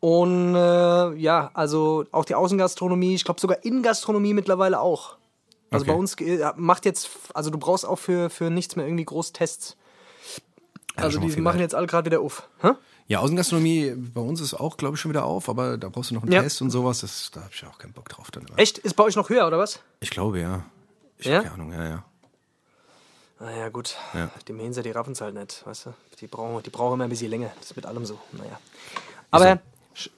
Und 0.01 0.55
äh, 0.55 1.15
ja, 1.15 1.51
also 1.55 2.05
auch 2.13 2.25
die 2.25 2.35
Außengastronomie, 2.35 3.15
ich 3.15 3.25
glaube 3.25 3.41
sogar 3.41 3.65
Innengastronomie 3.65 4.35
mittlerweile 4.35 4.81
auch. 4.81 5.17
Also 5.71 5.85
Okay. 5.85 5.93
bei 5.93 5.99
uns 5.99 6.15
äh, 6.21 6.53
macht 6.57 6.85
jetzt, 6.85 7.11
also 7.35 7.51
du 7.51 7.59
brauchst 7.59 7.85
auch 7.87 7.99
für, 7.99 8.31
für 8.31 8.51
nichts 8.51 8.77
mehr 8.77 8.87
irgendwie 8.87 9.05
groß 9.05 9.33
Tests. 9.33 9.77
Also 10.97 11.21
mal 11.21 11.31
die 11.31 11.41
machen 11.41 11.61
jetzt 11.61 11.75
alle 11.75 11.87
gerade 11.87 12.07
wieder 12.11 12.21
auf. 12.21 12.49
Hä? 12.61 12.71
Ja, 13.07 13.21
Außengastronomie 13.21 13.95
bei 13.97 14.21
uns 14.21 14.41
ist 14.41 14.55
auch, 14.55 14.77
glaube 14.77 14.97
ich, 14.97 15.01
schon 15.01 15.11
wieder 15.11 15.25
auf, 15.25 15.49
aber 15.49 15.79
da 15.79 15.89
brauchst 15.89 16.11
du 16.11 16.15
noch 16.15 16.23
einen 16.25 16.33
Ja. 16.33 16.43
Test 16.43 16.61
und 16.61 16.71
sowas. 16.71 17.01
Das, 17.01 17.31
da 17.31 17.41
habe 17.43 17.51
ich 17.55 17.65
auch 17.65 17.79
keinen 17.79 17.93
Bock 17.93 18.09
drauf. 18.09 18.31
Dann. 18.31 18.47
Echt? 18.57 18.79
Ist 18.79 18.95
bei 18.95 19.05
euch 19.05 19.17
noch 19.17 19.29
höher 19.31 19.47
oder 19.47 19.59
was? 19.59 19.81
Ich 20.01 20.11
glaube, 20.11 20.41
ja. 20.41 20.65
Ich 21.19 21.27
Ja? 21.27 21.37
habe 21.37 21.43
keine 21.49 21.55
Ahnung, 21.55 21.73
ja, 21.73 21.89
ja. 21.89 22.05
Naja, 23.41 23.69
gut. 23.69 23.97
Ja. 24.15 24.31
Die 24.49 24.53
Mensa, 24.53 24.83
die 24.83 24.91
raffen 24.91 25.13
es 25.13 25.21
halt 25.21 25.35
nicht, 25.35 25.65
weißt 25.65 25.87
du? 25.87 25.95
Die 26.21 26.27
brauchen, 26.27 26.63
die 26.63 26.71
brauchen 26.71 26.95
immer 26.95 27.05
ein 27.05 27.11
bisschen 27.11 27.31
länger. 27.31 27.51
Das 27.59 27.71
ist 27.71 27.77
mit 27.77 27.87
allem 27.87 28.05
so. 28.05 28.19
Naja. 28.33 28.59
Aber 29.31 29.45
sch- 29.53 29.61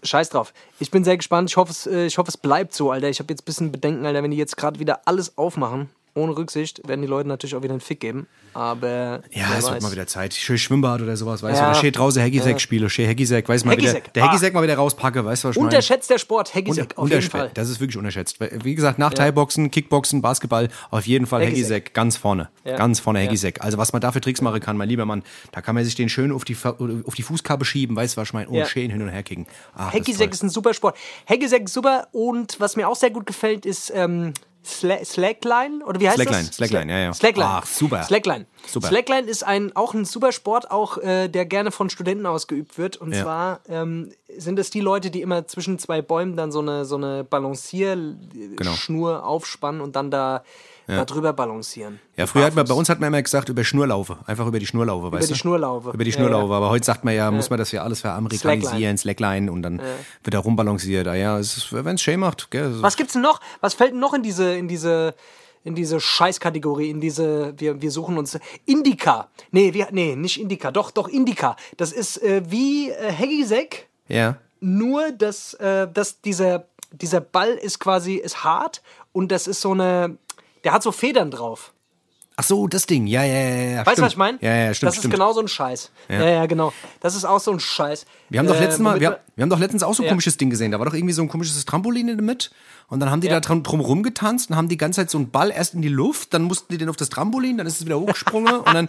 scheiß 0.03 0.31
drauf. 0.31 0.53
Ich 0.79 0.90
bin 0.90 1.05
sehr 1.05 1.16
gespannt. 1.16 1.51
Ich 1.51 1.57
hoffe, 1.57 1.71
es, 1.71 1.87
äh, 1.87 2.07
ich 2.07 2.19
hoffe, 2.19 2.29
es 2.29 2.37
bleibt 2.37 2.75
so, 2.75 2.90
Alter. 2.90 3.09
Ich 3.09 3.19
habe 3.19 3.33
jetzt 3.33 3.43
ein 3.43 3.45
bisschen 3.45 3.73
Bedenken, 3.73 4.05
Alter, 4.07 4.23
wenn 4.23 4.31
die 4.31 4.37
jetzt 4.37 4.57
gerade 4.57 4.81
wieder 4.81 5.03
alles 5.07 5.37
aufmachen, 5.38 5.90
ohne 6.14 6.37
Rücksicht, 6.37 6.87
werden 6.87 7.03
die 7.03 7.09
Leute 7.09 7.29
natürlich 7.29 7.55
auch 7.55 7.62
wieder 7.62 7.73
einen 7.75 7.81
Fick 7.81 8.01
geben. 8.01 8.27
Aber. 8.53 9.23
Ja, 9.31 9.46
es 9.57 9.70
wird 9.70 9.83
mal 9.83 9.92
wieder 9.92 10.07
Zeit. 10.07 10.35
Schön 10.35 10.59
Schwimmbad 10.59 11.01
oder 11.03 11.16
sowas, 11.16 11.42
weißt 11.42 11.59
Ja. 11.61 11.66
du? 11.68 11.73
Da 11.73 11.79
steht 11.79 11.99
draußen 11.99 12.20
Heggisek-Spiele, 12.23 12.90
schön 12.90 13.07
Heggisek, 13.07 13.49
weiß 13.49 13.64
mal 13.64 13.77
wieder. 13.77 13.94
Der 14.14 14.25
ah. 14.25 14.27
Heggisek 14.27 14.55
mal 14.55 14.62
wieder 14.62 14.75
rauspacke, 14.77 15.25
weißt 15.25 15.44
du, 15.44 15.49
was 15.49 15.57
ich 15.57 15.61
meine? 15.61 15.68
Unterschätzt 15.68 16.11
der 16.11 16.18
Sport, 16.18 16.55
Heggisek, 16.55 16.99
auf 16.99 17.09
jeden. 17.09 17.23
Fall. 17.23 17.51
Das 17.55 17.68
ist 17.68 17.81
wirklich 17.81 17.96
unterschätzt. 17.96 18.38
Wie 18.40 18.75
gesagt, 18.75 18.99
nach 18.99 19.14
Thai-Boxen, 19.14 19.70
Kickboxen, 19.70 20.20
Basketball, 20.20 20.68
auf 20.90 21.07
jeden 21.07 21.27
Fall. 21.27 21.42
Heggisek 21.42 21.94
ganz 21.94 22.16
vorne. 22.16 22.49
Ja. 22.64 22.77
Ganz 22.77 22.99
vorne 23.01 23.20
Ja. 23.20 23.25
Heggisek. 23.27 23.62
Also 23.62 23.79
was 23.79 23.92
man 23.92 24.01
da 24.01 24.11
für 24.12 24.20
Tricks 24.20 24.40
machen 24.40 24.61
kann, 24.61 24.77
mein 24.77 24.88
lieber 24.88 25.05
Mann, 25.05 25.23
da 25.53 25.61
kann 25.61 25.75
man 25.75 25.85
sich 25.85 25.94
den 25.94 26.09
schön 26.09 26.33
auf 26.33 26.44
die, 26.44 26.57
auf 26.64 27.14
die 27.14 27.23
Fußkappe 27.23 27.64
schieben, 27.64 27.94
weißt 27.96 28.16
du, 28.16 28.20
was 28.20 28.29
ich 28.29 28.35
meine? 28.35 28.49
Und 28.49 28.57
Ja. 28.57 28.66
schön 28.66 28.90
hin 28.90 29.01
und 29.03 29.09
her 29.09 29.23
kicken. 29.23 29.46
Ach, 29.75 29.92
toll. 29.92 30.03
ist 30.31 30.42
ein 30.42 30.51
super 30.51 30.75
Sport. 30.75 30.96
Heggisek 31.27 31.64
ist 31.64 31.75
super 31.75 32.09
und 32.12 32.59
was 32.61 32.77
mir 32.77 32.88
auch 32.88 32.96
sehr 32.96 33.11
gut 33.11 33.27
gefällt, 33.27 33.64
ist 33.66 33.92
ähm, 33.94 34.33
Sla 34.62 35.03
Slackline 35.05 35.83
oder 35.87 36.01
wie 36.01 36.07
heißt 36.09 36.16
Slackline, 36.18 36.46
das? 36.46 36.57
Slackline, 36.57 36.92
ja, 36.92 36.99
ja. 36.99 37.14
Slackline. 37.14 37.46
Ach, 37.49 37.66
super. 37.66 38.03
Slackline. 38.03 38.46
Super. 38.66 38.88
Slackline 38.88 39.27
ist 39.27 39.42
ein, 39.42 39.75
auch 39.75 39.94
ein 39.94 40.05
super 40.05 40.33
Sport, 40.33 40.70
auch 40.70 40.99
äh, 40.99 41.29
der 41.29 41.46
gerne 41.46 41.70
von 41.70 41.88
Studenten 41.88 42.27
ausgeübt 42.27 42.77
wird. 42.77 42.99
Und 42.99 43.14
Ja. 43.14 43.23
zwar 43.23 43.61
ähm, 43.68 44.12
sind 44.37 44.59
es 44.59 44.68
die 44.70 44.81
Leute, 44.81 45.11
die 45.11 45.23
immer 45.23 45.46
zwischen 45.46 45.79
zwei 45.79 46.03
Bäumen 46.03 46.37
dann 46.37 46.53
so 46.53 46.61
eine, 46.61 46.85
so 46.85 46.96
eine 46.96 47.25
Balancierschnur 47.25 48.57
Genau. 48.57 49.20
aufspannen 49.23 49.81
und 49.81 49.96
dann 49.96 50.11
da, 50.11 50.44
da 50.96 51.05
drüber 51.05 51.33
balancieren. 51.33 52.00
Ja, 52.16 52.26
früher 52.26 52.44
hat 52.44 52.55
man, 52.55 52.66
bei 52.66 52.74
uns 52.74 52.88
hat 52.88 53.00
man 53.00 53.09
immer 53.09 53.22
gesagt, 53.22 53.48
über 53.48 53.64
Schnurlaufe. 53.64 54.18
Einfach 54.26 54.46
über 54.46 54.59
die 54.59 54.66
Schnurlaufe, 54.66 55.11
weißt 55.12 55.31
du? 55.31 55.35
die 55.35 55.38
Schnurlaufe. 55.38 55.90
Über 55.90 56.05
die 56.05 56.11
Ja, 56.11 56.16
Schnurlaufe. 56.16 56.50
ja. 56.50 56.57
Aber 56.57 56.70
heute 56.70 56.85
sagt 56.85 57.05
man 57.05 57.14
ja, 57.14 57.31
muss 57.31 57.50
man 57.50 57.59
das 57.59 57.72
ja 57.72 57.83
alles 57.83 58.00
veramerikanisieren, 58.00 58.96
Slackline, 58.98 59.50
und 59.50 59.62
dann 59.62 59.79
wird 60.24 60.35
da 60.35 60.38
rumbalanciert. 60.38 61.07
Ah, 61.09 61.14
ja, 61.14 61.37
wenn 61.38 61.94
es 61.94 62.03
schön 62.03 62.20
macht, 62.20 62.50
gell? 62.50 62.74
Was 62.83 62.96
gibt's 62.96 63.12
denn 63.14 63.22
noch? 63.22 63.40
Was 63.61 63.74
fällt 63.74 63.92
denn 63.92 64.00
noch 64.00 64.14
in 64.14 64.22
diese, 64.22 64.55
in 64.55 64.68
diese, 64.68 65.14
in 65.64 65.74
diese 65.74 66.00
Scheißkategorie, 66.00 66.90
in 66.90 67.00
diese, 67.00 67.53
wir, 67.59 67.83
wir 67.83 67.90
suchen 67.90 68.16
uns 68.18 68.38
Indica. 68.66 69.29
Nee, 69.50 69.74
wir, 69.74 69.88
nee, 69.90 70.16
nicht 70.16 70.40
Indica, 70.40 70.70
doch, 70.70 70.90
doch 70.90 71.09
Indica. 71.09 71.57
Das 71.76 71.92
ist 71.92 72.22
äh, 72.22 72.42
wie 72.48 72.90
äh, 72.90 73.12
Heggisek, 73.12 73.88
Ja. 74.09 74.37
nur 74.61 75.12
dass, 75.12 75.55
äh, 75.55 75.87
dass 75.92 76.20
dieser, 76.22 76.64
dieser 76.92 77.20
Ball 77.20 77.50
ist 77.50 77.79
quasi, 77.79 78.14
ist 78.14 78.42
hart 78.42 78.83
und 79.12 79.31
das 79.33 79.46
ist 79.46 79.61
so 79.61 79.72
eine, 79.72 80.16
der 80.64 80.73
hat 80.73 80.83
so 80.83 80.92
Federn 80.92 81.31
drauf. 81.31 81.73
Ach 82.37 82.44
so, 82.44 82.66
das 82.68 82.87
Ding. 82.87 83.07
Ja, 83.07 83.23
ja, 83.23 83.35
ja, 83.35 83.49
ja. 83.77 83.87
Weißt 83.87 83.99
du, 83.99 84.03
was 84.03 84.12
ich 84.12 84.16
meine? 84.16 84.38
Ja, 84.40 84.55
ja, 84.55 84.73
stimmt, 84.75 84.88
Das 84.88 84.96
stimmt. 84.96 85.12
ist 85.12 85.18
genau 85.18 85.33
so 85.35 85.40
ein 85.40 85.49
Scheiß. 85.49 85.90
Ja. 86.09 86.27
ja, 86.27 86.46
genau. 86.46 86.73
Das 87.01 87.14
ist 87.14 87.27
auch 87.27 87.38
so 87.40 87.51
ein 87.51 87.61
Scheiß. 87.61 88.07
Wir 88.31 88.38
haben 88.38 88.46
doch 88.46 88.57
Äh, 88.57 88.61
letztens 88.61 88.79
mal, 88.83 88.99
wir, 88.99 89.20
wir 89.37 89.42
haben 89.42 89.51
doch 89.51 89.59
letztens 89.59 89.83
auch 89.83 89.92
so 89.92 90.03
ein 90.03 90.07
Ja. 90.07 90.11
komisches 90.12 90.38
Ding 90.38 90.49
gesehen. 90.49 90.70
Da 90.73 90.79
war 90.79 90.87
doch 90.87 90.94
irgendwie 90.94 91.12
so 91.12 91.20
ein 91.20 91.29
komisches 91.29 91.62
Trampolin 91.66 92.09
in 92.09 92.16
der 92.16 92.25
Mitte. 92.25 92.49
Und 92.88 93.01
dann 93.01 93.11
haben 93.11 93.20
die 93.20 93.29
da 93.29 93.40
drum, 93.40 93.62
drum 93.62 93.81
rumgetanzt 93.81 94.49
und 94.51 94.57
haben 94.57 94.68
die 94.70 94.79
ganze 94.79 95.03
Zeit 95.03 95.11
so 95.11 95.18
einen 95.18 95.31
Ball 95.31 95.51
erst 95.51 95.75
in 95.75 95.83
die 95.83 95.88
Luft, 95.88 96.33
dann 96.33 96.42
mussten 96.42 96.73
die 96.73 96.79
den 96.79 96.88
auf 96.88 96.96
das 96.96 97.11
Trampolin, 97.11 97.59
dann 97.59 97.66
ist 97.66 97.79
es 97.81 97.85
wieder 97.85 98.01
hochgesprungen 98.01 98.61
und 98.61 98.75
dann. 98.75 98.88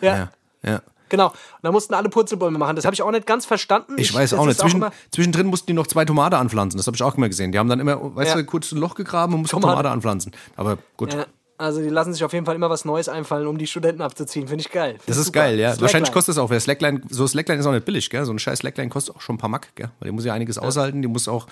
ja. 0.00 0.14
Ja, 0.16 0.30
ja. 0.62 0.82
Genau. 1.12 1.28
Und 1.28 1.34
da 1.62 1.70
mussten 1.70 1.94
alle 1.94 2.08
Purzelbäume 2.08 2.58
machen. 2.58 2.74
Das 2.74 2.84
habe 2.84 2.94
ich 2.94 3.02
auch 3.02 3.10
nicht 3.12 3.26
ganz 3.26 3.46
verstanden. 3.46 3.94
Ich, 3.98 4.12
weiß 4.12 4.30
das 4.30 4.38
auch 4.40 4.46
nicht. 4.46 4.58
Zwischen, 4.58 4.78
immer- 4.78 4.92
zwischendrin 5.12 5.46
mussten 5.46 5.66
die 5.68 5.74
noch 5.74 5.86
zwei 5.86 6.04
Tomate 6.04 6.38
anpflanzen. 6.38 6.78
Das 6.78 6.86
habe 6.88 6.96
ich 6.96 7.02
auch 7.04 7.14
immer 7.16 7.28
gesehen. 7.28 7.52
Die 7.52 7.58
haben 7.58 7.68
dann 7.68 7.78
immer, 7.78 8.16
weißt 8.16 8.30
Ja. 8.30 8.36
du, 8.36 8.44
kurz 8.44 8.72
ein 8.72 8.78
Loch 8.78 8.94
gegraben 8.96 9.34
und 9.34 9.42
mussten 9.42 9.52
Tomate. 9.60 9.72
Tomate 9.74 9.90
anpflanzen. 9.90 10.32
Aber 10.56 10.78
gut. 10.96 11.12
Ja, 11.12 11.26
also 11.58 11.80
die 11.80 11.90
lassen 11.90 12.12
sich 12.12 12.24
auf 12.24 12.32
jeden 12.32 12.44
Fall 12.46 12.56
immer 12.56 12.70
was 12.70 12.84
Neues 12.84 13.08
einfallen, 13.08 13.46
um 13.46 13.56
die 13.58 13.66
Studenten 13.68 14.02
abzuziehen. 14.02 14.48
Finde 14.48 14.62
ich 14.62 14.70
geil. 14.72 14.98
Das 15.06 15.16
ist 15.16 15.26
super. 15.26 15.40
geil, 15.40 15.58
ja. 15.58 15.68
Slackline. 15.68 15.82
Wahrscheinlich 15.82 16.12
kostet 16.12 16.32
es 16.32 16.38
auch, 16.38 16.50
Slackline, 16.52 17.02
so 17.08 17.26
Slackline 17.26 17.60
ist 17.60 17.66
auch 17.66 17.72
nicht 17.72 17.84
billig, 17.84 18.10
gell? 18.10 18.24
So 18.24 18.32
ein 18.32 18.38
scheiß 18.40 18.60
Slackline 18.60 18.88
kostet 18.88 19.14
auch 19.14 19.20
schon 19.20 19.36
ein 19.36 19.38
paar 19.38 19.50
Mack, 19.50 19.68
gell? 19.76 19.90
Weil 20.00 20.08
die 20.08 20.12
muss 20.12 20.24
ja 20.24 20.32
einiges 20.34 20.58
aushalten, 20.58 21.02
die 21.02 21.08
muss 21.08 21.28
auch 21.28 21.46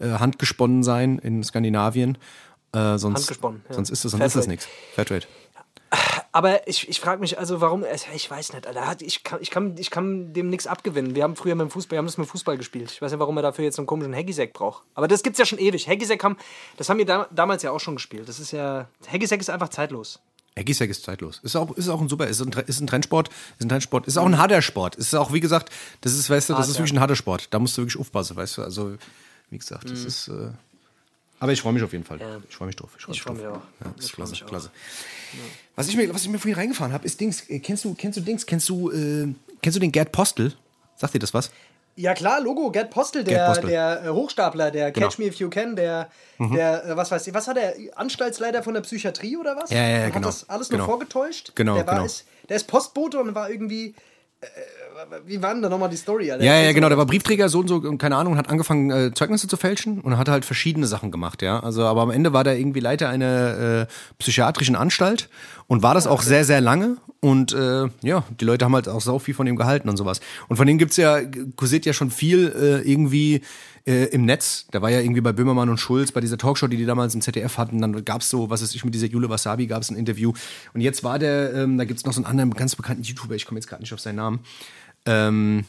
äh, 0.00 0.10
handgesponnen 0.10 0.82
sein 0.82 1.18
in 1.20 1.42
Skandinavien. 1.44 2.18
Äh, 2.72 2.98
sonst, 2.98 3.20
Handgesponnen, 3.20 3.62
ja. 3.68 3.74
sonst 3.76 3.90
ist 3.90 4.04
das, 4.04 4.10
sonst 4.12 4.24
ist 4.24 4.36
das 4.36 4.44
Fairtrade. 4.46 4.50
nichts. 4.50 4.68
Fairtrade. 4.94 6.23
Aber 6.36 6.66
ich, 6.66 6.88
ich 6.88 6.98
frage 6.98 7.20
mich 7.20 7.38
also, 7.38 7.60
warum, 7.60 7.84
ich 8.14 8.28
weiß 8.30 8.54
nicht, 8.54 8.66
Alter, 8.66 8.88
hat- 8.88 9.02
ich 9.02 9.22
kann, 9.22 9.40
ich 9.40 9.50
kann, 9.50 9.76
ich 9.78 9.90
kann 9.90 10.32
dem 10.32 10.50
nichts 10.50 10.66
abgewinnen. 10.66 11.14
Wir 11.14 11.22
haben 11.22 11.36
früher 11.36 11.54
mit 11.54 11.66
dem 11.68 11.70
Fußball, 11.70 11.92
wir 11.92 11.98
haben 11.98 12.06
das 12.06 12.18
mit 12.18 12.26
Fußball 12.28 12.56
gespielt. 12.58 12.90
Ich 12.90 13.00
weiß 13.00 13.12
nicht, 13.12 13.20
warum 13.20 13.36
er 13.36 13.42
dafür 13.44 13.64
jetzt 13.64 13.76
so 13.76 13.82
einen 13.82 13.86
komischen 13.86 14.12
Heggisek 14.12 14.52
braucht. 14.52 14.82
Aber 14.94 15.06
das 15.06 15.22
gibt's 15.22 15.38
ja 15.38 15.46
schon 15.46 15.60
ewig. 15.60 15.86
Heggisek 15.86 16.24
haben, 16.24 16.36
das 16.76 16.88
haben 16.88 16.98
wir 16.98 17.06
da, 17.06 17.28
damals 17.30 17.62
ja 17.62 17.70
auch 17.70 17.78
schon 17.78 17.94
gespielt. 17.94 18.28
Das 18.28 18.40
ist 18.40 18.50
ja, 18.50 18.88
Heggisek 19.06 19.40
ist 19.40 19.48
einfach 19.48 19.68
zeitlos. 19.68 20.18
Hackisack 20.58 20.88
ist 20.90 21.04
zeitlos. 21.04 21.40
Ist 21.44 21.54
auch, 21.56 21.70
ist 21.76 21.88
auch 21.88 22.00
ein 22.00 22.08
super, 22.08 22.26
ist 22.26 22.40
ein, 22.40 22.50
ist 22.66 22.80
ein 22.80 22.86
Trendsport, 22.88 23.28
ist 23.58 23.64
ein 23.64 23.68
Trendsport, 23.68 24.06
ist 24.08 24.16
auch 24.16 24.26
ein 24.26 24.36
harter 24.38 24.60
Sport. 24.62 24.96
Ist 24.96 25.14
auch, 25.14 25.32
wie 25.32 25.40
gesagt, 25.40 25.70
das 26.00 26.14
ist, 26.14 26.28
weißt 26.30 26.48
du, 26.50 26.54
das 26.54 26.68
ist 26.68 26.78
wirklich 26.78 26.92
ein 26.94 27.00
harter 27.00 27.16
Sport. 27.16 27.48
Da 27.52 27.58
musst 27.60 27.76
du 27.78 27.82
wirklich 27.82 28.00
aufpassen, 28.00 28.36
weißt 28.36 28.58
du. 28.58 28.62
Also, 28.62 28.96
wie 29.50 29.58
gesagt, 29.58 29.84
Mhm. 29.84 29.90
das 29.90 30.04
ist, 30.04 30.28
äh, 30.28 30.50
Aber 31.40 31.52
ich 31.52 31.60
freue 31.60 31.72
mich 31.72 31.82
auf 31.82 31.92
jeden 31.92 32.04
Fall. 32.04 32.20
Ja. 32.20 32.40
Ich 32.48 32.56
freue 32.56 32.66
mich 32.66 32.76
drauf. 32.76 32.90
Ich 32.96 33.04
freue 33.04 33.14
Ich 33.14 33.24
mich 33.26 33.38
freu 33.40 33.48
mich 33.48 33.56
auch. 33.56 33.60
Ja, 33.84 33.92
das 33.96 34.04
ist 34.04 34.10
Ich 34.10 34.12
klasse, 34.14 34.44
klasse. 34.44 34.70
Was, 35.76 35.88
ich 35.88 35.96
mir, 35.96 36.14
was 36.14 36.22
ich 36.22 36.28
mir 36.28 36.38
vorhin 36.38 36.56
reingefahren 36.58 36.92
habe, 36.92 37.04
ist 37.04 37.20
Dings. 37.20 37.48
äh, 37.50 37.58
Kennst 37.58 37.84
du, 37.84 37.94
kennst 37.94 38.16
du 38.18 38.22
Dings? 38.22 38.46
Kennst 38.46 38.68
du, 38.68 38.90
äh, 38.90 39.28
kennst 39.60 39.76
du 39.76 39.80
den 39.80 39.92
Gerd 39.92 40.12
Postel? 40.12 40.52
Sagt 40.96 41.14
dir 41.14 41.18
das 41.18 41.34
was? 41.34 41.50
Ja 41.96 42.12
klar, 42.14 42.40
Logo, 42.40 42.70
Gerd 42.72 42.90
Postel, 42.90 43.22
Gerd 43.22 43.36
der, 43.38 43.46
Postel. 43.46 43.70
der 43.70 44.04
äh, 44.04 44.08
Hochstapler, 44.08 44.70
der 44.72 44.90
Genau. 44.90 45.06
Mhm. 45.06 45.10
Catch 45.10 45.18
Me 45.20 45.26
If 45.26 45.34
You 45.36 45.48
Can, 45.50 45.76
der, 45.76 46.08
der 46.40 46.84
äh, 46.86 46.96
was 46.96 47.10
weiß 47.10 47.26
ich, 47.28 47.34
was 47.34 47.46
hat 47.46 47.56
der, 47.56 47.74
Anstaltsleiter 47.94 48.62
von 48.64 48.74
der 48.74 48.80
Psychiatrie 48.80 49.36
oder 49.36 49.56
was? 49.56 49.70
Ja, 49.70 49.82
ja, 49.82 49.88
ja, 49.98 50.04
genau. 50.06 50.16
Hat 50.16 50.24
das 50.26 50.48
alles 50.48 50.68
Genau. 50.68 50.78
nur 50.84 50.86
vorgetäuscht? 50.88 51.52
Genau, 51.54 51.74
der 51.76 51.86
war, 51.86 51.94
genau. 51.94 52.06
Ist, 52.06 52.24
der 52.48 52.56
ist 52.56 52.64
Postbote 52.66 53.18
und 53.20 53.34
war 53.36 53.48
irgendwie, 53.48 53.94
wie 55.26 55.42
war 55.42 55.52
denn 55.52 55.62
da 55.62 55.68
nochmal 55.68 55.90
die 55.90 55.96
Story? 55.96 56.30
Alter? 56.30 56.44
Ja, 56.44 56.60
ja, 56.60 56.72
genau. 56.72 56.88
Der 56.88 56.98
war 56.98 57.06
Briefträger, 57.06 57.48
so 57.48 57.60
und 57.60 57.68
so, 57.68 57.76
und 57.76 57.98
keine 57.98 58.16
Ahnung, 58.16 58.34
und 58.34 58.38
hat 58.38 58.48
angefangen, 58.48 58.90
äh, 58.90 59.12
Zeugnisse 59.14 59.48
zu 59.48 59.56
fälschen 59.56 60.00
und 60.00 60.16
hat 60.18 60.28
halt 60.28 60.44
verschiedene 60.44 60.86
Sachen 60.86 61.10
gemacht, 61.10 61.42
ja. 61.42 61.60
Also, 61.60 61.84
aber 61.84 62.02
am 62.02 62.10
Ende 62.10 62.32
war 62.32 62.44
der 62.44 62.58
irgendwie 62.58 62.80
Leiter 62.80 63.08
einer 63.08 63.82
äh, 63.82 63.86
psychiatrischen 64.18 64.76
Anstalt 64.76 65.28
und 65.66 65.82
war 65.82 65.94
das 65.94 66.06
auch 66.06 66.22
sehr, 66.22 66.44
sehr 66.44 66.60
lange. 66.60 66.96
Und 67.20 67.54
äh, 67.54 67.88
ja, 68.02 68.24
die 68.38 68.44
Leute 68.44 68.66
haben 68.66 68.74
halt 68.74 68.88
auch 68.88 69.00
sau 69.00 69.18
viel 69.18 69.34
von 69.34 69.46
ihm 69.46 69.56
gehalten 69.56 69.88
und 69.88 69.96
sowas. 69.96 70.20
Und 70.48 70.56
von 70.56 70.66
dem 70.66 70.76
gibt's 70.76 70.96
ja, 70.96 71.20
kursiert 71.56 71.86
ja 71.86 71.94
schon 71.94 72.10
viel 72.10 72.52
äh, 72.54 72.90
irgendwie 72.90 73.40
äh, 73.86 74.04
im 74.06 74.24
Netz. 74.24 74.66
Da 74.70 74.82
war 74.82 74.90
ja 74.90 75.00
irgendwie 75.00 75.20
bei 75.20 75.32
Böhmermann 75.32 75.68
und 75.68 75.78
Schulz, 75.78 76.12
bei 76.12 76.20
dieser 76.20 76.38
Talkshow, 76.38 76.66
die 76.66 76.76
die 76.76 76.86
damals 76.86 77.14
im 77.14 77.20
ZDF 77.20 77.58
hatten, 77.58 77.80
dann 77.80 78.04
gab's 78.04 78.30
so, 78.30 78.50
was 78.50 78.62
weiß 78.62 78.74
ich, 78.74 78.84
mit 78.84 78.94
dieser 78.94 79.06
Jule 79.06 79.28
Wasabi 79.28 79.66
gab's 79.66 79.90
ein 79.90 79.96
Interview. 79.96 80.32
Und 80.72 80.80
jetzt 80.80 81.04
war 81.04 81.18
der, 81.18 81.54
ähm, 81.54 81.78
da 81.78 81.84
gibt's 81.84 82.04
noch 82.04 82.12
so 82.12 82.20
einen 82.20 82.26
anderen 82.26 82.50
ganz 82.54 82.76
bekannten 82.76 83.02
YouTuber, 83.02 83.34
ich 83.34 83.46
komme 83.46 83.58
jetzt 83.58 83.68
gerade 83.68 83.82
nicht 83.82 83.92
auf 83.92 84.00
seinen 84.00 84.16
Namen. 84.16 84.40
Ähm, 85.06 85.64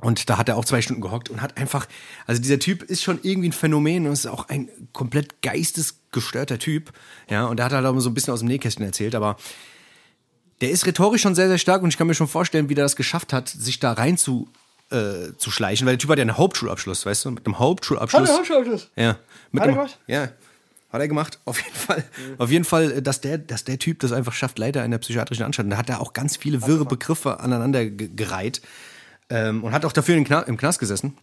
und 0.00 0.30
da 0.30 0.38
hat 0.38 0.48
er 0.48 0.56
auch 0.56 0.64
zwei 0.64 0.80
Stunden 0.80 1.02
gehockt 1.02 1.28
und 1.28 1.42
hat 1.42 1.56
einfach, 1.56 1.88
also 2.26 2.40
dieser 2.40 2.60
Typ 2.60 2.84
ist 2.84 3.02
schon 3.02 3.18
irgendwie 3.22 3.48
ein 3.48 3.52
Phänomen 3.52 4.06
und 4.06 4.12
ist 4.12 4.26
auch 4.26 4.48
ein 4.48 4.68
komplett 4.92 5.42
geistesgestörter 5.42 6.58
Typ. 6.60 6.92
Ja, 7.28 7.46
und 7.46 7.56
der 7.56 7.66
hat 7.66 7.72
halt 7.72 7.84
auch 7.84 7.98
so 7.98 8.10
ein 8.10 8.14
bisschen 8.14 8.32
aus 8.32 8.40
dem 8.40 8.48
Nähkästchen 8.48 8.84
erzählt, 8.84 9.16
aber 9.16 9.36
der 10.60 10.70
ist 10.70 10.86
rhetorisch 10.86 11.22
schon 11.22 11.34
sehr, 11.34 11.48
sehr 11.48 11.58
stark 11.58 11.82
und 11.82 11.88
ich 11.88 11.98
kann 11.98 12.06
mir 12.06 12.14
schon 12.14 12.28
vorstellen, 12.28 12.68
wie 12.68 12.74
der 12.74 12.84
das 12.84 12.96
geschafft 12.96 13.32
hat, 13.32 13.48
sich 13.48 13.80
da 13.80 13.92
rein 13.92 14.16
zu, 14.16 14.48
äh, 14.90 15.36
zu 15.36 15.50
schleichen, 15.50 15.86
weil 15.86 15.94
der 15.94 15.98
Typ 15.98 16.10
hat 16.10 16.18
ja 16.18 16.22
einen 16.22 16.36
Hauptschulabschluss, 16.38 17.06
weißt 17.06 17.24
du, 17.26 17.30
mit 17.32 17.46
einem 17.46 17.58
Hauptschulabschluss. 17.58 18.22
Hat 18.22 18.28
er 18.28 18.34
Hauptschulabschluss? 18.36 18.90
Ja. 18.96 19.16
Mit 19.52 19.62
Hat 19.62 19.68
er 19.68 19.74
gemacht? 19.74 19.98
Ja. 20.06 20.28
Hat 20.90 21.00
er 21.02 21.08
gemacht, 21.08 21.38
auf 21.44 21.60
jeden 21.62 21.76
Fall. 21.76 22.04
Auf 22.38 22.50
jeden 22.50 22.64
Fall, 22.64 22.92
äh, 22.92 23.02
dass 23.02 23.20
der, 23.20 23.36
dass 23.38 23.64
der 23.64 23.78
Typ 23.78 24.00
das 24.00 24.12
einfach 24.12 24.32
schafft, 24.32 24.58
Leiter 24.58 24.82
einer 24.82 24.98
psychiatrischen 24.98 25.44
Anstalt. 25.44 25.70
Da 25.70 25.76
hat 25.76 25.90
er 25.90 26.00
auch 26.00 26.14
ganz 26.14 26.36
viele 26.36 26.66
wirre 26.66 26.86
Begriffe 26.86 27.40
aneinander 27.40 27.84
ge- 27.84 28.08
gereiht. 28.14 28.62
Ähm, 29.30 29.62
und 29.64 29.72
hat 29.72 29.84
auch 29.84 29.92
dafür 29.92 30.16
in 30.16 30.24
Kna 30.24 30.40
im 30.42 30.56
Knast 30.56 30.78
gesessen. 30.78 31.18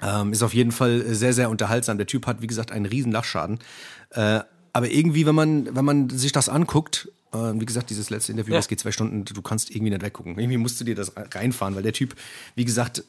Ähm, 0.00 0.32
ist 0.32 0.42
auf 0.42 0.54
jeden 0.54 0.70
Fall 0.70 1.02
sehr, 1.14 1.32
sehr 1.32 1.50
unterhaltsam. 1.50 1.98
Der 1.98 2.06
Typ 2.06 2.26
hat, 2.28 2.42
wie 2.42 2.46
gesagt, 2.46 2.70
einen 2.70 2.86
riesen 2.86 3.10
Lachschaden. 3.10 3.58
Äh, 4.10 4.40
aber 4.74 4.90
irgendwie, 4.90 5.24
wenn 5.24 5.34
man, 5.34 5.74
wenn 5.74 5.84
man 5.84 6.10
sich 6.10 6.32
das 6.32 6.50
anguckt, 6.50 7.08
äh, 7.32 7.38
wie 7.54 7.64
gesagt, 7.64 7.88
dieses 7.88 8.10
letzte 8.10 8.32
Interview, 8.32 8.52
Ja. 8.52 8.58
das 8.58 8.68
geht 8.68 8.80
zwei 8.80 8.92
Stunden, 8.92 9.24
du 9.24 9.40
kannst 9.40 9.70
irgendwie 9.70 9.90
nicht 9.90 10.02
weggucken. 10.02 10.38
Irgendwie 10.38 10.58
musst 10.58 10.78
du 10.80 10.84
dir 10.84 10.94
das 10.94 11.12
reinfahren, 11.16 11.74
weil 11.74 11.82
der 11.82 11.92
Typ, 11.94 12.14
wie 12.56 12.64
gesagt, 12.66 13.02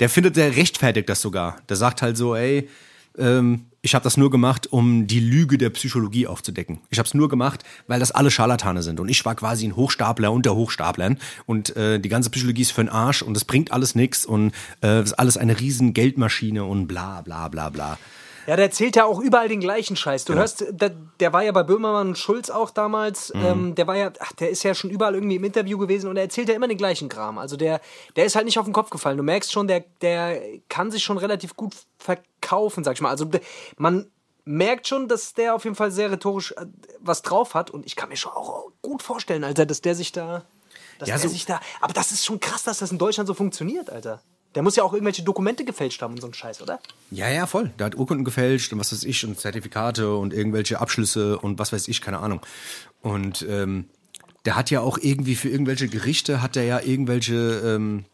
der 0.00 0.08
findet, 0.08 0.36
der 0.36 0.56
rechtfertigt 0.56 1.08
das 1.08 1.20
sogar. 1.20 1.58
Der 1.68 1.76
sagt 1.76 2.02
halt 2.02 2.16
so, 2.16 2.34
ey, 2.34 2.68
ähm, 3.18 3.64
ich 3.82 3.94
habe 3.94 4.02
das 4.04 4.16
nur 4.16 4.30
gemacht, 4.30 4.66
um 4.72 5.06
die 5.06 5.20
Lüge 5.20 5.58
der 5.58 5.70
Psychologie 5.70 6.26
aufzudecken. 6.26 6.80
Ich 6.90 6.98
habe 6.98 7.06
es 7.06 7.14
nur 7.14 7.28
gemacht, 7.28 7.64
weil 7.86 8.00
das 8.00 8.10
alle 8.10 8.30
Scharlatane 8.30 8.82
sind. 8.82 9.00
Und 9.00 9.08
ich 9.08 9.24
war 9.24 9.34
quasi 9.34 9.66
ein 9.66 9.76
Hochstapler 9.76 10.30
unter 10.32 10.54
Hochstaplern. 10.54 11.18
Und 11.46 11.74
äh, 11.76 11.98
die 11.98 12.08
ganze 12.08 12.30
Psychologie 12.30 12.62
ist 12.62 12.72
für 12.72 12.82
den 12.82 12.88
Arsch 12.90 13.22
und 13.22 13.36
es 13.36 13.44
bringt 13.44 13.72
alles 13.72 13.94
nichts 13.94 14.26
und 14.26 14.52
äh, 14.82 15.02
ist 15.02 15.14
alles 15.14 15.36
eine 15.36 15.58
riesen 15.58 15.94
Geldmaschine 15.94 16.64
und 16.64 16.86
bla 16.86 17.22
bla 17.22 17.48
bla 17.48 17.70
bla. 17.70 17.98
Ja, 18.48 18.56
der 18.56 18.64
erzählt 18.64 18.96
ja 18.96 19.04
auch 19.04 19.20
überall 19.20 19.46
den 19.48 19.60
gleichen 19.60 19.94
Scheiß. 19.94 20.24
Du 20.24 20.32
hörst, 20.34 20.64
der, 20.70 20.88
der 21.20 21.32
war 21.34 21.44
ja 21.44 21.52
bei 21.52 21.62
Böhmermann 21.62 22.08
und 22.08 22.18
Schulz 22.18 22.48
auch 22.48 22.70
damals. 22.70 23.32
Mhm. 23.34 23.44
Ähm, 23.44 23.74
der 23.74 23.86
war 23.86 23.94
ja, 23.96 24.10
ach, 24.20 24.32
der 24.32 24.48
ist 24.48 24.62
ja 24.62 24.74
schon 24.74 24.88
überall 24.88 25.14
irgendwie 25.14 25.36
im 25.36 25.44
Interview 25.44 25.76
gewesen 25.76 26.08
und 26.08 26.16
er 26.16 26.22
erzählt 26.22 26.48
ja 26.48 26.54
immer 26.54 26.66
den 26.66 26.78
gleichen 26.78 27.10
Kram. 27.10 27.36
Also 27.36 27.58
der, 27.58 27.80
der 28.16 28.24
ist 28.24 28.36
halt 28.36 28.46
nicht 28.46 28.58
auf 28.58 28.64
den 28.64 28.72
Kopf 28.72 28.88
gefallen. 28.88 29.18
Du 29.18 29.22
merkst 29.22 29.52
schon, 29.52 29.68
der, 29.68 29.84
der 30.00 30.40
kann 30.70 30.90
sich 30.90 31.02
schon 31.04 31.18
relativ 31.18 31.56
gut 31.56 31.74
verkaufen, 31.98 32.84
sag 32.84 32.94
ich 32.94 33.00
mal. 33.02 33.10
Also 33.10 33.26
man 33.76 34.10
merkt 34.46 34.88
schon, 34.88 35.08
dass 35.08 35.34
der 35.34 35.54
auf 35.54 35.64
jeden 35.64 35.76
Fall 35.76 35.90
sehr 35.90 36.10
rhetorisch 36.10 36.52
äh, 36.52 36.64
was 37.00 37.20
drauf 37.20 37.52
hat 37.54 37.70
und 37.70 37.84
ich 37.84 37.96
kann 37.96 38.08
mir 38.08 38.16
schon 38.16 38.32
auch 38.32 38.70
gut 38.80 39.02
vorstellen, 39.02 39.44
Alter, 39.44 39.66
dass 39.66 39.82
der 39.82 39.94
sich 39.94 40.10
da, 40.12 40.42
dass 40.98 41.10
Ja, 41.10 41.16
der 41.16 41.22
so- 41.24 41.28
sich 41.28 41.44
da, 41.44 41.60
aber 41.82 41.92
das 41.92 42.12
ist 42.12 42.24
schon 42.24 42.40
krass, 42.40 42.62
dass 42.62 42.78
das 42.78 42.90
in 42.92 42.96
Deutschland 42.98 43.26
so 43.26 43.34
funktioniert, 43.34 43.90
Alter. 43.90 44.22
Der 44.54 44.62
muss 44.62 44.76
ja 44.76 44.82
auch 44.82 44.92
irgendwelche 44.92 45.22
Dokumente 45.22 45.64
gefälscht 45.64 46.00
haben 46.02 46.14
und 46.14 46.20
so 46.20 46.26
ein 46.26 46.34
Scheiß, 46.34 46.62
oder? 46.62 46.80
Ja, 47.10 47.28
ja, 47.28 47.46
voll. 47.46 47.70
Der 47.78 47.86
hat 47.86 47.94
Urkunden 47.96 48.24
gefälscht 48.24 48.72
und 48.72 48.78
was 48.78 48.92
weiß 48.92 49.04
ich 49.04 49.24
und 49.24 49.38
Zertifikate 49.38 50.16
und 50.16 50.32
irgendwelche 50.32 50.80
Abschlüsse 50.80 51.38
und 51.38 51.58
was 51.58 51.72
weiß 51.72 51.88
ich, 51.88 52.00
keine 52.00 52.18
Ahnung. 52.18 52.40
Und 53.02 53.46
ähm, 53.48 53.86
der 54.44 54.56
hat 54.56 54.70
ja 54.70 54.80
auch 54.80 54.98
irgendwie 54.98 55.34
für 55.34 55.48
irgendwelche 55.48 55.88
Gerichte, 55.88 56.40
hat 56.40 56.56
er 56.56 56.64
ja 56.64 56.80
irgendwelche 56.80 57.34
ähm, 57.64 58.04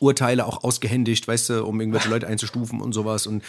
Urteile 0.00 0.46
auch 0.46 0.64
ausgehändigt, 0.64 1.26
weißt 1.26 1.50
du, 1.50 1.64
um 1.64 1.80
irgendwelche 1.80 2.08
Leute 2.08 2.26
einzustufen 2.26 2.80
und 2.80 2.92
sowas. 2.92 3.26
Und 3.26 3.42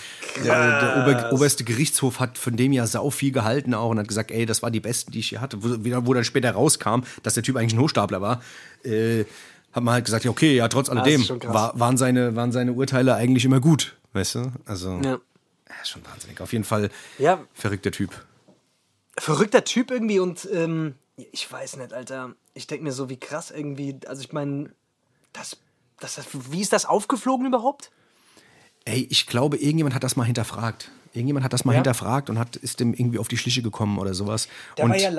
der, 0.44 0.80
der 0.80 1.04
Ober, 1.04 1.34
oberste 1.34 1.64
Gerichtshof 1.64 2.20
hat 2.20 2.38
von 2.38 2.56
dem 2.56 2.72
ja 2.72 2.88
sau 2.88 3.10
viel 3.10 3.32
gehalten 3.32 3.74
auch 3.74 3.90
und 3.90 4.00
hat 4.00 4.08
gesagt, 4.08 4.32
ey, 4.32 4.46
das 4.46 4.62
war 4.62 4.72
die 4.72 4.80
besten, 4.80 5.12
die 5.12 5.20
ich 5.20 5.30
hier 5.30 5.42
hatte. 5.42 5.64
Wo, 5.64 6.06
wo 6.06 6.14
dann 6.14 6.24
später 6.24 6.52
rauskam, 6.52 7.02
dass 7.24 7.34
der 7.34 7.44
Typ 7.44 7.58
eigentlich 7.58 7.74
ein 7.74 7.80
Hochstapler 7.80 8.22
war, 8.22 8.42
äh, 8.84 9.26
hat 9.76 9.84
man 9.84 9.94
halt 9.94 10.06
gesagt, 10.06 10.24
ja, 10.26 10.32
okay, 10.32 10.56
ja, 10.56 10.68
trotz 10.70 10.90
alledem 10.90 11.22
schon 11.24 11.40
krass. 11.40 11.54
war, 11.54 11.80
waren, 11.80 11.98
seine, 11.98 12.36
waren 12.36 12.52
seine 12.52 12.74
Urteile 12.74 13.16
eigentlich 13.16 13.44
immer 13.46 13.60
gut, 13.60 13.98
weißt 14.14 14.36
du? 14.36 14.52
Also, 14.66 14.92
Ja. 15.04 15.12
ja, 15.12 15.76
ist 15.82 15.90
schon 15.90 16.06
wahnsinnig. 16.06 16.40
Auf 16.42 16.54
jeden 16.54 16.64
Fall 16.64 16.90
Ja. 17.20 17.44
verrückter 17.54 17.92
Typ. 17.92 18.12
verrückter 19.18 19.64
Typ 19.64 19.92
irgendwie 19.92 20.20
und 20.20 20.48
ähm, 20.52 20.96
ich 21.32 21.50
weiß 21.50 21.78
nicht, 21.78 21.94
Alter. 21.94 22.34
Ich 22.54 22.68
denke 22.68 22.84
mir 22.84 22.92
so, 22.92 23.10
wie 23.10 23.18
krass 23.18 23.52
irgendwie. 23.52 23.98
Also 24.08 24.22
ich 24.22 24.34
meine, 24.34 24.72
das, 25.34 25.58
das, 26.00 26.20
wie 26.52 26.62
ist 26.62 26.74
das 26.74 26.86
aufgeflogen 26.86 27.46
überhaupt? 27.46 27.92
Ey, 28.86 29.08
ich 29.10 29.26
glaube, 29.28 29.58
irgendjemand 29.58 29.96
hat 29.96 30.04
das 30.04 30.16
mal 30.18 30.26
hinterfragt. 30.26 30.92
Irgendjemand 31.14 31.46
hat 31.46 31.54
das 31.54 31.64
mal 31.64 31.72
Ja? 31.72 31.78
hinterfragt 31.78 32.30
und 32.30 32.38
hat, 32.38 32.58
ist 32.58 32.82
dem 32.82 32.94
irgendwie 32.94 33.20
auf 33.20 33.30
die 33.30 33.38
Schliche 33.38 33.62
gekommen 33.62 33.98
oder 34.00 34.14
sowas. 34.14 34.48
Der 34.78 34.84
und 34.86 34.92
war 34.92 34.98
ja 34.98 35.10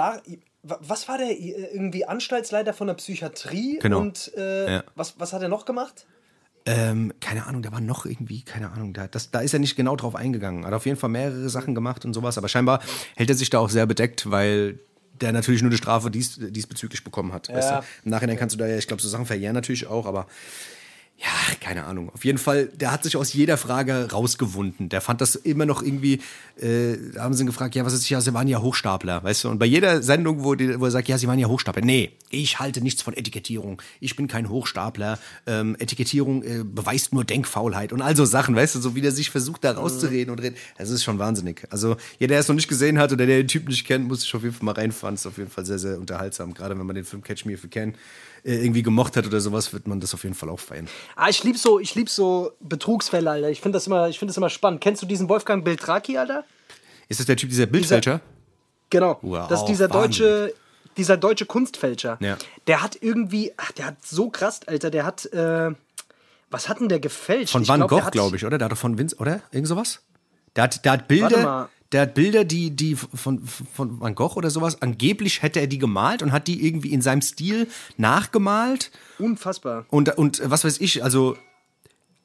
was 0.80 1.08
war 1.08 1.18
der 1.18 1.30
äh, 1.30 1.68
irgendwie 1.72 2.04
Anstaltsleiter 2.04 2.72
von 2.74 2.86
der 2.86 2.94
Psychiatrie 2.94 3.78
Genau. 3.80 4.00
und 4.00 4.32
äh, 4.36 4.72
Ja. 4.76 4.84
was, 4.94 5.18
was 5.18 5.32
hat 5.32 5.42
er 5.42 5.48
noch 5.48 5.64
gemacht? 5.64 6.06
ähm, 6.68 7.12
keine 7.20 7.46
Ahnung, 7.46 7.62
da 7.62 7.70
war 7.70 7.80
noch 7.80 8.06
irgendwie, 8.06 8.42
keine 8.42 8.72
Ahnung, 8.72 8.92
da, 8.92 9.06
das, 9.06 9.30
da 9.30 9.38
ist 9.38 9.52
er 9.52 9.60
nicht 9.60 9.76
genau 9.76 9.94
drauf 9.94 10.16
eingegangen. 10.16 10.66
Hat 10.66 10.72
auf 10.72 10.84
jeden 10.84 10.98
Fall 10.98 11.10
mehrere 11.10 11.48
Sachen 11.48 11.76
gemacht 11.76 12.04
und 12.04 12.12
sowas, 12.12 12.38
aber 12.38 12.48
scheinbar 12.48 12.80
hält 13.14 13.30
er 13.30 13.36
sich 13.36 13.50
da 13.50 13.60
auch 13.60 13.70
sehr 13.70 13.86
bedeckt, 13.86 14.28
weil 14.32 14.80
der 15.20 15.30
natürlich 15.32 15.62
nur 15.62 15.70
eine 15.70 15.78
Strafe 15.78 16.10
dies, 16.10 16.40
diesbezüglich 16.40 17.04
bekommen 17.04 17.32
hat. 17.32 17.54
Weißt 17.54 17.70
Ja. 17.70 17.76
du? 17.80 17.86
Im 18.06 18.10
Nachhinein 18.10 18.36
kannst 18.36 18.54
du 18.56 18.58
da 18.58 18.66
ja, 18.66 18.76
ich 18.78 18.88
glaube, 18.88 19.00
so 19.00 19.08
Sachen 19.08 19.26
verjähren 19.26 19.54
natürlich 19.54 19.86
auch, 19.86 20.06
aber 20.06 20.26
ja, 21.18 21.54
keine 21.60 21.84
Ahnung. 21.84 22.10
Auf 22.12 22.26
jeden 22.26 22.36
Fall, 22.36 22.66
der 22.66 22.92
hat 22.92 23.02
sich 23.02 23.16
aus 23.16 23.32
jeder 23.32 23.56
Frage 23.56 24.10
rausgewunden. 24.12 24.90
Der 24.90 25.00
fand 25.00 25.22
das 25.22 25.34
immer 25.34 25.64
noch 25.64 25.82
irgendwie, 25.82 26.20
äh, 26.60 26.98
da 27.14 27.22
haben 27.22 27.32
sie 27.32 27.44
ihn 27.44 27.46
gefragt, 27.46 27.74
ja, 27.74 27.86
was 27.86 27.94
ist 27.94 28.06
ja, 28.10 28.20
sie 28.20 28.34
waren 28.34 28.48
ja 28.48 28.60
Hochstapler, 28.60 29.24
weißt 29.24 29.44
du? 29.44 29.48
Und 29.48 29.58
bei 29.58 29.64
jeder 29.64 30.02
Sendung, 30.02 30.44
wo, 30.44 30.54
die, 30.54 30.78
wo 30.78 30.84
er 30.84 30.90
sagt, 30.90 31.08
ja, 31.08 31.16
sie 31.16 31.26
waren 31.26 31.38
ja 31.38 31.48
Hochstapler. 31.48 31.82
Nee, 31.82 32.12
ich 32.28 32.58
halte 32.58 32.82
nichts 32.82 33.00
von 33.00 33.14
Etikettierung. 33.14 33.80
Ich 33.98 34.14
bin 34.14 34.28
kein 34.28 34.50
Hochstapler. 34.50 35.18
Ähm, 35.46 35.74
Etikettierung 35.78 36.42
äh, 36.42 36.64
beweist 36.64 37.14
nur 37.14 37.24
Denkfaulheit 37.24 37.94
und 37.94 38.02
all 38.02 38.14
so 38.14 38.26
Sachen, 38.26 38.54
weißt 38.54 38.74
du? 38.74 38.80
So 38.80 38.94
wie 38.94 39.00
der 39.00 39.12
sich 39.12 39.30
versucht, 39.30 39.64
da 39.64 39.72
rauszureden 39.72 40.30
und 40.30 40.42
reden. 40.42 40.56
Das 40.76 40.90
ist 40.90 41.02
schon 41.02 41.18
wahnsinnig. 41.18 41.66
Also, 41.70 41.96
jeder, 42.18 42.34
der 42.34 42.40
es 42.40 42.48
noch 42.48 42.56
nicht 42.56 42.68
gesehen 42.68 42.98
hat 42.98 43.10
oder 43.12 43.24
der 43.24 43.38
den 43.38 43.48
Typ 43.48 43.68
nicht 43.68 43.86
kennt, 43.86 44.06
muss 44.06 44.20
sich 44.20 44.34
auf 44.34 44.42
jeden 44.42 44.54
Fall 44.54 44.66
mal 44.66 44.72
reinfahren. 44.72 45.14
Ist 45.14 45.26
auf 45.26 45.38
jeden 45.38 45.50
Fall 45.50 45.64
sehr, 45.64 45.78
sehr 45.78 45.98
unterhaltsam. 45.98 46.52
Gerade 46.52 46.78
wenn 46.78 46.86
man 46.86 46.94
den 46.94 47.06
Film 47.06 47.22
Catch 47.22 47.46
Me 47.46 47.54
If 47.54 47.62
You 47.62 47.70
Can 47.70 47.94
äh, 48.46 48.62
irgendwie 48.64 48.82
gemocht 48.82 49.16
hat 49.16 49.26
oder 49.26 49.40
sowas, 49.40 49.72
wird 49.72 49.88
man 49.88 49.98
das 49.98 50.14
auf 50.14 50.22
jeden 50.22 50.36
Fall 50.36 50.48
auch 50.50 50.60
feiern. 50.60 50.86
Ah, 51.16 51.28
ich 51.28 51.42
lieb 51.42 51.58
so, 51.58 51.80
ich 51.80 51.96
lieb 51.96 52.08
so 52.08 52.52
Betrugsfälle, 52.60 53.28
Alter. 53.28 53.50
Ich 53.50 53.60
finde 53.60 53.76
das 53.76 53.88
immer, 53.88 54.08
ich 54.08 54.20
finde 54.20 54.30
das 54.30 54.36
immer 54.36 54.50
spannend. 54.50 54.80
Kennst 54.80 55.02
du 55.02 55.06
diesen 55.06 55.28
Wolfgang 55.28 55.64
Beltraki, 55.64 56.16
Alter? 56.16 56.44
Ist 57.08 57.18
das 57.18 57.26
der 57.26 57.36
Typ, 57.36 57.50
dieser 57.50 57.66
Bildfälscher? 57.66 58.20
Genau. 58.90 59.18
Wow, 59.22 59.48
das 59.48 59.60
ist 59.60 59.66
dieser 59.66 59.88
deutsche, 59.88 60.54
dieser 60.96 61.16
deutsche 61.16 61.44
Kunstfälscher. 61.44 62.18
Ja. 62.20 62.36
Der 62.68 62.82
hat 62.82 62.96
irgendwie, 63.00 63.52
ach, 63.56 63.72
der 63.72 63.86
hat 63.86 64.06
so 64.06 64.30
krass, 64.30 64.60
Alter, 64.66 64.90
der 64.90 65.04
hat, 65.04 65.26
äh, 65.26 65.72
was 66.48 66.68
hat 66.68 66.78
denn 66.78 66.88
der 66.88 67.00
gefälscht? 67.00 67.50
Von 67.50 67.66
Van 67.66 67.80
glaub, 67.80 67.90
Gogh, 67.90 68.10
glaube 68.12 68.36
ich, 68.36 68.44
oder? 68.44 68.58
Der 68.58 68.66
hat 68.66 68.72
doch 68.72 68.78
von 68.78 68.96
Vince, 68.96 69.16
oder? 69.16 69.42
Irgend 69.50 69.66
sowas? 69.66 70.02
Der 70.54 70.64
hat, 70.64 70.84
der 70.84 70.92
hat 70.92 71.00
Warte 71.00 71.08
Bilder, 71.08 71.42
mal. 71.42 71.68
Der 71.92 72.02
hat 72.02 72.14
Bilder, 72.14 72.44
die, 72.44 72.74
die 72.74 72.96
von, 72.96 73.46
von 73.46 74.00
Van 74.00 74.14
Gogh 74.14 74.36
oder 74.36 74.50
sowas, 74.50 74.82
angeblich 74.82 75.42
hätte 75.42 75.60
er 75.60 75.66
die 75.66 75.78
gemalt 75.78 76.22
und 76.22 76.32
hat 76.32 76.48
die 76.48 76.66
irgendwie 76.66 76.92
in 76.92 77.02
seinem 77.02 77.22
Stil 77.22 77.68
nachgemalt 77.96 78.90
Unfassbar. 79.18 79.86
und, 79.90 80.16
und 80.18 80.42
was 80.44 80.64
weiß 80.64 80.80
ich, 80.80 81.04
also 81.04 81.36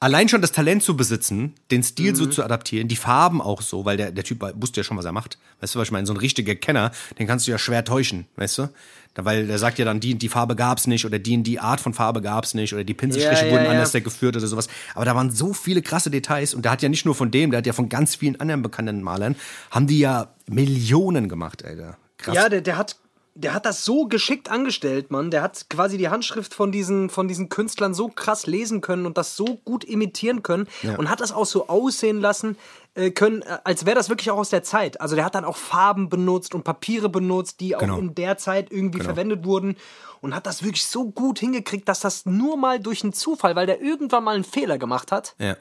allein 0.02 0.28
schon 0.28 0.40
das 0.42 0.52
Talent 0.52 0.82
zu 0.82 0.96
besitzen, 0.96 1.54
den 1.70 1.82
Stil 1.82 2.10
Mhm. 2.12 2.16
so 2.16 2.26
zu 2.26 2.42
adaptieren, 2.44 2.88
die 2.88 2.96
Farben 2.96 3.40
auch 3.40 3.62
so, 3.62 3.84
weil 3.84 3.96
der, 3.96 4.10
der 4.10 4.24
Typ 4.24 4.44
wusste 4.56 4.80
ja 4.80 4.84
schon, 4.84 4.96
was 4.96 5.04
er 5.04 5.12
macht. 5.12 5.38
Weißt 5.60 5.74
du, 5.74 5.78
was 5.78 5.88
ich 5.88 5.92
meine? 5.92 6.06
So 6.06 6.12
ein 6.12 6.18
richtiger 6.18 6.54
Kenner, 6.54 6.90
den 7.18 7.26
kannst 7.26 7.46
du 7.46 7.50
ja 7.52 7.58
schwer 7.58 7.84
täuschen, 7.84 8.26
weißt 8.36 8.58
du? 8.58 8.68
Weil 9.14 9.46
der 9.46 9.58
sagt 9.58 9.78
ja 9.78 9.84
dann, 9.84 10.00
die 10.00 10.14
die 10.14 10.28
Farbe 10.30 10.56
gab's 10.56 10.86
nicht 10.86 11.04
oder 11.04 11.18
die 11.18 11.42
die 11.42 11.60
Art 11.60 11.80
von 11.80 11.92
Farbe 11.94 12.22
gab's 12.22 12.54
nicht 12.54 12.72
oder 12.72 12.82
die 12.82 12.94
Pinselstriche 12.94 13.42
Ja, 13.42 13.46
ja, 13.46 13.52
wurden 13.52 13.64
ja. 13.64 13.70
anders 13.70 13.92
geführt 13.92 14.36
oder 14.36 14.46
sowas. 14.46 14.68
Aber 14.94 15.04
da 15.04 15.14
waren 15.14 15.30
so 15.30 15.52
viele 15.52 15.82
krasse 15.82 16.10
Details 16.10 16.54
und 16.54 16.64
der 16.64 16.72
hat 16.72 16.82
ja 16.82 16.88
nicht 16.88 17.04
nur 17.04 17.14
von 17.14 17.30
dem, 17.30 17.50
der 17.50 17.58
hat 17.58 17.66
ja 17.66 17.72
von 17.74 17.88
ganz 17.90 18.14
vielen 18.16 18.40
anderen 18.40 18.62
bekannten 18.62 19.02
Malern, 19.02 19.36
haben 19.70 19.86
die 19.86 19.98
ja 19.98 20.34
Millionen 20.48 21.28
gemacht, 21.28 21.64
Alter. 21.64 21.98
Krass. 22.18 22.34
Ja, 22.34 22.48
der, 22.48 22.60
der 22.62 22.76
hat. 22.78 22.96
Der 23.34 23.54
hat 23.54 23.64
das 23.64 23.84
so 23.84 24.06
geschickt 24.06 24.50
angestellt, 24.50 25.10
Mann. 25.10 25.30
Der 25.30 25.40
hat 25.42 25.70
quasi 25.70 25.96
die 25.96 26.10
Handschrift 26.10 26.52
von 26.52 26.70
diesen, 26.70 27.08
von 27.08 27.28
diesen 27.28 27.48
Künstlern 27.48 27.94
so 27.94 28.08
krass 28.08 28.46
lesen 28.46 28.82
können 28.82 29.06
und 29.06 29.16
das 29.16 29.36
so 29.36 29.58
gut 29.64 29.84
imitieren 29.84 30.42
können 30.42 30.68
und 30.98 31.08
hat 31.08 31.20
das 31.20 31.32
auch 31.32 31.46
so 31.46 31.68
aussehen 31.68 32.20
lassen 32.20 32.58
äh, 32.94 33.10
können, 33.10 33.40
äh, 33.40 33.58
als 33.64 33.86
wäre 33.86 33.96
das 33.96 34.10
wirklich 34.10 34.30
auch 34.30 34.36
aus 34.36 34.50
der 34.50 34.62
Zeit. 34.62 35.00
Also 35.00 35.16
der 35.16 35.24
hat 35.24 35.34
dann 35.34 35.46
auch 35.46 35.56
Farben 35.56 36.10
benutzt 36.10 36.54
und 36.54 36.62
Papiere 36.62 37.08
benutzt, 37.08 37.60
die 37.60 37.74
auch 37.74 37.80
Genau. 37.80 37.96
in 37.98 38.14
der 38.14 38.36
Zeit 38.36 38.70
irgendwie 38.70 39.00
verwendet 39.00 39.46
wurden 39.46 39.76
und 40.20 40.34
hat 40.34 40.46
das 40.46 40.62
wirklich 40.62 40.86
so 40.86 41.10
gut 41.10 41.38
hingekriegt, 41.38 41.88
dass 41.88 42.00
das 42.00 42.26
nur 42.26 42.58
mal 42.58 42.80
durch 42.80 43.02
einen 43.02 43.14
Zufall, 43.14 43.56
weil 43.56 43.66
der 43.66 43.80
irgendwann 43.80 44.24
mal 44.24 44.34
einen 44.34 44.44
Fehler 44.44 44.76
gemacht 44.76 45.10
hat, 45.10 45.34
ja. 45.38 45.56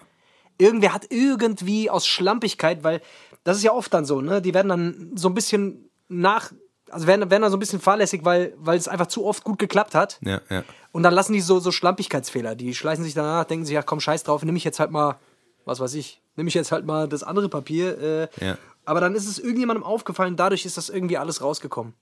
irgendwer 0.57 0.93
hat 0.93 1.05
irgendwie 1.09 1.89
aus 1.89 2.05
Schlampigkeit, 2.05 2.84
weil 2.84 3.01
das 3.45 3.55
ist 3.57 3.63
ja 3.63 3.72
oft 3.72 3.93
dann 3.93 4.03
so, 4.03 4.19
ne? 4.19 4.41
Die 4.41 4.53
werden 4.53 4.67
dann 4.67 5.11
so 5.15 5.30
ein 5.30 5.34
bisschen 5.34 5.89
nach, 6.09 6.51
also 6.91 7.07
werden, 7.07 7.29
werden 7.29 7.41
dann 7.41 7.51
so 7.51 7.57
ein 7.57 7.59
bisschen 7.59 7.79
fahrlässig, 7.79 8.21
weil, 8.23 8.53
weil 8.57 8.77
es 8.77 8.87
einfach 8.87 9.07
zu 9.07 9.25
oft 9.25 9.43
gut 9.43 9.59
geklappt 9.59 9.95
hat. 9.95 10.19
Ja, 10.21 10.41
ja. 10.49 10.63
Und 10.91 11.03
dann 11.03 11.13
lassen 11.13 11.33
die 11.33 11.41
so, 11.41 11.59
so 11.59 11.71
Schlampigkeitsfehler. 11.71 12.55
Die 12.55 12.73
schleißen 12.75 13.03
sich 13.03 13.13
danach, 13.13 13.45
denken 13.45 13.65
sich, 13.65 13.73
ja 13.73 13.81
komm, 13.81 13.99
scheiß 13.99 14.23
drauf, 14.23 14.43
nehme 14.43 14.57
ich 14.57 14.63
jetzt 14.63 14.79
halt 14.79 14.91
mal, 14.91 15.17
was 15.65 15.79
weiß 15.79 15.93
ich, 15.95 16.21
nehme 16.35 16.47
ich 16.49 16.53
jetzt 16.53 16.71
halt 16.71 16.85
mal 16.85 17.07
das 17.07 17.23
andere 17.23 17.49
Papier. 17.49 18.27
Äh, 18.39 18.45
Ja. 18.45 18.57
Aber 18.83 18.99
dann 18.99 19.13
ist 19.13 19.27
es 19.27 19.37
irgendjemandem 19.37 19.83
aufgefallen, 19.83 20.35
dadurch 20.35 20.65
ist 20.65 20.75
das 20.75 20.89
irgendwie 20.89 21.17
alles 21.17 21.41
rausgekommen. 21.41 21.93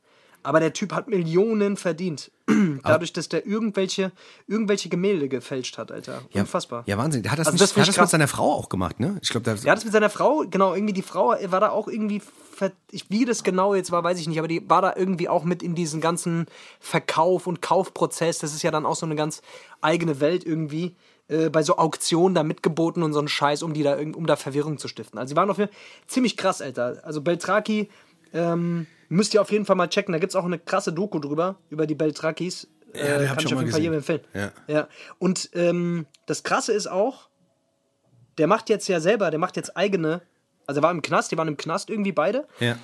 Aber 0.44 0.62
der 0.62 0.72
Typ 0.72 0.94
hat 0.94 1.10
Millionen 1.10 1.76
verdient. 1.76 2.32
Dadurch, 2.84 3.12
dass 3.12 3.28
der 3.28 3.46
irgendwelche, 3.46 4.14
irgendwelche 4.48 4.88
Gemälde 4.88 5.28
gefälscht 5.28 5.78
hat, 5.78 5.92
Alter. 5.92 6.22
Ja, 6.32 6.42
Unfassbar. 6.42 6.84
Ja, 6.86 6.98
Wahnsinn. 6.98 7.24
Der 7.24 7.34
hat 7.34 7.40
das, 7.40 7.48
Also 7.48 7.56
nicht, 7.56 7.64
das 7.64 7.74
der 7.74 7.82
hat 7.84 7.90
das 7.90 7.98
mit 7.98 8.10
seiner 8.10 8.28
Frau 8.30 8.54
auch 8.54 8.70
gemacht, 8.70 9.02
ne? 9.02 9.18
Ich 9.22 9.30
glaube, 9.30 9.44
da 9.44 9.52
Er 9.62 9.72
hat 9.72 9.80
es 9.80 9.84
mit 9.84 9.92
seiner 9.92 10.10
Frau, 10.10 10.46
genau, 10.50 10.74
irgendwie 10.74 10.94
die 10.94 11.02
Frau 11.02 11.36
war 11.48 11.60
da 11.60 11.70
auch 11.72 11.90
irgendwie, 11.90 12.22
ich, 12.92 13.10
wie 13.10 13.26
das 13.26 13.44
genau 13.44 13.74
jetzt 13.76 13.92
war, 13.92 14.04
weiß 14.04 14.20
ich 14.20 14.28
nicht, 14.28 14.40
aber 14.40 14.48
die 14.48 14.70
war 14.70 14.82
da 14.82 14.94
irgendwie 14.96 15.30
auch 15.30 15.44
mit 15.44 15.64
in 15.64 15.76
diesen 15.76 16.02
ganzen 16.02 16.48
Verkauf- 16.80 17.48
und 17.48 17.62
Kaufprozess. 17.62 18.40
Das 18.40 18.54
ist 18.54 18.64
ja 18.64 18.72
dann 18.72 18.86
auch 18.86 18.96
so 18.96 19.06
eine 19.06 19.16
ganz 19.16 19.42
eigene 19.82 20.20
Welt 20.20 20.46
irgendwie. 20.46 20.96
Äh, 21.30 21.50
bei 21.52 21.62
so 21.62 21.78
Auktionen 21.78 22.34
da 22.34 22.44
mitgeboten 22.44 23.04
und 23.04 23.14
so 23.14 23.20
einen 23.20 23.28
Scheiß, 23.28 23.62
um 23.62 23.74
die 23.74 23.84
da 23.84 23.98
um 24.00 24.26
da 24.26 24.36
Verwirrung 24.36 24.80
zu 24.80 24.88
stiften. 24.88 25.20
Also 25.20 25.30
sie 25.30 25.36
waren 25.36 25.50
auf 25.50 25.60
jeden 25.60 25.72
Fall 25.72 25.80
ziemlich 26.08 26.38
krass, 26.38 26.60
Alter. 26.60 27.02
Also 27.04 27.22
Beltraki 27.22 27.90
ähm, 28.34 28.88
müsst 29.10 29.36
ihr 29.36 29.42
auf 29.42 29.52
jeden 29.52 29.66
Fall 29.66 29.76
mal 29.76 29.90
checken. 29.90 30.12
Da 30.12 30.18
gibt 30.18 30.32
es 30.32 30.36
auch 30.36 30.46
eine 30.46 30.58
krasse 30.58 30.92
Doku 30.92 31.20
drüber, 31.20 31.58
über 31.70 31.86
die 31.86 31.94
Beltrakis. 31.94 32.68
Ja, 32.96 33.30
hab 33.30 33.38
kann 33.38 33.46
ich 33.46 33.46
auf 33.46 33.52
mal 33.52 33.60
jeden 33.60 33.60
Fall 33.60 33.66
gesehen. 33.66 33.84
jedem 33.84 33.94
empfehlen. 33.94 34.22
Ja. 34.34 34.52
ja. 34.68 34.88
Und 35.20 35.52
ähm, 35.54 36.08
das 36.26 36.42
Krasse 36.42 36.74
ist 36.74 36.88
auch, 36.88 37.30
der 38.40 38.48
macht 38.48 38.70
jetzt 38.70 38.88
ja 38.88 39.00
selber, 39.00 39.30
der 39.30 39.40
macht 39.40 39.56
jetzt 39.56 39.78
eigene, 39.78 40.22
also 40.70 40.80
er 40.80 40.84
war 40.84 40.92
im 40.92 41.02
Knast, 41.02 41.32
die 41.32 41.38
waren 41.38 41.48
im 41.50 41.58
Knast 41.58 41.90
irgendwie 41.90 42.12
beide. 42.14 42.46
ja. 42.60 42.78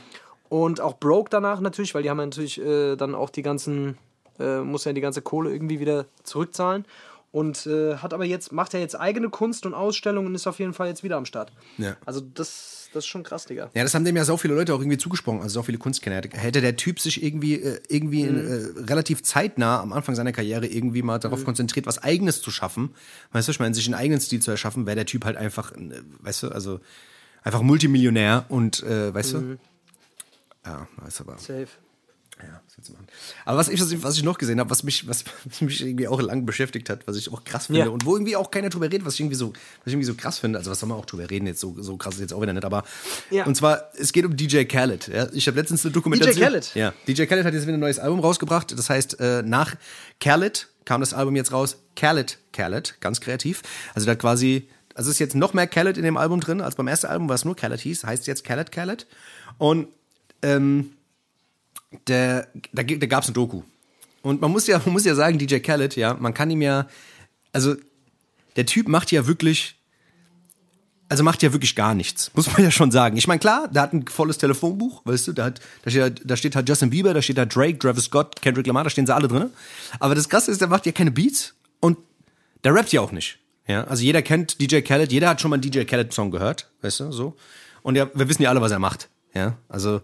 Und 0.48 0.80
auch 0.80 0.98
broke 1.00 1.30
danach 1.32 1.60
natürlich, 1.60 1.96
weil 1.96 2.04
die 2.04 2.10
haben 2.12 2.20
ja 2.20 2.26
natürlich 2.26 2.62
äh, 2.62 2.96
dann 2.96 3.16
auch 3.16 3.32
die 3.32 3.42
ganzen, 3.42 3.98
äh, 4.40 4.60
muss 4.60 4.86
ja 4.86 4.94
die 4.94 5.02
ganze 5.02 5.22
Kohle 5.24 5.52
irgendwie 5.52 5.80
wieder 5.80 6.06
zurückzahlen. 6.24 6.86
Und 7.32 7.66
äh, 7.66 7.96
hat 7.98 8.14
aber 8.14 8.24
jetzt, 8.26 8.52
macht 8.54 8.74
er 8.76 8.80
jetzt 8.80 8.98
eigene 8.98 9.30
Kunst 9.30 9.66
und 9.66 9.74
Ausstellungen 9.74 10.28
und 10.28 10.36
ist 10.36 10.46
auf 10.48 10.60
jeden 10.60 10.74
Fall 10.74 10.88
jetzt 10.88 11.04
wieder 11.04 11.18
am 11.18 11.26
Start. 11.26 11.52
Ja. 11.80 11.98
Also 12.06 12.22
das, 12.22 12.90
das 12.94 13.04
ist 13.04 13.08
schon 13.08 13.24
krass, 13.24 13.46
Digga. 13.46 13.72
Ja, 13.74 13.82
das 13.84 13.94
haben 13.96 14.06
dem 14.06 14.16
ja 14.16 14.24
so 14.24 14.38
viele 14.38 14.54
Leute 14.54 14.74
auch 14.76 14.80
irgendwie 14.80 15.00
zugesprochen, 15.00 15.42
also 15.42 15.56
so 15.60 15.64
viele 15.64 15.80
Kunstkenner. 15.80 16.22
Hätte 16.32 16.62
der 16.62 16.76
Typ 16.78 17.00
sich 17.00 17.22
irgendwie, 17.24 17.56
äh, 17.56 17.80
irgendwie 17.90 18.24
Mhm. 18.26 18.38
äh, 18.78 18.82
relativ 18.84 19.24
zeitnah 19.24 19.82
am 19.82 19.92
Anfang 19.94 20.14
seiner 20.16 20.32
Karriere 20.32 20.68
irgendwie 20.68 21.02
mal 21.02 21.18
darauf 21.18 21.40
Mhm. 21.42 21.46
konzentriert, 21.46 21.88
was 21.88 22.02
Eigenes 22.02 22.40
zu 22.42 22.52
schaffen, 22.52 22.94
weißt 23.34 23.48
du, 23.48 23.52
ich 23.52 23.60
meine, 23.60 23.74
sich 23.76 23.86
einen 23.88 23.96
eigenen 23.96 24.22
Stil 24.22 24.42
zu 24.42 24.52
erschaffen, 24.52 24.86
wäre 24.86 24.96
der 24.96 25.06
Typ 25.08 25.26
halt 25.26 25.36
einfach, 25.38 25.72
äh, 25.74 26.02
weißt 26.22 26.44
du, 26.44 26.50
also 26.50 26.80
einfach 27.46 27.62
Multimillionär 27.62 28.46
und, 28.50 28.84
äh, 28.84 29.14
weißt 29.14 29.36
Mhm. 29.36 29.58
du? 30.64 30.70
Ja, 30.70 30.88
weiß 30.98 31.22
aber. 31.22 31.38
Safe. 31.38 31.68
Ja, 32.44 32.62
was 32.68 32.76
willst 32.78 32.90
du 32.90 32.94
machen? 32.94 33.08
Aber 33.46 33.58
was 33.60 33.70
ich, 33.70 33.80
was 34.04 34.18
ich- 34.18 34.24
noch 34.24 34.38
gesehen 34.38 34.60
habe, 34.60 34.70
was 34.70 34.84
mich, 34.84 35.08
was, 35.08 35.24
was 35.46 35.62
mich 35.62 35.82
irgendwie 35.82 36.10
auch 36.10 36.20
lang 36.22 36.46
beschäftigt 36.46 36.90
hat, 36.90 37.08
was 37.08 37.16
ich 37.16 37.32
auch 37.32 37.46
krass 37.46 37.68
finde 37.68 37.82
Ja. 37.82 37.88
und 37.88 38.04
wo 38.06 38.14
irgendwie 38.18 38.36
auch 38.36 38.52
keiner 38.52 38.68
drüber 38.70 38.88
redet, 38.88 39.06
was 39.06 39.14
ich 39.14 39.22
irgendwie 39.22 39.38
so, 39.38 39.52
was 39.54 39.86
ich 39.86 39.94
irgendwie 39.94 40.06
so 40.08 40.16
krass 40.16 40.40
finde, 40.40 40.60
also 40.60 40.70
was 40.70 40.82
soll 40.82 40.90
man 40.90 40.98
auch 40.98 41.06
drüber 41.06 41.30
reden, 41.30 41.48
jetzt 41.48 41.62
so, 41.62 41.76
so 41.82 41.96
krass 41.96 42.16
ist 42.16 42.20
jetzt 42.20 42.34
auch 42.34 42.42
wieder 42.42 42.52
nicht, 42.52 42.66
aber 42.66 42.84
Ja. 43.30 43.46
und 43.46 43.56
zwar, 43.56 43.90
es 43.98 44.12
geht 44.12 44.26
um 44.26 44.36
DJ 44.36 44.66
Khaled. 44.66 45.08
Ja? 45.08 45.30
Ich 45.32 45.48
habe 45.48 45.58
letztens 45.58 45.86
eine 45.86 45.94
Dokumentation. 45.94 46.44
Khaled? 46.44 46.72
Ja, 46.76 46.94
DJ 47.08 47.24
Khaled 47.26 47.46
hat 47.46 47.54
jetzt 47.54 47.64
wieder 47.68 47.78
ein 47.78 47.80
neues 47.80 48.00
Album 48.00 48.20
rausgebracht, 48.20 48.78
das 48.78 48.90
heißt, 48.90 49.18
äh, 49.22 49.42
nach 49.42 49.76
Khaled 50.20 50.68
kam 50.84 51.00
das 51.00 51.14
Album 51.14 51.38
jetzt 51.38 51.54
raus, 51.54 51.78
Khaled, 51.96 52.38
Khaled, 52.52 52.96
ganz 53.00 53.22
kreativ. 53.22 53.62
Also 53.94 54.06
da 54.08 54.16
quasi, 54.16 54.68
also 54.96 55.12
ist 55.12 55.20
jetzt 55.20 55.36
noch 55.36 55.54
mehr 55.54 55.68
Khaled 55.68 55.98
in 55.98 56.04
dem 56.04 56.18
Album 56.18 56.40
drin, 56.40 56.60
als 56.62 56.76
beim 56.76 56.88
ersten 56.88 57.08
Album, 57.08 57.30
was 57.30 57.46
nur 57.46 57.56
Khaled 57.56 57.80
hieß, 57.80 58.04
heißt 58.06 58.26
jetzt 58.28 58.44
Khaled, 58.44 58.72
Khaled. 58.72 59.06
Und 59.60 59.88
ähm, 60.42 60.92
der, 62.08 62.48
da, 62.74 62.84
da 62.84 63.06
gab 63.06 63.24
es 63.24 63.30
ein 63.30 63.34
Doku. 63.34 63.62
Und 64.22 64.42
man 64.42 64.52
muss 64.52 64.66
ja, 64.68 64.80
man 64.84 64.94
muss 64.94 65.06
ja 65.06 65.14
sagen, 65.16 65.38
DJ 65.38 65.58
Khaled, 65.60 65.96
ja, 65.96 66.16
man 66.16 66.34
kann 66.34 66.50
ihm 66.50 66.62
ja, 66.62 66.88
also 67.54 67.76
der 68.56 68.66
Typ 68.66 68.88
macht 68.88 69.12
ja 69.12 69.28
wirklich, 69.28 69.76
also 71.10 71.24
macht 71.24 71.44
ja 71.44 71.54
wirklich 71.54 71.76
gar 71.76 71.94
nichts, 71.94 72.32
muss 72.34 72.52
man 72.52 72.64
ja 72.64 72.72
schon 72.72 72.90
sagen. 72.90 73.18
Ich 73.18 73.28
meine, 73.28 73.40
klar, 73.40 73.68
der 73.68 73.84
hat 73.84 73.94
ein 73.94 74.08
volles 74.08 74.38
Telefonbuch, 74.40 75.02
weißt 75.06 75.28
du, 75.28 75.34
da, 75.34 75.46
hat, 75.46 75.60
da, 75.84 75.90
steht, 75.92 76.02
halt- 76.02 76.22
da 76.26 76.36
steht 76.38 76.56
halt 76.56 76.68
Justin 76.68 76.90
Bieber, 76.90 77.14
da 77.14 77.22
steht 77.22 77.38
halt 77.38 77.56
Drake, 77.56 77.78
Travis 77.80 78.06
Scott, 78.06 78.42
Kendrick 78.42 78.66
Lamar, 78.66 78.84
da 78.86 78.90
stehen 78.90 79.06
sie 79.06 79.14
alle 79.14 79.28
drin. 79.28 79.50
Aber 80.00 80.16
das 80.16 80.28
Krasse 80.30 80.52
ist, 80.52 80.62
der 80.62 80.68
macht 80.70 80.86
ja 80.86 80.92
keine 80.92 81.12
Beats 81.12 81.54
und 81.82 81.98
der 82.64 82.74
rappt 82.74 82.92
ja 82.94 83.02
auch 83.02 83.12
nicht. 83.12 83.38
Ja, 83.68 83.84
also 83.86 84.04
jeder 84.04 84.22
kennt 84.22 84.62
DJ 84.62 84.82
Khaled, 84.82 85.12
jeder 85.12 85.30
hat 85.30 85.42
schon 85.42 85.50
mal 85.50 85.56
einen 85.56 85.62
DJ 85.64 85.84
Khaled 85.86 86.14
Song 86.14 86.32
gehört, 86.32 86.70
weißt 86.82 87.00
du, 87.00 87.12
so. 87.12 87.36
Und 87.82 87.96
ja, 87.96 88.08
wir 88.14 88.30
wissen 88.30 88.42
ja 88.44 88.50
alle, 88.50 88.62
was 88.62 88.72
er 88.72 88.80
macht. 88.80 89.10
Ja, 89.34 89.58
also 89.70 90.02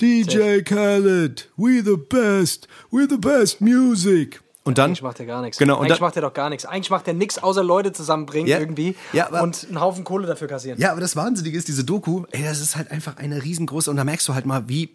DJ 0.00 0.60
Khaled, 0.62 1.48
we 1.56 1.82
the 1.84 1.96
best, 1.96 2.68
we 2.90 3.06
the 3.08 3.16
best 3.16 3.60
music. 3.60 4.40
Und 4.64 4.76
dann 4.78 4.90
Eigentlich 4.90 5.02
macht 5.02 5.18
er 5.18 5.26
gar 5.26 5.40
nichts. 5.40 5.56
Genau, 5.58 5.74
und 5.76 5.84
Eigentlich 5.86 5.98
dann- 5.98 6.06
macht 6.06 6.16
er 6.16 6.22
doch 6.22 6.34
gar 6.34 6.50
nichts. 6.50 6.66
Eigentlich 6.66 6.90
macht 6.90 7.08
er 7.08 7.14
nichts, 7.14 7.38
außer 7.42 7.64
Leute 7.64 7.92
zusammenbringen 7.92 8.48
Ja. 8.48 8.58
irgendwie 8.58 8.94
Ja, 9.14 9.28
aber- 9.28 9.42
und 9.42 9.64
einen 9.68 9.80
Haufen 9.80 10.04
Kohle 10.04 10.26
dafür 10.26 10.46
kassieren. 10.46 10.78
Ja, 10.78 10.92
aber 10.92 11.00
das 11.00 11.16
Wahnsinnige 11.16 11.56
ist, 11.56 11.68
diese 11.68 11.84
Doku, 11.84 12.24
ey, 12.32 12.44
das 12.44 12.60
ist 12.60 12.76
halt 12.76 12.90
einfach 12.90 13.16
eine 13.16 13.42
riesengroße, 13.42 13.90
und 13.90 13.96
da 13.96 14.04
merkst 14.04 14.28
du 14.28 14.34
halt 14.34 14.44
mal, 14.44 14.68
wie 14.68 14.90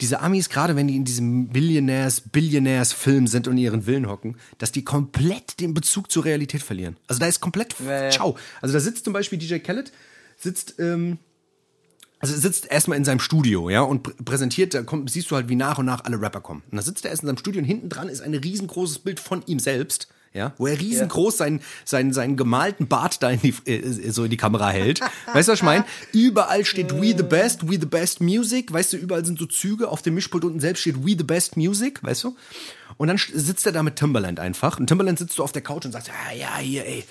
diese 0.00 0.20
Amis, 0.20 0.48
gerade 0.48 0.76
wenn 0.76 0.88
die 0.88 0.96
in 0.96 1.04
diesem 1.04 1.48
Billionaires, 1.48 2.20
Billionaires-Film 2.20 3.26
sind 3.26 3.48
und 3.48 3.54
in 3.54 3.64
ihren 3.64 3.82
Villen 3.82 4.08
hocken, 4.08 4.36
dass 4.58 4.72
die 4.72 4.84
komplett 4.84 5.58
den 5.60 5.72
Bezug 5.72 6.10
zur 6.10 6.24
Realität 6.24 6.62
verlieren. 6.62 6.96
Also 7.06 7.18
da 7.20 7.26
ist 7.26 7.40
komplett 7.40 7.74
Ja, 7.80 8.04
ja. 8.04 8.10
ciao. 8.10 8.36
Also 8.60 8.74
da 8.74 8.80
sitzt 8.80 9.04
zum 9.04 9.12
Beispiel 9.12 9.38
DJ 9.38 9.58
Khaled, 9.58 9.92
sitzt, 10.36 10.78
ähm, 10.78 11.18
also 12.18 12.34
er 12.34 12.40
sitzt 12.40 12.70
erstmal 12.70 12.98
in 12.98 13.04
seinem 13.04 13.20
Studio, 13.20 13.70
ja, 13.70 13.80
und 13.82 14.02
pr 14.02 14.12
präsentiert, 14.22 14.74
da 14.74 14.82
kommt, 14.82 15.10
siehst 15.10 15.30
du 15.30 15.36
halt, 15.36 15.48
wie 15.48 15.56
nach 15.56 15.78
und 15.78 15.86
nach 15.86 16.04
alle 16.04 16.20
Rapper 16.20 16.40
kommen. 16.40 16.62
Und 16.70 16.76
da 16.76 16.82
sitzt 16.82 17.04
er 17.04 17.10
erst 17.10 17.22
in 17.22 17.28
seinem 17.28 17.38
Studio 17.38 17.60
und 17.60 17.66
hinten 17.66 17.88
dran 17.88 18.08
ist 18.08 18.20
ein 18.20 18.34
riesengroßes 18.34 18.98
Bild 18.98 19.20
von 19.20 19.42
ihm 19.46 19.58
selbst, 19.58 20.08
ja, 20.36 20.52
wo 20.58 20.66
er 20.66 20.78
riesengroß 20.78 21.38
seinen, 21.38 21.60
seinen, 21.84 22.12
seinen 22.12 22.36
gemalten 22.36 22.86
Bart 22.86 23.22
da 23.22 23.30
in 23.30 23.40
die, 23.40 23.54
äh, 23.64 24.10
so 24.10 24.24
in 24.24 24.30
die 24.30 24.36
Kamera 24.36 24.68
hält. 24.68 25.00
weißt 25.32 25.48
du, 25.48 25.52
was 25.52 25.58
ich 25.58 25.62
meine? 25.62 25.84
Überall 26.12 26.64
steht 26.64 26.92
We 27.00 27.16
the 27.16 27.22
Best, 27.22 27.68
We 27.68 27.80
the 27.80 27.86
Best 27.86 28.20
Music, 28.20 28.72
weißt 28.72 28.92
du, 28.92 28.96
überall 28.98 29.24
sind 29.24 29.38
so 29.38 29.46
Züge, 29.46 29.88
auf 29.88 30.02
dem 30.02 30.14
Mischpult 30.14 30.44
unten 30.44 30.60
selbst 30.60 30.80
steht 30.80 31.04
We 31.04 31.16
the 31.18 31.24
Best 31.24 31.56
Music, 31.56 32.02
weißt 32.02 32.24
du? 32.24 32.36
Und 32.98 33.08
dann 33.08 33.18
sitzt 33.18 33.66
er 33.66 33.72
da 33.72 33.82
mit 33.82 33.96
Timberland 33.96 34.38
einfach. 34.38 34.78
Und 34.78 34.86
Timberland 34.86 35.18
sitzt 35.18 35.34
so 35.36 35.42
auf 35.42 35.52
der 35.52 35.62
Couch 35.62 35.84
und 35.84 35.92
sagt, 35.92 36.10
ah, 36.10 36.32
ja, 36.32 36.58
hier, 36.58 36.86
ey, 36.86 37.04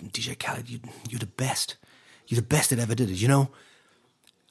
DJ 0.00 0.32
Khaled, 0.34 0.68
you, 0.68 0.78
you're 1.08 1.20
the 1.20 1.26
best. 1.26 1.78
You're 2.28 2.36
the 2.36 2.42
best 2.42 2.70
that 2.70 2.78
ever 2.78 2.94
did 2.94 3.10
it, 3.10 3.16
you 3.16 3.28
know? 3.28 3.48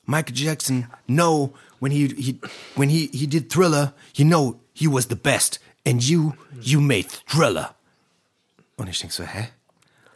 Michael 0.08 0.36
Jackson, 0.36 0.88
no, 1.08 1.54
when 1.80 1.92
he, 1.92 2.08
he 2.08 2.40
when 2.76 2.90
he, 2.90 3.08
he 3.08 3.26
did 3.26 3.50
Thriller, 3.50 3.94
you 4.16 4.24
know 4.24 4.60
he 4.74 4.88
was 4.88 5.08
the 5.08 5.16
best. 5.16 5.60
And 5.88 6.02
you, 6.04 6.34
you 6.62 6.80
made 6.82 7.08
Thriller. 7.28 7.76
Und 8.78 8.88
ich 8.90 9.00
denk 9.00 9.14
so, 9.14 9.24
hä? 9.24 9.48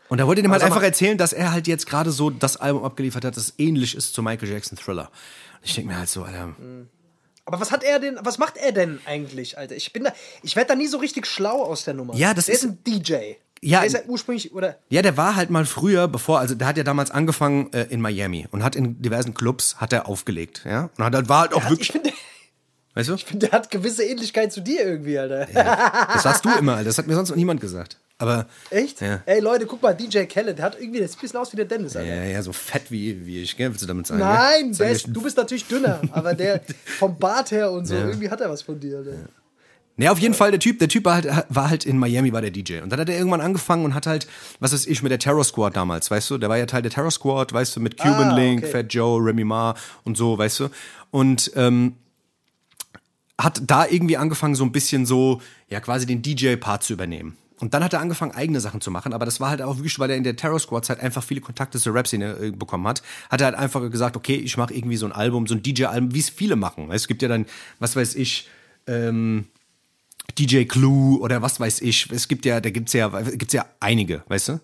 Und 0.10 0.18
da 0.18 0.26
wollte 0.26 0.42
ich 0.42 0.46
ihm 0.46 0.52
halt 0.52 0.64
einfach 0.64 0.82
erzählen, 0.82 1.18
dass 1.18 1.34
er 1.34 1.52
halt 1.52 1.68
jetzt 1.68 1.86
gerade 1.86 2.12
so 2.12 2.30
das 2.32 2.58
Album 2.58 2.84
abgeliefert 2.84 3.24
hat, 3.26 3.38
das 3.38 3.54
ähnlich 3.58 3.96
ist 3.96 4.14
zu 4.14 4.24
Michael 4.24 4.50
Jackson 4.50 4.78
Thriller. 4.78 5.04
Und 5.62 5.66
ich 5.68 5.76
denk 5.76 5.88
mir 5.88 5.98
halt 5.98 6.10
so, 6.10 6.24
Alter, 6.24 6.56
Aber 7.46 7.60
was 7.62 7.72
hat 7.72 7.84
er 7.84 8.00
denn, 8.00 8.18
was 8.22 8.40
macht 8.40 8.58
er 8.58 8.72
denn 8.72 9.00
eigentlich, 9.06 9.58
Alter? 9.58 9.76
Ich 9.76 9.94
bin 9.94 10.04
da, 10.04 10.14
ich 10.42 10.56
werde 10.56 10.70
da 10.70 10.76
nie 10.76 10.88
so 10.88 10.98
richtig 10.98 11.28
schlau 11.28 11.64
aus 11.64 11.84
der 11.84 11.94
Nummer. 11.94 12.16
Ja, 12.16 12.34
das 12.34 12.46
der 12.46 12.56
ist- 12.56 12.64
ist 12.64 12.70
ein 12.72 12.84
DJ. 12.84 13.14
Ja, 13.62 13.80
der 13.80 13.88
ist 13.88 13.94
ja 13.94 14.00
ursprünglich, 14.08 14.54
oder? 14.54 14.78
Ja, 14.90 15.02
der 15.02 15.18
war 15.18 15.36
halt 15.36 15.50
mal 15.50 15.66
früher, 15.66 16.08
bevor, 16.08 16.40
also 16.40 16.56
der 16.56 16.66
hat 16.66 16.78
ja 16.78 16.84
damals 16.84 17.12
angefangen 17.12 17.72
äh, 17.74 17.84
in 17.90 18.00
Miami 18.00 18.48
und 18.52 18.64
hat 18.64 18.76
in 18.78 19.02
diversen 19.02 19.34
Clubs 19.34 19.76
hat 19.82 19.92
er 19.92 20.08
aufgelegt, 20.08 20.62
ja. 20.64 20.90
Und 20.98 21.04
hat, 21.04 21.28
war 21.28 21.42
halt 21.42 21.54
auch 21.54 21.64
Hat, 21.64 21.70
wirklich. 21.72 21.92
Ich 23.02 23.08
finde, 23.08 23.22
Weißt 23.22 23.34
du? 23.34 23.38
Der 23.40 23.52
hat 23.52 23.72
gewisse 23.72 24.04
Ähnlichkeit 24.04 24.52
zu 24.52 24.62
dir 24.62 24.82
irgendwie, 24.86 25.18
Alter. 25.20 25.48
Das 26.14 26.24
sagst 26.24 26.46
du 26.46 26.50
immer, 26.58 26.74
Alter. 26.76 26.86
Das 26.90 26.98
hat 26.98 27.08
mir 27.08 27.16
sonst 27.16 27.30
noch 27.30 27.36
niemand 27.38 27.62
gesagt. 27.62 27.98
Aber. 28.18 28.48
Echt? 28.70 29.00
Ja. 29.02 29.22
Ey, 29.26 29.40
Leute, 29.40 29.66
guck 29.66 29.82
mal, 29.82 29.94
DJ 29.94 30.24
Khaled, 30.26 30.58
der 30.58 30.66
hat 30.66 30.78
irgendwie, 30.80 31.00
das 31.00 31.12
sieht 31.12 31.20
ein 31.20 31.22
bisschen 31.22 31.40
aus 31.40 31.52
wie 31.54 31.58
der 31.58 31.66
Dennis, 31.66 31.96
Alter. 31.96 32.14
Ja, 32.14 32.24
ja, 32.24 32.42
so 32.42 32.52
fett 32.52 32.84
wie, 32.90 33.26
wie 33.26 33.42
ich, 33.42 33.56
gell? 33.56 33.70
Willst 33.70 33.82
du 33.82 33.88
damit 33.88 34.08
sagen? 34.08 34.20
Nein, 34.20 34.68
der 34.68 34.74
Sagen 34.76 34.92
ist, 34.92 35.08
du 35.10 35.22
bist 35.22 35.38
natürlich 35.38 35.66
dünner, 35.66 36.02
aber 36.12 36.34
der 36.34 36.62
vom 36.86 37.18
Bart 37.18 37.52
her 37.52 37.72
und 37.72 37.86
so, 37.86 37.96
Ja. 37.96 38.08
irgendwie 38.08 38.30
hat 38.30 38.42
er 38.42 38.50
was 38.50 38.62
von 38.62 38.78
dir, 38.80 38.98
Alter. 38.98 39.12
Ne, 39.96 40.10
auf 40.10 40.20
jeden 40.20 40.34
Fall, 40.34 40.52
der 40.52 40.60
Typ, 40.62 40.80
der 40.80 40.88
Typ 40.88 41.04
war 41.04 41.16
halt, 41.16 41.28
war 41.50 41.70
halt 41.70 41.86
in 41.86 41.98
Miami, 41.98 42.32
war 42.32 42.42
der 42.42 42.52
DJ. 42.52 42.80
Und 42.82 42.90
dann 42.90 43.02
hat 43.02 43.10
er 43.10 43.18
irgendwann 43.18 43.42
angefangen 43.42 43.84
und 43.84 43.94
hat 43.96 44.08
halt, 44.08 44.28
was 44.62 44.72
weiß 44.72 44.86
ich, 44.88 45.04
mit 45.04 45.12
der 45.12 45.20
Terror 45.20 45.44
Squad 45.44 45.76
damals, 45.76 46.10
weißt 46.10 46.30
du? 46.30 46.38
Der 46.38 46.48
war 46.50 46.58
ja 46.58 46.66
Teil 46.66 46.82
der 46.82 46.92
Terror 46.92 47.12
Squad, 47.12 47.52
weißt 47.52 47.76
du, 47.76 47.80
mit 47.82 47.98
Cuban 47.98 48.30
Ah, 48.32 48.36
Link, 48.36 48.64
okay. 48.64 48.72
Fat 48.72 48.94
Joe, 48.94 49.20
Remy 49.22 49.44
Ma 49.44 49.76
und 50.06 50.16
so, 50.16 50.38
weißt 50.38 50.62
du? 50.62 50.70
Und 51.12 51.52
ähm, 51.56 51.96
hat 53.40 53.62
da 53.66 53.86
irgendwie 53.88 54.18
angefangen, 54.18 54.56
so 54.56 54.64
ein 54.64 54.72
bisschen 54.72 55.06
so, 55.06 55.42
ja, 55.70 55.80
quasi 55.80 56.06
den 56.06 56.22
DJ-Part 56.22 56.84
zu 56.84 56.94
übernehmen. 56.94 57.38
Und 57.60 57.74
dann 57.74 57.84
hat 57.84 57.94
er 57.94 58.00
angefangen, 58.00 58.34
eigene 58.34 58.62
Sachen 58.62 58.80
zu 58.80 58.90
machen, 58.92 59.14
aber 59.14 59.26
das 59.26 59.40
war 59.40 59.50
halt 59.50 59.62
auch 59.62 59.78
wirklich, 59.78 60.00
weil 60.00 60.10
er 60.10 60.16
in 60.16 60.24
der 60.24 60.36
Terror 60.36 60.60
Squad 60.60 60.88
halt 60.90 61.00
einfach 61.00 61.24
viele 61.24 61.42
Kontakte 61.42 61.78
zur 61.78 61.94
Rap-Szene 61.94 62.38
äh, 62.42 62.52
bekommen 62.52 62.88
hat, 62.88 63.02
hat 63.30 63.42
er 63.42 63.48
halt 63.48 63.56
einfach 63.56 63.90
gesagt, 63.90 64.16
okay, 64.16 64.36
ich 64.36 64.56
mache 64.58 64.74
irgendwie 64.74 64.98
so 64.98 65.06
ein 65.06 65.12
Album, 65.12 65.48
so 65.48 65.56
ein 65.56 65.64
DJ-Album, 65.64 66.14
wie 66.14 66.20
es 66.20 66.30
viele 66.30 66.56
machen. 66.56 66.90
Es 66.92 67.08
gibt 67.08 67.22
ja 67.22 67.28
dann, 67.28 67.46
was 67.80 67.96
weiß 67.96 68.16
ich, 68.16 68.48
ähm, 68.88 69.46
DJ 70.38 70.64
Clue 70.66 71.20
oder 71.20 71.42
was 71.42 71.60
weiß 71.60 71.82
ich. 71.82 72.10
Es 72.12 72.28
gibt 72.28 72.46
ja, 72.46 72.62
da 72.62 72.70
gibt's 72.70 72.94
ja, 72.94 73.10
gibt's 73.22 73.54
ja 73.54 73.66
einige, 73.80 74.24
weißt 74.28 74.50
du? 74.50 74.60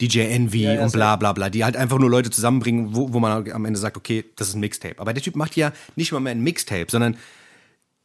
DJ 0.00 0.20
Envy 0.22 0.62
Ja, 0.62 0.74
ja, 0.74 0.84
und 0.84 0.92
bla 0.92 1.14
bla 1.14 1.32
bla, 1.32 1.50
die 1.50 1.64
halt 1.64 1.76
einfach 1.76 1.98
nur 1.98 2.10
Leute 2.10 2.30
zusammenbringen, 2.30 2.96
wo, 2.96 3.12
wo 3.12 3.20
man 3.20 3.48
am 3.50 3.64
Ende 3.64 3.78
sagt, 3.78 3.96
okay, 3.96 4.24
das 4.34 4.48
ist 4.48 4.54
ein 4.54 4.60
Mixtape. 4.60 4.98
Aber 4.98 5.12
der 5.12 5.22
Typ 5.22 5.36
macht 5.36 5.54
ja 5.56 5.72
nicht 5.94 6.10
mal 6.10 6.18
mehr 6.18 6.32
ein 6.32 6.42
Mixtape, 6.42 6.86
sondern 6.88 7.16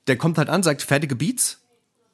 der 0.10 0.18
kommt 0.18 0.38
halt 0.38 0.50
an, 0.50 0.62
sagt 0.64 0.82
fertige 0.82 1.16
Beats 1.16 1.60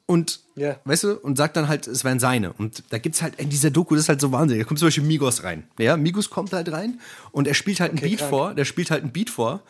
und 0.06 0.40
Ja. 0.54 0.76
weißt 0.84 1.04
du, 1.04 1.14
und 1.16 1.36
sagt 1.36 1.56
dann 1.56 1.66
halt, 1.68 1.86
es 1.88 2.04
wären 2.04 2.20
seine. 2.20 2.52
Und 2.52 2.84
da 2.90 2.98
gibt's 2.98 3.22
halt 3.22 3.34
in 3.40 3.50
dieser 3.50 3.70
Doku, 3.70 3.94
das 3.96 4.04
ist 4.04 4.08
halt 4.08 4.20
so 4.20 4.30
wahnsinnig. 4.30 4.62
Da 4.64 4.68
kommt 4.68 4.78
zum 4.78 4.86
Beispiel 4.86 5.02
Migos 5.04 5.42
rein. 5.42 5.64
Ja, 5.78 5.96
Migos 5.96 6.30
kommt 6.30 6.52
halt 6.52 6.70
rein 6.70 7.00
und 7.32 7.48
er 7.48 7.54
spielt 7.54 7.80
halt 7.80 7.90
einen 7.90 8.00
Beat 8.00 8.18
krank. 8.18 8.30
vor, 8.30 8.54
der 8.54 8.64
spielt 8.64 8.90
halt 8.92 9.02
einen 9.02 9.12
Beat 9.12 9.30
vor, 9.30 9.62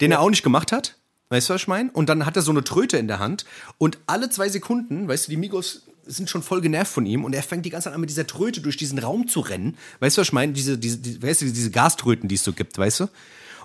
den 0.00 0.12
er 0.12 0.20
auch 0.20 0.30
nicht 0.30 0.42
gemacht 0.44 0.70
hat. 0.70 0.96
Weißt 1.30 1.48
du, 1.48 1.54
was 1.54 1.62
ich 1.62 1.68
meine? 1.68 1.90
Und 1.90 2.08
dann 2.08 2.26
hat 2.26 2.36
er 2.36 2.42
so 2.42 2.52
eine 2.52 2.62
Tröte 2.62 2.98
in 2.98 3.08
der 3.08 3.18
Hand 3.18 3.44
und 3.78 3.98
alle 4.06 4.30
zwei 4.30 4.48
Sekunden, 4.48 5.08
weißt 5.08 5.26
du, 5.26 5.30
die 5.30 5.36
Migos 5.36 5.82
sind 6.06 6.28
schon 6.28 6.42
voll 6.42 6.60
genervt 6.60 6.92
von 6.92 7.06
ihm 7.06 7.24
und 7.24 7.32
er 7.32 7.42
fängt 7.42 7.64
die 7.64 7.70
ganze 7.70 7.84
Zeit 7.86 7.94
an, 7.94 8.00
mit 8.00 8.10
dieser 8.10 8.26
Tröte 8.26 8.60
durch 8.60 8.76
diesen 8.76 8.98
Raum 8.98 9.26
zu 9.26 9.40
rennen. 9.40 9.76
Weißt 10.00 10.16
du, 10.16 10.20
was 10.20 10.28
ich 10.28 10.32
meine? 10.34 10.52
Diese, 10.52 10.76
diese, 10.76 10.98
die, 10.98 11.20
weißt 11.22 11.40
du, 11.40 11.46
diese 11.46 11.70
Gaströten, 11.70 12.28
die 12.28 12.34
es 12.34 12.44
so 12.44 12.52
gibt, 12.52 12.76
weißt 12.76 13.00
du? 13.00 13.08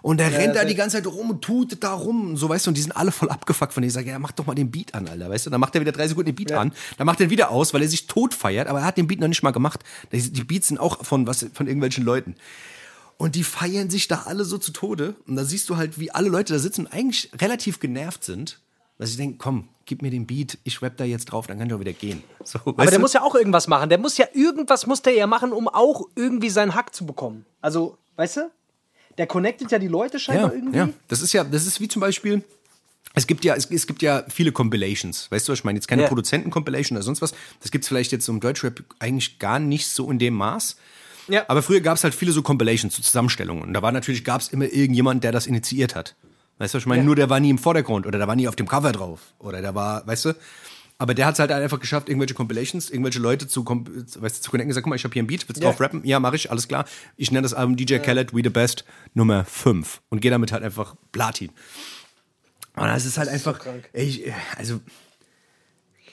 Und 0.01 0.19
er 0.21 0.31
rennt 0.31 0.55
da 0.55 0.65
die 0.65 0.75
ganze 0.75 0.97
Zeit 0.97 1.07
rum 1.07 1.29
und 1.29 1.41
tut 1.41 1.83
da 1.83 1.93
rum 1.93 2.31
und 2.31 2.37
so, 2.37 2.49
weißt 2.49 2.65
du, 2.65 2.71
und 2.71 2.77
die 2.77 2.81
sind 2.81 2.95
alle 2.95 3.11
voll 3.11 3.29
abgefuckt 3.29 3.73
von 3.73 3.83
ihm. 3.83 3.87
Ich 3.87 3.93
sage, 3.93 4.09
ja, 4.09 4.19
mach 4.19 4.31
doch 4.31 4.45
mal 4.45 4.55
den 4.55 4.71
Beat 4.71 4.93
an, 4.93 5.07
Alter, 5.07 5.29
weißt 5.29 5.47
du? 5.47 5.49
Dann 5.49 5.59
macht 5.59 5.75
er 5.75 5.81
wieder 5.81 5.91
drei 5.91 6.07
Sekunden 6.07 6.27
den 6.27 6.35
Beat 6.35 6.51
an, 6.51 6.71
dann 6.97 7.05
macht 7.05 7.19
er 7.19 7.27
ihn 7.27 7.29
wieder 7.29 7.51
aus, 7.51 7.73
weil 7.73 7.81
er 7.81 7.87
sich 7.87 8.07
tot 8.07 8.33
feiert, 8.33 8.67
aber 8.67 8.79
er 8.79 8.85
hat 8.85 8.97
den 8.97 9.07
Beat 9.07 9.19
noch 9.19 9.27
nicht 9.27 9.43
mal 9.43 9.51
gemacht. 9.51 9.83
Die 10.11 10.43
Beats 10.43 10.67
sind 10.67 10.79
auch 10.79 11.03
von, 11.03 11.27
was, 11.27 11.45
von 11.53 11.67
irgendwelchen 11.67 12.03
Leuten. 12.03 12.35
Und 13.17 13.35
die 13.35 13.43
feiern 13.43 13.89
sich 13.89 14.07
da 14.07 14.23
alle 14.27 14.45
so 14.45 14.57
zu 14.57 14.71
Tode. 14.71 15.15
Und 15.27 15.35
da 15.35 15.43
siehst 15.43 15.69
du 15.69 15.75
halt, 15.75 15.99
wie 15.99 16.09
alle 16.11 16.29
Leute 16.29 16.53
da 16.53 16.59
sitzen 16.59 16.85
und 16.85 16.93
eigentlich 16.93 17.29
relativ 17.41 17.81
genervt 17.81 18.23
sind. 18.23 18.61
Dass 18.97 19.11
ich 19.11 19.17
denke, 19.17 19.37
komm, 19.37 19.67
gib 19.85 20.01
mir 20.01 20.11
den 20.11 20.25
Beat, 20.27 20.57
ich 20.63 20.81
rap 20.81 20.97
da 20.97 21.03
jetzt 21.03 21.25
drauf, 21.25 21.47
dann 21.47 21.57
kann 21.57 21.67
ich 21.67 21.73
auch 21.73 21.79
wieder 21.79 21.93
gehen. 21.93 22.23
So, 22.43 22.59
Aber 22.65 22.85
der 22.85 22.99
muss 22.99 23.13
ja 23.13 23.21
auch 23.21 23.35
irgendwas 23.35 23.67
machen. 23.67 23.89
Der 23.89 23.97
muss 23.97 24.17
ja 24.17 24.27
irgendwas 24.33 24.87
muss 24.87 25.01
der 25.01 25.13
ja 25.13 25.27
machen, 25.27 25.51
um 25.51 25.67
auch 25.67 26.07
irgendwie 26.15 26.49
seinen 26.49 26.75
Hack 26.75 26.93
zu 26.93 27.05
bekommen. 27.05 27.45
Also, 27.61 27.97
weißt 28.15 28.37
du? 28.37 28.51
Der 29.19 29.27
connectet 29.27 29.71
ja 29.71 29.77
die 29.77 29.87
Leute 29.87 30.17
scheinbar 30.17 30.49
ja, 30.51 30.55
irgendwie. 30.55 30.77
ja, 30.77 30.89
das 31.09 31.21
ist 31.21 31.33
ja, 31.33 31.43
das 31.43 31.67
ist 31.67 31.79
wie 31.79 31.87
zum 31.87 31.99
Beispiel, 31.99 32.41
es 33.13 33.27
gibt 33.27 33.43
ja, 33.45 33.53
es, 33.55 33.69
es 33.69 33.85
gibt 33.85 34.01
ja 34.01 34.23
viele 34.29 34.51
Compilations, 34.51 35.29
weißt 35.29 35.47
du, 35.47 35.51
was 35.51 35.59
ich 35.59 35.65
meine, 35.65 35.77
jetzt 35.77 35.87
keine 35.87 36.03
Ja. 36.03 36.07
Produzenten-Compilation 36.07 36.95
oder 36.97 37.03
sonst 37.03 37.21
was, 37.21 37.33
das 37.61 37.69
gibt's 37.69 37.87
vielleicht 37.89 38.11
jetzt 38.11 38.27
im 38.29 38.39
Deutschrap 38.39 38.81
eigentlich 38.97 39.37
gar 39.37 39.59
nicht 39.59 39.87
so 39.87 40.09
in 40.09 40.19
dem 40.19 40.33
Maß. 40.35 40.77
Ja. 41.27 41.43
Aber 41.47 41.61
früher 41.61 41.81
gab's 41.81 42.03
halt 42.03 42.15
viele 42.15 42.31
so 42.31 42.41
Compilations, 42.41 42.95
so 42.95 43.01
Zusammenstellungen. 43.03 43.63
Und 43.63 43.73
da 43.73 43.81
war 43.83 43.91
natürlich, 43.91 44.23
gab's 44.23 44.47
immer 44.47 44.65
irgendjemand, 44.71 45.23
der 45.23 45.31
das 45.31 45.45
initiiert 45.47 45.93
hat. 45.95 46.15
Weißt 46.57 46.73
du, 46.73 46.77
was 46.77 46.83
ich 46.83 46.87
meine, 46.87 47.01
Ja. 47.01 47.05
nur 47.05 47.15
der 47.15 47.29
war 47.29 47.39
nie 47.39 47.49
im 47.51 47.57
Vordergrund 47.59 48.07
oder 48.07 48.17
der 48.17 48.27
war 48.27 48.35
nie 48.35 48.47
auf 48.47 48.55
dem 48.55 48.67
Cover 48.67 48.91
drauf. 48.93 49.19
Oder 49.37 49.61
der 49.61 49.75
war, 49.75 50.07
weißt 50.07 50.25
du, 50.25 50.33
aber 50.99 51.13
der 51.13 51.25
hat's 51.25 51.39
halt 51.39 51.51
einfach 51.51 51.79
geschafft, 51.79 52.09
irgendwelche 52.09 52.33
Compilations, 52.35 52.89
irgendwelche 52.89 53.19
Leute 53.19 53.47
zu, 53.47 53.65
weißt 53.65 54.19
du, 54.19 54.41
zu 54.41 54.51
connecten, 54.51 54.67
gesagt, 54.67 54.83
guck 54.83 54.89
mal, 54.89 54.97
ich 54.97 55.03
habe 55.05 55.13
hier 55.13 55.23
ein 55.23 55.27
Beat, 55.27 55.47
willst 55.47 55.61
du 55.61 55.65
Ja. 55.65 55.71
drauf 55.71 55.79
rappen? 55.81 56.01
Ja, 56.05 56.19
mache 56.19 56.35
ich, 56.35 56.51
alles 56.51 56.67
klar. 56.67 56.85
Ich 57.15 57.31
nenne 57.31 57.43
das 57.43 57.53
Album 57.53 57.77
DJ 57.77 57.97
Khaled, 57.99 58.33
We 58.33 58.41
the 58.43 58.49
Best, 58.49 58.83
Nummer 59.13 59.45
5. 59.45 60.01
Und 60.09 60.19
gehe 60.19 60.29
damit 60.29 60.51
halt 60.51 60.61
einfach 60.61 60.95
Platin. 61.11 61.49
Und 62.75 62.85
das 62.87 63.05
ist 63.05 63.17
halt 63.17 63.29
einfach, 63.29 63.59
ey, 63.93 64.05
ich, 64.05 64.33
also, 64.57 64.79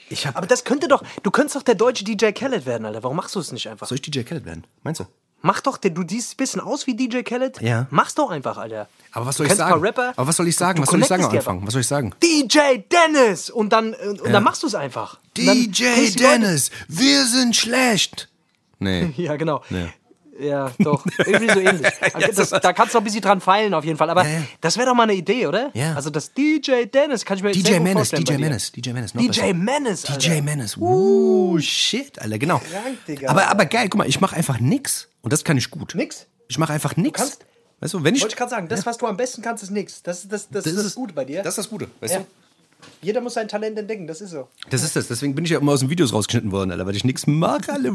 ich 0.09 0.27
hab, 0.27 0.37
Aber 0.37 0.47
das 0.47 0.65
könnte 0.65 0.87
doch, 0.87 1.03
du 1.25 1.31
könntest 1.33 1.57
doch 1.57 1.63
der 1.65 1.75
deutsche 1.75 2.05
DJ 2.05 2.31
Khaled 2.31 2.65
werden, 2.65 2.87
Alter. 2.87 3.03
Warum 3.03 3.17
machst 3.17 3.35
du 3.35 3.41
es 3.41 3.51
nicht 3.51 3.69
einfach? 3.69 3.89
soll 3.89 3.97
ich 3.97 4.03
DJ 4.03 4.23
Khaled 4.23 4.45
werden? 4.45 4.65
Meinst 4.85 5.01
du? 5.01 5.07
Mach 5.43 5.61
doch, 5.61 5.77
du 5.79 6.03
siehst 6.09 6.33
ein 6.35 6.37
bisschen 6.39 6.61
aus 6.61 6.87
wie 6.87 6.95
DJ 6.97 7.21
Khaled. 7.23 7.61
Ja. 7.61 7.87
Mach's 7.91 8.15
doch 8.15 8.31
einfach, 8.31 8.57
Alter. 8.57 8.89
Aber 9.13 9.27
was 9.27 9.37
Du 9.37 9.39
soll 9.39 9.47
ich 9.47 9.53
ein 9.53 9.57
sagen? 9.59 9.71
paar 9.73 9.83
Rapper. 9.83 10.13
Aber 10.17 10.27
was 10.27 10.37
soll 10.37 10.49
ich 10.49 10.57
sagen? 10.57 10.77
Du 10.77 10.83
Was 10.83 10.91
soll 10.91 11.01
ich 11.01 11.07
sagen 11.07 11.25
am 11.25 11.31
Anfang? 11.31 11.67
Was 11.67 11.73
soll 11.73 11.81
ich 11.83 11.87
sagen? 11.87 12.13
DJ 12.23 12.79
Dennis! 12.91 13.51
Und 13.51 13.73
dann, 13.73 13.93
äh, 13.93 13.97
und 14.21 14.33
dann 14.33 14.43
machst 14.43 14.63
du 14.63 14.67
es 14.67 14.75
einfach. 14.75 15.19
DJ 15.37 16.11
Dennis, 16.19 16.71
wir 16.89 17.25
sind 17.27 17.55
schlecht. 17.55 18.29
Nee. 18.79 19.13
Ja, 19.17 19.37
genau. 19.37 19.63
Nee. 19.71 19.89
Ja, 20.41 20.73
doch. 20.79 21.05
Irgendwie 21.19 21.51
so 21.51 21.61
ähnlich. 21.61 21.87
das, 22.37 22.51
da 22.51 22.73
kannst 22.73 22.95
du 22.95 22.99
noch 22.99 23.03
ein 23.03 23.05
bisschen 23.05 23.21
dran 23.21 23.41
feilen, 23.41 23.75
auf 23.75 23.85
jeden 23.85 23.97
Fall. 23.97 24.11
Aber 24.11 24.25
Ja, 24.25 24.31
ja. 24.31 24.43
das 24.61 24.77
wäre 24.77 24.87
doch 24.89 24.95
mal 24.95 25.05
eine 25.05 25.15
Idee, 25.15 25.47
oder? 25.47 25.71
Ja. 25.75 25.95
Also 25.95 26.11
das 26.11 26.33
DJ 26.33 26.85
Dennis 26.93 27.25
kann 27.25 27.37
ich 27.37 27.43
mir 27.43 27.53
jetzt 27.53 27.67
DJ 27.67 27.79
Menace, 27.79 28.11
vorstellen 28.11 28.25
DJ. 28.25 28.33
Menace, 28.39 28.73
DJ 28.73 28.91
Menace. 28.93 29.15
noch 29.15 29.23
DJ. 29.23 29.53
Menace. 29.53 30.03
DJ 30.03 30.41
Menace. 30.41 30.77
Uh, 30.77 31.59
shit, 31.61 32.19
Alter, 32.21 32.39
genau. 32.39 32.59
Krank, 32.59 32.99
Digga. 33.07 33.31
aber, 33.31 33.49
aber 33.49 33.67
geil, 33.67 33.89
guck 33.89 33.99
mal, 33.99 34.09
ich 34.09 34.21
mache 34.21 34.37
einfach 34.37 34.61
nix. 34.61 35.09
Und 35.23 35.33
das 35.33 35.45
kann 35.45 35.57
ich 35.57 35.71
gut. 35.71 35.95
Nix? 35.95 36.27
Ich 36.49 36.59
mache 36.59 36.73
einfach 36.73 36.97
nix. 36.97 37.19
kannst- 37.19 37.45
weißt 37.81 37.95
du, 37.95 38.05
wenn 38.05 38.15
ich. 38.15 38.23
Wollte 38.23 38.35
ich 38.35 38.39
gerade 38.39 38.51
sagen, 38.51 38.69
das, 38.69 38.87
was 38.87 38.99
du 38.99 39.07
am 39.07 39.17
besten 39.17 39.43
kannst, 39.43 39.63
ist 39.63 39.71
nix. 39.71 40.03
Das, 40.03 40.25
ist 40.25 40.33
das, 40.33 40.49
das, 40.49 40.65
das 40.65 40.73
ist 40.75 40.85
das 40.85 40.95
Gute 40.95 41.15
bei 41.15 41.25
dir. 41.25 41.43
Das 41.43 41.53
ist 41.53 41.59
das 41.59 41.71
Gute, 41.71 41.89
weißt 42.01 42.15
ja. 42.15 42.21
du? 42.21 42.27
Jeder 43.01 43.21
muss 43.21 43.35
sein 43.35 43.49
Talent 43.49 43.79
entdecken, 43.79 44.07
das 44.07 44.21
ist 44.21 44.31
so. 44.31 44.49
Das 44.71 44.83
ist 44.83 44.95
das. 44.97 45.09
Deswegen 45.09 45.35
bin 45.35 45.45
ich 45.45 45.51
ja 45.51 45.59
immer 45.59 45.73
aus 45.73 45.81
den 45.81 45.91
Videos 45.91 46.13
rausgeschnitten 46.13 46.53
worden, 46.53 46.71
Alter, 46.71 46.87
weil 46.87 46.95
ich 46.95 47.05
nix 47.05 47.27
mache, 47.27 47.73
alle. 47.73 47.93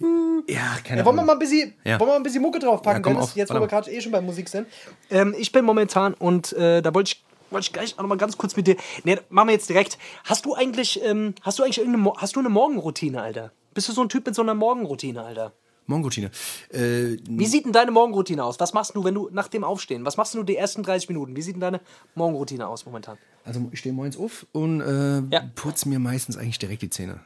Ja, 0.00 0.78
keine 0.84 1.00
Ja, 1.00 1.04
wollen 1.06 1.16
wir 1.16 1.22
Ahnung. 1.22 1.26
mal 1.26 1.32
ein 1.34 1.38
bisschen, 1.38 1.74
Ja. 1.84 1.98
wollen 2.00 2.08
wir 2.08 2.12
mal 2.12 2.16
ein 2.16 2.22
bisschen 2.22 2.42
Mucke 2.42 2.58
draufpacken, 2.58 2.98
Ja, 2.98 3.02
komm 3.02 3.12
Dennis, 3.14 3.30
auf, 3.30 3.36
jetzt 3.36 3.50
wo 3.54 3.60
wir 3.60 3.66
gerade 3.66 3.90
eh 3.90 4.00
schon 4.00 4.12
bei 4.12 4.20
Musik 4.20 4.48
sind. 4.48 4.66
Ähm, 5.10 5.34
ich 5.38 5.52
bin 5.52 5.64
momentan 5.64 6.14
und 6.14 6.52
äh, 6.54 6.80
da 6.82 6.94
wollte 6.94 7.12
ich, 7.12 7.24
wollte 7.50 7.64
ich 7.66 7.72
gleich 7.72 7.94
auch 7.98 8.02
noch 8.02 8.08
mal 8.08 8.16
ganz 8.18 8.38
kurz 8.38 8.56
mit 8.56 8.66
dir. 8.66 8.76
Nee, 9.04 9.18
machen 9.28 9.48
wir 9.48 9.52
jetzt 9.54 9.68
direkt. 9.68 9.98
Hast 10.24 10.46
du 10.46 10.54
eigentlich, 10.54 11.00
ähm, 11.04 11.34
hast 11.42 11.58
du 11.58 11.62
eigentlich 11.62 11.78
irgendeine, 11.78 12.12
hast 12.16 12.36
du 12.36 12.40
eine 12.40 12.48
Morgenroutine, 12.48 13.20
Alter? 13.20 13.52
Bist 13.74 13.88
du 13.88 13.92
so 13.92 14.02
ein 14.02 14.08
Typ 14.08 14.26
mit 14.26 14.34
so 14.34 14.42
einer 14.42 14.54
Morgenroutine, 14.54 15.22
Alter? 15.22 15.52
Morgenroutine. 15.86 16.30
Äh, 16.72 17.16
Wie 17.28 17.46
sieht 17.46 17.64
denn 17.64 17.72
deine 17.72 17.90
Morgenroutine 17.90 18.44
aus? 18.44 18.60
Was 18.60 18.72
machst 18.72 18.94
du, 18.94 19.02
wenn 19.02 19.14
du 19.14 19.28
nach 19.32 19.48
dem 19.48 19.64
Aufstehen? 19.64 20.04
Was 20.04 20.16
machst 20.16 20.34
du 20.34 20.42
die 20.44 20.56
ersten 20.56 20.82
30 20.84 21.08
Minuten? 21.08 21.34
Wie 21.34 21.42
sieht 21.42 21.54
denn 21.54 21.60
deine 21.60 21.80
Morgenroutine 22.14 22.66
aus 22.68 22.86
momentan? 22.86 23.18
also 23.44 23.60
ich 23.72 23.78
stehe 23.80 23.92
morgens 23.94 24.16
auf 24.18 24.46
und 24.52 24.80
äh, 24.82 25.20
Ja. 25.34 25.42
putze 25.56 25.88
mir 25.88 25.98
meistens 25.98 26.36
eigentlich 26.36 26.58
direkt 26.58 26.82
die 26.82 26.90
Zähne. 26.90 27.20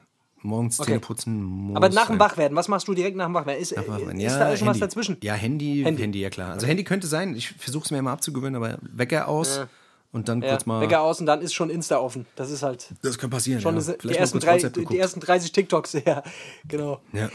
Morgens 0.44 0.78
Okay. 0.78 0.90
Zähne 0.92 1.00
putzen 1.00 1.42
muss 1.42 1.76
Aber 1.76 1.88
nach 1.88 2.06
dem. 2.08 2.18
Wachwerden, 2.20 2.56
was 2.56 2.68
machst 2.68 2.86
du 2.86 2.94
direkt 2.94 3.16
nach 3.16 3.24
dem 3.26 3.34
Wachwerden? 3.34 3.60
Ist, 3.62 3.74
Nachmachen. 3.76 4.20
ist 4.20 4.36
da 4.36 4.56
schon 4.56 4.68
was 4.68 4.78
dazwischen? 4.78 5.16
Ja, 5.22 5.32
Handy, 5.34 5.82
Handy. 5.84 6.02
Handy, 6.02 6.20
ja 6.20 6.28
klar. 6.30 6.52
Also 6.52 6.66
Handy 6.66 6.84
könnte 6.84 7.06
sein, 7.06 7.34
ich 7.34 7.48
versuche 7.52 7.84
es 7.86 7.90
mir 7.90 7.98
immer 7.98 8.10
abzugewöhnen, 8.12 8.62
aber 8.62 8.78
Wecker 8.82 9.26
aus 9.26 9.62
und 10.12 10.28
dann 10.28 10.42
Ja, 10.42 10.50
kurz 10.50 10.66
mal. 10.66 10.80
Wecker 10.82 11.00
aus 11.00 11.18
und 11.20 11.26
dann 11.26 11.40
ist 11.40 11.54
schon 11.54 11.70
Insta 11.70 11.96
offen. 11.98 12.26
Das 12.36 12.50
ist 12.50 12.62
halt 12.62 12.88
Das 13.02 13.16
kann 13.18 13.30
passieren. 13.30 13.60
schon 13.62 13.74
ja. 13.76 13.80
die, 13.80 13.86
Vielleicht 13.98 14.04
mal 14.04 14.20
ersten 14.20 14.38
drei, 14.38 14.58
die 14.84 14.98
ersten 14.98 15.20
30 15.20 15.52
TikToks, 15.52 15.92
ja, 16.04 16.22
genau. 16.68 17.00
Ja. 17.12 17.30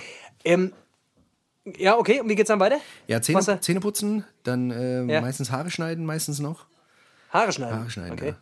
Ähm, 0.45 0.71
ja, 1.77 1.97
okay, 1.97 2.21
und 2.21 2.29
wie 2.29 2.35
geht's 2.35 2.47
dann 2.47 2.59
weiter? 2.59 2.77
Ja, 3.07 3.21
Zähne? 3.21 3.59
Zähne 3.59 3.79
putzen, 3.79 4.23
dann 4.43 4.71
äh, 4.71 5.03
Ja. 5.05 5.21
meistens 5.21 5.51
Haare 5.51 5.69
schneiden, 5.71 6.05
meistens 6.05 6.39
noch. 6.39 6.65
Haare 7.31 7.51
schneiden. 7.51 7.79
Haare 7.79 7.89
schneiden, 7.89 8.13
okay. 8.13 8.27
ja. 8.29 8.35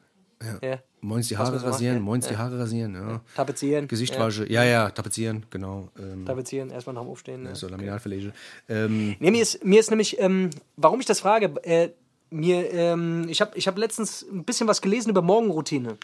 Ja. 0.62 0.80
Moins 1.02 1.28
die 1.28 1.38
Haare 1.38 1.52
man 1.52 1.60
machen? 1.62 1.72
rasieren, 1.72 1.96
Ja. 1.98 2.02
moins 2.02 2.28
die 2.28 2.38
Haare 2.38 2.60
rasieren, 2.60 2.94
ja. 2.96 3.22
Tapezieren. 3.36 3.88
Gesicht 3.88 4.16
ja. 4.16 4.30
ja, 4.30 4.64
ja, 4.64 4.90
tapezieren, 4.90 5.46
genau. 5.50 5.90
Ähm, 5.98 6.26
Tapezieren, 6.26 6.70
erstmal 6.70 6.94
nach 6.96 7.02
dem 7.02 7.10
Aufstehen. 7.10 7.46
Ja. 7.46 7.56
so 7.56 7.68
Laminalverlege. 7.68 8.34
Ähm, 8.70 9.16
Nee, 9.20 9.32
mir 9.32 9.42
ist, 9.42 9.64
mir 9.64 9.80
ist 9.80 9.90
nämlich, 9.90 10.20
ähm, 10.20 10.50
warum 10.76 11.00
ich 11.00 11.06
das 11.06 11.20
frage, 11.20 11.54
äh, 11.64 11.90
mir, 12.30 12.72
ähm, 12.74 13.28
ich 13.30 13.42
habe 13.42 13.58
ich 13.58 13.68
hab 13.68 13.78
letztens 13.78 14.26
ein 14.32 14.44
bisschen 14.44 14.68
was 14.68 14.82
gelesen 14.82 15.10
über 15.10 15.22
Morgenroutine. 15.22 15.98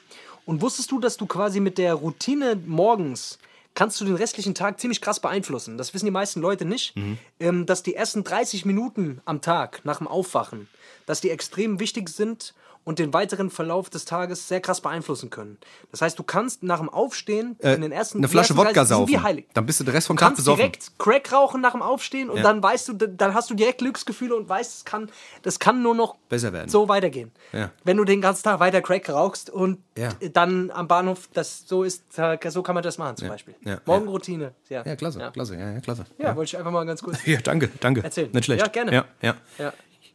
Und 0.46 0.62
wusstest 0.62 0.92
du, 0.92 1.00
dass 1.00 1.18
du 1.18 1.26
quasi 1.26 1.60
mit 1.60 1.78
der 1.78 1.94
Routine 1.94 2.58
morgens 2.66 3.40
kannst 3.76 4.00
du 4.00 4.06
den 4.06 4.16
restlichen 4.16 4.54
Tag 4.54 4.80
ziemlich 4.80 5.02
krass 5.02 5.20
beeinflussen. 5.20 5.78
Das 5.78 5.94
wissen 5.94 6.06
die 6.06 6.12
meisten 6.12 6.42
Leute 6.42 6.64
nicht. 6.66 6.94
Ähm, 7.40 7.66
dass 7.66 7.82
die 7.84 7.96
ersten 7.96 8.24
30 8.24 8.66
Minuten 8.66 9.22
am 9.26 9.42
Tag 9.42 9.82
nach 9.84 9.98
dem 9.98 10.08
Aufwachen, 10.08 10.68
dass 11.06 11.22
die 11.22 11.30
extrem 11.32 11.80
wichtig 11.80 12.10
sind, 12.10 12.54
und 12.86 13.00
den 13.00 13.14
weiteren 13.14 13.50
Verlauf 13.50 13.90
des 13.90 14.06
Tages 14.06 14.48
sehr 14.48 14.60
krass 14.62 14.82
beeinflussen 14.82 15.30
können. 15.30 15.58
Das 15.92 16.02
heißt, 16.02 16.18
du 16.20 16.24
kannst 16.24 16.64
nach 16.64 16.80
dem 16.80 16.90
Aufstehen 16.90 17.56
in 17.60 17.82
den 17.82 17.92
ersten 17.92 18.18
Äh, 18.18 18.22
Eine 18.22 18.28
Flasche 18.28 18.54
ersten 18.54 18.58
Wodka 18.58 18.74
30 18.74 18.88
sind 18.88 18.98
saufen. 18.98 19.12
Wie 19.12 19.20
heilig. 19.20 19.46
Dann 19.54 19.66
bist 19.66 19.80
du 19.80 19.84
den 19.84 19.94
Rest 19.94 20.08
vom 20.08 20.16
Du 20.16 20.20
Tag 20.20 20.28
kannst 20.30 20.40
besoffen. 20.42 20.58
direkt 20.58 21.00
Crack 21.00 21.32
rauchen 21.32 21.62
nach 21.62 21.72
dem 21.72 21.82
Aufstehen 21.82 22.30
und 22.30 22.38
Ja. 22.38 22.44
dann 22.44 22.62
weißt 22.62 22.90
du, 22.90 22.94
dann 22.94 23.34
hast 23.34 23.50
du 23.50 23.54
direkt 23.54 23.80
Glücksgefühle 23.80 24.36
und 24.36 24.50
weißt, 24.50 24.78
es 24.78 24.86
kann, 24.86 25.10
das 25.44 25.60
kann 25.60 25.82
nur 25.82 25.96
noch 25.96 26.16
Besser 26.30 26.52
werden. 26.54 26.70
so 26.70 26.88
weitergehen. 26.90 27.32
Ja. 27.52 27.72
Wenn 27.84 27.98
du 27.98 28.04
den 28.04 28.22
ganzen 28.22 28.44
Tag 28.44 28.60
weiter 28.60 28.82
Crack 28.82 29.10
rauchst 29.10 29.50
und 29.50 29.80
Ja. 29.98 30.10
dann 30.34 30.72
am 30.72 30.88
Bahnhof, 30.88 31.30
das 31.34 31.64
so 31.68 31.84
ist, 31.84 32.04
so 32.50 32.64
kann 32.64 32.74
man 32.76 32.84
das 32.84 32.98
machen 32.98 33.18
zum 33.18 33.28
Beispiel. 33.30 33.56
Morgenroutine. 33.86 34.54
Ja, 34.70 34.84
klasse, 34.96 35.20
Ja, 35.20 35.32
klasse, 35.32 35.56
ja, 35.56 35.72
ja, 35.74 35.80
klasse. 35.80 36.06
ja 36.18 36.36
wollte 36.36 36.50
ich 36.50 36.58
einfach 36.58 36.72
mal 36.72 36.86
ganz 36.86 37.02
kurz. 37.02 37.18
Ja, 37.26 37.40
danke, 37.42 37.70
danke. 37.80 38.04
Erzählen. 38.04 38.30
Nicht 38.32 38.46
schlecht. 38.46 38.62
Ja, 38.62 38.68
gerne. 38.68 38.92
Ja, 39.22 39.36
ja. 39.58 39.74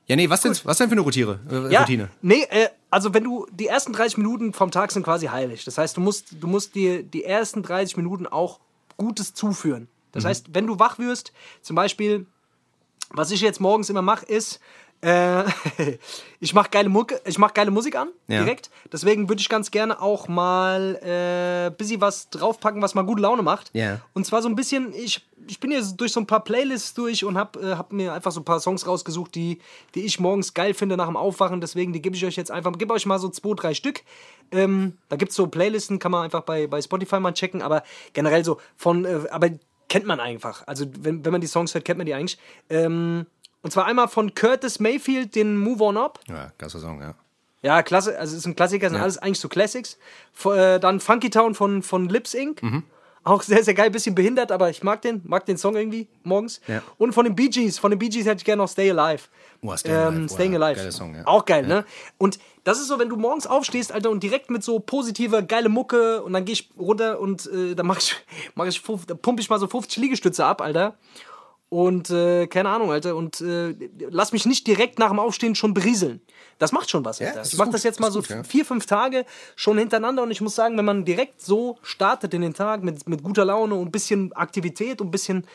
Ja. 0.08 0.16
Nee, 0.16 0.28
was 0.30 0.40
denn, 0.40 0.56
was 0.64 0.78
denn 0.78 0.88
für 0.88 0.92
eine 0.94 1.02
Routine? 1.02 1.38
Äh, 1.50 1.72
Ja, 1.72 1.80
Routine? 1.80 2.08
nee, 2.22 2.42
äh, 2.50 2.68
also 2.90 3.12
wenn 3.14 3.24
du 3.24 3.46
die 3.52 3.66
ersten 3.66 3.92
30 3.92 4.16
Minuten 4.18 4.52
vom 4.54 4.70
Tag 4.70 4.90
sind 4.90 5.02
quasi 5.02 5.26
heilig. 5.26 5.64
Das 5.64 5.76
heißt, 5.78 5.96
du 5.96 6.00
musst, 6.00 6.28
du 6.40 6.46
musst 6.46 6.74
dir 6.74 7.02
die 7.02 7.24
ersten 7.24 7.62
30 7.62 7.96
Minuten 7.96 8.26
auch 8.26 8.58
Gutes 8.96 9.34
zuführen. 9.34 9.88
Das 10.12 10.24
Mhm. 10.24 10.28
heißt, 10.28 10.46
wenn 10.54 10.66
du 10.66 10.78
wach 10.78 10.98
wirst, 10.98 11.32
zum 11.62 11.76
Beispiel, 11.76 12.26
was 13.10 13.30
ich 13.30 13.40
jetzt 13.42 13.60
morgens 13.60 13.90
immer 13.90 14.02
mache, 14.02 14.24
ist, 14.26 14.58
äh, 15.02 15.44
ich 16.40 16.54
mache 16.54 16.70
geile 16.70 16.88
Mucke, 16.88 17.20
ich 17.24 17.38
mache 17.38 17.52
geile 17.52 17.70
Musik 17.70 17.94
an, 17.94 18.08
Ja. 18.26 18.42
direkt. 18.42 18.70
Deswegen 18.90 19.28
würde 19.28 19.40
ich 19.40 19.48
ganz 19.48 19.70
gerne 19.70 20.00
auch 20.00 20.26
mal 20.26 20.96
äh, 21.02 21.70
bisschen 21.76 22.00
was 22.00 22.30
draufpacken, 22.30 22.80
was 22.82 22.94
mal 22.94 23.02
gute 23.02 23.22
Laune 23.22 23.42
macht. 23.42 23.70
Ja. 23.74 24.00
Und 24.14 24.24
zwar 24.26 24.40
so 24.42 24.48
ein 24.48 24.56
bisschen, 24.56 24.92
ich, 24.94 25.27
ich 25.48 25.60
bin 25.60 25.70
jetzt 25.70 25.96
durch 25.96 26.12
so 26.12 26.20
ein 26.20 26.26
paar 26.26 26.44
Playlists 26.44 26.94
durch 26.94 27.24
und 27.24 27.36
habe 27.36 27.60
äh, 27.60 27.74
hab 27.76 27.92
mir 27.92 28.12
einfach 28.12 28.32
so 28.32 28.40
ein 28.40 28.44
paar 28.44 28.60
Songs 28.60 28.86
rausgesucht, 28.86 29.34
die, 29.34 29.58
die 29.94 30.04
ich 30.04 30.20
morgens 30.20 30.54
geil 30.54 30.74
finde 30.74 30.96
nach 30.96 31.06
dem 31.06 31.16
Aufwachen. 31.16 31.60
Deswegen, 31.60 31.92
die 31.92 32.02
gebe 32.02 32.16
ich 32.16 32.24
euch 32.24 32.36
jetzt 32.36 32.50
einfach, 32.50 32.72
gebe 32.78 32.94
euch 32.94 33.06
mal 33.06 33.18
so 33.18 33.28
zwei, 33.28 33.54
drei 33.54 33.74
Stück. 33.74 34.02
Ähm, 34.52 34.96
da 35.08 35.16
gibt 35.16 35.30
es 35.30 35.36
so 35.36 35.46
Playlisten, 35.46 35.98
kann 35.98 36.12
man 36.12 36.24
einfach 36.24 36.42
bei, 36.42 36.66
bei 36.66 36.80
Spotify 36.80 37.20
mal 37.20 37.32
checken, 37.32 37.62
aber 37.62 37.82
generell 38.12 38.44
so 38.44 38.58
von, 38.76 39.04
äh, 39.04 39.20
aber 39.30 39.50
kennt 39.88 40.06
man 40.06 40.20
einfach. 40.20 40.62
Also 40.66 40.86
wenn, 41.00 41.24
wenn 41.24 41.32
man 41.32 41.40
die 41.40 41.46
Songs 41.46 41.74
hört, 41.74 41.84
kennt 41.84 41.98
man 41.98 42.06
die 42.06 42.14
eigentlich. 42.14 42.38
Ähm, 42.70 43.26
und 43.62 43.72
zwar 43.72 43.86
einmal 43.86 44.08
von 44.08 44.34
Curtis 44.34 44.80
Mayfield, 44.80 45.34
den 45.34 45.56
Move 45.56 45.82
On 45.82 45.96
Up. 45.96 46.20
Ja, 46.28 46.52
klasse 46.58 46.78
Song, 46.78 47.00
ja. 47.00 47.14
Ja, 47.60 47.82
klasse, 47.82 48.16
also 48.16 48.32
es 48.32 48.40
ist 48.40 48.46
ein 48.46 48.54
Klassiker, 48.54 48.88
sind 48.88 49.00
alles 49.00 49.18
eigentlich 49.18 49.40
so 49.40 49.48
Classics. 49.48 49.98
F 50.32 50.46
äh, 50.46 50.78
dann 50.78 51.00
Funky 51.00 51.28
Town 51.28 51.54
von, 51.54 51.82
von 51.82 52.08
Lips 52.08 52.34
Inc. 52.34 52.62
Mhm. 52.62 52.84
Auch 53.24 53.42
sehr, 53.42 53.62
sehr 53.62 53.74
geil, 53.74 53.90
bisschen 53.90 54.14
behindert, 54.14 54.52
aber 54.52 54.70
ich 54.70 54.82
mag 54.82 55.02
den, 55.02 55.20
mag 55.24 55.44
den 55.44 55.58
Song 55.58 55.76
irgendwie 55.76 56.08
morgens. 56.22 56.60
Ja. 56.66 56.82
Und 56.96 57.12
von 57.12 57.24
den 57.24 57.34
Bee 57.34 57.48
Gees, 57.48 57.78
von 57.78 57.90
den 57.90 57.98
Bee 57.98 58.08
Gees 58.08 58.26
hätte 58.26 58.38
ich 58.38 58.44
gerne 58.44 58.62
noch 58.62 58.68
Stay 58.68 58.90
Alive. 58.90 59.24
Oh, 59.60 59.76
Stay 59.76 59.90
Alive, 59.92 60.16
Ähm, 60.16 60.28
Staying 60.28 60.52
ja, 60.52 60.60
Alive. 60.60 60.92
Song, 60.92 61.14
ja. 61.14 61.26
Auch 61.26 61.44
geil, 61.44 61.66
ne? 61.66 61.84
Und 62.16 62.38
das 62.64 62.80
ist 62.80 62.88
so, 62.88 62.98
wenn 62.98 63.08
du 63.08 63.16
morgens 63.16 63.46
aufstehst, 63.46 63.92
Alter, 63.92 64.10
und 64.10 64.22
direkt 64.22 64.50
mit 64.50 64.62
so 64.62 64.78
positiver, 64.78 65.42
geile 65.42 65.68
Mucke 65.68 66.22
und 66.22 66.32
dann 66.32 66.44
gehe 66.44 66.52
ich 66.52 66.70
runter 66.78 67.18
und 67.20 67.46
äh, 67.46 67.74
dann 67.74 67.86
mach 67.86 67.98
ich, 67.98 68.14
mach 68.54 68.66
ich, 68.66 68.82
pump 68.82 69.40
ich 69.40 69.50
mal 69.50 69.58
so 69.58 69.66
50 69.66 69.98
Liegestütze 70.02 70.44
ab, 70.44 70.60
Alter. 70.60 70.96
Und 71.70 72.08
äh, 72.10 72.46
keine 72.46 72.70
Ahnung, 72.70 72.90
Alter. 72.90 73.14
Und 73.14 73.40
äh, 73.40 73.74
lass 74.10 74.32
mich 74.32 74.46
nicht 74.46 74.66
direkt 74.66 74.98
nach 74.98 75.10
dem 75.10 75.18
Aufstehen 75.18 75.54
schon 75.54 75.74
berieseln. 75.74 76.20
Das 76.58 76.72
macht 76.72 76.90
schon 76.90 77.04
was, 77.04 77.20
ist 77.20 77.52
ich 77.52 77.58
mach 77.58 77.66
gut, 77.66 77.74
das 77.74 77.84
jetzt 77.84 78.00
mal 78.00 78.10
so 78.10 78.20
gut, 78.20 78.30
ja. 78.30 78.42
vier, 78.42 78.64
fünf 78.64 78.86
Tage 78.86 79.24
schon 79.54 79.78
hintereinander. 79.78 80.24
Und 80.24 80.32
ich 80.32 80.40
muss 80.40 80.56
sagen, 80.56 80.76
wenn 80.76 80.84
man 80.84 81.04
direkt 81.04 81.40
so 81.40 81.78
startet 81.82 82.34
in 82.34 82.42
den 82.42 82.52
Tag 82.52 82.82
mit, 82.82 83.08
mit 83.08 83.22
guter 83.22 83.44
Laune 83.44 83.76
und 83.76 83.88
ein 83.88 83.92
bisschen 83.92 84.32
Aktivität 84.32 85.00
und 85.00 85.08
ein 85.08 85.10
bisschen, 85.12 85.46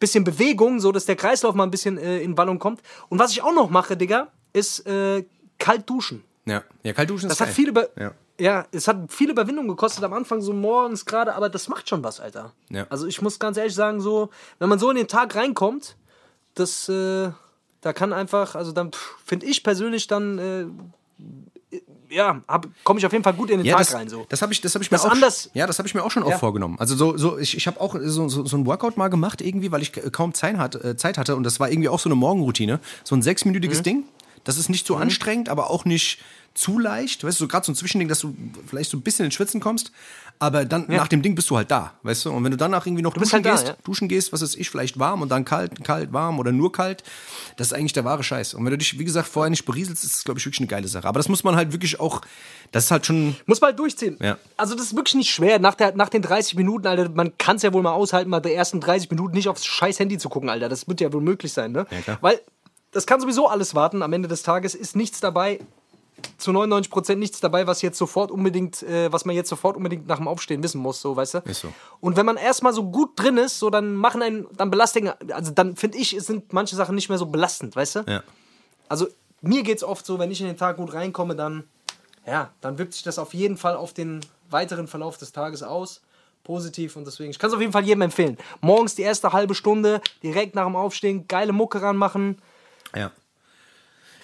bisschen 0.00 0.24
Bewegung, 0.24 0.80
so 0.80 0.92
dass 0.92 1.04
der 1.04 1.16
Kreislauf 1.16 1.54
mal 1.54 1.64
ein 1.64 1.70
bisschen 1.70 1.98
äh, 1.98 2.20
in 2.20 2.34
Ballung 2.34 2.58
kommt. 2.58 2.80
Und 3.10 3.18
was 3.18 3.32
ich 3.32 3.42
auch 3.42 3.52
noch 3.52 3.68
mache, 3.68 3.96
Digga, 3.96 4.28
ist 4.54 4.86
äh, 4.86 5.24
kalt 5.58 5.88
duschen. 5.88 6.24
Ja, 6.46 6.62
ja 6.82 6.94
kalt 6.94 7.10
duschen 7.10 7.28
Das 7.28 7.38
ist 7.38 7.46
hat 7.46 7.54
viel 7.54 7.68
über. 7.68 7.88
Ja. 7.98 8.12
Ja. 8.38 8.66
es 8.72 8.88
hat 8.88 9.12
viel 9.12 9.30
Überwindung 9.30 9.68
gekostet 9.68 10.04
am 10.04 10.14
Anfang, 10.14 10.40
so 10.40 10.54
morgens 10.54 11.04
gerade, 11.04 11.34
aber 11.34 11.50
das 11.50 11.68
macht 11.68 11.88
schon 11.88 12.02
was, 12.02 12.20
Alter. 12.20 12.52
Ja. 12.70 12.86
Also 12.88 13.06
ich 13.06 13.20
muss 13.20 13.38
ganz 13.38 13.58
ehrlich 13.58 13.74
sagen, 13.74 14.00
so, 14.00 14.30
wenn 14.58 14.68
man 14.70 14.78
so 14.78 14.88
in 14.90 14.96
den 14.96 15.08
Tag 15.08 15.34
reinkommt, 15.34 15.96
das, 16.54 16.88
äh, 16.88 17.30
da 17.86 17.92
kann 17.92 18.12
einfach, 18.12 18.56
also 18.56 18.72
dann 18.72 18.90
finde 19.24 19.46
ich 19.46 19.62
persönlich 19.62 20.08
dann, 20.08 20.38
äh, 20.38 20.66
ja, 22.10 22.40
komme 22.84 22.98
ich 22.98 23.06
auf 23.06 23.12
jeden 23.12 23.22
Fall 23.24 23.34
gut 23.34 23.48
in 23.50 23.58
den 23.58 23.66
Ja, 23.66 23.76
Tag 23.76 23.86
das, 23.86 23.94
rein, 23.94 24.08
so. 24.08 24.26
das 24.28 24.42
habe 24.42 24.52
ich, 24.52 24.60
das 24.60 24.74
hab 24.74 24.82
ich 24.82 24.90
mir 24.90 24.96
Das 24.96 25.06
auch, 25.06 25.10
anders- 25.12 25.50
ja, 25.54 25.66
das 25.68 25.78
habe 25.78 25.86
ich 25.88 25.94
mir 25.94 26.02
auch 26.02 26.10
schon 26.10 26.22
oft 26.24 26.32
Ja. 26.32 26.38
vorgenommen. 26.38 26.76
Also 26.80 26.96
so, 26.96 27.16
so 27.16 27.38
ich, 27.38 27.56
ich 27.56 27.66
habe 27.68 27.80
auch 27.80 27.96
so, 28.02 28.28
so, 28.28 28.44
so 28.44 28.56
ein 28.56 28.66
Workout 28.66 28.96
mal 28.96 29.08
gemacht 29.08 29.40
irgendwie, 29.40 29.70
weil 29.72 29.82
ich 29.82 29.92
kaum 30.12 30.34
Zeit 30.34 30.56
hatte, 30.56 30.82
äh, 30.82 30.96
Zeit 30.96 31.16
hatte 31.18 31.36
und 31.36 31.44
das 31.44 31.60
war 31.60 31.70
irgendwie 31.70 31.88
auch 31.88 31.98
so 32.00 32.08
eine 32.08 32.14
Morgenroutine, 32.16 32.80
so 33.04 33.14
ein 33.14 33.18
Mhm. 33.18 33.22
sechsminütiges 33.22 33.82
Ding. 33.82 34.04
Das 34.46 34.58
ist 34.58 34.68
nicht 34.68 34.86
zu 34.86 34.96
anstrengend, 34.96 35.48
aber 35.48 35.70
auch 35.70 35.84
nicht 35.84 36.20
zu 36.54 36.78
leicht. 36.78 37.22
Weißt 37.24 37.38
du, 37.38 37.44
so 37.44 37.48
gerade 37.48 37.66
so 37.66 37.72
ein 37.72 37.74
Zwischending, 37.74 38.08
dass 38.08 38.20
du 38.20 38.34
vielleicht 38.66 38.90
so 38.90 38.96
ein 38.96 39.02
bisschen 39.02 39.26
ins 39.26 39.34
Schwitzen 39.34 39.60
kommst, 39.60 39.92
aber 40.38 40.64
dann 40.64 40.86
nach 40.88 41.08
dem 41.08 41.22
Ding 41.22 41.34
bist 41.34 41.48
du 41.48 41.56
halt 41.56 41.70
da, 41.70 41.94
weißt 42.02 42.26
du? 42.26 42.30
Und 42.30 42.44
wenn 42.44 42.50
du 42.50 42.56
danach 42.56 42.86
irgendwie 42.86 43.02
noch 43.02 43.14
bist 43.14 43.32
duschen 43.32 43.44
halt 43.44 43.46
da, 43.46 43.52
gehst, 43.52 43.68
ja. 43.68 43.76
duschen 43.84 44.08
gehst, 44.08 44.32
was 44.32 44.42
ist 44.42 44.54
ich, 44.56 44.68
vielleicht 44.68 44.98
warm 44.98 45.22
und 45.22 45.30
dann 45.30 45.44
kalt, 45.44 45.82
kalt, 45.82 46.12
warm 46.12 46.38
oder 46.38 46.52
nur 46.52 46.72
kalt, 46.72 47.02
das 47.56 47.68
ist 47.68 47.72
eigentlich 47.72 47.94
der 47.94 48.04
wahre 48.04 48.22
Scheiß. 48.22 48.54
Und 48.54 48.64
wenn 48.64 48.70
du 48.70 48.78
dich, 48.78 48.98
wie 48.98 49.04
gesagt, 49.04 49.28
vorher 49.28 49.50
nicht 49.50 49.64
berieselst, 49.64 50.04
ist 50.04 50.14
es, 50.14 50.24
glaube 50.24 50.38
ich, 50.38 50.46
wirklich 50.46 50.60
eine 50.60 50.66
geile 50.66 50.88
Sache. 50.88 51.08
Aber 51.08 51.18
das 51.18 51.28
muss 51.28 51.42
man 51.44 51.56
halt 51.56 51.72
wirklich 51.72 52.00
auch, 52.00 52.20
das 52.72 52.84
ist 52.84 52.90
halt 52.90 53.06
schon, 53.06 53.36
Muss 53.46 53.60
man 53.60 53.68
halt 53.68 53.78
durchziehen. 53.78 54.18
Ja. 54.20 54.36
Also 54.56 54.74
das 54.74 54.86
ist 54.86 54.96
wirklich 54.96 55.14
nicht 55.14 55.30
schwer. 55.30 55.58
Nach, 55.58 55.74
der, 55.74 55.94
nach 55.96 56.10
den 56.10 56.22
30 56.22 56.54
Minuten, 56.56 56.86
Alter, 56.86 57.08
man 57.08 57.36
kann 57.38 57.56
es 57.56 57.62
ja 57.62 57.72
wohl 57.72 57.82
mal 57.82 57.92
aushalten, 57.92 58.30
mal 58.30 58.40
die 58.40 58.52
ersten 58.52 58.80
30 58.80 59.10
Minuten 59.10 59.34
nicht 59.34 59.48
aufs 59.48 59.64
scheiß 59.64 59.98
Handy 59.98 60.18
zu 60.18 60.28
gucken, 60.28 60.50
Alter. 60.50 60.68
Das 60.68 60.86
wird 60.86 61.00
ja 61.00 61.12
wohl 61.12 61.22
möglich 61.22 61.52
sein, 61.52 61.72
ne? 61.72 61.86
Ja, 61.90 62.00
klar. 62.00 62.18
Weil 62.20 62.40
das 62.96 63.06
kann 63.06 63.20
sowieso 63.20 63.46
alles 63.46 63.74
warten. 63.74 64.02
Am 64.02 64.12
Ende 64.12 64.28
des 64.28 64.42
Tages 64.42 64.74
ist 64.74 64.96
nichts 64.96 65.20
dabei, 65.20 65.60
zu 66.38 66.52
99 66.52 66.90
Prozent 66.90 67.20
nichts 67.20 67.40
dabei, 67.40 67.66
was 67.66 67.82
jetzt 67.82 67.98
sofort 67.98 68.30
unbedingt, 68.30 68.82
äh, 68.82 69.12
was 69.12 69.24
man 69.24 69.36
jetzt 69.36 69.50
sofort 69.50 69.76
unbedingt 69.76 70.06
nach 70.06 70.16
dem 70.16 70.28
Aufstehen 70.28 70.62
wissen 70.62 70.80
muss, 70.80 71.00
so, 71.00 71.14
weißt 71.14 71.34
du? 71.34 71.38
Ist 71.40 71.60
so. 71.60 71.72
Und 72.00 72.16
wenn 72.16 72.24
man 72.24 72.36
erstmal 72.36 72.72
so 72.72 72.84
gut 72.84 73.10
drin 73.16 73.36
ist, 73.36 73.58
so 73.58 73.68
dann 73.68 73.94
machen 73.94 74.22
einen, 74.22 74.46
dann 74.56 74.70
belastigen, 74.70 75.12
also 75.30 75.52
dann 75.52 75.76
finde 75.76 75.98
ich, 75.98 76.16
sind 76.20 76.52
manche 76.52 76.74
Sachen 76.74 76.94
nicht 76.94 77.08
mehr 77.08 77.18
so 77.18 77.26
belastend, 77.26 77.76
weißt 77.76 77.96
du? 77.96 78.00
ja. 78.08 78.22
Also 78.88 79.08
mir 79.40 79.62
geht's 79.62 79.82
oft 79.82 80.06
so, 80.06 80.18
wenn 80.18 80.30
ich 80.30 80.40
in 80.40 80.46
den 80.46 80.56
Tag 80.56 80.76
gut 80.76 80.94
reinkomme, 80.94 81.34
dann, 81.34 81.64
ja, 82.24 82.50
dann 82.60 82.78
wirkt 82.78 82.94
sich 82.94 83.02
das 83.02 83.18
auf 83.18 83.34
jeden 83.34 83.56
Fall 83.56 83.76
auf 83.76 83.92
den 83.92 84.20
weiteren 84.48 84.86
Verlauf 84.86 85.18
des 85.18 85.32
Tages 85.32 85.62
aus. 85.62 86.02
Positiv 86.44 86.94
und 86.94 87.04
deswegen, 87.04 87.30
ich 87.30 87.40
kann 87.40 87.48
es 87.48 87.54
auf 87.54 87.60
jeden 87.60 87.72
Fall 87.72 87.84
jedem 87.84 88.02
empfehlen. 88.02 88.38
Morgens 88.60 88.94
die 88.94 89.02
erste 89.02 89.32
halbe 89.32 89.56
Stunde, 89.56 90.00
direkt 90.22 90.54
nach 90.54 90.64
dem 90.64 90.76
Aufstehen, 90.76 91.26
geile 91.26 91.52
Mucke 91.52 91.82
ranmachen, 91.82 92.40
Ja. 92.94 93.10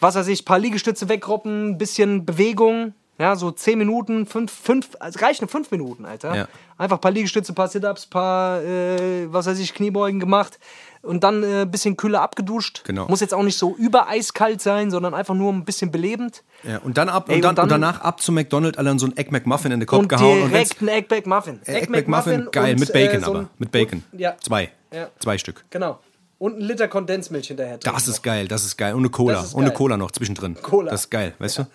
was 0.00 0.14
weiß 0.14 0.28
ich, 0.28 0.44
paar 0.44 0.58
Liegestütze 0.58 1.08
wegroppen, 1.08 1.78
bisschen 1.78 2.24
Bewegung, 2.26 2.94
ja, 3.18 3.36
so 3.36 3.50
10 3.52 3.78
Minuten, 3.78 4.26
5, 4.26 4.50
5, 4.50 4.88
also 4.98 5.20
reichen 5.20 5.46
5 5.46 5.70
Minuten, 5.70 6.04
Alter. 6.06 6.34
Ja. 6.34 6.48
Einfach 6.76 7.00
paar 7.00 7.12
Liegestütze, 7.12 7.52
paar 7.52 7.68
Sit-Ups, 7.68 8.06
paar, 8.06 8.62
äh, 8.62 9.32
was 9.32 9.46
weiß 9.46 9.58
ich, 9.60 9.74
Kniebeugen 9.74 10.18
gemacht 10.18 10.58
und 11.02 11.22
dann 11.22 11.44
ein 11.44 11.62
äh, 11.62 11.66
bisschen 11.66 11.96
kühler 11.96 12.20
abgeduscht. 12.22 12.82
Genau. 12.84 13.06
Muss 13.06 13.20
jetzt 13.20 13.34
auch 13.34 13.44
nicht 13.44 13.56
so 13.58 13.76
übereiskalt 13.76 14.60
sein, 14.60 14.90
sondern 14.90 15.14
einfach 15.14 15.34
nur 15.34 15.52
ein 15.52 15.64
bisschen 15.64 15.92
belebend. 15.92 16.42
Ja, 16.64 16.78
und 16.78 16.96
dann 16.98 17.08
ab 17.08 17.28
Ey, 17.28 17.36
und, 17.36 17.42
dann, 17.42 17.50
und 17.50 17.56
dann- 17.58 17.62
und 17.64 17.70
danach 17.70 18.00
ab 18.00 18.20
zu 18.20 18.32
McDonald's, 18.32 18.78
alle 18.78 18.98
so 18.98 19.06
ein 19.06 19.16
Egg 19.16 19.30
McMuffin 19.30 19.70
in 19.70 19.78
den 19.80 19.86
Kopf 19.86 20.00
Und 20.00 20.08
gehauen. 20.08 20.42
Und 20.42 20.50
direkt 20.50 20.80
ein 20.82 20.88
Egg 20.88 21.06
McMuffin. 21.14 21.60
Egg 21.66 21.88
McMuffin, 21.90 22.48
geil, 22.50 22.72
und, 22.72 22.80
mit 22.80 22.92
Bacon 22.92 23.16
äh, 23.20 23.24
so 23.24 23.30
aber. 23.30 23.38
ein- 23.40 23.48
Mit 23.58 23.70
Bacon. 23.70 24.02
Und, 24.10 24.18
ja, 24.20 24.34
Zwei. 24.40 24.70
Ja. 24.92 25.08
Zwei 25.20 25.38
Stück. 25.38 25.64
genau. 25.70 26.00
Und 26.42 26.58
ein 26.58 26.60
Liter 26.62 26.88
Kondensmilch 26.88 27.46
hinterher. 27.46 27.78
trinken 27.78 27.94
Das 27.96 28.08
ist 28.08 28.20
geil, 28.22 28.48
das 28.48 28.64
ist 28.64 28.76
geil. 28.76 28.94
Und 28.94 29.00
eine 29.02 29.10
Cola. 29.10 29.34
Das 29.42 29.54
Und 29.54 29.62
eine. 29.62 29.72
Cola 29.72 29.96
noch 29.96 30.10
zwischendrin. 30.10 30.56
Cola. 30.60 30.90
Das 30.90 31.02
ist 31.02 31.10
geil, 31.10 31.34
weißt 31.38 31.58
du? 31.58 31.66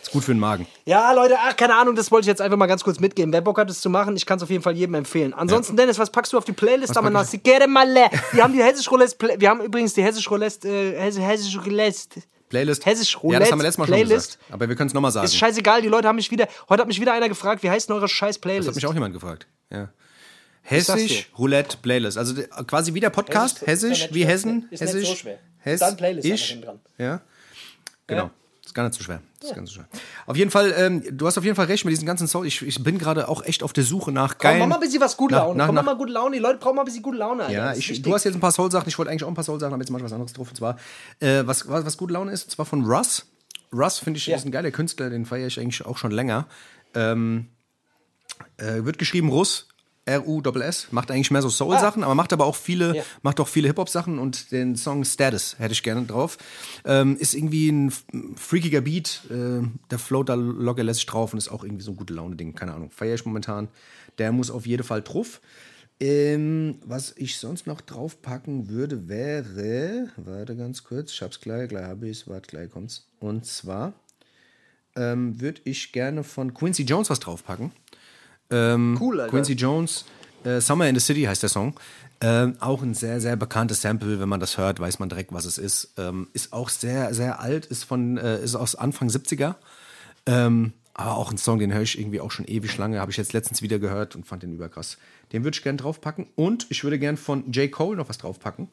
Ist 0.00 0.12
gut 0.12 0.22
für 0.22 0.32
den 0.32 0.38
Magen. 0.38 0.66
Ja, 0.84 1.12
Leute, 1.12 1.36
ach, 1.40 1.56
keine 1.56 1.74
Ahnung, 1.74 1.96
das 1.96 2.10
wollte 2.12 2.24
ich 2.24 2.28
jetzt 2.28 2.40
einfach 2.40 2.56
mal 2.56 2.66
ganz 2.66 2.84
kurz 2.84 3.00
mitgeben. 3.00 3.32
Wer 3.32 3.40
Bock 3.40 3.58
hat, 3.58 3.68
es 3.68 3.80
zu 3.80 3.90
machen, 3.90 4.14
ich 4.16 4.24
kann 4.24 4.36
es 4.36 4.42
auf 4.44 4.50
jeden 4.50 4.62
Fall 4.62 4.76
jedem 4.76 4.94
empfehlen. 4.94 5.34
Ansonsten, 5.34 5.76
Dennis, 5.76 5.98
was 5.98 6.10
packst 6.10 6.32
du 6.32 6.38
auf 6.38 6.44
die 6.44 6.52
Playlist? 6.52 6.96
Aber 6.96 7.06
pack 7.08 7.12
na, 7.14 7.24
Sigere 7.24 7.66
Male. 7.66 8.06
Wir 8.32 8.44
haben 8.44 8.52
die 8.52 8.62
Hessisch 8.62 8.88
Roulette, 8.90 9.16
wir 9.38 9.48
haben 9.48 9.60
übrigens 9.60 9.94
die 9.94 10.02
Hessisch 10.04 10.30
Roulette, 10.30 10.68
äh, 10.68 10.98
Hess- 11.00 11.18
Hessisch 11.18 11.58
Roulette. 11.58 12.22
Playlist. 12.48 12.84
Hessisch 12.86 13.14
Ja, 13.14 13.18
das 13.18 13.22
Roulette 13.24 13.50
haben 13.52 13.58
wir 13.58 13.62
letztes 13.64 13.78
Mal 13.78 13.86
schon 13.86 13.94
Playlist. 13.94 14.32
gesagt. 14.38 14.52
Aber 14.52 14.68
wir 14.68 14.76
können 14.76 14.88
es 14.88 14.94
nochmal 14.94 15.10
sagen. 15.10 15.24
Ist 15.24 15.36
scheißegal, 15.36 15.82
die 15.82 15.88
Leute 15.88 16.06
haben 16.06 16.16
mich 16.16 16.30
wieder, 16.30 16.46
heute 16.68 16.82
hat 16.82 16.86
mich 16.88 17.00
wieder 17.00 17.12
einer 17.12 17.28
gefragt, 17.28 17.62
wie 17.64 17.70
heißt 17.70 17.88
denn 17.88 17.96
eure 17.96 18.08
scheiß 18.08 18.36
Das 18.36 18.40
Playlist? 18.40 18.68
hat 18.68 18.74
mich 18.76 18.86
auch 18.86 18.94
jemand 18.94 19.14
gefragt. 19.14 19.46
Ja. 19.72 19.88
Hessisch 20.62 21.30
Roulette 21.38 21.76
Playlist. 21.82 22.16
Also 22.18 22.34
quasi 22.66 22.94
wie 22.94 23.00
der 23.00 23.10
Podcast. 23.10 23.60
Hessisch 23.66 23.90
Hessisch 23.90 23.98
ja 24.00 24.06
nicht 24.06 24.14
wie. 24.14 24.24
Hessen. 24.26 24.68
Ist 24.70 24.80
nicht 24.80 24.80
Hessisch. 24.94 25.08
so 25.08 25.14
schwer. 25.16 25.38
Hess, 25.58 25.80
Dann 25.80 25.96
Playlist 25.96 26.26
ich. 26.26 26.60
dran. 26.60 26.80
Ja. 26.98 27.20
Genau. 28.06 28.24
Ja. 28.24 28.30
ist 28.64 28.74
gar 28.74 28.84
nicht 28.84 28.94
so 28.96 29.02
schwer. 29.04 29.20
Das 29.40 29.50
ist 29.50 29.56
ganz 29.56 29.70
so 29.70 29.74
schwer. 29.76 29.88
Auf 30.26 30.36
jeden 30.36 30.50
Fall, 30.50 30.72
ähm, 30.76 31.02
du 31.16 31.26
hast 31.26 31.36
auf 31.38 31.44
jeden 31.44 31.56
Fall 31.56 31.66
recht 31.66 31.84
mit 31.84 31.92
diesen 31.92 32.06
ganzen 32.06 32.26
Songs. 32.28 32.46
Ich, 32.46 32.62
ich 32.62 32.82
bin 32.82 32.98
gerade 32.98 33.28
auch 33.28 33.44
echt 33.44 33.62
auf 33.62 33.72
der 33.72 33.84
Suche 33.84 34.12
nach 34.12 34.38
Komm, 34.38 34.50
mach 34.50 34.58
geilen. 34.58 34.68
mal 34.68 34.74
ein 34.76 34.80
bisschen 34.80 35.00
was 35.00 35.16
gute 35.16 35.34
nach- 35.34 35.42
Laune. 35.42 35.58
nach- 35.58 35.66
Komm 35.66 35.74
nach- 35.74 35.84
mal 35.84 35.96
gute 35.96 36.12
Laune. 36.12 36.36
Die 36.36 36.40
Leute 36.42 36.58
brauchen 36.58 36.76
mal 36.76 36.82
ein 36.82 36.84
bisschen 36.86 37.02
gute 37.02 37.18
Laune. 37.18 37.42
Alter. 37.44 37.52
Ja, 37.54 37.74
ich, 37.74 38.02
du 38.02 38.14
hast 38.14 38.24
jetzt 38.24 38.34
ein 38.34 38.40
paar 38.40 38.52
Soul-Sachen. 38.52 38.88
Ich 38.88 38.98
wollte 38.98 39.10
eigentlich 39.10 39.24
auch 39.24 39.28
ein 39.28 39.34
paar 39.34 39.44
Soul-Sachen, 39.44 39.72
aber 39.74 39.82
jetzt 39.82 39.90
mach 39.90 39.98
ich 39.98 40.04
was 40.04 40.12
anderes 40.12 40.32
drauf. 40.32 40.48
Und 40.48 40.56
zwar, 40.56 40.78
äh, 41.20 41.42
was, 41.44 41.68
was, 41.68 41.84
was 41.84 41.96
gute 41.96 42.12
Laune 42.14 42.30
ist, 42.32 42.44
und 42.44 42.50
zwar 42.50 42.66
von 42.66 42.84
Russ. 42.84 43.26
Russ 43.72 43.98
finde 43.98 44.18
ich 44.18 44.26
Ja. 44.26 44.36
ist 44.36 44.44
ein 44.44 44.52
geiler 44.52 44.70
Künstler, 44.70 45.10
den 45.10 45.26
feiere 45.26 45.46
ich 45.48 45.58
eigentlich 45.58 45.84
auch 45.84 45.96
schon 45.98 46.10
länger. 46.12 46.46
Ähm, 46.94 47.48
äh, 48.58 48.84
wird 48.84 48.98
geschrieben 48.98 49.28
Russ, 49.30 49.68
R-U-S-S. 50.04 50.88
Macht 50.90 51.10
eigentlich 51.10 51.30
mehr 51.30 51.42
so 51.42 51.48
Soul-Sachen, 51.48 52.02
aber 52.02 52.14
macht 52.14 52.32
aber 52.32 52.46
auch 52.46 52.56
viele, 52.56 53.04
macht 53.22 53.38
auch 53.40 53.48
viele 53.48 53.68
Hip-Hop-Sachen 53.68 54.18
und 54.18 54.50
den 54.50 54.76
Song 54.76 55.04
Status 55.04 55.56
hätte 55.58 55.72
ich 55.72 55.82
gerne 55.82 56.04
drauf. 56.06 56.38
Ähm, 56.84 57.16
ist 57.16 57.34
irgendwie 57.34 57.70
ein 57.70 57.92
freakiger 58.36 58.80
Beat. 58.80 59.22
Äh, 59.30 59.62
der 59.90 59.98
Float 59.98 60.28
da 60.28 60.34
locker 60.34 60.82
lässt 60.82 61.00
sich 61.00 61.06
drauf 61.06 61.32
und 61.32 61.38
ist 61.38 61.50
auch 61.50 61.64
irgendwie 61.64 61.84
so 61.84 61.92
ein 61.92 61.96
gute 61.96 62.14
Laune-Ding. 62.14 62.54
Keine 62.54 62.74
Ahnung. 62.74 62.90
Feier 62.90 63.14
ich 63.14 63.24
momentan. 63.24 63.68
Der 64.18 64.32
muss 64.32 64.50
auf 64.50 64.66
jeden 64.66 64.84
Fall 64.84 65.02
drauf. 65.02 65.40
Ähm, 66.00 66.80
was 66.84 67.14
ich 67.16 67.38
sonst 67.38 67.68
noch 67.68 67.80
draufpacken 67.80 68.68
würde, 68.68 69.08
wäre. 69.08 70.08
Warte 70.16 70.56
ganz 70.56 70.82
kurz, 70.82 71.12
ich 71.12 71.22
hab's 71.22 71.40
gleich, 71.40 71.68
gleich 71.68 71.84
hab 71.84 72.02
ich's, 72.02 72.26
warte, 72.26 72.48
gleich 72.48 72.70
kommt's. 72.70 73.06
Und 73.20 73.46
zwar 73.46 73.92
ähm, 74.96 75.40
würde 75.40 75.60
ich 75.64 75.92
gerne 75.92 76.24
von 76.24 76.54
Quincy 76.54 76.82
Jones 76.82 77.08
was 77.08 77.20
draufpacken. 77.20 77.70
Ähm, 78.52 78.96
Cool, 79.00 79.20
Alter. 79.20 79.30
Quincy 79.30 79.54
Jones, 79.54 80.04
äh, 80.44 80.60
Summer 80.60 80.88
in 80.88 80.94
the 80.94 81.00
City 81.00 81.22
heißt 81.22 81.42
der 81.42 81.50
Song. 81.50 81.74
Ähm, 82.20 82.54
auch 82.60 82.82
ein 82.82 82.94
sehr, 82.94 83.20
sehr 83.20 83.34
bekanntes 83.34 83.82
Sample. 83.82 84.20
Wenn 84.20 84.28
man 84.28 84.38
das 84.38 84.56
hört, 84.56 84.78
weiß 84.78 85.00
man 85.00 85.08
direkt, 85.08 85.32
was 85.32 85.44
es 85.44 85.58
ist. 85.58 85.94
Ähm, 85.96 86.28
ist 86.32 86.52
auch 86.52 86.68
sehr, 86.68 87.12
sehr 87.14 87.40
alt, 87.40 87.66
ist 87.66 87.82
von, 87.82 88.16
äh, 88.16 88.40
ist 88.40 88.54
aus 88.54 88.76
Anfang 88.76 89.08
70er. 89.08 89.56
Ähm, 90.26 90.72
aber 90.94 91.16
auch 91.16 91.32
ein 91.32 91.38
Song, 91.38 91.58
den 91.58 91.72
höre 91.72 91.82
ich 91.82 91.98
irgendwie 91.98 92.20
auch 92.20 92.30
schon 92.30 92.44
ewig 92.44 92.76
lange. 92.78 93.00
Habe 93.00 93.10
ich 93.10 93.16
jetzt 93.16 93.32
letztens 93.32 93.62
wieder 93.62 93.78
gehört 93.78 94.14
und 94.14 94.26
fand 94.26 94.42
den 94.42 94.52
überkrass. 94.52 94.98
Den 95.32 95.42
würde 95.42 95.56
ich 95.56 95.62
gerne 95.62 95.78
draufpacken. 95.78 96.28
Und 96.36 96.66
ich 96.70 96.84
würde 96.84 96.98
gerne 96.98 97.16
von 97.16 97.50
J. 97.50 97.72
Cole 97.72 97.96
noch 97.96 98.08
was 98.08 98.18
draufpacken. 98.18 98.68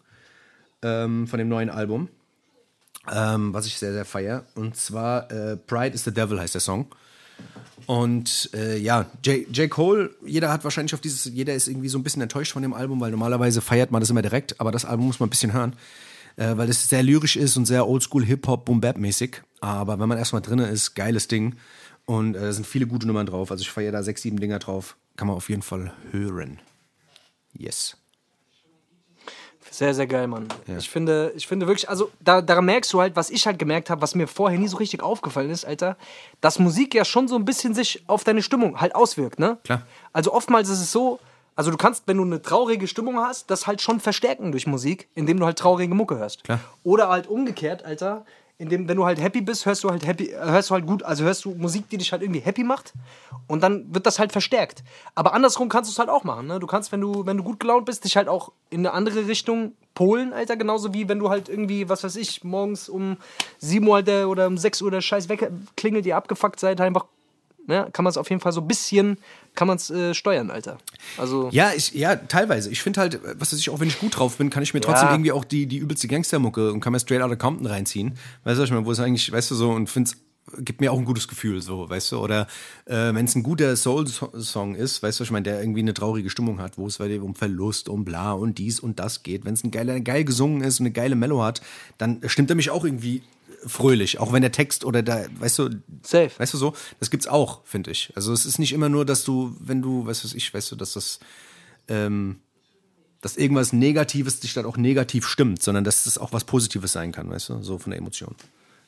Ähm, 0.84 1.27
von 1.27 1.39
dem 1.39 1.49
neuen 1.49 1.69
Album. 1.69 2.09
Ähm, 3.11 3.53
was 3.53 3.65
ich 3.65 3.77
sehr, 3.77 3.93
sehr 3.93 4.05
feier. 4.05 4.45
Und 4.55 4.75
zwar 4.75 5.32
äh, 5.32 5.57
Pride 5.57 5.95
is 5.95 6.03
the 6.03 6.13
Devil 6.13 6.39
heißt 6.39 6.53
der 6.53 6.61
Song. 6.61 6.88
Und 7.90 8.52
äh, 8.54 8.78
ja, 8.78 9.08
J. 9.26 9.48
J. 9.50 9.68
Cole, 9.68 10.12
jeder 10.24 10.52
hat 10.52 10.64
wahrscheinlich 10.64 10.94
auf 10.94 11.02
dieses, 11.02 11.26
jeder 11.26 11.56
ist 11.56 11.68
irgendwie 11.68 11.90
so 11.90 11.98
ein 11.98 12.04
bisschen 12.04 12.22
enttäuscht 12.22 12.52
von 12.52 12.62
dem 12.62 12.72
Album, 12.72 13.02
weil 13.02 13.10
normalerweise 13.10 13.62
feiert 13.62 13.90
man 13.90 14.00
das 14.00 14.12
immer 14.12 14.22
direkt, 14.22 14.62
aber 14.62 14.72
das 14.72 14.86
Album 14.86 15.08
muss 15.08 15.20
man 15.20 15.26
ein 15.26 15.32
bisschen 15.32 15.54
hören, 15.54 15.74
äh, 16.36 16.56
weil 16.56 16.70
es 16.70 16.88
sehr 16.88 17.02
lyrisch 17.02 17.36
ist 17.36 17.58
und 17.58 17.66
sehr 17.66 17.88
oldschool 17.88 18.24
Hip-Hop, 18.24 18.66
Boom-Bap-mäßig. 18.66 19.42
Aber 19.60 20.00
wenn 20.00 20.08
man 20.08 20.20
erstmal 20.20 20.44
drin 20.44 20.60
ist, 20.60 20.94
geiles 20.94 21.28
Ding. 21.28 21.56
Und 22.06 22.36
äh, 22.36 22.42
da 22.42 22.54
sind 22.54 22.68
viele 22.68 22.86
gute 22.86 23.08
Nummern 23.08 23.26
drauf. 23.26 23.50
Also 23.50 23.64
ich 23.64 23.72
feiere 23.72 23.92
da 23.92 24.04
sechs, 24.04 24.22
sieben 24.22 24.40
Dinger 24.40 24.60
drauf. 24.60 24.96
Kann 25.16 25.28
man 25.28 25.38
auf 25.38 25.50
jeden 25.50 25.64
Fall 25.64 25.92
hören. 26.12 26.60
Yes. 27.58 27.98
Sehr, 29.72 29.93
sehr 29.93 30.07
geil, 30.07 30.28
Mann. 30.28 30.47
Ich, 30.78 30.89
finde, 30.89 31.32
ich 31.36 31.47
finde 31.47 31.67
wirklich, 31.67 31.89
also 31.89 32.09
da, 32.20 32.41
daran 32.41 32.65
merkst 32.65 32.91
du 32.91 33.01
halt, 33.01 33.15
was 33.15 33.30
ich 33.30 33.45
halt 33.45 33.59
gemerkt 33.59 33.89
habe, 33.89 34.01
was 34.01 34.15
mir 34.15 34.28
vorher 34.28 34.59
nie 34.59 34.67
so 34.67 34.78
richtig 34.78 35.01
aufgefallen 35.01 35.49
ist, 35.49 35.65
Alter, 35.65 35.97
dass 36.41 36.59
Musik 36.59 36.93
ja 36.95 37.05
schon 37.05 37.28
so 37.28 37.36
ein 37.36 37.45
bisschen 37.45 37.74
sich 37.74 38.03
auf 38.07 38.24
deine 38.24 38.41
Stimmung 38.41 38.82
halt 38.82 38.95
auswirkt, 38.95 39.39
ne? 39.39 39.57
Klar. 39.63 39.84
Also 40.13 40.34
oftmals 40.34 40.70
ist 40.70 40.82
es 40.82 40.91
so, 40.91 41.20
also 41.55 41.72
du 41.72 41.78
kannst, 41.78 42.03
wenn 42.07 42.17
du 42.17 42.24
eine 42.24 42.41
traurige 42.41 42.88
Stimmung 42.88 43.17
hast, 43.17 43.51
das 43.51 43.67
halt 43.67 43.82
schon 43.82 43.99
verstärken 43.99 44.51
durch 44.51 44.65
Musik, 44.65 45.09
indem 45.15 45.39
du 45.39 45.45
halt 45.45 45.59
traurige 45.59 45.93
Mucke 45.93 46.17
hörst. 46.17 46.43
Klar. 46.43 46.59
Oder 46.84 47.09
halt 47.09 47.28
umgekehrt, 47.28 47.84
Alter, 47.84 48.26
indem, 48.60 48.89
wenn 48.89 48.97
du 48.97 49.05
halt 49.05 49.20
happy 49.22 49.41
bist, 49.41 49.66
hörst 49.66 49.84
du 49.86 49.89
halt 49.89 50.05
happy, 50.05 50.28
hörst 50.28 50.70
du 50.70 50.76
halt 50.76 50.86
gut, 50.86 51.01
also 51.01 51.24
hörst 51.24 51.45
du 51.45 51.55
Musik, 51.55 51.89
die 51.89 51.97
dich 51.97 52.12
halt 52.12 52.22
irgendwie 52.22 52.41
happy 52.41 52.64
macht 52.64 52.93
und 53.47 53.64
dann 53.64 53.93
wird 53.93 54.05
das 54.05 54.20
halt 54.20 54.34
verstärkt. 54.34 54.84
Aber 55.16 55.34
andersrum 55.34 55.70
kannst 55.70 55.89
du 55.89 55.93
es 55.93 55.97
halt 55.97 56.10
auch 56.10 56.26
machen, 56.26 56.47
ne? 56.47 56.60
Du 56.60 56.68
kannst, 56.68 56.91
wenn 56.91 56.99
du, 56.99 57.26
wenn 57.26 57.38
du 57.38 57.43
gut 57.43 57.62
gelaunt 57.62 57.86
bist, 57.86 58.03
dich 58.03 58.18
halt 58.18 58.28
auch 58.28 58.51
in 58.70 58.82
eine 58.82 58.91
andere 58.91 59.28
Richtung 59.28 59.72
polen, 59.95 60.34
Alter, 60.34 60.57
genauso 60.57 60.93
wie 60.93 61.07
wenn 61.07 61.20
du 61.20 61.30
halt 61.30 61.47
irgendwie, 61.47 61.88
was 61.88 62.03
weiß 62.03 62.18
ich, 62.18 62.43
morgens 62.43 62.89
um 62.89 63.18
7 63.60 63.88
Uhr 63.88 63.95
Alter, 63.95 64.28
oder 64.28 64.47
um 64.47 64.57
6 64.57 64.82
Uhr 64.82 64.91
der 64.91 65.01
Scheiß 65.01 65.30
wegklingelt, 65.30 66.05
ihr 66.05 66.18
abgefuckt 66.18 66.60
seid, 66.60 66.82
einfach, 66.82 67.05
ne? 67.68 67.89
Kann 67.93 68.03
man 68.03 68.10
es 68.12 68.18
auf 68.18 68.30
jeden 68.30 68.41
Fall 68.41 68.51
so 68.51 68.62
ein 68.62 68.68
bisschen, 68.68 69.18
kann 69.55 69.68
man 69.68 69.78
es 69.78 69.89
äh, 69.89 70.14
steuern, 70.14 70.49
Alter. 70.51 70.78
Also, 71.18 71.49
Ja, 71.51 71.72
ich, 71.76 71.93
ja, 71.93 72.16
teilweise. 72.16 72.70
Ich 72.70 72.82
finde 72.82 73.01
halt, 73.01 73.20
was 73.39 73.51
weiß 73.51 73.60
ich, 73.60 73.70
auch 73.70 73.80
wenn 73.80 73.88
ich 73.88 73.99
gut 73.99 74.18
drauf 74.18 74.38
bin, 74.38 74.49
kann 74.49 74.64
ich 74.64 74.74
mir 74.74 74.82
trotzdem 74.82 75.10
Ja. 75.10 75.14
irgendwie 75.16 75.32
auch 75.32 75.43
die, 75.45 75.66
die 75.66 75.78
übelste 75.78 76.07
Gangstermucke 76.07 76.72
und 76.72 76.80
kann 76.80 76.93
mir 76.93 76.99
Straight 76.99 77.22
Outta 77.22 77.36
Compton 77.36 77.66
reinziehen. 77.68 78.18
Weißt 78.43 78.57
du, 78.57 78.62
was 78.62 78.70
ich 78.70 78.74
meine, 78.74 78.86
wo 78.86 78.91
es 78.91 78.99
eigentlich, 78.99 79.32
weißt 79.32 79.51
du, 79.51 79.55
so, 79.55 79.70
und 79.72 79.89
find's, 79.89 80.18
gibt 80.57 80.82
mir 80.82 80.91
auch 80.91 80.97
ein 80.97 81.05
gutes 81.05 81.28
Gefühl, 81.28 81.62
so, 81.62 81.88
weißt 81.89 82.12
du, 82.14 82.18
oder 82.20 82.47
äh, 82.86 83.14
wenn 83.14 83.26
es 83.26 83.36
ein 83.36 83.43
guter 83.43 83.76
Soul-Song 83.76 84.74
ist, 84.74 85.03
weißt 85.03 85.20
du, 85.20 85.22
was 85.22 85.28
ich 85.28 85.32
meine, 85.32 85.43
der 85.43 85.60
irgendwie 85.62 85.82
eine 85.82 85.93
traurige 85.93 86.30
Stimmung 86.32 86.60
hat, 86.60 86.78
wo 86.80 86.88
es 86.88 86.97
bei 86.97 87.07
dir 87.07 87.24
um 87.24 87.36
Verlust, 87.36 87.88
um 87.88 88.03
bla 88.03 88.32
und 88.32 88.57
dies 88.57 88.80
und 88.80 88.97
das 88.99 89.22
geht, 89.22 89.45
wenn 89.45 89.53
es 89.53 89.64
ein 89.64 89.70
geiler, 89.70 89.99
geil 89.99 90.24
gesungen 90.24 90.62
ist 90.64 90.80
und 90.80 90.88
eine 90.88 90.91
geile 90.93 91.16
Mellow 91.16 91.43
hat, 91.43 91.62
dann 91.99 92.20
stimmt 92.26 92.49
er 92.49 92.55
mich 92.55 92.72
auch 92.72 92.84
irgendwie 92.84 93.22
fröhlich, 93.66 94.20
auch 94.20 94.32
wenn 94.34 94.41
der 94.41 94.51
Text 94.51 94.86
oder 94.86 95.03
da, 95.03 95.26
weißt 95.39 95.60
du, 95.60 95.70
Safe. 96.03 96.32
weißt 96.38 96.53
du 96.53 96.57
so, 96.57 96.74
das 96.99 97.10
gibt's 97.10 97.28
auch, 97.28 97.62
finde 97.66 97.91
ich. 97.91 98.12
Also 98.16 98.32
es 98.34 98.45
ist 98.45 98.60
nicht 98.60 98.74
immer 98.74 98.89
nur, 98.89 99.05
dass 99.05 99.24
du, 99.24 99.55
wenn 99.60 99.82
du, 99.82 100.05
weißt 100.05 100.24
du, 100.24 100.38
ich, 100.38 100.53
weißt 100.53 100.72
du, 100.72 100.76
dass 100.76 100.93
das 100.93 101.20
ähm, 101.88 102.39
dass 103.22 103.36
irgendwas 103.36 103.74
Negatives 103.74 104.39
dich 104.39 104.53
dann 104.53 104.66
auch 104.66 104.78
negativ 104.78 105.28
stimmt, 105.28 105.62
sondern 105.62 105.84
dass 105.84 106.05
es 106.05 106.18
auch 106.18 106.32
was 106.32 106.45
Positives 106.45 106.93
sein 106.93 107.12
kann, 107.12 107.30
weißt 107.30 107.49
du, 107.49 107.62
so 107.64 107.78
von 107.78 107.91
der 107.91 107.99
Emotion. 107.99 108.36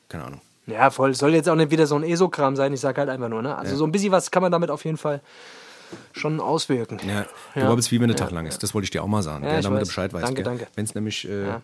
Keine 0.08 0.24
Ahnung. 0.24 0.40
Ja, 0.66 0.90
voll. 0.90 1.14
Soll 1.14 1.34
jetzt 1.34 1.48
auch 1.48 1.56
nicht 1.56 1.70
wieder 1.70 1.86
so 1.86 1.96
ein 1.96 2.04
ESO-Kram 2.04 2.54
sein. 2.56 2.72
Ich 2.72 2.80
sag 2.80 2.96
halt 2.96 3.08
einfach 3.08 3.28
nur, 3.28 3.42
ne? 3.42 3.56
Also 3.56 3.76
so 3.76 3.84
ein 3.84 3.92
bisschen 3.92 4.12
was 4.12 4.30
kann 4.30 4.42
man 4.42 4.52
damit 4.52 4.70
auf 4.70 4.84
jeden 4.84 4.96
Fall 4.96 5.20
schon 6.12 6.40
auswirken. 6.40 6.98
Ja, 7.06 7.26
du 7.54 7.60
glaubst, 7.60 7.90
wie 7.90 8.00
wenn 8.00 8.08
der 8.08 8.16
Tag 8.16 8.30
lang 8.30 8.46
ist. 8.46 8.62
Das 8.62 8.72
wollte 8.72 8.84
ich 8.84 8.90
dir 8.90 9.02
auch 9.02 9.08
mal 9.08 9.22
sagen, 9.22 9.44
Ja, 9.44 9.54
gell, 9.54 9.62
damit 9.62 9.80
weiß. 9.80 9.88
du 9.88 9.90
Bescheid 9.90 10.12
weißt. 10.14 10.24
Danke, 10.26 10.42
danke. 10.44 10.66
Wenn 10.74 10.84
es 10.84 10.94
nämlich, 10.94 11.28
äh, 11.28 11.46
Ja. 11.46 11.62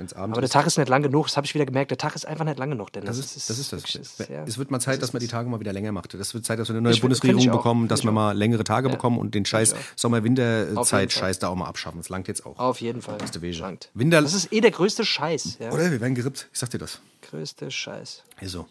Wenn 0.00 0.06
es 0.06 0.14
abends 0.14 0.34
Aber 0.34 0.40
der 0.40 0.46
ist. 0.46 0.52
Tag 0.52 0.66
ist 0.66 0.78
nicht 0.78 0.88
lang 0.88 1.02
genug, 1.02 1.26
das 1.26 1.36
habe 1.36 1.46
ich 1.46 1.54
wieder 1.54 1.66
gemerkt. 1.66 1.90
Der 1.92 1.98
Tag 1.98 2.16
ist 2.16 2.26
einfach 2.26 2.44
nicht 2.44 2.58
lang 2.58 2.70
genug, 2.70 2.92
Dennis. 2.92 3.06
Das 3.08 3.18
ist, 3.18 3.48
das 3.48 3.58
ist 3.58 3.72
das. 3.72 3.80
wirklich- 3.82 3.98
das 4.16 4.20
ist- 4.20 4.28
ja. 4.30 4.42
Es 4.44 4.58
wird 4.58 4.70
mal 4.70 4.80
Zeit, 4.80 5.00
dass 5.02 5.12
man 5.12 5.20
die 5.20 5.28
Tage 5.28 5.48
mal 5.48 5.60
wieder 5.60 5.72
länger 5.72 5.92
macht. 5.92 6.14
Das 6.14 6.34
wird 6.34 6.44
Zeit, 6.44 6.58
dass 6.58 6.68
wir 6.68 6.74
eine 6.74 6.82
neue 6.82 6.94
Ich 6.94 7.00
Bundesregierung 7.02 7.50
bekommen, 7.50 7.86
dass 7.86 8.02
wir 8.02 8.10
mal 8.10 8.36
längere 8.36 8.64
Tage 8.64 8.88
bekommen 8.88 9.18
und 9.18 9.34
den 9.34 9.44
scheiß 9.44 9.68
ich 9.72 9.74
auch. 9.74 9.78
Auf 9.78 9.92
Sommer-Winter-Zeit 9.96 11.00
jeden 11.00 11.10
Fall. 11.10 11.10
scheiß 11.10 11.38
da 11.38 11.48
auch 11.48 11.54
mal 11.54 11.66
abschaffen. 11.66 11.98
Das 12.00 12.08
langt 12.08 12.26
jetzt 12.28 12.44
auch. 12.44 12.58
Auf 12.58 12.80
jeden 12.80 13.02
Fall. 13.02 13.18
Langt. 13.60 13.90
Winter- 13.94 14.22
Das 14.22 14.34
ist 14.34 14.52
eh 14.52 14.60
der 14.60 14.70
größte 14.72 15.04
Scheiß. 15.04 15.58
Ja. 15.60 15.70
Oder? 15.70 15.90
Wir 15.90 16.00
werden 16.00 16.14
gerippt. 16.14 16.48
Ich 16.52 16.58
sag 16.58 16.70
dir 16.70 16.78
das. 16.78 17.00
Größte 17.30 17.70
Scheiß. 17.70 18.22
So. 18.42 18.66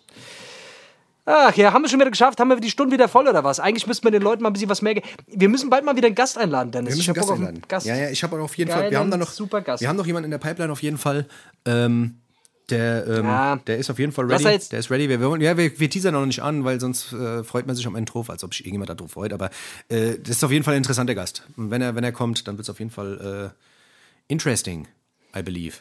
Ach 1.31 1.55
ja, 1.55 1.71
haben 1.73 1.83
wir 1.83 1.89
schon 1.89 1.99
wieder 1.99 2.09
geschafft? 2.09 2.39
Haben 2.39 2.49
wir 2.49 2.55
die 2.59 2.71
Stunde 2.71 2.91
wieder 2.93 3.07
voll 3.07 3.27
oder 3.27 3.43
was? 3.43 3.59
Eigentlich 3.59 3.85
müssten 3.85 4.03
wir 4.03 4.11
den 4.11 4.23
Leuten 4.23 4.41
mal 4.41 4.49
ein 4.49 4.53
bisschen 4.53 4.69
was 4.69 4.81
mehr. 4.81 4.99
Wir 5.27 5.47
müssen 5.47 5.69
bald 5.69 5.85
mal 5.85 5.95
wieder 5.95 6.07
einen 6.07 6.15
Gast 6.15 6.39
einladen, 6.39 6.71
Dennis. 6.71 6.93
Wir 6.93 6.97
müssen 6.97 7.11
Ich 7.11 7.15
Gast 7.15 7.31
einladen. 7.31 7.61
Gast. 7.67 7.85
Ja, 7.85 7.95
ja, 7.95 8.09
ich 8.09 8.23
habe 8.23 8.41
auf 8.41 8.57
jeden 8.57 8.71
Fall. 8.71 8.83
Wir 8.85 8.89
Geilen, 8.89 8.99
haben 9.03 9.11
da 9.11 9.17
noch 9.17 9.29
super 9.29 9.61
Gast. 9.61 9.81
Wir 9.81 9.89
haben 9.89 9.97
noch 9.97 10.07
jemanden 10.07 10.25
in 10.25 10.31
der 10.31 10.39
Pipeline 10.39 10.71
auf 10.71 10.81
jeden 10.81 10.97
Fall. 10.97 11.27
Ähm, 11.65 12.15
der, 12.71 13.05
ähm, 13.07 13.25
Ja. 13.25 13.55
der 13.57 13.77
ist 13.77 13.91
auf 13.91 13.99
jeden 13.99 14.11
Fall 14.11 14.25
ready. 14.25 14.43
er 14.43 14.57
Der 14.57 14.79
ist 14.79 14.89
ready. 14.89 15.07
Wir, 15.07 15.19
wir, 15.21 15.41
ja, 15.41 15.55
wir, 15.55 15.79
wir 15.79 15.89
teasern 15.89 16.13
noch 16.15 16.25
nicht 16.25 16.41
an, 16.41 16.63
weil 16.65 16.79
sonst 16.79 17.13
äh, 17.13 17.43
freut 17.43 17.67
man 17.67 17.75
sich 17.75 17.85
am 17.85 17.95
Ende 17.95 18.11
drauf, 18.11 18.31
als 18.31 18.43
ob 18.43 18.53
sich 18.55 18.65
irgendjemand 18.65 18.89
darauf 18.89 19.11
freut. 19.11 19.31
Aber 19.31 19.51
äh, 19.89 20.17
das 20.19 20.37
ist 20.37 20.43
auf 20.43 20.51
jeden 20.51 20.63
Fall 20.63 20.73
ein 20.73 20.77
interessanter 20.77 21.13
Gast. 21.13 21.43
Und 21.57 21.69
wenn 21.69 21.83
er, 21.83 21.93
wenn 21.95 22.03
er 22.03 22.11
kommt, 22.11 22.47
dann 22.47 22.57
wird 22.57 22.65
es 22.65 22.69
auf 22.71 22.79
jeden 22.79 22.91
Fall 22.91 23.53
äh, 23.55 24.33
interesting, 24.33 24.87
I 25.37 25.43
believe. 25.43 25.77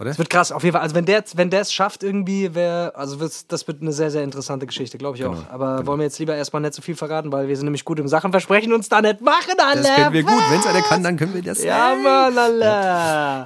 Oder? 0.00 0.10
Das 0.10 0.18
wird 0.18 0.30
krass, 0.30 0.50
auf 0.50 0.62
jeden 0.64 0.74
Fall. 0.74 0.82
Also 0.82 0.94
wenn 0.94 1.04
der 1.04 1.22
wenn 1.34 1.50
der 1.50 1.60
es 1.60 1.72
schafft 1.72 2.02
irgendwie, 2.02 2.54
wäre, 2.54 2.94
also 2.96 3.16
das 3.48 3.66
wird 3.68 3.80
eine 3.80 3.92
sehr, 3.92 4.10
sehr 4.10 4.24
interessante 4.24 4.66
Geschichte, 4.66 4.98
glaube 4.98 5.16
ich 5.16 5.24
auch. 5.24 5.34
Genau, 5.34 5.46
Aber 5.50 5.86
wollen 5.86 6.00
wir 6.00 6.04
jetzt 6.04 6.18
lieber 6.18 6.34
erstmal 6.34 6.62
nicht 6.62 6.74
so 6.74 6.82
viel 6.82 6.96
verraten, 6.96 7.30
weil 7.30 7.48
wir 7.48 7.56
sind 7.56 7.66
nämlich 7.66 7.84
gut 7.84 7.98
im 7.98 8.08
Sachen 8.08 8.32
versprechen 8.32 8.72
uns 8.72 8.88
da 8.88 9.00
nicht 9.00 9.20
machen, 9.20 9.54
alle. 9.58 9.82
Das 9.82 9.94
können 9.94 10.12
wir 10.12 10.22
gut. 10.24 10.42
Wenn 10.50 10.60
es 10.60 10.66
einer 10.66 10.82
kann, 10.82 11.02
dann 11.02 11.16
können 11.16 11.34
wir 11.34 11.42
das. 11.42 11.62
Ja, 11.62 11.94
Mann, 11.94 12.36
alle. 12.36 12.64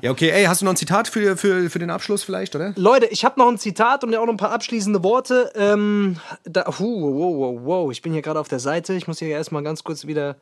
Ja, 0.03 0.11
okay. 0.11 0.30
Ey, 0.30 0.44
hast 0.44 0.62
du 0.62 0.64
noch 0.64 0.72
ein 0.72 0.76
Zitat 0.76 1.09
für, 1.09 1.36
für, 1.36 1.68
für 1.68 1.78
den 1.78 1.90
Abschluss 1.90 2.22
vielleicht, 2.22 2.57
oder? 2.57 2.72
Leute, 2.76 3.07
ich 3.07 3.24
habe 3.24 3.38
noch 3.38 3.49
ein 3.49 3.59
Zitat 3.59 4.03
und 4.05 4.14
auch 4.14 4.24
noch 4.24 4.32
ein 4.32 4.38
paar 4.38 4.53
abschließende 4.53 5.03
Worte. 5.03 5.53
Ähm, 5.55 6.16
da, 6.44 6.66
huh, 6.66 7.03
wow, 7.03 7.36
wow, 7.36 7.61
wow, 7.62 7.92
ich 7.92 8.01
bin 8.03 8.12
hier 8.12 8.22
gerade 8.22 8.40
auf 8.40 8.49
der 8.49 8.61
Seite. 8.61 8.94
Ich 8.94 9.07
muss 9.07 9.18
hier 9.18 9.28
erstmal 9.28 9.62
ganz 9.62 9.84
kurz 9.84 10.07
wieder. 10.07 10.36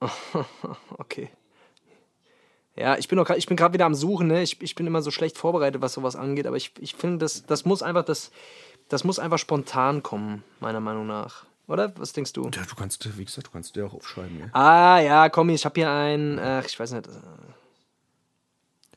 okay. 0.98 1.30
Ja, 2.76 2.96
ich 2.96 3.08
bin, 3.08 3.16
noch 3.16 3.26
grad- 3.26 3.38
ich 3.38 3.46
bin 3.46 3.56
gerade 3.56 3.72
wieder 3.74 3.86
am 3.86 3.94
Suchen. 3.94 4.26
Ne? 4.26 4.42
Ich, 4.42 4.60
ich 4.60 4.74
bin 4.74 4.86
immer 4.86 5.00
so 5.02 5.10
schlecht 5.10 5.38
vorbereitet, 5.38 5.80
was 5.80 5.92
sowas 5.94 6.16
angeht. 6.16 6.46
Aber 6.46 6.56
ich, 6.56 6.72
ich 6.80 6.94
finde, 6.94 7.18
das, 7.18 7.46
das 7.46 7.64
muss 7.64 7.82
einfach 7.82 8.04
das, 8.04 8.30
das 8.88 9.04
muss 9.04 9.18
einfach 9.18 9.38
spontan 9.38 10.02
kommen, 10.02 10.42
meiner 10.60 10.80
Meinung 10.80 11.06
nach. 11.06 11.44
Oder? 11.68 11.92
Was 11.98 12.12
denkst 12.12 12.32
du? 12.34 12.44
Ja, 12.54 12.62
du 12.68 12.74
kannst, 12.74 13.16
wie 13.16 13.24
gesagt, 13.24 13.46
du 13.46 13.50
kannst 13.52 13.74
dir 13.76 13.86
auch 13.86 13.94
aufschreiben. 13.94 14.38
Ja. 14.38 14.46
Ah, 14.52 15.00
ja, 15.00 15.28
komm, 15.30 15.48
ich 15.50 15.64
habe 15.64 15.74
hier 15.80 15.90
einen. 15.90 16.38
Ach, 16.38 16.64
ich 16.66 16.78
weiß 16.78 16.92
nicht. 16.92 17.08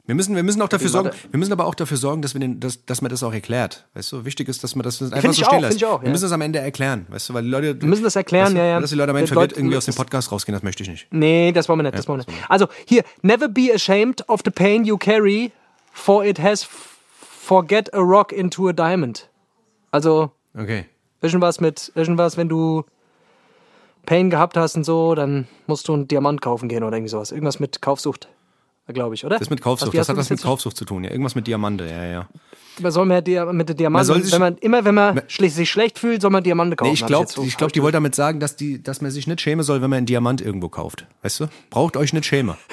Wir 0.07 0.15
müssen, 0.15 0.35
wir 0.35 0.43
müssen 0.43 0.61
auch 0.61 0.69
dafür 0.69 0.89
sorgen, 0.89 1.11
wir 1.29 1.37
müssen 1.37 1.51
aber 1.51 1.65
auch 1.65 1.75
dafür 1.75 1.97
sorgen, 1.97 2.21
dass 2.21 2.33
wir 2.33 2.39
den, 2.39 2.59
dass, 2.61 2.83
dass 2.85 3.01
man 3.01 3.09
das 3.11 3.21
auch 3.23 3.33
erklärt. 3.33 3.85
Weißt 3.93 4.11
du, 4.13 4.23
wichtig 4.25 4.47
ist, 4.47 4.63
dass 4.63 4.73
man 4.73 4.83
das 4.83 5.01
einfach 5.01 5.33
so 5.33 5.43
stehen 5.43 5.59
lässt. 5.61 5.83
auch, 5.83 6.01
wir 6.01 6.05
ja. 6.07 6.11
müssen 6.11 6.23
das 6.23 6.31
am 6.31 6.39
Ende 6.41 6.59
erklären, 6.59 7.05
weißt 7.09 7.29
du, 7.29 7.33
weil 7.33 7.43
die 7.43 7.49
Leute. 7.49 7.79
Wir 7.81 7.87
müssen 7.89 8.03
das 8.03 8.15
erklären, 8.15 8.45
weißt 8.45 8.55
du, 8.55 8.59
ja, 8.59 8.65
ja. 8.65 8.79
Dass 8.79 8.89
die 8.89 8.95
Leute 8.95 9.11
am 9.11 9.17
Ende 9.17 9.27
verwirrt 9.27 9.51
Leute- 9.51 9.59
irgendwie 9.59 9.77
aus 9.77 9.85
dem 9.85 9.95
Podcast 9.95 10.31
rausgehen, 10.31 10.53
das 10.53 10.63
möchte 10.63 10.81
ich 10.83 10.89
nicht. 10.89 11.07
Nee, 11.11 11.51
das 11.51 11.67
wollen 11.67 11.79
wir 11.79 11.83
nicht, 11.83 11.97
das 11.97 12.07
wollen 12.07 12.21
wir 12.25 12.33
nicht. 12.33 12.49
Also, 12.49 12.67
hier, 12.85 13.03
never 13.21 13.47
be 13.49 13.69
ashamed 13.73 14.27
of 14.29 14.39
the 14.45 14.49
pain 14.51 14.85
you 14.85 14.97
carry, 14.97 15.51
for 15.91 16.23
it 16.25 16.39
has 16.39 16.65
forget 17.19 17.93
a 17.93 17.99
rock 17.99 18.31
into 18.31 18.67
a 18.69 18.73
diamond. 18.73 19.29
Also, 19.91 20.31
Okay. 20.57 20.85
irgendwas 21.21 21.59
mit, 21.59 21.91
irgendwas, 21.95 22.37
wenn 22.37 22.47
du 22.47 22.85
Pain 24.05 24.29
gehabt 24.29 24.55
hast 24.55 24.75
und 24.77 24.85
so, 24.85 25.15
dann 25.15 25.49
musst 25.67 25.87
du 25.89 25.93
einen 25.93 26.07
Diamant 26.07 26.41
kaufen 26.41 26.69
gehen 26.69 26.83
oder 26.83 26.95
irgendwie 26.95 27.09
sowas. 27.09 27.31
Irgendwas 27.33 27.59
mit 27.59 27.81
Kaufsucht, 27.81 28.29
glaube 28.93 29.15
ich, 29.15 29.25
oder? 29.25 29.35
Das 29.35 29.41
ist 29.47 29.49
mit 29.49 29.61
Kaufsucht, 29.61 29.93
wie 29.93 29.97
das 29.97 30.05
hast 30.07 30.09
hat 30.09 30.17
was 30.17 30.29
mit 30.29 30.41
Kaufsucht 30.41 30.77
zu 30.77 30.85
tun, 30.85 31.03
ja. 31.03 31.11
Irgendwas 31.11 31.35
mit 31.35 31.47
Diamante, 31.47 31.85
ja, 31.85 32.05
ja. 32.05 32.27
Man 32.79 32.91
soll 32.91 33.05
mehr 33.07 33.21
Dia 33.21 33.45
mit 33.45 33.67
Man 33.67 33.67
soll 33.67 33.75
Diamanten, 33.75 34.23
sich- 34.23 34.33
wenn 34.33 34.39
man, 34.39 34.57
immer 34.57 34.85
wenn 34.85 34.93
man 34.95 35.21
schle 35.27 35.49
sich 35.49 35.69
schlecht 35.69 35.97
fühlt, 35.97 36.21
soll 36.21 36.29
man 36.31 36.43
Diamante 36.43 36.75
kaufen. 36.75 36.89
Nee, 36.89 36.93
ich 36.93 37.05
glaube, 37.05 37.27
so 37.27 37.43
ich 37.43 37.57
glaub, 37.57 37.71
die 37.73 37.81
wollte 37.81 37.95
damit 37.95 38.13
sagen, 38.15 38.39
dass, 38.39 38.55
die, 38.55 38.81
dass 38.83 39.01
man 39.01 39.09
sich 39.11 39.25
nicht 39.27 39.41
schämen 39.41 39.63
soll, 39.63 39.81
wenn 39.81 39.89
man 39.89 39.97
einen 39.97 40.05
Diamant 40.05 40.41
irgendwo 40.41 40.69
kauft. 40.69 41.07
Weißt 41.23 41.39
du? 41.39 41.47
Braucht 41.71 41.97
euch 41.97 42.13
nicht 42.13 42.25
schämen. 42.25 42.55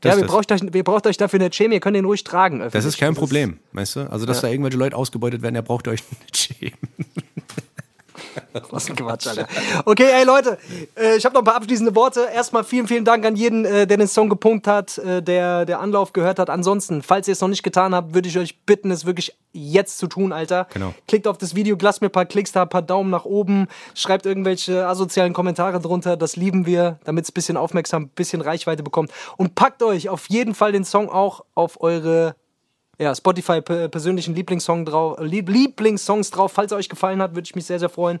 Das 0.00 0.10
Ja, 0.12 0.16
wir 0.18 0.24
das. 0.26 0.32
braucht, 0.32 0.52
euch, 0.52 0.60
wir 0.74 0.84
braucht 0.84 1.06
euch 1.06 1.16
dafür 1.16 1.38
nicht 1.38 1.54
schämen, 1.54 1.72
ihr 1.72 1.80
könnt 1.80 1.96
den 1.96 2.04
ruhig 2.04 2.22
tragen. 2.24 2.58
Das 2.58 2.66
öffentlich. 2.74 2.88
ist 2.88 2.98
kein 3.00 3.14
Problem, 3.14 3.58
weißt 3.72 3.96
du? 3.96 4.00
Also, 4.12 4.26
dass 4.26 4.42
da 4.42 4.48
irgendwelche 4.48 4.76
Leute 4.76 4.94
ausgebeutet 4.96 5.40
werden, 5.40 5.54
ihr 5.54 5.62
braucht 5.62 5.88
euch 5.88 6.02
nicht 6.20 6.36
schämen. 6.36 6.76
Was 8.70 8.88
ein 8.88 8.96
Quatsch, 8.96 9.26
Alter. 9.26 9.46
Okay, 9.84 10.10
ey 10.12 10.24
Leute, 10.24 10.58
äh, 10.96 11.16
ich 11.16 11.24
habe 11.24 11.34
noch 11.34 11.42
ein 11.42 11.44
paar 11.44 11.56
abschließende 11.56 11.94
Worte. 11.94 12.28
Erstmal 12.32 12.64
vielen, 12.64 12.88
vielen 12.88 13.04
Dank 13.04 13.24
an 13.24 13.36
jeden, 13.36 13.64
äh, 13.64 13.86
der 13.86 13.96
den 13.96 14.08
Song 14.08 14.28
gepunkt 14.28 14.66
hat, 14.66 14.98
äh, 14.98 15.22
der, 15.22 15.64
der 15.64 15.80
Anlauf 15.80 16.12
gehört 16.12 16.38
hat. 16.38 16.50
Ansonsten, 16.50 17.02
falls 17.02 17.28
ihr 17.28 17.32
es 17.32 17.40
noch 17.40 17.48
nicht 17.48 17.62
getan 17.62 17.94
habt, 17.94 18.14
würde 18.14 18.28
ich 18.28 18.38
euch 18.38 18.60
bitten, 18.64 18.90
es 18.90 19.04
wirklich 19.04 19.36
jetzt 19.52 19.98
zu 19.98 20.06
tun, 20.06 20.32
Alter. 20.32 20.66
Genau. 20.72 20.94
Klickt 21.06 21.26
auf 21.26 21.38
das 21.38 21.54
Video, 21.54 21.76
lasst 21.80 22.00
mir 22.00 22.08
ein 22.08 22.12
paar 22.12 22.26
Klicks 22.26 22.52
da, 22.52 22.62
ein 22.62 22.68
paar 22.68 22.82
Daumen 22.82 23.10
nach 23.10 23.24
oben, 23.24 23.68
schreibt 23.94 24.26
irgendwelche 24.26 24.86
asozialen 24.86 25.32
Kommentare 25.32 25.80
drunter. 25.80 26.16
Das 26.16 26.36
lieben 26.36 26.66
wir, 26.66 26.98
damit 27.04 27.24
es 27.24 27.30
ein 27.30 27.34
bisschen 27.34 27.56
aufmerksam, 27.56 28.04
ein 28.04 28.08
bisschen 28.08 28.40
Reichweite 28.40 28.82
bekommt. 28.82 29.12
Und 29.36 29.54
packt 29.54 29.82
euch 29.82 30.08
auf 30.08 30.28
jeden 30.28 30.54
Fall 30.54 30.72
den 30.72 30.84
Song 30.84 31.08
auch 31.08 31.44
auf 31.54 31.80
eure 31.80 32.34
ja, 32.98 33.14
Spotify 33.14 33.60
pe- 33.60 33.88
persönlichen 33.88 34.34
Lieblingssong 34.34 34.84
drauf, 34.84 35.18
Lieb 35.20 35.48
Lieblingssongs 35.48 36.30
drauf. 36.30 36.52
Falls 36.52 36.72
er 36.72 36.78
euch 36.78 36.88
gefallen 36.88 37.20
hat, 37.22 37.34
würde 37.34 37.46
ich 37.46 37.54
mich 37.54 37.66
sehr, 37.66 37.78
sehr 37.78 37.88
freuen. 37.88 38.20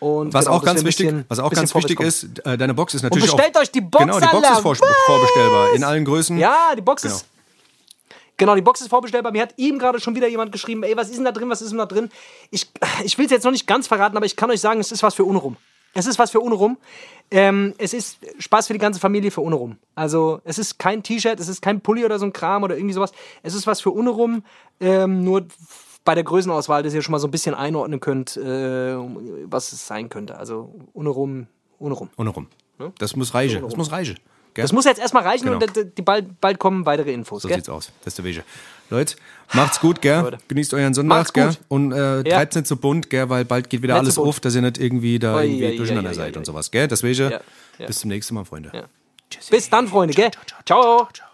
Und 0.00 0.32
Was 0.32 0.46
genau, 0.46 0.56
auch 0.56 0.64
ganz 0.64 0.82
wichtig, 0.84 1.06
bisschen- 1.08 1.24
was 1.28 1.38
auch 1.38 1.50
ganz 1.52 1.74
wichtig 1.74 2.00
ist, 2.00 2.38
äh, 2.46 2.56
deine 2.56 2.72
Box 2.74 2.94
ist 2.94 3.02
natürlich 3.02 3.30
bestellt 3.30 3.56
auch, 3.56 3.60
euch 3.60 3.70
die 3.70 3.82
Box, 3.82 4.04
Genau, 4.04 4.18
die 4.18 4.26
Box 4.26 4.50
ist 4.50 4.60
vor, 4.60 4.74
vorbestellbar 4.74 5.74
in 5.74 5.84
allen 5.84 6.04
Größen. 6.04 6.38
Ja, 6.38 6.74
die 6.76 6.80
Box 6.82 7.02
Genau. 7.02 7.14
ist. 7.16 7.26
Genau, 8.38 8.54
die 8.54 8.62
Box 8.62 8.80
ist 8.80 8.88
vorbestellbar. 8.88 9.32
Mir 9.32 9.42
hat 9.42 9.52
eben 9.58 9.78
gerade 9.78 10.00
schon 10.00 10.14
wieder 10.14 10.26
jemand 10.26 10.50
geschrieben, 10.52 10.82
ey, 10.82 10.96
was 10.96 11.10
ist 11.10 11.16
denn 11.16 11.26
da 11.26 11.32
drin, 11.32 11.50
was 11.50 11.60
ist 11.60 11.70
denn 11.70 11.78
da 11.78 11.84
drin? 11.84 12.08
Ich, 12.50 12.66
ich 13.04 13.18
will 13.18 13.26
es 13.26 13.30
jetzt 13.30 13.44
noch 13.44 13.50
nicht 13.52 13.66
ganz 13.66 13.86
verraten, 13.86 14.16
aber 14.16 14.24
ich 14.24 14.34
kann 14.36 14.50
euch 14.50 14.60
sagen, 14.62 14.80
es 14.80 14.90
ist 14.90 15.02
was 15.02 15.14
für 15.14 15.24
Unrum. 15.24 15.56
Es 15.92 16.06
ist 16.06 16.18
was 16.18 16.30
für 16.30 16.40
Unrum. 16.40 16.78
Ähm, 17.32 17.74
es 17.78 17.94
ist 17.94 18.18
Spaß 18.38 18.66
für 18.66 18.72
die 18.72 18.78
ganze 18.80 18.98
Familie 18.98 19.30
für 19.30 19.40
Unrum. 19.40 19.76
Also 19.94 20.40
es 20.44 20.58
ist 20.58 20.78
kein 20.78 21.02
T-Shirt, 21.02 21.38
es 21.38 21.48
ist 21.48 21.62
kein 21.62 21.80
Pulli 21.80 22.04
oder 22.04 22.18
so 22.18 22.26
ein 22.26 22.32
Kram 22.32 22.62
oder 22.64 22.76
irgendwie 22.76 22.94
sowas. 22.94 23.12
Es 23.42 23.54
ist 23.54 23.66
was 23.66 23.80
für 23.80 23.90
Unrum. 23.90 24.42
Ähm, 24.80 25.22
nur 25.24 25.46
bei 26.04 26.14
der 26.14 26.24
Größenauswahl, 26.24 26.82
dass 26.82 26.92
ihr 26.94 27.02
schon 27.02 27.12
mal 27.12 27.18
so 27.18 27.28
ein 27.28 27.30
bisschen 27.30 27.54
einordnen 27.54 28.00
könnt, 28.00 28.36
äh, 28.36 28.96
was 29.44 29.72
es 29.72 29.86
sein 29.86 30.08
könnte. 30.08 30.38
Also 30.38 30.74
Unrum, 30.92 31.46
Unrum. 31.78 32.10
Ohne 32.16 32.30
rum. 32.30 32.48
Das 32.98 33.14
muss 33.14 33.34
reichen. 33.34 33.62
Das 33.62 33.76
muss 33.76 33.92
reichen. 33.92 34.18
Das 34.54 34.72
muss 34.72 34.84
jetzt 34.84 34.98
erstmal 35.00 35.22
reichen 35.22 35.44
Genau. 35.44 35.58
und 35.64 36.04
bald, 36.04 36.40
bald 36.40 36.58
kommen 36.58 36.84
weitere 36.86 37.12
Infos. 37.12 37.42
so 37.42 37.48
gell? 37.48 37.58
sieht's 37.58 37.68
aus. 37.68 37.92
Das 38.00 38.12
ist 38.12 38.18
der 38.18 38.24
Wege. 38.24 38.42
Leute, 38.90 39.16
macht's 39.54 39.80
gut, 39.80 40.02
gell? 40.02 40.38
Genießt 40.48 40.74
euren 40.74 40.94
Sonntag, 40.94 41.32
gell? 41.32 41.56
Und 41.68 41.92
äh, 41.92 42.16
Ja. 42.18 42.22
treibt's 42.36 42.56
nicht 42.56 42.66
so 42.66 42.76
bunt, 42.76 43.08
gell? 43.08 43.28
Weil 43.28 43.44
bald 43.44 43.70
geht 43.70 43.82
wieder 43.82 43.94
Nicht 43.94 44.00
alles 44.02 44.14
so 44.16 44.24
auf, 44.24 44.40
dass 44.40 44.54
ihr 44.54 44.62
nicht 44.62 44.78
irgendwie 44.78 45.18
da 45.18 45.36
Ui, 45.36 45.44
irgendwie 45.44 45.66
ui, 45.66 45.76
durcheinander 45.76 46.10
ui, 46.10 46.14
seid 46.16 46.36
und 46.36 46.44
sowas, 46.44 46.70
gell? 46.70 46.88
Das 46.88 47.02
Wege. 47.02 47.30
Ja, 47.30 47.40
ja. 47.78 47.86
Bis 47.86 48.00
zum 48.00 48.08
nächsten 48.08 48.34
Mal, 48.34 48.44
Freunde. 48.44 48.88
Bis 49.50 49.70
dann, 49.70 49.86
Freunde, 49.88 50.12
gell? 50.14 50.30
Ciao. 50.66 51.08
ciao. 51.12 51.26